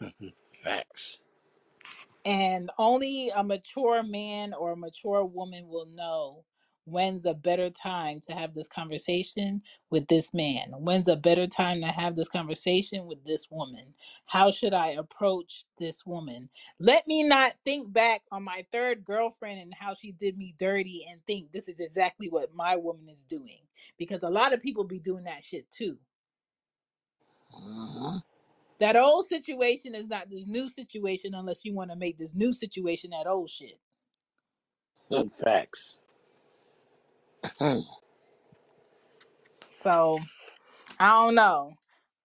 Facts. 0.54 1.18
And 2.24 2.70
only 2.78 3.30
a 3.30 3.44
mature 3.44 4.02
man 4.02 4.54
or 4.54 4.72
a 4.72 4.76
mature 4.76 5.24
woman 5.24 5.68
will 5.68 5.86
know 5.86 6.44
when's 6.84 7.26
a 7.26 7.34
better 7.34 7.70
time 7.70 8.20
to 8.20 8.32
have 8.32 8.54
this 8.54 8.68
conversation 8.68 9.62
with 9.90 10.06
this 10.08 10.34
man. 10.34 10.72
When's 10.78 11.08
a 11.08 11.16
better 11.16 11.46
time 11.46 11.80
to 11.80 11.86
have 11.86 12.16
this 12.16 12.28
conversation 12.28 13.06
with 13.06 13.24
this 13.24 13.46
woman? 13.50 13.94
How 14.26 14.50
should 14.50 14.74
I 14.74 14.90
approach 14.90 15.64
this 15.78 16.04
woman? 16.04 16.48
Let 16.78 17.06
me 17.06 17.22
not 17.22 17.54
think 17.64 17.92
back 17.92 18.22
on 18.30 18.42
my 18.42 18.66
third 18.72 19.04
girlfriend 19.04 19.60
and 19.60 19.74
how 19.74 19.94
she 19.94 20.12
did 20.12 20.36
me 20.36 20.54
dirty 20.58 21.06
and 21.10 21.20
think 21.26 21.52
this 21.52 21.68
is 21.68 21.80
exactly 21.80 22.28
what 22.28 22.54
my 22.54 22.76
woman 22.76 23.08
is 23.08 23.24
doing. 23.24 23.60
Because 23.98 24.22
a 24.22 24.30
lot 24.30 24.52
of 24.52 24.60
people 24.60 24.84
be 24.84 24.98
doing 24.98 25.24
that 25.24 25.44
shit 25.44 25.70
too. 25.70 25.96
Mm-hmm. 27.54 28.18
That 28.80 28.96
old 28.96 29.26
situation 29.26 29.94
is 29.94 30.08
not 30.08 30.28
this 30.28 30.46
new 30.46 30.68
situation 30.68 31.34
unless 31.34 31.64
you 31.64 31.72
want 31.72 31.90
to 31.90 31.96
make 31.96 32.18
this 32.18 32.34
new 32.34 32.52
situation 32.52 33.10
that 33.10 33.26
old 33.26 33.48
shit. 33.48 33.78
Facts. 35.42 35.98
So 39.72 40.20
I 41.00 41.14
don't 41.14 41.34
know. 41.36 41.74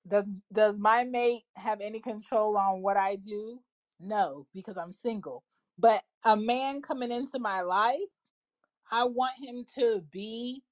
Does 0.07 0.25
does 0.53 0.79
my 0.79 1.03
mate 1.05 1.43
have 1.55 1.81
any 1.81 1.99
control 1.99 2.57
on 2.57 2.81
what 2.81 2.97
I 2.97 3.17
do? 3.17 3.61
No, 3.99 4.47
because 4.53 4.77
I'm 4.77 4.93
single. 4.93 5.43
But 5.77 6.03
a 6.25 6.37
man 6.37 6.81
coming 6.81 7.11
into 7.11 7.39
my 7.39 7.61
life, 7.61 7.99
I 8.91 9.05
want 9.05 9.33
him 9.39 9.65
to 9.75 10.03
be 10.11 10.63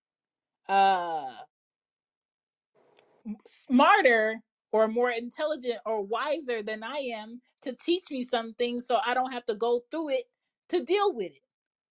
uh 0.70 1.32
smarter 3.48 4.42
or 4.72 4.88
more 4.88 5.12
intelligent 5.12 5.80
or 5.86 6.04
wiser 6.04 6.64
than 6.64 6.84
I 6.84 7.12
am 7.16 7.42
to 7.64 7.74
teach 7.76 8.06
me 8.12 8.24
some 8.24 8.54
things 8.56 8.88
so 8.88 9.00
I 9.06 9.14
don't 9.16 9.34
have 9.34 9.46
to 9.48 9.56
go 9.56 9.82
through 9.92 10.12
it 10.12 10.26
to 10.70 10.84
deal 10.84 11.14
with 11.14 11.34
it. 11.34 11.47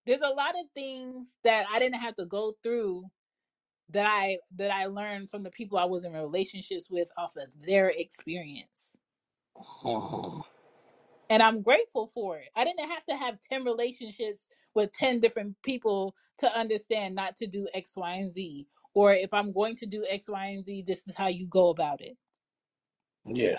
There's 0.07 0.21
a 0.21 0.29
lot 0.29 0.51
of 0.51 0.65
things 0.73 1.33
that 1.43 1.65
I 1.71 1.79
didn't 1.79 1.99
have 1.99 2.15
to 2.15 2.25
go 2.25 2.53
through 2.63 3.03
that 3.89 4.05
I 4.05 4.39
that 4.55 4.71
I 4.71 4.85
learned 4.87 5.29
from 5.29 5.43
the 5.43 5.49
people 5.49 5.77
I 5.77 5.85
was 5.85 6.05
in 6.05 6.13
relationships 6.13 6.89
with 6.89 7.09
off 7.17 7.35
of 7.35 7.47
their 7.61 7.89
experience. 7.89 8.97
Mm-hmm. 9.83 10.41
And 11.29 11.43
I'm 11.43 11.61
grateful 11.61 12.09
for 12.13 12.37
it. 12.37 12.49
I 12.55 12.63
didn't 12.63 12.89
have 12.89 13.05
to 13.07 13.15
have 13.15 13.39
10 13.41 13.65
relationships 13.65 14.49
with 14.75 14.93
10 14.93 15.19
different 15.19 15.61
people 15.61 16.15
to 16.37 16.57
understand 16.57 17.15
not 17.15 17.35
to 17.37 17.47
do 17.47 17.67
X, 17.73 17.97
Y, 17.97 18.13
and 18.13 18.31
Z. 18.31 18.65
Or 18.93 19.13
if 19.13 19.33
I'm 19.33 19.51
going 19.51 19.75
to 19.77 19.85
do 19.85 20.05
X, 20.09 20.29
Y, 20.29 20.45
and 20.45 20.65
Z, 20.65 20.83
this 20.87 21.05
is 21.07 21.15
how 21.15 21.27
you 21.27 21.45
go 21.47 21.67
about 21.67 21.99
it. 21.99 22.15
Yeah. 23.25 23.57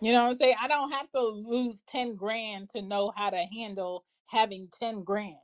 You 0.00 0.12
know 0.12 0.24
what 0.24 0.30
I'm 0.30 0.36
saying? 0.36 0.56
I 0.60 0.66
don't 0.66 0.90
have 0.90 1.08
to 1.12 1.20
lose 1.20 1.82
10 1.86 2.16
grand 2.16 2.70
to 2.70 2.82
know 2.82 3.12
how 3.16 3.30
to 3.30 3.44
handle 3.54 4.04
having 4.26 4.68
10 4.80 5.04
grand. 5.04 5.36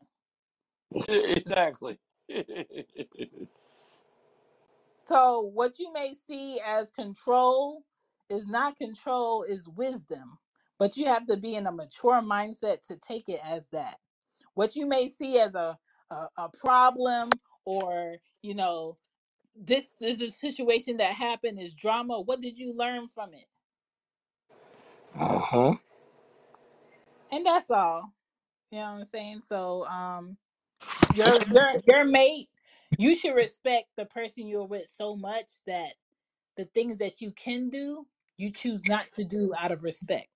Exactly. 1.08 1.98
So 5.06 5.40
what 5.42 5.78
you 5.78 5.92
may 5.92 6.14
see 6.14 6.60
as 6.66 6.90
control 6.90 7.84
is 8.30 8.46
not 8.46 8.76
control, 8.76 9.42
is 9.44 9.68
wisdom. 9.68 10.38
But 10.78 10.96
you 10.96 11.06
have 11.06 11.26
to 11.26 11.36
be 11.36 11.56
in 11.56 11.66
a 11.66 11.72
mature 11.72 12.22
mindset 12.22 12.86
to 12.88 12.96
take 12.98 13.28
it 13.28 13.40
as 13.44 13.68
that. 13.70 13.96
What 14.54 14.76
you 14.76 14.86
may 14.86 15.08
see 15.08 15.38
as 15.40 15.54
a 15.54 15.78
a, 16.10 16.28
a 16.38 16.48
problem 16.50 17.40
or 17.64 18.16
you 18.42 18.54
know 18.54 18.98
this 19.56 19.94
is 20.00 20.22
a 20.22 20.30
situation 20.30 20.98
that 20.98 21.14
happened 21.14 21.60
is 21.60 21.74
drama. 21.74 22.20
What 22.20 22.40
did 22.42 22.58
you 22.58 22.74
learn 22.74 23.08
from 23.08 23.34
it? 23.34 23.46
uh-huh. 25.14 25.74
And 27.32 27.46
that's 27.46 27.70
all. 27.70 28.14
You 28.70 28.78
know 28.78 28.84
what 28.84 28.98
I'm 28.98 29.04
saying? 29.04 29.40
So 29.42 29.86
um 29.86 30.38
your 31.14 31.40
your 31.50 31.70
your 31.86 32.04
mate, 32.04 32.48
you 32.96 33.14
should 33.14 33.34
respect 33.34 33.88
the 33.96 34.06
person 34.06 34.46
you're 34.46 34.66
with 34.66 34.88
so 34.88 35.16
much 35.16 35.50
that 35.66 35.94
the 36.56 36.66
things 36.66 36.98
that 36.98 37.20
you 37.20 37.32
can 37.32 37.70
do, 37.70 38.06
you 38.36 38.50
choose 38.50 38.86
not 38.86 39.06
to 39.14 39.24
do 39.24 39.52
out 39.58 39.72
of 39.72 39.84
respect. 39.84 40.28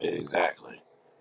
Exactly. 0.00 0.80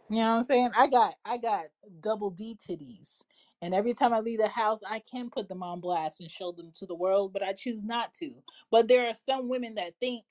You 0.10 0.18
know 0.18 0.34
what 0.34 0.38
I'm 0.40 0.44
saying? 0.44 0.72
I 0.78 0.88
got 0.88 1.16
I 1.26 1.38
got 1.38 1.66
double 2.02 2.32
D 2.32 2.58
titties. 2.58 3.22
And 3.62 3.74
every 3.74 3.94
time 3.94 4.14
I 4.14 4.20
leave 4.22 4.40
the 4.40 4.48
house, 4.48 4.80
I 4.88 5.00
can 5.00 5.30
put 5.32 5.50
them 5.50 5.64
on 5.64 5.82
blast 5.82 6.22
and 6.22 6.32
show 6.32 6.52
them 6.52 6.72
to 6.76 6.86
the 6.86 6.96
world, 6.96 7.34
but 7.34 7.44
I 7.44 7.54
choose 7.54 7.84
not 7.84 8.14
to. 8.16 8.32
But 8.72 8.88
there 8.88 9.08
are 9.08 9.14
some 9.14 9.50
women 9.50 9.76
that 9.76 9.96
think 10.00 10.24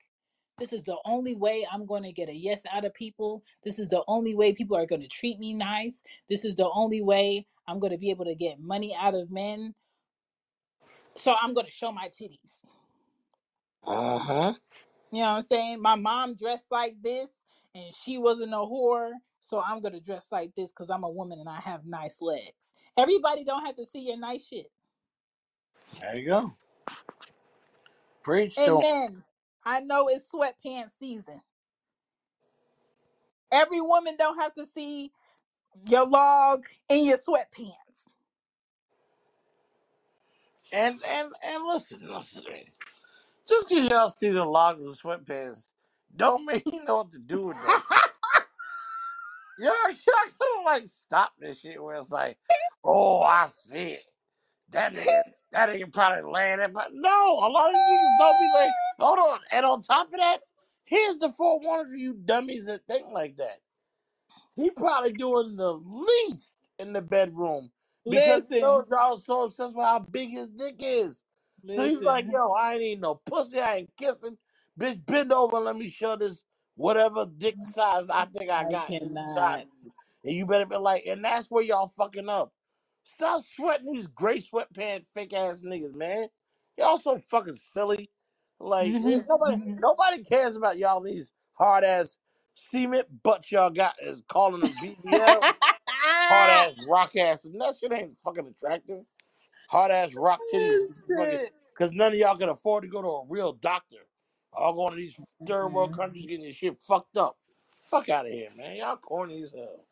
this 0.58 0.72
is 0.72 0.82
the 0.84 0.96
only 1.04 1.36
way 1.36 1.66
I'm 1.70 1.86
going 1.86 2.02
to 2.02 2.12
get 2.12 2.28
a 2.28 2.36
yes 2.36 2.62
out 2.72 2.84
of 2.84 2.94
people. 2.94 3.42
This 3.64 3.78
is 3.78 3.88
the 3.88 4.02
only 4.08 4.34
way 4.34 4.52
people 4.52 4.76
are 4.76 4.86
going 4.86 5.02
to 5.02 5.08
treat 5.08 5.38
me 5.38 5.54
nice. 5.54 6.02
This 6.28 6.44
is 6.44 6.54
the 6.54 6.68
only 6.72 7.02
way 7.02 7.46
I'm 7.66 7.78
going 7.78 7.92
to 7.92 7.98
be 7.98 8.10
able 8.10 8.24
to 8.24 8.34
get 8.34 8.60
money 8.60 8.96
out 9.00 9.14
of 9.14 9.30
men. 9.30 9.74
So 11.16 11.34
I'm 11.40 11.54
going 11.54 11.66
to 11.66 11.72
show 11.72 11.92
my 11.92 12.08
titties. 12.08 12.64
Uh-huh. 13.86 14.54
You 15.10 15.20
know 15.20 15.24
what 15.30 15.36
I'm 15.36 15.42
saying? 15.42 15.80
My 15.80 15.94
mom 15.94 16.34
dressed 16.34 16.70
like 16.70 16.96
this 17.02 17.30
and 17.74 17.94
she 17.94 18.18
wasn't 18.18 18.52
a 18.52 18.56
whore. 18.56 19.12
So 19.40 19.62
I'm 19.64 19.80
gonna 19.80 20.00
dress 20.00 20.28
like 20.30 20.54
this 20.54 20.72
because 20.72 20.90
I'm 20.90 21.04
a 21.04 21.08
woman 21.10 21.38
and 21.38 21.48
I 21.48 21.60
have 21.60 21.86
nice 21.86 22.20
legs. 22.20 22.74
Everybody 22.96 23.44
don't 23.44 23.64
have 23.64 23.76
to 23.76 23.84
see 23.84 24.00
your 24.00 24.18
nice 24.18 24.46
shit. 24.46 24.66
There 26.00 26.18
you 26.18 26.26
go. 26.26 26.56
Preach 28.22 28.58
And 28.58 28.66
to 28.66 28.78
men, 28.80 29.24
I 29.68 29.80
know 29.80 30.08
it's 30.08 30.32
sweatpants 30.32 30.98
season. 30.98 31.40
Every 33.52 33.82
woman 33.82 34.14
don't 34.18 34.40
have 34.40 34.54
to 34.54 34.64
see 34.64 35.12
your 35.88 36.06
log 36.06 36.64
in 36.90 37.04
your 37.04 37.18
sweatpants. 37.18 38.06
And 40.72 41.00
and 41.06 41.32
and 41.44 41.64
listen, 41.66 42.00
listen 42.02 42.44
to 42.44 42.50
me. 42.50 42.66
Just 43.46 43.68
because 43.68 43.90
y'all 43.90 44.10
see 44.10 44.30
the 44.30 44.44
logs 44.44 44.82
of 44.82 44.98
sweatpants, 45.00 45.68
don't 46.16 46.46
mean 46.46 46.62
you 46.72 46.82
know 46.84 46.98
what 46.98 47.10
to 47.10 47.18
do 47.18 47.40
with 47.48 47.56
shit. 47.56 47.82
Y'all, 49.58 49.72
y'all 49.90 50.32
gotta 50.40 50.62
like 50.64 50.88
stop 50.88 51.32
this 51.38 51.60
shit 51.60 51.82
where 51.82 51.96
it's 51.96 52.10
like, 52.10 52.38
oh, 52.84 53.22
I 53.22 53.48
see 53.50 53.92
it. 53.92 54.04
That 54.70 54.94
nigga, 54.94 55.22
that 55.52 55.68
nigga 55.70 55.92
probably 55.92 56.30
laying 56.32 56.58
there, 56.58 56.68
but 56.68 56.90
no, 56.92 57.34
a 57.38 57.48
lot 57.48 57.70
of 57.70 57.74
you 57.76 57.80
niggas 57.80 58.18
don't 58.18 58.38
be 58.38 58.48
like, 58.48 58.76
hold 58.98 59.18
on. 59.20 59.40
And 59.52 59.66
on 59.66 59.82
top 59.82 60.08
of 60.08 60.18
that, 60.18 60.40
here's 60.84 61.18
the 61.18 61.30
forewarning 61.30 61.92
for 61.92 61.96
you 61.98 62.14
dummies 62.14 62.66
that 62.66 62.82
think 62.88 63.08
like 63.12 63.36
that. 63.36 63.60
He 64.56 64.70
probably 64.70 65.12
doing 65.12 65.56
the 65.56 65.72
least 65.74 66.54
in 66.78 66.92
the 66.92 67.02
bedroom 67.02 67.70
because 68.08 68.42
he 68.48 68.56
knows 68.60 68.84
y'all 68.90 69.14
are 69.14 69.20
so 69.20 69.44
obsessed 69.44 69.76
with 69.76 69.84
how 69.84 70.00
big 70.00 70.30
his 70.30 70.50
dick 70.50 70.76
is. 70.80 71.24
So 71.68 71.84
he's 71.86 72.04
like, 72.04 72.26
listen. 72.26 72.32
yo, 72.32 72.52
I 72.52 72.74
ain't 72.74 72.82
eating 72.82 73.00
no 73.02 73.16
pussy, 73.16 73.60
I 73.60 73.76
ain't 73.78 73.96
kissing. 73.96 74.38
Bitch, 74.78 75.04
bend 75.06 75.32
over 75.32 75.56
and 75.56 75.66
let 75.66 75.76
me 75.76 75.90
show 75.90 76.16
this 76.16 76.44
whatever 76.76 77.26
dick 77.26 77.58
size 77.62 78.10
I 78.10 78.26
think 78.26 78.50
I 78.50 78.64
I 78.64 78.64
got 78.64 78.94
inside 79.00 79.60
cannot. 79.60 79.66
And 80.24 80.34
you 80.36 80.46
better 80.46 80.66
be 80.66 80.76
like, 80.76 81.04
and 81.06 81.24
that's 81.24 81.50
where 81.50 81.64
y'all 81.64 81.88
fucking 81.88 82.28
up. 82.28 82.52
Stop 83.14 83.42
sweating 83.44 83.92
these 83.92 84.06
gray 84.06 84.38
sweatpants 84.38 85.06
fake 85.14 85.32
ass 85.32 85.62
niggas, 85.64 85.94
man. 85.94 86.28
Y'all 86.76 86.98
so 86.98 87.18
fucking 87.30 87.54
silly. 87.54 88.10
Like 88.60 88.92
mm-hmm. 88.92 89.08
man, 89.08 89.24
nobody 89.28 89.56
mm-hmm. 89.56 89.76
nobody 89.80 90.22
cares 90.24 90.56
about 90.56 90.78
y'all 90.78 91.00
these 91.00 91.32
hard 91.54 91.84
ass 91.84 92.16
cement 92.54 93.06
butts 93.22 93.50
y'all 93.50 93.70
got 93.70 93.94
is 94.02 94.22
calling 94.28 94.60
them 94.60 94.72
BBL. 94.82 95.42
Hard 96.28 96.50
ass 96.50 96.74
rock 96.88 97.16
ass 97.16 97.44
and 97.46 97.60
that 97.60 97.76
shit 97.80 97.92
ain't 97.92 98.16
fucking 98.24 98.46
attractive. 98.46 99.04
hard 99.68 99.90
ass 99.90 100.14
rock 100.14 100.40
titties, 100.52 101.00
fucking, 101.16 101.32
shit. 101.38 101.52
because 101.76 101.92
none 101.94 102.12
of 102.12 102.18
y'all 102.18 102.36
can 102.36 102.50
afford 102.50 102.82
to 102.82 102.88
go 102.88 103.00
to 103.00 103.08
a 103.08 103.24
real 103.28 103.52
doctor. 103.54 103.96
All 104.52 104.74
going 104.74 104.92
to 104.92 104.96
these 104.96 105.16
third 105.46 105.68
world 105.68 105.92
Mm-mm. 105.92 105.96
countries 105.96 106.26
getting 106.26 106.44
this 106.46 106.56
shit 106.56 106.76
fucked 106.86 107.16
up. 107.16 107.36
Fuck 107.84 108.08
out 108.08 108.26
of 108.26 108.32
here, 108.32 108.50
man. 108.56 108.76
Y'all 108.76 108.96
corny 108.96 109.42
as 109.42 109.52
hell. 109.52 109.84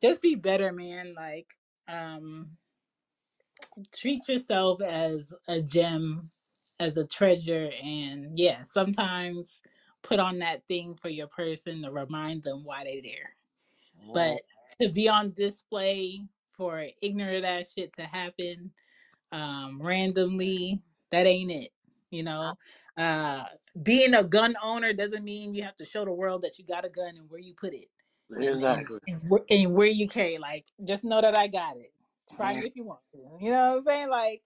Just 0.00 0.22
be 0.22 0.34
better, 0.34 0.72
man. 0.72 1.14
Like, 1.16 1.46
um, 1.88 2.50
treat 3.92 4.28
yourself 4.28 4.80
as 4.82 5.32
a 5.48 5.60
gem, 5.60 6.30
as 6.80 6.96
a 6.96 7.04
treasure, 7.04 7.70
and 7.82 8.38
yeah, 8.38 8.62
sometimes 8.62 9.60
put 10.02 10.18
on 10.18 10.38
that 10.38 10.66
thing 10.66 10.94
for 11.00 11.08
your 11.08 11.28
person 11.28 11.82
to 11.82 11.90
remind 11.90 12.42
them 12.42 12.64
why 12.64 12.84
they 12.84 13.00
there. 13.00 13.34
But 14.12 14.40
to 14.80 14.88
be 14.90 15.08
on 15.08 15.32
display 15.32 16.24
for 16.52 16.86
ignorant 17.00 17.44
ass 17.44 17.72
shit 17.72 17.94
to 17.96 18.02
happen 18.02 18.70
um, 19.32 19.80
randomly. 19.82 20.80
That 21.10 21.26
ain't 21.26 21.50
it. 21.50 21.70
You 22.10 22.22
know, 22.22 22.54
uh, 22.96 23.44
being 23.82 24.14
a 24.14 24.22
gun 24.22 24.54
owner 24.62 24.92
doesn't 24.92 25.24
mean 25.24 25.54
you 25.54 25.64
have 25.64 25.76
to 25.76 25.84
show 25.84 26.04
the 26.04 26.12
world 26.12 26.42
that 26.42 26.58
you 26.58 26.64
got 26.64 26.84
a 26.84 26.88
gun 26.88 27.16
and 27.16 27.28
where 27.28 27.40
you 27.40 27.54
put 27.54 27.74
it, 27.74 27.88
Exactly. 28.38 29.00
and, 29.08 29.22
wh- 29.30 29.44
and 29.50 29.74
where 29.76 29.88
you 29.88 30.08
carry. 30.08 30.38
Like, 30.38 30.66
just 30.84 31.04
know 31.04 31.20
that 31.20 31.36
I 31.36 31.48
got 31.48 31.76
it. 31.76 31.92
Try 32.36 32.54
Mm. 32.54 32.62
me 32.62 32.66
if 32.66 32.76
you 32.76 32.84
want 32.84 33.00
to. 33.14 33.20
You 33.40 33.52
know 33.52 33.72
what 33.72 33.78
I'm 33.80 33.84
saying? 33.86 34.08
Like, 34.10 34.42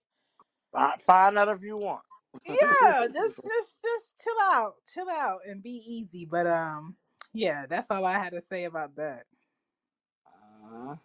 Fi- 0.73 0.97
Find 1.05 1.37
out 1.37 1.49
if 1.49 1.63
you 1.63 1.77
want. 1.77 2.03
yeah, 2.45 3.07
just 3.13 3.35
just 3.45 3.81
just 3.81 4.21
chill 4.23 4.41
out, 4.43 4.75
chill 4.93 5.09
out, 5.09 5.39
and 5.47 5.63
be 5.63 5.83
easy. 5.87 6.27
But 6.29 6.47
um, 6.47 6.95
yeah, 7.33 7.65
that's 7.69 7.91
all 7.91 8.05
I 8.05 8.13
had 8.19 8.33
to 8.33 8.41
say 8.41 8.65
about 8.65 8.95
that. 8.97 9.25
Uh, 10.65 10.95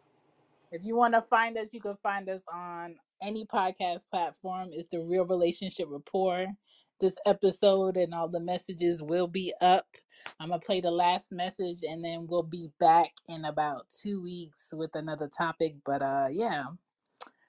If 0.71 0.83
you 0.85 0.97
want 0.97 1.15
to 1.15 1.23
find 1.23 1.57
us, 1.59 1.73
you 1.73 1.81
can 1.81 1.97
find 2.03 2.29
us 2.29 2.43
on 2.53 2.97
any 3.23 3.47
podcast 3.47 4.05
platform. 4.11 4.71
It's 4.73 4.89
the 4.89 5.01
Real 5.01 5.27
Relationship 5.27 5.89
Rapport. 5.91 6.47
This 7.01 7.17
episode 7.27 7.97
and 7.97 8.15
all 8.15 8.29
the 8.29 8.41
messages 8.41 9.03
will 9.03 9.27
be 9.27 9.53
up. 9.61 9.87
I'm 10.41 10.51
gonna 10.51 10.61
play 10.61 10.81
the 10.81 10.91
last 10.91 11.33
message 11.33 11.79
and 11.83 12.05
then 12.05 12.27
we'll 12.29 12.43
be 12.43 12.71
back 12.81 13.11
in 13.29 13.45
about 13.45 13.87
two 13.91 14.23
weeks 14.23 14.73
with 14.73 14.95
another 14.95 15.29
topic. 15.29 15.75
But 15.85 16.03
uh 16.03 16.27
yeah. 16.31 16.65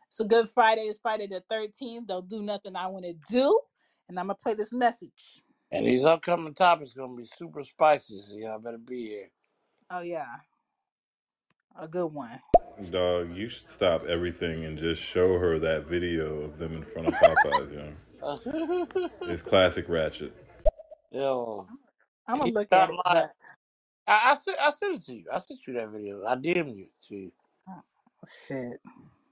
It's 0.08 0.20
a 0.20 0.24
good 0.24 0.50
Friday. 0.50 0.84
It's 0.84 1.00
Friday 1.00 1.28
the 1.28 1.44
13th. 1.52 2.08
Don't 2.08 2.30
do 2.30 2.42
nothing 2.42 2.76
I 2.76 2.88
want 2.88 3.06
to 3.06 3.14
do. 3.30 3.60
And 4.10 4.18
I'm 4.18 4.28
gonna 4.28 4.36
play 4.36 4.54
this 4.54 4.72
message. 4.74 5.42
and 5.72 5.86
these 5.86 6.06
upcoming 6.06 6.54
topics 6.54 6.94
gonna 6.94 7.16
be 7.16 7.26
super 7.26 7.64
spicy, 7.64 8.22
so 8.22 8.36
y'all 8.38 8.60
better 8.60 8.78
be 8.78 9.08
here. 9.08 9.30
Oh 9.92 10.02
yeah, 10.02 10.26
a 11.80 11.88
good 11.88 12.08
one. 12.08 12.40
Dog, 12.92 13.36
you 13.36 13.50
should 13.50 13.70
stop 13.70 14.06
everything 14.06 14.66
and 14.66 14.78
just 14.78 15.02
show 15.02 15.38
her 15.38 15.60
that 15.60 15.86
video 15.86 16.42
of 16.42 16.58
them 16.58 16.76
in 16.76 16.84
front 16.84 17.08
of 17.10 17.14
Popeyes, 17.16 17.74
yo. 17.74 17.94
It's 19.22 19.42
classic 19.42 19.88
Ratchet. 19.88 20.36
Yo, 21.12 21.68
I'm 22.28 22.40
gonna 22.40 22.52
look 22.52 22.72
at 22.72 22.90
a 22.90 22.94
it, 22.94 23.30
I, 24.08 24.32
I 24.32 24.34
sent 24.34 24.58
I 24.60 24.70
sent 24.72 24.96
it 24.96 25.06
to 25.06 25.14
you. 25.14 25.26
I 25.32 25.40
sent 25.40 25.66
you 25.68 25.74
that 25.76 25.90
video. 25.90 26.26
I 26.26 26.36
DM'd 26.36 26.76
you 26.76 26.88
to 27.08 27.16
you. 27.16 27.32
oh, 27.70 27.82
shit. 28.28 28.80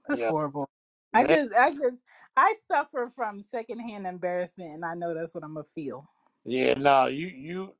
That's 0.08 0.20
Yeah. 0.20 0.28
horrible. 0.28 0.68
I 1.12 1.24
just, 1.24 1.52
I 1.54 1.70
just, 1.70 2.02
I 2.36 2.54
suffer 2.70 3.10
from 3.14 3.40
secondhand 3.40 4.06
embarrassment, 4.06 4.72
and 4.72 4.84
I 4.84 4.94
know 4.94 5.14
that's 5.14 5.34
what 5.34 5.44
I'm 5.44 5.54
gonna 5.54 5.64
feel. 5.74 6.08
yeah, 6.44 6.74
no, 6.74 7.06
you 7.06 7.26
you 7.28 7.74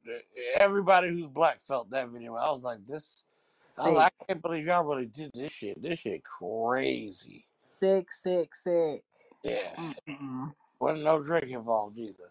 everybody 0.59 1.09
who's 1.09 1.27
black 1.27 1.61
felt 1.61 1.91
that 1.91 2.09
video. 2.09 2.35
I 2.35 2.49
was 2.51 2.65
like, 2.65 2.85
this 2.87 3.25
I 3.79 3.89
was 3.89 3.97
like, 3.97 4.13
I 4.21 4.25
can't 4.27 4.43
believe 4.43 4.67
y'all 4.67 4.85
really 4.85 5.07
did 5.07 5.31
this 5.35 5.53
shit. 5.53 5.81
This 5.83 6.01
shit 6.01 6.23
crazy. 6.25 7.47
sick, 7.61 8.13
sick, 8.13 8.55
sick. 8.55 9.05
Yeah. 9.43 9.75
Mm-mm. 10.09 10.53
Wasn't 10.81 11.05
no 11.05 11.23
drink 11.23 11.49
involved 11.49 11.99
either. 11.99 12.31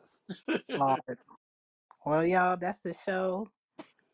Lord. 0.76 1.02
Well, 2.06 2.26
y'all, 2.26 2.57
that's 2.57 2.82
the 2.84 2.94
show. 2.94 3.48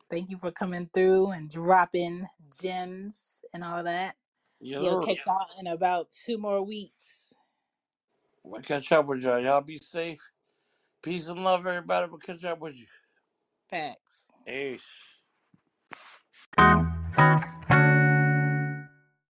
Thank 0.10 0.30
you 0.30 0.38
for 0.38 0.51
coming 0.51 0.89
through 0.93 1.31
and 1.31 1.49
dropping 1.49 2.27
gems 2.61 3.43
and 3.53 3.64
all 3.64 3.84
that. 3.84 4.15
yes, 4.60 4.81
We'll 4.81 5.01
catch 5.01 5.26
y'all 5.26 5.47
in 5.60 5.68
about 5.68 6.11
two 6.11 6.38
more 6.38 6.64
weeks. 6.64 7.34
We'll 8.43 8.61
catch 8.61 8.91
up 8.91 9.07
with 9.07 9.23
y'all. 9.23 9.39
Y'all 9.39 9.61
be 9.61 9.77
safe. 9.77 10.22
Peace 11.01 11.27
and 11.30 11.43
love, 11.43 11.68
everybody. 11.68 12.10
We'll 12.10 12.19
catch 12.19 12.43
up 12.45 12.60
with 12.60 12.76
you. 12.76 12.88
Facts. 13.69 14.26
Peace. 14.45 14.88